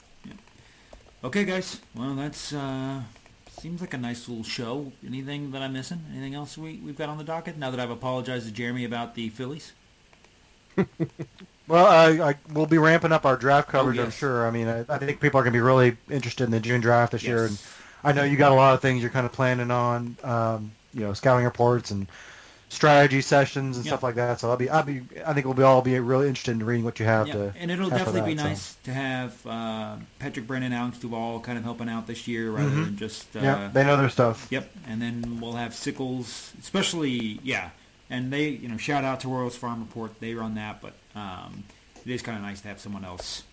Okay, 1.24 1.46
guys. 1.46 1.80
Well, 1.96 2.16
that's 2.16 2.54
uh, 2.54 3.02
seems 3.60 3.82
like 3.82 3.93
a 3.93 3.98
nice 3.98 4.28
little 4.28 4.43
show. 4.43 4.91
Anything 5.06 5.52
that 5.52 5.62
I'm 5.62 5.74
missing? 5.74 6.02
Anything 6.12 6.36
else 6.36 6.58
we 6.58 6.82
we've 6.84 6.98
got 6.98 7.10
on 7.10 7.18
the 7.18 7.24
docket? 7.24 7.58
Now 7.58 7.72
that 7.72 7.80
I've 7.80 7.89
apologized 7.89 8.46
to 8.48 8.52
Jeremy 8.52 8.84
about 8.86 9.16
the 9.16 9.30
Phillies. 9.30 9.74
Well, 11.68 11.88
I, 11.88 12.30
I 12.30 12.36
we'll 12.54 12.68
be 12.68 12.78
ramping 12.78 13.12
up 13.12 13.26
our 13.26 13.36
draft 13.36 13.70
coverage. 13.70 13.98
I'm 13.98 14.08
Oh, 14.08 14.10
sure. 14.12 14.46
I 14.48 14.52
mean, 14.52 14.68
I, 14.68 14.86
I 14.88 15.00
think 15.00 15.20
people 15.20 15.39
are 15.39 15.43
going 15.43 15.54
to 15.54 15.58
be 15.58 15.62
really 15.62 15.98
interested 16.12 16.43
in 16.43 16.52
the 16.52 16.60
June 16.60 16.80
draft 16.80 17.14
this 17.14 17.24
year, 17.24 17.46
and 17.46 17.54
Yes. 17.54 17.74
I 18.04 18.12
know 18.12 18.24
you 18.24 18.38
got 18.38 18.52
a 18.52 18.56
lot 18.56 18.76
of 18.76 18.82
things 18.82 19.02
you're 19.02 19.10
kind 19.10 19.26
of 19.26 19.32
planning 19.32 19.72
on. 19.72 20.16
Um, 20.24 20.72
you 20.93 21.02
know, 21.02 21.14
scouting 21.14 21.43
reports 21.43 21.89
and 21.89 22.08
strategy 22.76 23.21
sessions 23.21 23.78
and 23.78 23.86
Yeah. 23.86 23.91
stuff 23.91 24.03
like 24.03 24.15
that. 24.15 24.39
So 24.39 24.49
I'll 24.51 24.57
be 24.57 24.69
I'll 24.69 24.84
be 24.84 25.01
I 25.26 25.34
think 25.34 25.45
we'll 25.45 25.55
be 25.55 25.63
all 25.63 25.82
be 25.82 25.97
really 25.99 26.28
interested 26.28 26.51
in 26.51 26.63
reading 26.65 26.84
what 26.86 26.99
you 26.99 27.05
have 27.05 27.28
Yeah, 27.28 27.34
to. 27.34 27.53
and 27.57 27.71
it'll 27.71 27.89
definitely 27.89 28.34
be 28.34 28.38
so. 28.38 28.43
nice 28.43 28.76
to 28.84 28.93
have 28.93 29.47
uh, 29.47 29.95
Patrick 30.19 30.45
Brennan, 30.47 30.73
Alex 30.73 30.99
Duvall 30.99 31.39
kind 31.39 31.57
of 31.57 31.63
helping 31.63 31.89
out 31.89 32.05
this 32.07 32.28
year 32.28 32.51
rather 32.51 32.69
than 32.69 32.97
just 32.97 33.36
uh, 33.36 33.39
yeah, 33.39 33.69
they 33.73 33.84
know 33.84 33.97
their 33.97 34.09
stuff. 34.09 34.47
Yep, 34.51 34.69
and 34.88 35.01
then 35.01 35.39
we'll 35.41 35.53
have 35.53 35.71
Sickles, 35.73 36.53
especially 36.59 37.39
yeah, 37.43 37.69
and 38.09 38.32
they 38.32 38.49
you 38.49 38.67
know 38.67 38.78
shout 38.78 39.03
out 39.03 39.19
to 39.21 39.28
Royals 39.28 39.55
Farm 39.57 39.80
Report, 39.80 40.19
they 40.19 40.34
run 40.34 40.55
that, 40.55 40.82
but 40.82 40.93
um, 41.15 41.63
it 42.05 42.11
is 42.11 42.21
kind 42.21 42.38
of 42.38 42.43
nice 42.43 42.61
to 42.61 42.67
have 42.67 42.80
someone 42.80 43.03
else 43.05 43.43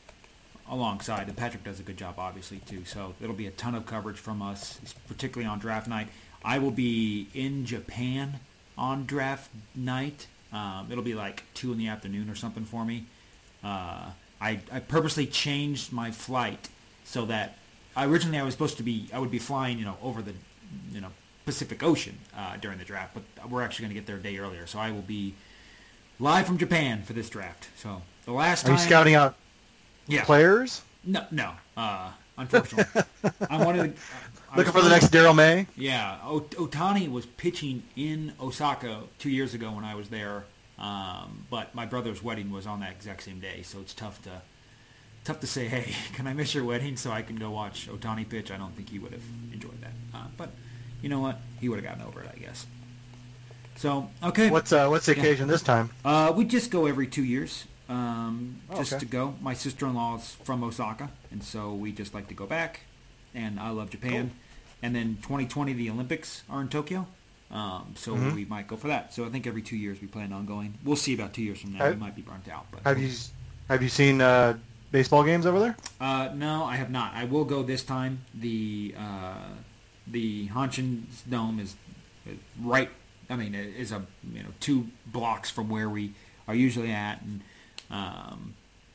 alongside. 0.68 1.28
And 1.28 1.36
Patrick 1.36 1.64
does 1.64 1.80
a 1.80 1.82
good 1.82 1.96
job, 1.96 2.14
obviously 2.18 2.58
too. 2.58 2.84
So 2.84 3.14
it'll 3.20 3.34
be 3.34 3.46
a 3.46 3.50
ton 3.50 3.74
of 3.74 3.86
coverage 3.86 4.16
from 4.18 4.42
us, 4.42 4.78
particularly 5.08 5.48
on 5.50 5.58
draft 5.58 5.86
night. 5.88 6.08
I 6.44 6.58
will 6.58 6.70
be 6.70 7.28
in 7.34 7.64
Japan 7.66 8.40
on 8.76 9.06
draft 9.06 9.50
night. 9.74 10.26
Um, 10.52 10.88
it'll 10.90 11.04
be 11.04 11.14
like 11.14 11.44
two 11.54 11.72
in 11.72 11.78
the 11.78 11.88
afternoon 11.88 12.28
or 12.28 12.34
something 12.34 12.64
for 12.64 12.84
me. 12.84 13.06
Uh, 13.64 14.10
I, 14.40 14.60
I 14.72 14.80
purposely 14.80 15.26
changed 15.26 15.92
my 15.92 16.10
flight 16.10 16.68
so 17.04 17.24
that 17.26 17.56
originally 17.96 18.38
I 18.38 18.42
was 18.42 18.54
supposed 18.54 18.76
to 18.78 18.82
be 18.82 19.08
I 19.12 19.18
would 19.18 19.30
be 19.30 19.38
flying 19.38 19.78
you 19.78 19.84
know 19.84 19.96
over 20.02 20.20
the 20.22 20.32
you 20.92 21.00
know 21.00 21.08
Pacific 21.44 21.82
Ocean 21.82 22.18
uh, 22.36 22.56
during 22.56 22.78
the 22.78 22.84
draft, 22.84 23.14
but 23.14 23.50
we're 23.50 23.62
actually 23.62 23.84
going 23.84 23.94
to 23.94 24.00
get 24.00 24.06
there 24.06 24.16
a 24.16 24.20
day 24.22 24.38
earlier. 24.38 24.66
So 24.66 24.78
I 24.78 24.90
will 24.90 25.02
be 25.02 25.34
live 26.20 26.46
from 26.46 26.58
Japan 26.58 27.02
for 27.02 27.12
this 27.14 27.28
draft. 27.28 27.68
So 27.76 28.02
the 28.24 28.32
last 28.32 28.68
Are 28.68 28.72
you 28.72 28.78
scouting 28.78 29.14
out 29.14 29.36
yeah 30.06 30.24
players? 30.24 30.82
no 31.04 31.24
no 31.30 31.52
uh, 31.76 32.10
unfortunately 32.36 33.02
I'm 33.50 33.64
one 33.64 33.78
of 33.78 33.84
the 33.86 34.00
Looking 34.56 34.72
for 34.72 34.82
the 34.82 34.88
next 34.90 35.06
Daryl 35.08 35.34
May? 35.34 35.66
yeah, 35.76 36.18
o- 36.24 36.40
Otani 36.40 37.10
was 37.10 37.24
pitching 37.26 37.82
in 37.96 38.32
Osaka 38.40 39.02
two 39.18 39.30
years 39.30 39.54
ago 39.54 39.72
when 39.72 39.84
I 39.84 39.94
was 39.94 40.08
there, 40.08 40.44
um, 40.78 41.46
but 41.50 41.74
my 41.74 41.86
brother's 41.86 42.22
wedding 42.22 42.50
was 42.50 42.66
on 42.66 42.80
that 42.80 42.92
exact 42.92 43.22
same 43.22 43.40
day, 43.40 43.62
so 43.62 43.80
it's 43.80 43.94
tough 43.94 44.20
to 44.22 44.42
tough 45.24 45.40
to 45.40 45.46
say, 45.46 45.68
hey, 45.68 45.94
can 46.14 46.26
I 46.26 46.32
miss 46.34 46.54
your 46.54 46.64
wedding 46.64 46.96
so 46.96 47.10
I 47.12 47.22
can 47.22 47.36
go 47.36 47.50
watch 47.50 47.88
Otani 47.88 48.28
pitch? 48.28 48.50
I 48.50 48.56
don't 48.56 48.74
think 48.74 48.90
he 48.90 48.98
would 48.98 49.12
have 49.12 49.22
enjoyed 49.52 49.80
that, 49.80 49.92
uh, 50.14 50.26
but 50.36 50.50
you 51.00 51.08
know 51.08 51.20
what? 51.20 51.40
He 51.60 51.68
would 51.68 51.76
have 51.82 51.84
gotten 51.84 52.02
over 52.06 52.20
it, 52.22 52.30
I 52.34 52.38
guess. 52.38 52.66
So 53.76 54.10
okay, 54.22 54.50
What's 54.50 54.72
uh, 54.72 54.88
what's 54.88 55.06
the 55.06 55.14
Yeah. 55.16 55.22
occasion 55.22 55.48
this 55.48 55.62
time? 55.62 55.90
uh, 56.04 56.32
we 56.36 56.44
just 56.44 56.70
go 56.70 56.86
every 56.86 57.06
two 57.06 57.24
years, 57.24 57.64
um, 57.88 58.60
Oh, 58.70 58.76
just 58.76 58.92
okay. 58.92 59.00
to 59.00 59.06
go. 59.06 59.34
My 59.40 59.54
sister 59.54 59.86
in 59.86 59.94
law 59.94 60.16
is 60.16 60.28
from 60.44 60.62
Osaka, 60.62 61.10
and 61.30 61.42
so 61.42 61.72
we 61.72 61.90
just 61.92 62.12
like 62.12 62.28
to 62.28 62.34
go 62.34 62.44
back. 62.46 62.80
And 63.34 63.58
I 63.58 63.70
love 63.70 63.90
Japan. 63.90 64.30
And 64.82 64.94
then 64.94 65.16
2020, 65.22 65.72
the 65.74 65.90
Olympics 65.90 66.42
are 66.50 66.60
in 66.60 66.68
Tokyo, 66.68 67.06
um, 67.52 67.94
so 67.94 68.14
Mhm. 68.16 68.34
we 68.34 68.44
might 68.44 68.66
go 68.66 68.76
for 68.76 68.88
that. 68.88 69.14
So 69.14 69.24
I 69.24 69.28
think 69.28 69.46
every 69.46 69.62
two 69.62 69.76
years 69.76 70.00
we 70.00 70.08
plan 70.08 70.32
on 70.32 70.44
going. 70.44 70.74
We'll 70.84 70.96
see 70.96 71.14
about 71.14 71.32
two 71.34 71.42
years 71.42 71.60
from 71.60 71.72
now. 71.74 71.84
Have- 71.84 71.94
we 71.94 72.00
might 72.00 72.16
be 72.16 72.22
burnt 72.22 72.48
out, 72.48 72.66
but 72.72 72.82
Have 72.82 72.98
you 73.00 73.10
have 73.68 73.80
you 73.82 73.88
seen 73.88 74.20
uh, 74.20 74.58
baseball 74.90 75.22
games 75.22 75.46
over 75.46 75.60
there? 75.60 75.76
uh, 76.00 76.30
no, 76.34 76.64
I 76.64 76.76
have 76.76 76.90
not. 76.90 77.14
I 77.14 77.24
will 77.24 77.44
go 77.44 77.62
this 77.62 77.84
time. 77.84 78.22
The 78.34 78.94
uh, 78.98 79.48
the 80.08 80.48
Hanshin 80.48 81.04
Dome 81.30 81.60
is 81.60 81.76
is 82.26 82.38
right. 82.60 82.90
I 83.30 83.36
mean, 83.36 83.54
it 83.54 83.74
is 83.76 83.92
a 83.92 84.04
you 84.34 84.42
know 84.42 84.48
two 84.58 84.88
blocks 85.06 85.48
from 85.48 85.68
where 85.68 85.88
we 85.88 86.12
are 86.48 86.56
usually 86.56 86.90
at, 86.90 87.22
and 87.22 87.40
um, 87.88 88.54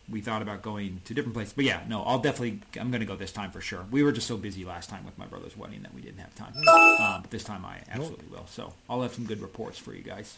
we 0.09 0.21
thought 0.21 0.41
about 0.41 0.61
going 0.61 1.01
to 1.05 1.13
different 1.13 1.33
places. 1.33 1.53
But 1.53 1.65
yeah, 1.65 1.81
no, 1.87 2.03
I'll 2.03 2.19
definitely. 2.19 2.61
I'm 2.79 2.91
going 2.91 3.01
to 3.01 3.05
go 3.05 3.15
this 3.15 3.31
time 3.31 3.51
for 3.51 3.61
sure. 3.61 3.85
We 3.91 4.03
were 4.03 4.11
just 4.11 4.27
so 4.27 4.37
busy 4.37 4.63
last 4.65 4.89
time 4.89 5.05
with 5.05 5.17
my 5.17 5.25
brother's 5.25 5.57
wedding 5.57 5.83
that 5.83 5.93
we 5.93 6.01
didn't 6.01 6.19
have 6.19 6.33
time. 6.35 6.53
Um, 6.57 7.21
but 7.21 7.31
this 7.31 7.43
time 7.43 7.65
I 7.65 7.79
absolutely 7.89 8.27
will. 8.31 8.45
So 8.47 8.73
I'll 8.89 9.01
have 9.01 9.13
some 9.13 9.25
good 9.25 9.41
reports 9.41 9.77
for 9.77 9.93
you 9.93 10.03
guys. 10.03 10.37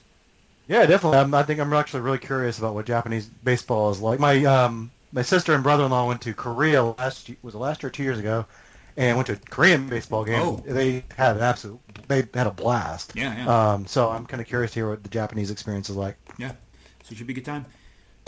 Yeah, 0.67 0.85
definitely. 0.85 1.17
I'm, 1.17 1.33
I 1.33 1.43
think 1.43 1.59
I'm 1.59 1.73
actually 1.73 2.01
really 2.01 2.19
curious 2.19 2.59
about 2.59 2.75
what 2.75 2.85
Japanese 2.85 3.25
baseball 3.25 3.89
is 3.89 4.01
like. 4.01 4.19
My 4.19 4.43
um, 4.45 4.91
my 5.11 5.21
sister 5.21 5.53
and 5.53 5.63
brother-in-law 5.63 6.07
went 6.07 6.21
to 6.21 6.33
Korea 6.33 6.83
last 6.83 7.31
was 7.41 7.55
it 7.55 7.57
last 7.57 7.83
year, 7.83 7.89
two 7.89 8.03
years 8.03 8.19
ago, 8.19 8.45
and 8.97 9.17
went 9.17 9.27
to 9.27 9.33
a 9.33 9.37
Korean 9.37 9.87
baseball 9.87 10.23
game. 10.23 10.41
Oh. 10.41 10.63
They 10.65 11.03
had 11.17 11.37
an 11.37 11.43
absolute 11.43 11.79
they 12.07 12.27
had 12.33 12.47
a 12.47 12.51
blast. 12.51 13.13
Yeah, 13.15 13.35
yeah. 13.35 13.71
Um, 13.73 13.85
so 13.87 14.09
I'm 14.09 14.25
kind 14.25 14.41
of 14.41 14.47
curious 14.47 14.71
to 14.71 14.79
hear 14.79 14.89
what 14.89 15.03
the 15.03 15.09
Japanese 15.09 15.51
experience 15.51 15.89
is 15.89 15.95
like. 15.95 16.17
Yeah, 16.37 16.51
so 17.03 17.11
it 17.11 17.17
should 17.17 17.27
be 17.27 17.33
a 17.33 17.35
good 17.35 17.45
time. 17.45 17.65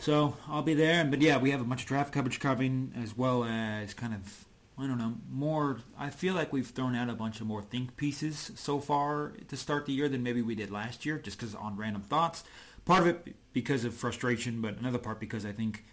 So 0.02 0.36
I'll 0.48 0.64
be 0.64 0.74
there, 0.74 1.06
but 1.06 1.22
yeah, 1.22 1.38
we 1.38 1.52
have 1.52 1.62
a 1.62 1.64
bunch 1.64 1.84
of 1.84 1.88
draft 1.88 2.12
coverage 2.12 2.40
covering 2.40 2.92
as 3.00 3.16
well 3.16 3.44
as 3.44 3.94
kind 3.94 4.16
of 4.16 4.46
I 4.76 4.88
don't 4.88 4.98
know 4.98 5.14
more. 5.30 5.78
I 5.96 6.10
feel 6.10 6.34
like 6.34 6.52
we've 6.52 6.66
thrown 6.66 6.96
out 6.96 7.08
a 7.08 7.14
bunch 7.14 7.40
of 7.40 7.46
more 7.46 7.62
think 7.62 7.98
pieces 7.98 8.52
so 8.56 8.80
far 8.80 9.34
to 9.48 9.56
start 9.56 9.86
the 9.86 9.94
year 9.94 10.10
than 10.10 10.24
maybe 10.24 10.42
we 10.42 10.56
did 10.56 10.72
last 10.72 11.06
year, 11.06 11.20
just 11.20 11.38
because 11.38 11.54
on 11.54 11.78
random 11.78 12.02
thoughts. 12.02 12.44
Part 12.84 13.02
of 13.02 13.08
it 13.10 13.36
because 13.54 13.86
of 13.86 13.94
frustration, 13.94 14.60
but 14.60 14.80
another 14.80 14.98
part 14.98 15.20
because 15.20 15.46
I 15.46 15.52
think 15.52 15.86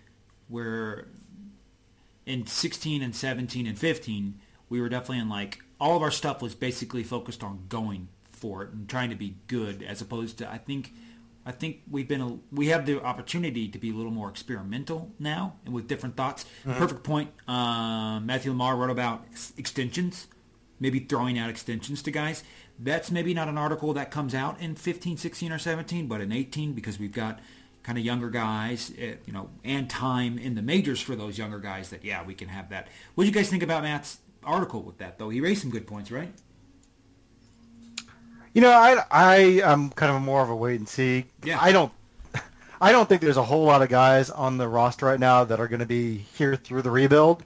we're 0.48 1.08
in 2.24 2.46
16 2.46 3.02
and 3.02 3.14
17 3.14 3.66
and 3.66 3.78
15, 3.78 4.40
we 4.70 4.80
were 4.80 4.88
definitely 4.88 5.18
in 5.18 5.28
like 5.28 5.58
all 5.78 5.96
of 5.98 6.02
our 6.02 6.10
stuff 6.10 6.40
was 6.40 6.54
basically 6.54 7.02
focused 7.02 7.44
on 7.44 7.66
going 7.68 8.08
for 8.30 8.62
it 8.62 8.70
and 8.70 8.88
trying 8.88 9.10
to 9.10 9.16
be 9.16 9.36
good, 9.48 9.82
as 9.82 10.00
opposed 10.00 10.38
to 10.38 10.50
I 10.50 10.56
think 10.56 10.94
I 11.48 11.52
think 11.52 11.80
we've 11.90 12.06
been 12.06 12.20
a, 12.20 12.38
we 12.52 12.66
have 12.66 12.84
the 12.84 13.02
opportunity 13.02 13.68
to 13.68 13.78
be 13.78 13.88
a 13.88 13.94
little 13.94 14.12
more 14.12 14.28
experimental 14.28 15.10
now 15.18 15.56
and 15.64 15.72
with 15.72 15.88
different 15.88 16.14
thoughts. 16.14 16.44
Mm-hmm. 16.66 16.78
Perfect 16.78 17.02
point. 17.02 17.30
Um, 17.48 18.26
Matthew 18.26 18.50
LaMar 18.50 18.76
wrote 18.76 18.90
about 18.90 19.24
extensions, 19.56 20.28
maybe 20.78 20.98
throwing 20.98 21.38
out 21.38 21.48
extensions 21.48 22.02
to 22.02 22.10
guys. 22.10 22.44
That's 22.78 23.10
maybe 23.10 23.32
not 23.32 23.48
an 23.48 23.56
article 23.56 23.94
that 23.94 24.10
comes 24.10 24.34
out 24.34 24.60
in 24.60 24.74
15, 24.74 25.16
16, 25.16 25.50
or 25.50 25.58
17, 25.58 26.06
but 26.06 26.20
in 26.20 26.32
18 26.32 26.74
because 26.74 26.98
we've 26.98 27.14
got 27.14 27.40
kind 27.82 27.96
of 27.96 28.04
younger 28.04 28.28
guys, 28.28 28.92
eh, 28.98 29.14
you 29.24 29.32
know, 29.32 29.48
and 29.64 29.88
time 29.88 30.36
in 30.36 30.54
the 30.54 30.60
majors 30.60 31.00
for 31.00 31.16
those 31.16 31.38
younger 31.38 31.58
guys. 31.58 31.88
That 31.88 32.04
yeah, 32.04 32.22
we 32.26 32.34
can 32.34 32.48
have 32.48 32.68
that. 32.68 32.88
What 33.14 33.24
do 33.24 33.28
you 33.28 33.34
guys 33.34 33.48
think 33.48 33.62
about 33.62 33.84
Matt's 33.84 34.18
article 34.44 34.82
with 34.82 34.98
that 34.98 35.18
though? 35.18 35.30
He 35.30 35.40
raised 35.40 35.62
some 35.62 35.70
good 35.70 35.86
points, 35.86 36.10
right? 36.10 36.30
You 38.58 38.62
know, 38.62 38.72
I 38.72 39.04
I 39.12 39.36
am 39.62 39.90
kind 39.90 40.10
of 40.10 40.20
more 40.20 40.42
of 40.42 40.50
a 40.50 40.56
wait 40.56 40.80
and 40.80 40.88
see. 40.88 41.26
Yeah. 41.44 41.60
I 41.60 41.70
don't 41.70 41.92
I 42.80 42.90
don't 42.90 43.08
think 43.08 43.20
there's 43.20 43.36
a 43.36 43.42
whole 43.44 43.64
lot 43.64 43.82
of 43.82 43.88
guys 43.88 44.30
on 44.30 44.58
the 44.58 44.66
roster 44.66 45.06
right 45.06 45.20
now 45.20 45.44
that 45.44 45.60
are 45.60 45.68
going 45.68 45.78
to 45.78 45.86
be 45.86 46.16
here 46.36 46.56
through 46.56 46.82
the 46.82 46.90
rebuild. 46.90 47.44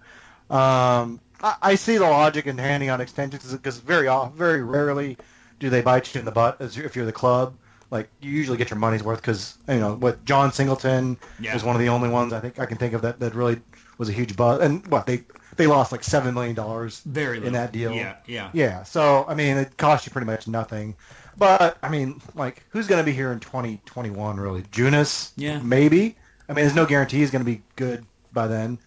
Um, 0.49 1.21
I, 1.43 1.57
I, 1.61 1.75
see 1.75 1.99
the 1.99 2.09
logic 2.09 2.47
in 2.47 2.57
handing 2.57 2.89
on 2.89 3.03
extensions 3.03 3.53
because 3.53 3.77
very 3.77 4.09
very 4.35 4.63
rarely 4.63 5.19
do 5.61 5.69
they 5.69 5.83
bite 5.83 6.15
you 6.15 6.21
in 6.21 6.25
the 6.25 6.33
butt 6.33 6.63
as 6.63 6.79
if 6.79 6.97
you're 6.97 7.05
the 7.05 7.13
club. 7.13 7.57
Like 7.91 8.09
you 8.23 8.31
usually 8.31 8.57
get 8.57 8.71
your 8.71 8.79
money's 8.79 9.03
worth 9.03 9.21
because 9.21 9.59
you 9.69 9.81
know 9.81 9.97
what 9.97 10.25
Jon 10.25 10.51
Singleton 10.51 11.19
yeah. 11.39 11.53
was 11.53 11.63
one 11.63 11.77
of 11.77 11.81
the 11.83 11.91
only 11.91 12.09
ones 12.09 12.33
I 12.33 12.41
think 12.41 12.59
I 12.59 12.65
can 12.65 12.79
think 12.79 12.95
of 12.95 13.03
that 13.03 13.21
that 13.21 13.35
really 13.35 13.61
was 13.99 14.09
a 14.09 14.13
huge 14.13 14.35
buzz. 14.35 14.63
And 14.63 14.87
what 14.87 15.05
they 15.05 15.25
they 15.57 15.67
lost 15.67 15.93
like 15.93 16.05
seven 16.05 16.35
million 16.35 16.55
dollars 16.55 17.01
very 17.01 17.45
in 17.45 17.53
that 17.53 17.73
deal. 17.73 17.93
Yeah, 17.93 18.17
yeah, 18.27 18.51
yeah. 18.53 18.83
So 18.83 19.25
I 19.29 19.35
mean, 19.35 19.57
it 19.57 19.77
cost 19.77 20.07
you 20.07 20.13
pretty 20.13 20.27
much 20.27 20.49
nothing. 20.49 20.97
But 21.37 21.79
I 21.83 21.89
mean, 21.89 22.21
like, 22.35 22.65
who's 22.71 22.87
going 22.87 23.01
to 23.01 23.05
be 23.05 23.13
here 23.13 23.33
in 23.33 23.41
2021? 23.41 24.37
Really, 24.39 24.63
Junis? 24.63 25.33
Yeah, 25.37 25.61
maybe. 25.61 26.17
I 26.49 26.53
mean, 26.53 26.65
there's 26.65 26.75
no 26.75 26.87
guarantee 26.87 27.19
he's 27.19 27.31
going 27.31 27.45
to 27.45 27.51
be 27.51 27.63
good 27.77 28.05
by 28.33 28.47
then. 28.47 28.79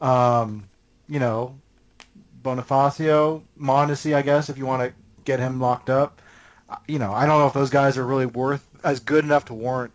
Um, 0.00 0.68
you 1.08 1.20
know, 1.20 1.58
Bonifacio, 2.42 3.42
Mondesi, 3.58 4.14
I 4.14 4.22
guess, 4.22 4.48
if 4.48 4.58
you 4.58 4.66
want 4.66 4.82
to 4.82 4.92
get 5.24 5.40
him 5.40 5.60
locked 5.60 5.90
up. 5.90 6.20
You 6.88 6.98
know, 6.98 7.12
I 7.12 7.26
don't 7.26 7.38
know 7.38 7.46
if 7.46 7.52
those 7.52 7.70
guys 7.70 7.96
are 7.96 8.06
really 8.06 8.26
worth 8.26 8.66
as 8.82 9.00
good 9.00 9.24
enough 9.24 9.44
to 9.46 9.54
warrant 9.54 9.92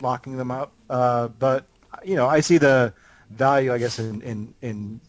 locking 0.00 0.36
them 0.36 0.50
up. 0.50 0.72
Uh, 0.90 1.28
but 1.28 1.66
you 2.04 2.16
know, 2.16 2.26
I 2.26 2.40
see 2.40 2.58
the 2.58 2.92
value, 3.30 3.72
I 3.72 3.78
guess, 3.78 3.98
in 3.98 4.22
in, 4.22 4.54
in 4.62 5.00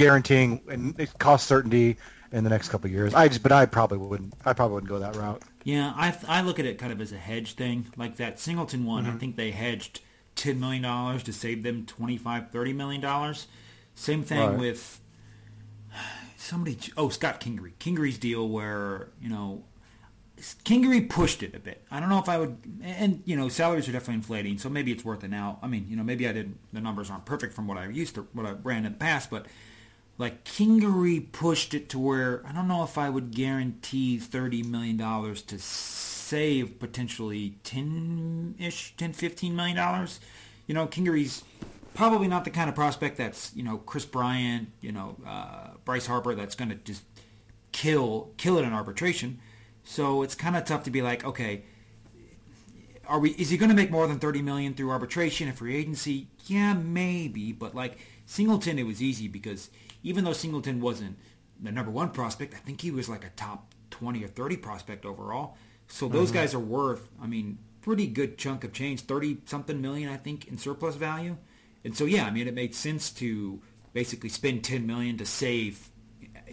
guaranteeing 0.00 0.62
and 0.68 1.18
cost 1.18 1.46
certainty 1.46 1.98
in 2.32 2.42
the 2.42 2.50
next 2.50 2.70
couple 2.70 2.86
of 2.86 2.92
years. 2.92 3.14
I 3.14 3.28
just, 3.28 3.42
but 3.42 3.52
I 3.52 3.66
probably 3.66 3.98
wouldn't. 3.98 4.34
I 4.44 4.54
probably 4.54 4.74
wouldn't 4.76 4.90
go 4.90 4.98
that 4.98 5.14
route. 5.14 5.42
Yeah, 5.64 5.92
I 5.94 6.16
I 6.26 6.40
look 6.40 6.58
at 6.58 6.64
it 6.64 6.78
kind 6.78 6.92
of 6.92 7.00
as 7.00 7.12
a 7.12 7.18
hedge 7.18 7.54
thing. 7.54 7.86
Like 7.96 8.16
that 8.16 8.40
Singleton 8.40 8.86
one, 8.86 9.04
mm-hmm. 9.04 9.16
I 9.16 9.18
think 9.18 9.36
they 9.36 9.50
hedged 9.50 10.00
ten 10.36 10.58
million 10.58 10.82
dollars 10.82 11.22
to 11.24 11.32
save 11.32 11.62
them 11.62 11.84
25 11.86 12.50
30 12.50 12.72
million 12.72 13.00
dollars. 13.00 13.46
Same 13.94 14.22
thing 14.22 14.38
right. 14.38 14.58
with 14.58 15.00
somebody. 16.36 16.78
Oh, 16.96 17.10
Scott 17.10 17.40
Kingery. 17.40 17.72
Kingery's 17.78 18.18
deal 18.18 18.48
where 18.48 19.08
you 19.20 19.28
know 19.28 19.64
Kingery 20.64 21.08
pushed 21.10 21.42
it 21.42 21.54
a 21.54 21.58
bit. 21.58 21.84
I 21.90 22.00
don't 22.00 22.08
know 22.08 22.18
if 22.18 22.28
I 22.28 22.38
would, 22.38 22.56
and 22.82 23.22
you 23.26 23.36
know, 23.36 23.50
salaries 23.50 23.88
are 23.88 23.92
definitely 23.92 24.14
inflating, 24.14 24.56
so 24.56 24.70
maybe 24.70 24.92
it's 24.92 25.04
worth 25.04 25.22
it 25.24 25.28
now. 25.28 25.58
I 25.62 25.66
mean, 25.66 25.86
you 25.88 25.96
know, 25.96 26.02
maybe 26.02 26.26
I 26.26 26.32
didn't. 26.32 26.58
The 26.72 26.80
numbers 26.80 27.10
aren't 27.10 27.26
perfect 27.26 27.52
from 27.52 27.66
what 27.66 27.76
I 27.76 27.86
used 27.88 28.14
to, 28.14 28.26
what 28.32 28.46
I 28.46 28.52
ran 28.52 28.86
in 28.86 28.92
the 28.92 28.98
past, 28.98 29.30
but 29.30 29.46
like 30.20 30.44
Kingery 30.44 31.32
pushed 31.32 31.72
it 31.72 31.88
to 31.88 31.98
where 31.98 32.42
I 32.46 32.52
don't 32.52 32.68
know 32.68 32.84
if 32.84 32.98
I 32.98 33.08
would 33.08 33.34
guarantee 33.34 34.18
thirty 34.18 34.62
million 34.62 34.98
dollars 34.98 35.40
to 35.44 35.58
save 35.58 36.78
potentially 36.78 37.56
ten 37.64 38.54
ish, 38.58 38.94
10, 38.98 39.14
15 39.14 39.56
million 39.56 39.76
dollars. 39.76 40.20
You 40.66 40.74
know, 40.74 40.86
Kingery's 40.86 41.42
probably 41.94 42.28
not 42.28 42.44
the 42.44 42.50
kind 42.50 42.68
of 42.68 42.74
prospect 42.74 43.16
that's 43.16 43.56
you 43.56 43.62
know 43.62 43.78
Kris 43.78 44.04
Bryant, 44.04 44.68
you 44.82 44.92
know 44.92 45.16
uh, 45.26 45.68
Bryce 45.86 46.06
Harper 46.06 46.34
that's 46.34 46.54
going 46.54 46.68
to 46.68 46.76
just 46.76 47.02
kill 47.72 48.30
kill 48.36 48.58
it 48.58 48.64
in 48.64 48.74
arbitration. 48.74 49.40
So 49.84 50.22
it's 50.22 50.34
kind 50.34 50.54
of 50.54 50.66
tough 50.66 50.84
to 50.84 50.90
be 50.90 51.00
like, 51.00 51.24
okay, 51.24 51.62
are 53.08 53.18
we? 53.18 53.30
Is 53.30 53.48
he 53.48 53.56
going 53.56 53.70
to 53.70 53.74
make 53.74 53.90
more 53.90 54.06
than 54.06 54.18
thirty 54.18 54.42
million 54.42 54.74
through 54.74 54.90
arbitration 54.90 55.48
and 55.48 55.56
free 55.56 55.76
agency? 55.76 56.26
Yeah, 56.44 56.74
maybe, 56.74 57.52
but 57.52 57.74
like 57.74 57.96
Singleton, 58.26 58.78
it 58.78 58.84
was 58.84 59.00
easy 59.00 59.26
because 59.28 59.70
even 60.02 60.24
though 60.24 60.32
Singleton 60.32 60.80
wasn't 60.80 61.18
the 61.60 61.72
number 61.72 61.90
one 61.90 62.10
prospect, 62.10 62.54
I 62.54 62.58
think 62.58 62.80
he 62.80 62.90
was 62.90 63.08
like 63.08 63.24
a 63.24 63.30
top 63.30 63.74
twenty 63.90 64.24
or 64.24 64.28
thirty 64.28 64.56
prospect 64.56 65.04
overall. 65.04 65.56
So 65.88 66.08
those 66.08 66.28
mm-hmm. 66.28 66.38
guys 66.38 66.54
are 66.54 66.60
worth, 66.60 67.08
I 67.20 67.26
mean, 67.26 67.58
pretty 67.80 68.06
good 68.06 68.38
chunk 68.38 68.64
of 68.64 68.72
change, 68.72 69.02
thirty 69.02 69.38
something 69.46 69.80
million, 69.80 70.08
I 70.08 70.16
think, 70.16 70.48
in 70.48 70.58
surplus 70.58 70.96
value. 70.96 71.36
And 71.84 71.96
so 71.96 72.04
yeah, 72.04 72.24
I 72.24 72.30
mean, 72.30 72.46
it 72.46 72.54
made 72.54 72.74
sense 72.74 73.10
to 73.12 73.60
basically 73.92 74.28
spend 74.28 74.64
ten 74.64 74.86
million 74.86 75.18
to 75.18 75.26
save 75.26 75.90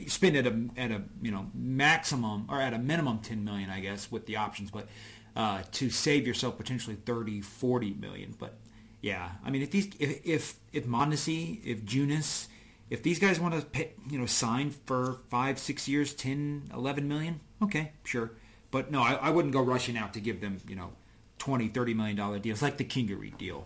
spend 0.06 0.38
at 0.38 0.46
a 0.46 0.68
at 0.78 0.92
a 0.92 1.02
you 1.22 1.32
know 1.32 1.50
maximum 1.54 2.46
or 2.50 2.62
at 2.62 2.74
a 2.74 2.78
minimum 2.78 3.20
10 3.20 3.44
million 3.44 3.70
I 3.70 3.80
guess 3.80 4.12
with 4.12 4.26
the 4.26 4.36
options 4.36 4.70
but 4.70 4.88
uh, 5.36 5.64
to 5.74 5.90
save 5.90 6.28
yourself 6.28 6.58
potentially 6.58 6.96
30 6.96 7.42
40 7.42 7.94
million 7.96 8.36
but 8.38 8.58
yeah 9.02 9.32
I 9.44 9.50
mean 9.50 9.64
if 9.64 9.72
these 9.72 9.90
if 10.00 10.26
if, 10.26 10.60
if 10.72 10.86
Mondesi 10.86 11.64
if 11.66 11.84
Junis 11.84 12.48
if 12.90 13.04
these 13.04 13.20
guys 13.20 13.40
want 13.40 13.54
to 13.54 13.66
pay, 13.66 13.94
you 14.10 14.18
know 14.18 14.26
sign 14.26 14.72
for 14.72 15.18
5 15.30 15.60
6 15.60 15.88
years 15.88 16.14
10 16.14 16.70
11 16.74 17.08
million 17.08 17.40
okay 17.62 17.92
sure 18.04 18.32
but 18.72 18.92
no 18.92 19.02
I, 19.02 19.14
I 19.14 19.30
wouldn't 19.30 19.54
go 19.54 19.62
rushing 19.62 19.98
out 19.98 20.14
to 20.14 20.20
give 20.20 20.42
them 20.42 20.60
you 20.68 20.76
know 20.76 20.92
20 21.40 21.68
30 21.70 21.94
million 21.94 22.16
dollar 22.16 22.40
deals 22.40 22.62
like 22.62 22.78
the 22.78 22.86
Kingery 22.86 23.38
deal 23.38 23.66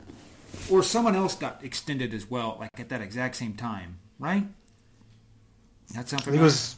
or 0.70 0.84
someone 0.84 1.16
else 1.16 1.36
got 1.36 1.64
extended 1.64 2.14
as 2.14 2.30
well 2.30 2.58
like 2.60 2.80
at 2.80 2.90
that 2.90 3.02
exact 3.02 3.36
same 3.36 3.54
time 3.54 4.00
right 4.20 4.46
that 5.94 6.08
sounds 6.08 6.24
familiar. 6.24 6.42
It 6.42 6.46
was 6.46 6.78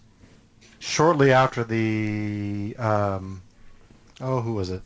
shortly 0.79 1.31
after 1.31 1.63
the. 1.63 2.75
Um, 2.77 3.41
oh, 4.21 4.41
who 4.41 4.53
was 4.53 4.69
it? 4.69 4.81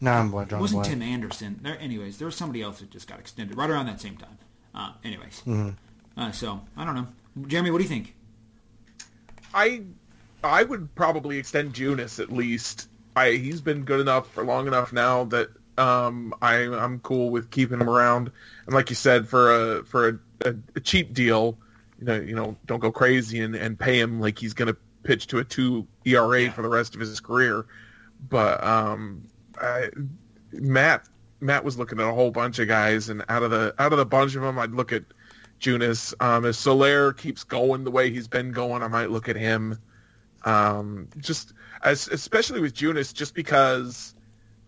No, 0.00 0.12
I'm 0.12 0.30
blank. 0.30 0.52
It 0.52 0.58
wasn't 0.58 0.84
Tim 0.84 1.02
Anderson. 1.02 1.60
There, 1.62 1.78
anyways, 1.78 2.18
there 2.18 2.26
was 2.26 2.36
somebody 2.36 2.62
else 2.62 2.80
that 2.80 2.90
just 2.90 3.06
got 3.06 3.20
extended 3.20 3.56
right 3.56 3.70
around 3.70 3.86
that 3.86 4.00
same 4.00 4.16
time. 4.16 4.38
Uh, 4.74 4.92
anyways, 5.04 5.40
mm-hmm. 5.40 5.70
Uh, 6.16 6.30
so 6.32 6.60
I 6.76 6.84
don't 6.84 6.94
know. 6.94 7.08
Jeremy, 7.46 7.70
what 7.70 7.78
do 7.78 7.84
you 7.84 7.90
think? 7.90 8.14
I 9.54 9.82
I 10.44 10.62
would 10.62 10.94
probably 10.94 11.38
extend 11.38 11.74
Junis 11.74 12.20
at 12.20 12.32
least. 12.32 12.88
I 13.16 13.32
he's 13.32 13.60
been 13.60 13.84
good 13.84 14.00
enough 14.00 14.30
for 14.32 14.44
long 14.44 14.66
enough 14.66 14.92
now 14.92 15.24
that 15.24 15.48
um, 15.78 16.34
I 16.42 16.54
I'm 16.54 17.00
cool 17.00 17.30
with 17.30 17.50
keeping 17.50 17.80
him 17.80 17.88
around. 17.88 18.30
And 18.66 18.74
like 18.74 18.90
you 18.90 18.96
said, 18.96 19.28
for 19.28 19.78
a 19.78 19.84
for 19.84 20.08
a, 20.08 20.48
a, 20.48 20.54
a 20.76 20.80
cheap 20.80 21.12
deal, 21.12 21.58
you 21.98 22.06
know, 22.06 22.20
you 22.20 22.34
know, 22.34 22.56
don't 22.66 22.80
go 22.80 22.92
crazy 22.92 23.40
and, 23.40 23.54
and 23.54 23.78
pay 23.78 23.98
him 23.98 24.20
like 24.20 24.38
he's 24.38 24.54
going 24.54 24.68
to 24.68 24.76
pitch 25.02 25.26
to 25.28 25.38
a 25.38 25.44
two 25.44 25.86
ERA 26.04 26.42
yeah. 26.42 26.52
for 26.52 26.62
the 26.62 26.68
rest 26.68 26.94
of 26.94 27.00
his 27.00 27.20
career. 27.20 27.66
But 28.28 28.62
um, 28.62 29.24
I, 29.60 29.90
Matt 30.52 31.08
Matt 31.40 31.64
was 31.64 31.78
looking 31.78 32.00
at 32.00 32.08
a 32.08 32.12
whole 32.12 32.30
bunch 32.30 32.58
of 32.58 32.68
guys, 32.68 33.08
and 33.08 33.24
out 33.28 33.42
of 33.42 33.50
the 33.50 33.74
out 33.78 33.92
of 33.92 33.98
the 33.98 34.06
bunch 34.06 34.34
of 34.36 34.42
them, 34.42 34.58
I'd 34.58 34.72
look 34.72 34.92
at 34.92 35.04
Junis. 35.62 36.12
Um, 36.20 36.44
if 36.44 36.56
Soler 36.56 37.12
keeps 37.12 37.44
going 37.44 37.84
the 37.84 37.90
way 37.90 38.10
he's 38.10 38.28
been 38.28 38.52
going, 38.52 38.82
I 38.82 38.88
might 38.88 39.10
look 39.10 39.28
at 39.28 39.36
him. 39.36 39.78
Um, 40.44 41.08
just 41.18 41.54
as 41.82 42.08
especially 42.08 42.60
with 42.60 42.74
Junis, 42.74 43.14
just 43.14 43.34
because 43.34 44.14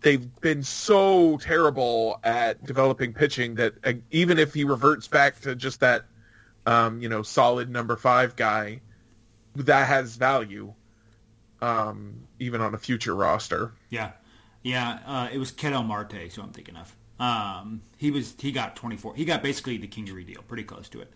they've 0.00 0.40
been 0.40 0.62
so 0.62 1.36
terrible 1.38 2.20
at 2.22 2.64
developing 2.64 3.12
pitching 3.12 3.56
that 3.56 3.74
uh, 3.84 3.94
even 4.10 4.38
if 4.38 4.54
he 4.54 4.64
reverts 4.64 5.08
back 5.08 5.40
to 5.40 5.54
just 5.54 5.80
that 5.80 6.04
um, 6.66 7.00
you 7.00 7.08
know, 7.08 7.22
solid 7.22 7.68
number 7.68 7.96
five 7.96 8.36
guy 8.36 8.80
that 9.56 9.86
has 9.86 10.16
value, 10.16 10.72
um, 11.60 12.26
even 12.38 12.60
on 12.60 12.74
a 12.74 12.78
future 12.78 13.14
roster. 13.14 13.72
Yeah, 13.90 14.12
yeah. 14.62 15.00
Uh, 15.06 15.28
it 15.32 15.38
was 15.38 15.50
Ketel 15.50 15.82
Marte, 15.82 16.30
so 16.30 16.42
I'm 16.42 16.52
thinking 16.52 16.76
of. 16.76 16.94
Um, 17.18 17.82
he 17.96 18.10
was 18.10 18.34
he 18.38 18.52
got 18.52 18.76
24. 18.76 19.14
He 19.14 19.24
got 19.24 19.42
basically 19.42 19.76
the 19.76 19.88
Kingery 19.88 20.26
deal, 20.26 20.42
pretty 20.42 20.64
close 20.64 20.88
to 20.90 21.00
it. 21.00 21.12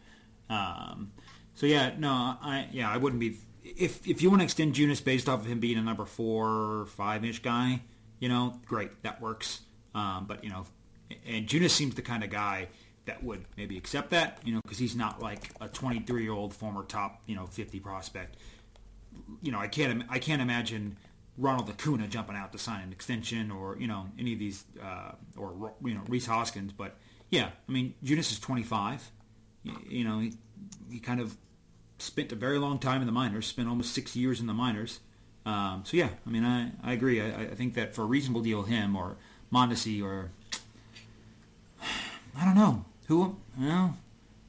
Um, 0.49 1.13
so 1.55 1.67
yeah, 1.67 1.93
no, 1.99 2.11
I 2.11 2.69
yeah, 2.73 2.91
I 2.91 2.97
wouldn't 2.97 3.21
be 3.21 3.39
if 3.65 4.07
if 4.07 4.23
you 4.23 4.31
want 4.31 4.41
to 4.41 4.45
extend 4.45 4.75
Junis 4.75 5.03
based 5.03 5.29
off 5.29 5.41
of 5.41 5.47
him 5.47 5.61
being 5.61 5.79
a 5.79 5.83
number 5.83 6.05
four, 6.05 6.87
five 6.87 7.25
ish 7.25 7.43
guy, 7.43 7.83
you 8.21 8.29
know, 8.29 8.59
great, 8.67 9.03
that 9.03 9.21
works. 9.21 9.63
Um, 9.95 10.27
but 10.27 10.45
you 10.45 10.51
know, 10.51 10.67
and 11.27 11.47
Junis 11.47 11.71
seems 11.71 11.95
the 11.95 12.03
kind 12.03 12.23
of 12.23 12.31
guy 12.31 12.69
that 13.07 13.25
would 13.25 13.45
maybe 13.57 13.77
accept 13.77 14.11
that, 14.11 14.39
you 14.45 14.55
know, 14.55 14.61
because 14.63 14.79
he's 14.79 14.95
not 14.95 15.21
like 15.21 15.51
a 15.61 15.69
23 15.69 16.23
year 16.23 16.33
old 16.33 16.55
former 16.55 16.85
top, 16.85 17.23
you 17.27 17.35
know, 17.35 17.47
50 17.47 17.81
prospect. 17.81 18.37
You 19.43 19.51
know, 19.51 19.59
I 19.59 19.67
can't 19.67 20.05
I 20.09 20.19
can't 20.19 20.43
imagine 20.43 20.97
Ronald 21.39 21.71
Acuna 21.71 22.09
jumping 22.09 22.37
out 22.37 22.53
to 22.53 22.59
sign 22.59 22.83
an 22.83 22.93
extension 22.93 23.51
or 23.51 23.77
you 23.79 23.87
know 23.87 24.07
any 24.19 24.33
of 24.33 24.39
these 24.39 24.65
uh, 24.83 25.13
or 25.37 25.73
you 25.85 25.95
know 25.95 26.03
Rhys 26.09 26.27
Hoskins, 26.27 26.73
but 26.73 26.97
yeah, 27.31 27.51
I 27.69 27.73
mean 27.73 27.95
Junis 28.05 28.33
is 28.33 28.41
25. 28.41 29.11
You, 29.63 29.73
you 29.89 30.05
know, 30.05 30.19
he, 30.19 30.35
he 30.91 30.99
kind 30.99 31.21
of 31.21 31.37
spent 31.99 32.33
a 32.33 32.37
very 32.37 32.59
long 32.59 32.79
time 32.79 33.01
in 33.01 33.07
the 33.07 33.13
minors, 33.13 33.47
spent 33.47 33.69
almost 33.69 33.95
six 33.95 34.17
years 34.17 34.41
in 34.41 34.47
the 34.47 34.55
minors. 34.55 35.01
Um, 35.47 35.83
so 35.85 35.97
yeah, 35.97 36.11
I 36.27 36.31
mean, 36.31 36.45
I, 36.45 36.73
I 36.83 36.93
agree. 36.93 37.23
I, 37.23 37.43
I 37.43 37.55
think 37.55 37.75
that 37.75 37.95
for 37.95 38.03
a 38.03 38.07
reasonable 38.07 38.43
deal, 38.43 38.63
him 38.63 38.97
or 38.97 39.17
Mondesi 39.53 40.03
or 40.03 40.31
I 42.37 42.45
don't 42.45 42.57
know 42.57 42.85
who. 43.07 43.37
Well, 43.59 43.97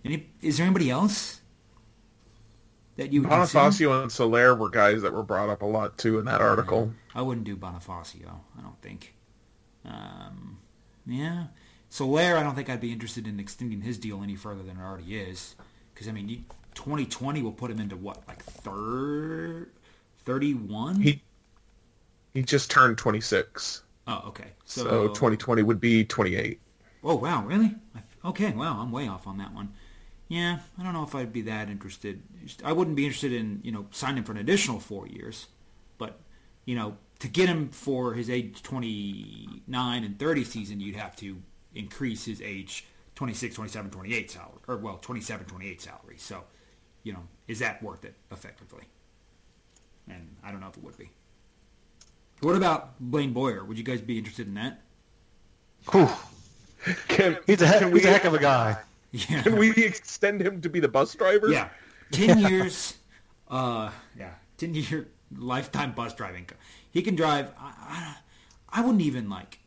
any, 0.04 0.28
is 0.42 0.58
there 0.58 0.66
anybody 0.66 0.90
else 0.90 1.42
that 3.00 3.14
you 3.14 3.22
would? 3.22 3.32
Bonifacio 3.32 4.02
and 4.02 4.12
Soler 4.12 4.54
were 4.54 4.70
guys 4.70 5.02
that 5.02 5.14
were 5.14 5.24
brought 5.24 5.50
up 5.50 5.62
a 5.62 5.66
lot 5.66 5.97
too 5.97 6.20
in 6.20 6.26
that 6.26 6.41
article. 6.41 6.93
I 7.16 7.22
wouldn't 7.22 7.45
do 7.45 7.56
Bonifacio. 7.56 8.41
I 8.58 8.62
don't 8.62 8.80
think. 8.82 9.16
Um, 9.86 10.60
yeah, 11.08 11.45
Soler. 11.89 12.36
I 12.36 12.43
don't 12.43 12.56
think 12.56 12.70
I'd 12.70 12.82
be 12.82 12.91
interested 12.91 13.26
in 13.26 13.39
extending 13.39 13.82
his 13.82 13.97
deal 13.97 14.22
any 14.22 14.36
further 14.36 14.64
than 14.64 14.78
it 14.78 14.84
already 14.84 15.18
is. 15.18 15.56
Because 15.93 16.10
I 16.10 16.12
mean, 16.12 16.28
you, 16.28 16.38
2020 16.76 17.41
will 17.41 17.54
put 17.54 17.72
him 17.72 17.80
into 17.80 17.95
what, 17.95 18.22
like 18.28 18.43
third, 18.43 19.72
31? 20.26 21.02
He 21.02 21.24
he 22.34 22.43
just 22.43 22.70
turned 22.70 22.97
26, 22.97 23.84
oh, 24.08 24.24
okay. 24.28 24.52
So, 24.66 24.84
so 24.84 25.08
2020 25.08 25.64
would 25.64 25.80
be 25.80 26.04
28. 26.04 26.60
Oh 27.04 27.16
wow, 27.16 27.43
really? 27.45 27.76
Okay, 28.26 28.52
wow, 28.52 28.82
I'm 28.82 28.91
way 28.91 29.08
off 29.08 29.26
on 29.26 29.38
that 29.38 29.54
one. 29.54 29.72
Yeah, 30.30 30.60
I 30.78 30.84
don't 30.84 30.94
know 30.94 31.04
if 31.04 31.16
I'd 31.16 31.34
be 31.34 31.42
that 31.42 31.70
interested. 31.70 32.22
I 32.64 32.72
wouldn't 32.72 32.96
be 32.96 33.06
interested 33.06 33.34
in 33.34 33.60
you 33.64 33.72
know 33.72 33.88
signing 33.92 34.24
for 34.24 34.32
an 34.32 34.38
additional 34.38 34.80
four 34.80 35.08
years, 35.08 35.48
but 35.98 36.20
you 36.66 36.76
know 36.76 36.98
to 37.20 37.28
get 37.28 37.50
him 37.50 37.70
for 37.70 38.14
his 38.14 38.30
age 38.30 38.64
29 38.64 40.04
and 40.04 40.20
30 40.20 40.44
season, 40.46 40.80
you'd 40.80 40.96
have 40.96 41.16
to 41.18 41.42
increase 41.76 42.26
his 42.26 42.42
age 42.42 42.86
26, 43.16 43.56
27, 43.56 43.92
28 43.92 44.32
salary, 44.32 44.52
or 44.68 44.78
well 44.78 44.98
27, 44.98 45.46
28 45.46 45.82
salary. 45.82 46.16
So, 46.18 46.44
you 47.04 47.12
know, 47.12 47.24
is 47.48 47.60
that 47.60 47.84
worth 47.84 48.06
it 48.06 48.14
effectively? 48.32 48.84
And 50.08 50.36
I 50.44 50.52
don't 50.52 50.62
know 50.62 50.70
if 50.70 50.78
it 50.78 50.84
would 50.84 50.98
be. 50.98 51.10
What 52.40 52.56
about 52.56 52.98
Blaine 53.02 53.34
Boyer? 53.34 53.66
Would 53.66 53.78
you 53.78 53.84
guys 53.84 54.00
be 54.02 54.18
interested 54.18 54.48
in 54.48 54.54
that? 54.54 54.82
Whew. 55.92 56.08
Can, 57.10 57.38
He's 57.46 57.62
a 57.62 57.90
he's 57.90 58.06
a 58.06 58.10
heck 58.10 58.24
of 58.24 58.34
a 58.34 58.40
guy. 58.40 58.78
Yeah. 59.12 59.41
Can 59.43 59.57
we 59.57 59.72
extend 59.72 60.41
him 60.41 60.62
to 60.62 60.70
be 60.70 60.80
the 60.80 60.88
bus 60.88 61.16
driver? 61.16 61.49
Yeah, 61.49 61.70
ten 62.12 62.39
years. 62.49 62.95
Uh, 63.47 63.91
yeah, 64.18 64.34
ten 64.57 64.74
year 64.76 65.07
lifetime 65.36 65.93
bus 65.93 66.14
driving. 66.14 66.47
He 66.91 67.01
can 67.01 67.16
drive. 67.16 67.51
I, 67.60 68.16
I, 68.72 68.80
I 68.80 68.82
wouldn't 68.82 69.01
even 69.01 69.30
like. 69.30 69.60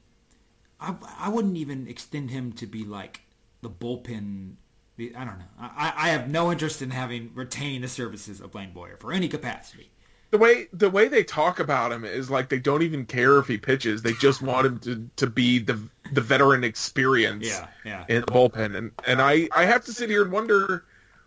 I, 0.81 0.95
I 1.19 1.29
wouldn't 1.29 1.57
even 1.57 1.87
extend 1.87 2.31
him 2.31 2.53
to 2.55 2.67
be 2.67 2.85
like 2.85 3.21
the 3.63 3.71
bullpen. 3.71 4.55
the- 4.97 5.15
I 5.15 5.25
don't 5.25 5.39
know. 5.39 5.45
I, 5.61 5.93
I 5.97 6.09
have 6.11 6.29
no 6.29 6.51
interest 6.51 6.83
in 6.83 6.91
having 6.91 7.31
retaining 7.35 7.81
the 7.83 7.89
services 7.89 8.41
of 8.41 8.51
Blaine 8.51 8.73
Boyer 8.73 8.97
for 8.99 9.13
any 9.13 9.29
capacity. 9.29 9.92
The 10.33 10.39
way 10.39 10.67
the 10.73 10.89
way 10.89 11.09
they 11.09 11.23
talk 11.25 11.61
about 11.61 11.93
him 11.93 12.05
is 12.07 12.31
like 12.31 12.49
they 12.49 12.59
don't 12.59 12.83
even 12.83 13.05
care 13.05 13.39
if 13.39 13.47
he 13.47 13.59
pitches. 13.59 14.01
They 14.01 14.15
just 14.15 14.41
want 14.41 14.67
him 14.67 14.79
to, 14.81 15.11
to 15.17 15.27
be 15.27 15.59
the 15.59 15.79
the 16.11 16.23
veteran 16.23 16.65
experience 16.65 17.47
Yeah, 17.47 17.67
yeah. 17.85 18.05
in 18.09 18.23
the 18.23 18.27
bullpen. 18.27 18.75
And 18.75 18.93
and 19.07 19.21
I, 19.21 19.49
I 19.55 19.67
have 19.67 19.85
to 19.85 19.93
sit 19.93 20.09
here 20.09 20.23
and 20.23 20.33
wonder 20.33 20.85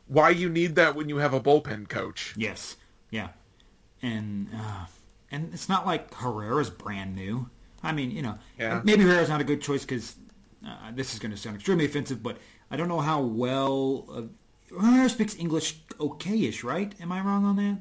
why 0.08 0.32
you 0.32 0.50
need 0.50 0.74
that 0.76 0.96
when 0.96 1.08
you 1.08 1.18
have 1.18 1.34
a 1.36 1.40
bullpen 1.40 1.88
coach. 1.88 2.34
Yes, 2.36 2.78
yeah, 3.12 3.30
and 4.02 4.50
uh, 4.56 4.86
and 5.32 5.54
it's 5.54 5.70
not 5.70 5.86
like 5.86 6.12
Herrera's 6.16 6.72
brand 6.72 7.16
new. 7.16 7.48
I 7.84 7.92
mean, 7.92 8.10
you 8.10 8.24
know, 8.24 8.40
Yeah. 8.58 8.82
maybe 8.84 9.04
Herrera's 9.04 9.30
not 9.30 9.40
a 9.40 9.44
good 9.44 9.62
choice 9.62 9.86
because 9.86 10.16
uh, 10.68 10.92
this 10.96 11.14
is 11.14 11.20
going 11.20 11.30
to 11.32 11.38
sound 11.38 11.56
extremely 11.58 11.86
offensive, 11.86 12.24
but 12.24 12.38
I 12.72 12.76
don't 12.78 12.88
know 12.88 13.02
how 13.02 13.22
well 13.22 14.08
uh, 14.12 14.22
Herrera 14.76 15.10
speaks 15.10 15.36
English 15.38 15.78
okay-ish, 16.00 16.64
right? 16.64 16.96
Am 17.00 17.12
I 17.12 17.22
wrong 17.22 17.46
on 17.46 17.56
that? 17.58 17.78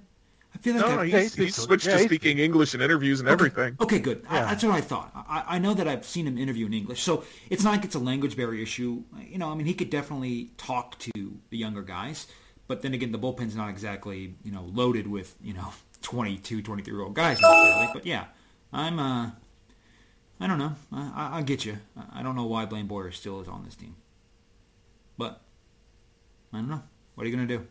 Feel 0.65 0.77
like 0.77 0.87
No, 0.87 0.93
I, 0.93 0.97
no, 0.97 1.03
Yeah, 1.03 1.17
he 1.19 1.23
he's, 1.25 1.35
he's 1.35 1.57
switched 1.57 1.87
yeah, 1.87 1.99
to 1.99 2.05
speaking 2.05 2.39
English 2.39 2.75
in 2.75 2.81
interviews 2.81 3.21
and 3.21 3.29
everything. 3.29 3.77
Okay, 3.83 3.99
good. 3.99 4.25
I, 4.27 4.41
that's 4.41 4.65
what 4.65 4.73
I 4.73 4.81
thought. 4.81 5.11
I, 5.15 5.45
I 5.47 5.59
know 5.59 5.75
that 5.75 5.87
I've 5.87 6.07
seen 6.07 6.27
him 6.27 6.39
interview 6.39 6.65
in 6.65 6.73
English, 6.73 7.03
so 7.03 7.23
it's 7.51 7.63
not 7.63 7.73
like 7.73 7.85
it's 7.85 7.95
a 7.95 7.99
language 7.99 8.35
barrier 8.35 8.63
issue. 8.63 9.03
You 9.29 9.37
know, 9.37 9.51
I 9.51 9.57
mean, 9.57 9.67
he 9.67 9.75
could 9.75 9.91
definitely 9.91 10.53
talk 10.57 10.99
to 11.01 11.11
the 11.51 11.59
younger 11.59 11.83
guys, 11.83 12.29
but 12.67 12.81
then 12.81 12.95
again, 12.95 13.13
the 13.13 13.19
bullpen's 13.19 13.55
not 13.55 13.69
exactly 13.69 14.37
you 14.43 14.53
know 14.53 14.63
loaded 14.73 15.07
with 15.07 15.37
you 15.43 15.53
know 15.53 15.75
22, 16.01 16.63
23 16.63 16.95
year 16.95 17.03
old 17.03 17.13
guys 17.15 17.39
necessarily. 17.43 17.89
But 17.93 18.07
yeah, 18.07 18.25
I'm. 18.73 18.99
uh 18.99 19.31
I 20.41 20.47
don't 20.47 20.59
know. 20.59 20.75
I, 20.91 21.13
I, 21.15 21.39
I 21.39 21.43
get 21.43 21.67
you. 21.67 21.77
I, 21.95 22.21
I 22.21 22.23
don't 22.23 22.37
know 22.37 22.45
why 22.45 22.65
Blaine 22.65 22.87
Boyer 22.87 23.13
still 23.13 23.41
is 23.43 23.49
on 23.49 23.67
this 23.67 23.77
team, 23.77 23.97
but 25.19 25.43
I 26.55 26.57
don't 26.57 26.71
know. 26.71 26.83
What 27.17 27.25
are 27.25 27.29
you 27.29 27.37
gonna 27.37 27.47
do? 27.47 27.67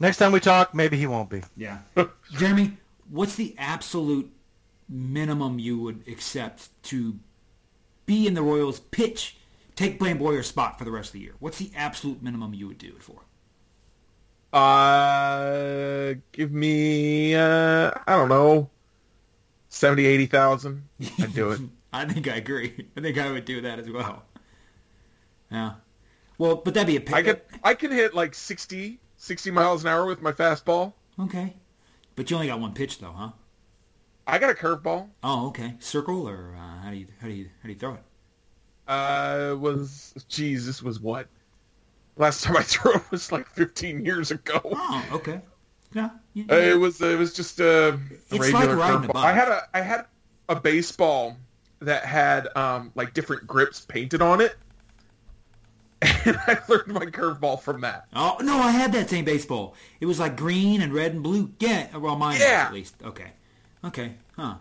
Next 0.00 0.16
time 0.16 0.32
we 0.32 0.40
talk, 0.40 0.74
maybe 0.74 0.96
he 0.96 1.06
won't 1.06 1.28
be. 1.28 1.42
Yeah. 1.56 1.78
Jeremy, 2.32 2.78
what's 3.10 3.36
the 3.36 3.54
absolute 3.58 4.32
minimum 4.88 5.58
you 5.58 5.78
would 5.78 6.02
accept 6.08 6.70
to 6.84 7.18
be 8.06 8.26
in 8.26 8.34
the 8.34 8.42
Royals 8.42 8.80
pitch, 8.80 9.36
take 9.76 9.98
Blaine 9.98 10.16
Boyer's 10.18 10.48
spot 10.48 10.78
for 10.78 10.84
the 10.84 10.90
rest 10.90 11.10
of 11.10 11.12
the 11.12 11.20
year? 11.20 11.34
What's 11.38 11.58
the 11.58 11.70
absolute 11.76 12.22
minimum 12.22 12.54
you 12.54 12.66
would 12.66 12.78
do 12.78 12.88
it 12.88 13.02
for? 13.02 13.20
Uh, 14.52 16.14
give 16.32 16.50
me 16.50 17.36
uh, 17.36 17.92
I 18.06 18.16
don't 18.16 18.28
know, 18.28 18.68
seventy, 19.68 20.06
eighty 20.06 20.26
thousand. 20.26 20.82
I'd 21.20 21.34
do 21.34 21.52
it. 21.52 21.60
I 21.92 22.04
think 22.04 22.26
I 22.26 22.36
agree. 22.36 22.88
I 22.96 23.00
think 23.00 23.16
I 23.18 23.30
would 23.30 23.44
do 23.44 23.60
that 23.60 23.78
as 23.78 23.88
well. 23.88 24.24
Yeah. 25.52 25.74
Well, 26.38 26.56
but 26.56 26.74
that'd 26.74 26.86
be 26.86 26.96
a 26.96 27.00
pick. 27.00 27.14
I 27.14 27.22
could 27.22 27.40
I 27.62 27.74
could 27.74 27.92
hit 27.92 28.14
like 28.14 28.34
60, 28.34 28.98
60 29.20 29.50
miles 29.50 29.84
an 29.84 29.90
hour 29.90 30.06
with 30.06 30.22
my 30.22 30.32
fastball. 30.32 30.94
Okay. 31.20 31.54
But 32.16 32.30
you 32.30 32.36
only 32.36 32.48
got 32.48 32.58
one 32.58 32.72
pitch 32.72 32.98
though, 32.98 33.12
huh? 33.12 33.30
I 34.26 34.38
got 34.38 34.50
a 34.50 34.54
curveball. 34.54 35.08
Oh, 35.22 35.48
okay. 35.48 35.74
Circle 35.78 36.26
or 36.26 36.54
uh, 36.56 36.82
how 36.82 36.90
do 36.90 36.96
you 36.96 37.06
how 37.20 37.26
do 37.28 37.34
you 37.34 37.44
how 37.62 37.66
do 37.66 37.72
you 37.72 37.78
throw 37.78 37.94
it? 37.94 38.02
Uh, 38.88 39.56
was 39.58 40.14
geez, 40.28 40.66
this 40.66 40.82
was 40.82 41.00
what? 41.00 41.26
Last 42.16 42.44
time 42.44 42.56
I 42.56 42.62
threw 42.72 42.94
it 42.94 43.10
was 43.10 43.30
like 43.30 43.46
fifteen 43.48 44.04
years 44.04 44.30
ago. 44.30 44.60
Oh, 44.64 45.04
okay. 45.12 45.40
Yeah. 45.92 46.10
you- 46.32 46.46
Uh, 46.50 46.54
it 46.54 46.78
was 46.78 47.00
it 47.02 47.18
was 47.18 47.34
just 47.34 47.60
a, 47.60 47.92
a 47.94 47.98
It's 48.30 48.32
like 48.32 48.54
regular 48.54 48.74
a 48.76 48.88
curveball. 48.88 49.16
I 49.16 49.32
had 49.32 49.48
a 49.48 49.68
I 49.74 49.80
had 49.82 50.06
a 50.48 50.56
baseball 50.56 51.36
that 51.80 52.04
had 52.06 52.48
um 52.56 52.90
like 52.94 53.12
different 53.12 53.46
grips 53.46 53.80
painted 53.84 54.22
on 54.22 54.40
it, 54.40 54.56
and 56.24 56.36
I 56.46 56.58
learned 56.68 56.88
my 56.88 57.06
curveball 57.06 57.60
from 57.60 57.82
that. 57.82 58.06
Oh 58.14 58.38
no, 58.42 58.58
I 58.58 58.70
had 58.70 58.92
that 58.92 59.10
same 59.10 59.24
baseball. 59.24 59.74
It 60.00 60.06
was 60.06 60.18
like 60.18 60.36
green 60.36 60.80
and 60.80 60.94
red 60.94 61.12
and 61.12 61.22
blue. 61.22 61.52
Yeah, 61.58 61.94
well, 61.96 62.16
mine 62.16 62.40
Yeah. 62.40 62.64
at 62.66 62.72
least. 62.72 62.94
Okay, 63.04 63.32
okay, 63.84 64.14
huh? 64.36 64.56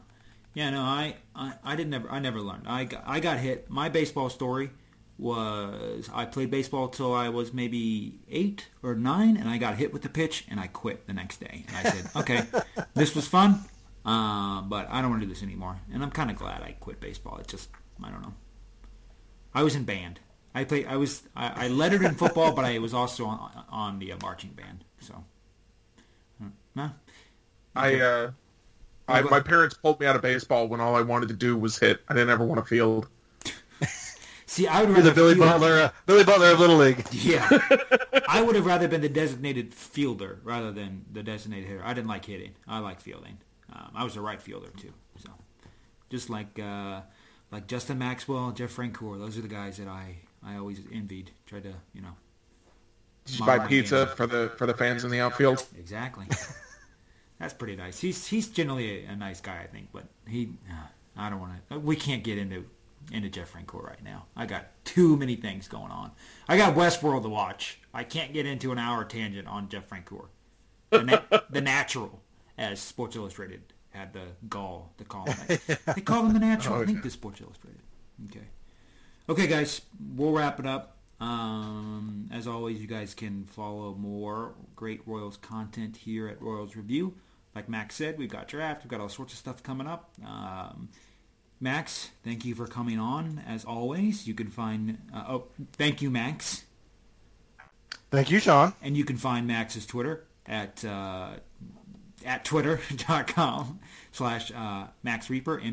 Yeah, 0.54 0.72
no, 0.72 0.82
I, 0.82 1.16
I, 1.36 1.54
I 1.64 1.76
didn't 1.76 1.92
never, 1.92 2.10
I 2.10 2.20
never 2.20 2.42
learned. 2.42 2.68
I, 2.68 2.84
got, 2.86 3.04
I 3.06 3.20
got 3.20 3.38
hit. 3.38 3.70
My 3.70 3.88
baseball 3.88 4.30
story 4.30 4.72
was 5.18 6.10
I 6.14 6.26
played 6.26 6.50
baseball 6.50 6.88
till 6.88 7.14
I 7.14 7.30
was 7.30 7.54
maybe 7.54 8.20
eight 8.30 8.68
or 8.82 8.96
nine, 8.96 9.38
and 9.38 9.48
I 9.48 9.58
got 9.58 9.76
hit 9.78 9.94
with 9.94 10.02
the 10.02 10.10
pitch, 10.10 10.46
and 10.50 10.60
I 10.60 10.68
quit 10.68 11.08
the 11.08 11.14
next 11.14 11.40
day. 11.40 11.66
And 11.68 11.78
I 11.78 11.84
said, 11.92 12.10
okay, 12.16 12.42
this 12.96 13.16
was 13.16 13.28
fun, 13.28 13.60
uh, 14.06 14.62
but 14.64 14.88
I 14.90 15.02
don't 15.02 15.12
want 15.12 15.22
to 15.22 15.28
do 15.28 15.34
this 15.34 15.44
anymore. 15.44 15.78
And 15.94 16.02
I'm 16.04 16.12
kind 16.12 16.32
of 16.32 16.36
glad 16.38 16.62
I 16.62 16.76
quit 16.80 17.00
baseball. 17.00 17.38
It 17.38 17.48
just, 17.48 17.70
I 18.04 18.10
don't 18.10 18.22
know. 18.22 18.34
I 19.54 19.64
was 19.64 19.76
in 19.76 19.84
band. 19.84 20.20
I 20.56 20.64
played. 20.64 20.88
I 20.88 20.98
was. 20.98 21.24
I, 21.36 21.66
I 21.66 21.68
lettered 21.68 22.02
in 22.02 22.16
football, 22.16 22.54
but 22.54 22.66
I 22.66 22.80
was 22.80 22.94
also 22.94 23.26
on, 23.26 23.66
on 23.70 24.00
the 24.00 24.14
uh, 24.14 24.18
marching 24.22 24.52
band. 24.52 24.84
So, 25.00 25.24
no. 26.76 26.92
I 27.76 28.00
uh, 28.00 28.32
I, 29.08 29.22
my 29.22 29.30
ahead. 29.38 29.46
parents 29.46 29.76
pulled 29.76 30.00
me 30.00 30.06
out 30.06 30.16
of 30.16 30.22
baseball 30.22 30.68
when 30.68 30.80
all 30.80 30.96
I 30.96 31.02
wanted 31.02 31.30
to 31.30 31.36
do 31.36 31.58
was 31.58 31.78
hit. 31.78 32.02
I 32.08 32.14
didn't 32.14 32.30
ever 32.30 32.46
want 32.46 32.60
to 32.62 32.66
field. 32.68 33.08
See, 34.46 34.68
I 34.68 34.82
would 34.82 34.90
You're 34.90 34.98
rather 34.98 35.10
the 35.10 35.16
Billy 35.16 35.36
field- 35.36 35.48
Butler, 35.48 35.82
uh, 35.82 35.90
Billy 36.06 36.24
Butler 36.24 36.48
of 36.52 36.60
Little 36.60 36.78
League. 36.78 37.06
Yeah, 37.12 37.48
I 38.28 38.42
would 38.42 38.56
have 38.56 38.66
rather 38.66 38.88
been 38.88 39.02
the 39.02 39.10
designated 39.10 39.74
fielder 39.74 40.40
rather 40.44 40.72
than 40.72 41.06
the 41.12 41.22
designated 41.24 41.70
hitter. 41.70 41.82
I 41.86 41.94
didn't 41.94 42.08
like 42.08 42.26
hitting. 42.26 42.54
I 42.68 42.80
like 42.80 43.02
fielding. 43.02 43.38
Um, 43.72 43.92
I 43.94 44.04
was 44.04 44.16
a 44.16 44.22
right 44.22 44.42
fielder 44.42 44.70
too. 44.78 44.94
So, 45.24 45.30
just 46.10 46.30
like 46.30 46.58
uh, 46.60 47.02
like 47.52 47.68
Justin 47.68 48.00
Maxwell, 48.00 48.52
Jeff 48.52 48.76
Francoeur, 48.76 49.20
those 49.20 49.38
are 49.38 49.42
the 49.42 49.48
guys 49.48 49.78
that 49.78 49.88
I 49.88 50.16
I 50.44 50.58
always 50.58 50.80
envied. 50.92 51.32
Tried 51.46 51.64
to 51.64 51.74
you 51.94 52.02
know 52.02 52.16
Did 53.26 53.40
you 53.40 53.46
buy 53.46 53.60
pizza 53.60 54.06
game. 54.06 54.16
for 54.16 54.28
the 54.28 54.52
for 54.58 54.66
the 54.66 54.74
fans 54.74 55.04
in 55.04 55.12
the 55.12 55.20
outfield? 55.20 55.66
Exactly. 55.78 56.26
That's 57.40 57.54
pretty 57.54 57.76
nice. 57.76 58.00
He's 58.00 58.28
he's 58.28 58.48
generally 58.50 59.06
a, 59.06 59.12
a 59.12 59.16
nice 59.16 59.40
guy, 59.42 59.62
I 59.64 59.68
think, 59.68 59.90
but 59.94 60.04
he, 60.28 60.50
uh, 60.70 60.88
I 61.18 61.30
don't 61.30 61.40
want 61.40 61.54
to. 61.70 61.80
We 61.80 61.96
can't 61.96 62.24
get 62.24 62.38
into 62.38 62.66
into 63.12 63.30
Jeff 63.30 63.54
Francoeur 63.54 63.84
right 63.84 64.04
now. 64.04 64.26
I 64.36 64.46
got 64.46 64.68
too 64.86 65.18
many 65.18 65.36
things 65.36 65.68
going 65.68 65.92
on. 65.92 66.12
I 66.48 66.58
got 66.58 66.76
Westworld 66.76 67.24
to 67.24 67.30
watch. 67.30 67.80
I 67.94 68.04
can't 68.04 68.34
get 68.34 68.46
into 68.46 68.72
an 68.72 68.78
hour 68.78 69.04
tangent 69.04 69.48
on 69.48 69.70
Jeff 69.70 69.90
Francoeur. 69.90 70.28
The, 70.90 71.04
na- 71.04 71.40
the 71.50 71.62
natural, 71.62 72.22
as 72.58 72.80
Sports 72.80 73.16
Illustrated 73.16 73.62
had 73.92 74.14
the 74.14 74.26
gall 74.48 74.94
to 74.98 75.04
call 75.04 75.26
him. 75.26 75.60
they 75.96 76.02
call 76.02 76.26
him 76.26 76.34
the 76.34 76.40
natural. 76.40 76.76
Oh, 76.76 76.82
I 76.82 76.86
think 76.86 77.02
the 77.04 77.10
Sports 77.10 77.42
Illustrated. 77.42 77.82
Okay. 78.30 78.46
Okay, 79.30 79.46
guys, 79.46 79.82
we'll 80.16 80.32
wrap 80.32 80.60
it 80.60 80.66
up. 80.66 80.98
Um, 81.20 82.32
as 82.34 82.48
always, 82.48 82.82
you 82.82 82.88
guys 82.88 83.14
can 83.14 83.46
follow 83.46 83.94
more 83.94 84.56
great 84.76 85.02
Royals 85.06 85.38
content 85.38 85.98
here 85.98 86.28
at 86.28 86.42
Royals 86.42 86.76
Review. 86.76 87.14
Like 87.54 87.70
Max 87.70 87.94
said, 87.94 88.18
we've 88.18 88.32
got 88.32 88.48
draft, 88.48 88.84
we've 88.84 88.90
got 88.90 89.02
all 89.02 89.08
sorts 89.08 89.34
of 89.34 89.38
stuff 89.38 89.62
coming 89.62 89.86
up. 89.86 90.10
Um, 90.26 90.90
Max, 91.60 92.10
thank 92.24 92.44
you 92.44 92.56
for 92.56 92.66
coming 92.66 92.98
on. 92.98 93.44
As 93.48 93.66
always, 93.66 94.28
you 94.28 94.34
can 94.34 94.50
find. 94.50 94.98
Uh, 95.14 95.26
oh, 95.28 95.44
thank 95.74 96.02
you, 96.02 96.10
Max. 96.10 96.64
Thank 98.10 98.32
you, 98.32 98.40
Sean. 98.40 98.74
And 98.82 98.98
you 98.98 99.06
can 99.06 99.18
find 99.18 99.46
Max's 99.46 99.86
Twitter 99.86 100.26
at 100.48 100.84
uh, 100.84 101.34
at 102.26 102.46
twitter.com 102.46 103.80
slash 104.12 104.52
uh, 104.56 104.88
Max 105.04 105.28
Rieper, 105.28 105.64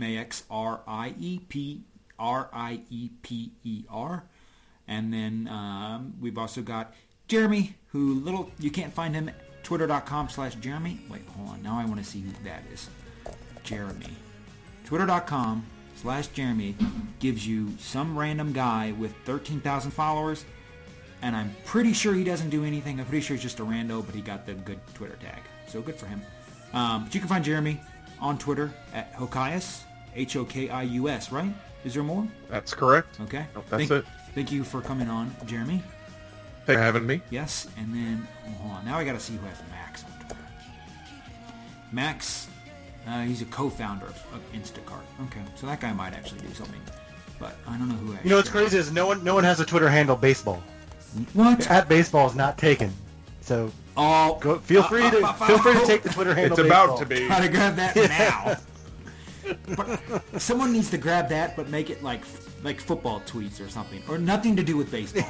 M-A-X-R-I-E-P 2.19 3.53
R-I-E-P-E-R. 3.69 4.25
And 4.89 5.13
then 5.13 5.49
um, 5.49 6.15
we've 6.21 6.39
also 6.39 6.63
got 6.63 6.95
Jeremy, 7.29 7.75
who 7.89 8.15
little, 8.21 8.51
you 8.59 8.71
can't 8.71 8.93
find 8.93 9.15
him 9.15 9.31
twitter.com 9.63 10.29
slash 10.29 10.55
Jeremy. 10.57 11.01
Wait, 11.11 11.23
hold 11.37 11.49
on. 11.49 11.63
Now 11.63 11.79
I 11.79 11.85
want 11.85 11.99
to 11.99 12.05
see 12.05 12.21
who 12.21 12.31
that 12.45 12.63
is. 12.73 12.89
Jeremy. 13.65 14.17
Twitter.com 14.85 15.67
slash 15.97 16.29
Jeremy 16.29 16.77
gives 17.19 17.47
you 17.47 17.73
some 17.79 18.17
random 18.17 18.53
guy 18.53 18.93
with 18.93 19.13
13,000 19.25 19.91
followers 19.91 20.45
and 21.23 21.35
I'm 21.35 21.55
pretty 21.65 21.93
sure 21.93 22.15
he 22.15 22.25
doesn't 22.25 22.51
do 22.51 22.65
anything. 22.65 23.01
I'm 23.01 23.07
pretty 23.07 23.25
sure 23.25 23.37
he's 23.37 23.43
just 23.43 23.61
a 23.61 23.65
rando, 23.65 24.05
but 24.05 24.15
he 24.15 24.21
got 24.21 24.47
the 24.47 24.55
good 24.55 24.79
Twitter 24.95 25.17
tag. 25.17 25.41
So 25.67 25.81
good 25.81 25.97
for 25.97 26.07
him. 26.07 26.23
Um, 26.73 27.05
but 27.05 27.15
you 27.15 27.21
can 27.21 27.29
find 27.29 27.45
Jeremy 27.45 27.81
on 28.21 28.39
Twitter 28.39 28.73
at 28.93 29.15
Hokius, 29.15 29.83
H-O-K-I-U-S, 30.15 31.33
right? 31.33 31.53
Is 31.87 31.95
there 31.95 32.03
more? 32.03 32.27
That's 32.51 32.75
correct. 32.75 33.21
Okay. 33.21 33.47
Nope, 33.55 33.65
that's 33.71 33.87
thank, 33.87 34.05
it. 34.05 34.05
Thank 34.35 34.51
you 34.51 34.65
for 34.65 34.81
coming 34.81 35.09
on, 35.09 35.35
Jeremy. 35.47 35.81
Thanks 36.65 36.79
for 36.81 36.83
having 36.83 37.07
me. 37.07 37.23
Yes, 37.31 37.69
and 37.79 37.95
then 37.95 38.27
oh, 38.45 38.51
hold 38.51 38.73
on. 38.73 38.85
Now 38.85 38.99
I 38.99 39.05
got 39.05 39.13
to 39.13 39.21
see 39.21 39.35
who 39.35 39.47
has 39.47 39.63
Max 39.71 40.03
on 40.03 40.11
Twitter. 40.19 40.41
Max, 41.93 42.49
uh, 43.07 43.23
he's 43.23 43.41
a 43.41 43.45
co-founder 43.45 44.05
of, 44.05 44.17
of 44.35 44.53
Instacart. 44.53 45.05
Okay, 45.27 45.41
so 45.55 45.69
that 45.69 45.81
guy 45.81 45.93
might 45.93 46.13
actually 46.13 46.41
do 46.41 46.53
something, 46.55 46.81
but 47.39 47.57
I 47.69 47.79
don't 47.79 47.89
know 47.89 47.95
who. 47.95 48.19
You 48.25 48.31
know 48.31 48.37
what's 48.37 48.51
crazy 48.51 48.79
is 48.79 48.91
no 48.91 49.07
one 49.07 49.23
no 49.23 49.37
one 49.37 49.45
has 49.45 49.61
a 49.61 49.65
Twitter 49.65 49.89
handle 49.89 50.17
baseball. 50.17 50.61
What? 51.35 51.71
At 51.71 51.89
baseball 51.89 52.27
is 52.27 52.35
not 52.35 52.59
taken. 52.59 52.93
So 53.43 53.71
Oh, 53.97 54.39
go 54.41 54.59
feel 54.59 54.83
uh, 54.83 54.89
free 54.89 55.05
uh, 55.05 55.11
to 55.13 55.25
uh, 55.25 55.33
feel 55.35 55.59
free 55.59 55.75
to 55.75 55.83
oh. 55.83 55.87
take 55.87 56.03
the 56.03 56.09
Twitter 56.09 56.35
handle. 56.35 56.59
It's 56.59 56.67
about 56.67 56.99
baseball. 56.99 56.99
to 56.99 57.07
be. 57.07 57.29
Gotta 57.29 57.49
grab 57.49 57.77
that 57.77 57.95
now. 57.97 58.57
But 59.77 60.01
someone 60.41 60.73
needs 60.73 60.91
to 60.91 60.99
grab 60.99 61.29
that, 61.29 61.57
but 61.57 61.69
make 61.69 61.91
it 61.91 62.03
like 62.03 62.23
like 62.63 62.81
football 62.81 63.21
tweets 63.27 63.65
or 63.65 63.69
something, 63.69 64.03
or 64.09 64.19
nothing 64.19 64.57
to 64.57 64.63
do 64.63 64.77
with 64.77 64.91
baseball, 64.91 65.29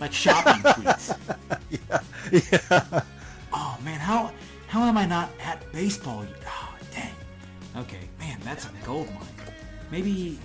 like 0.00 0.12
shopping 0.12 0.62
tweets. 0.62 1.16
yeah. 2.30 3.02
Oh 3.52 3.76
man, 3.84 3.98
how 3.98 4.30
how 4.68 4.84
am 4.84 4.96
I 4.96 5.06
not 5.06 5.28
at 5.42 5.72
baseball? 5.72 6.24
Oh, 6.46 6.74
dang. 6.92 7.10
Okay, 7.76 8.08
man, 8.20 8.38
that's 8.44 8.66
a 8.66 8.70
gold 8.84 9.08
mine. 9.08 9.26
Maybe 9.90 10.38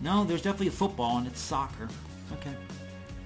no, 0.00 0.24
there's 0.24 0.42
definitely 0.42 0.68
a 0.68 0.72
football 0.72 1.18
and 1.18 1.26
it's 1.26 1.40
soccer. 1.40 1.88
Okay. 2.34 2.54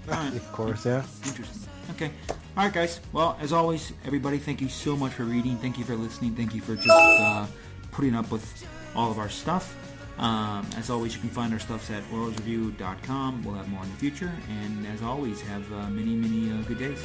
Right. 0.04 0.34
Of 0.34 0.50
course, 0.50 0.84
yeah. 0.84 1.04
Interesting. 1.24 1.68
Okay. 1.92 2.10
All 2.28 2.64
right, 2.64 2.72
guys. 2.72 2.98
Well, 3.12 3.38
as 3.40 3.52
always, 3.52 3.92
everybody, 4.04 4.36
thank 4.38 4.60
you 4.60 4.68
so 4.68 4.96
much 4.96 5.12
for 5.12 5.22
reading. 5.22 5.56
Thank 5.59 5.78
you 5.78 5.84
for 5.84 5.94
listening. 5.94 6.34
Thank 6.34 6.56
you 6.56 6.60
for 6.60 6.74
just 6.74 6.88
uh, 6.90 7.46
putting 7.93 8.14
up 8.14 8.31
with 8.31 8.66
all 8.97 9.10
of 9.10 9.19
our 9.19 9.28
stuff. 9.28 9.77
Um, 10.19 10.69
as 10.77 10.90
always, 10.90 11.14
you 11.14 11.20
can 11.20 11.31
find 11.31 11.52
our 11.52 11.59
stuffs 11.59 11.90
at 11.90 12.02
royalsreview.com. 12.05 13.44
We'll 13.44 13.55
have 13.55 13.69
more 13.69 13.82
in 13.82 13.90
the 13.90 13.97
future. 13.97 14.32
And 14.51 14.86
as 14.86 15.02
always, 15.02 15.40
have 15.43 15.70
uh, 15.73 15.89
many, 15.89 16.14
many 16.14 16.52
uh, 16.52 16.62
good 16.62 16.78
days. 16.78 17.02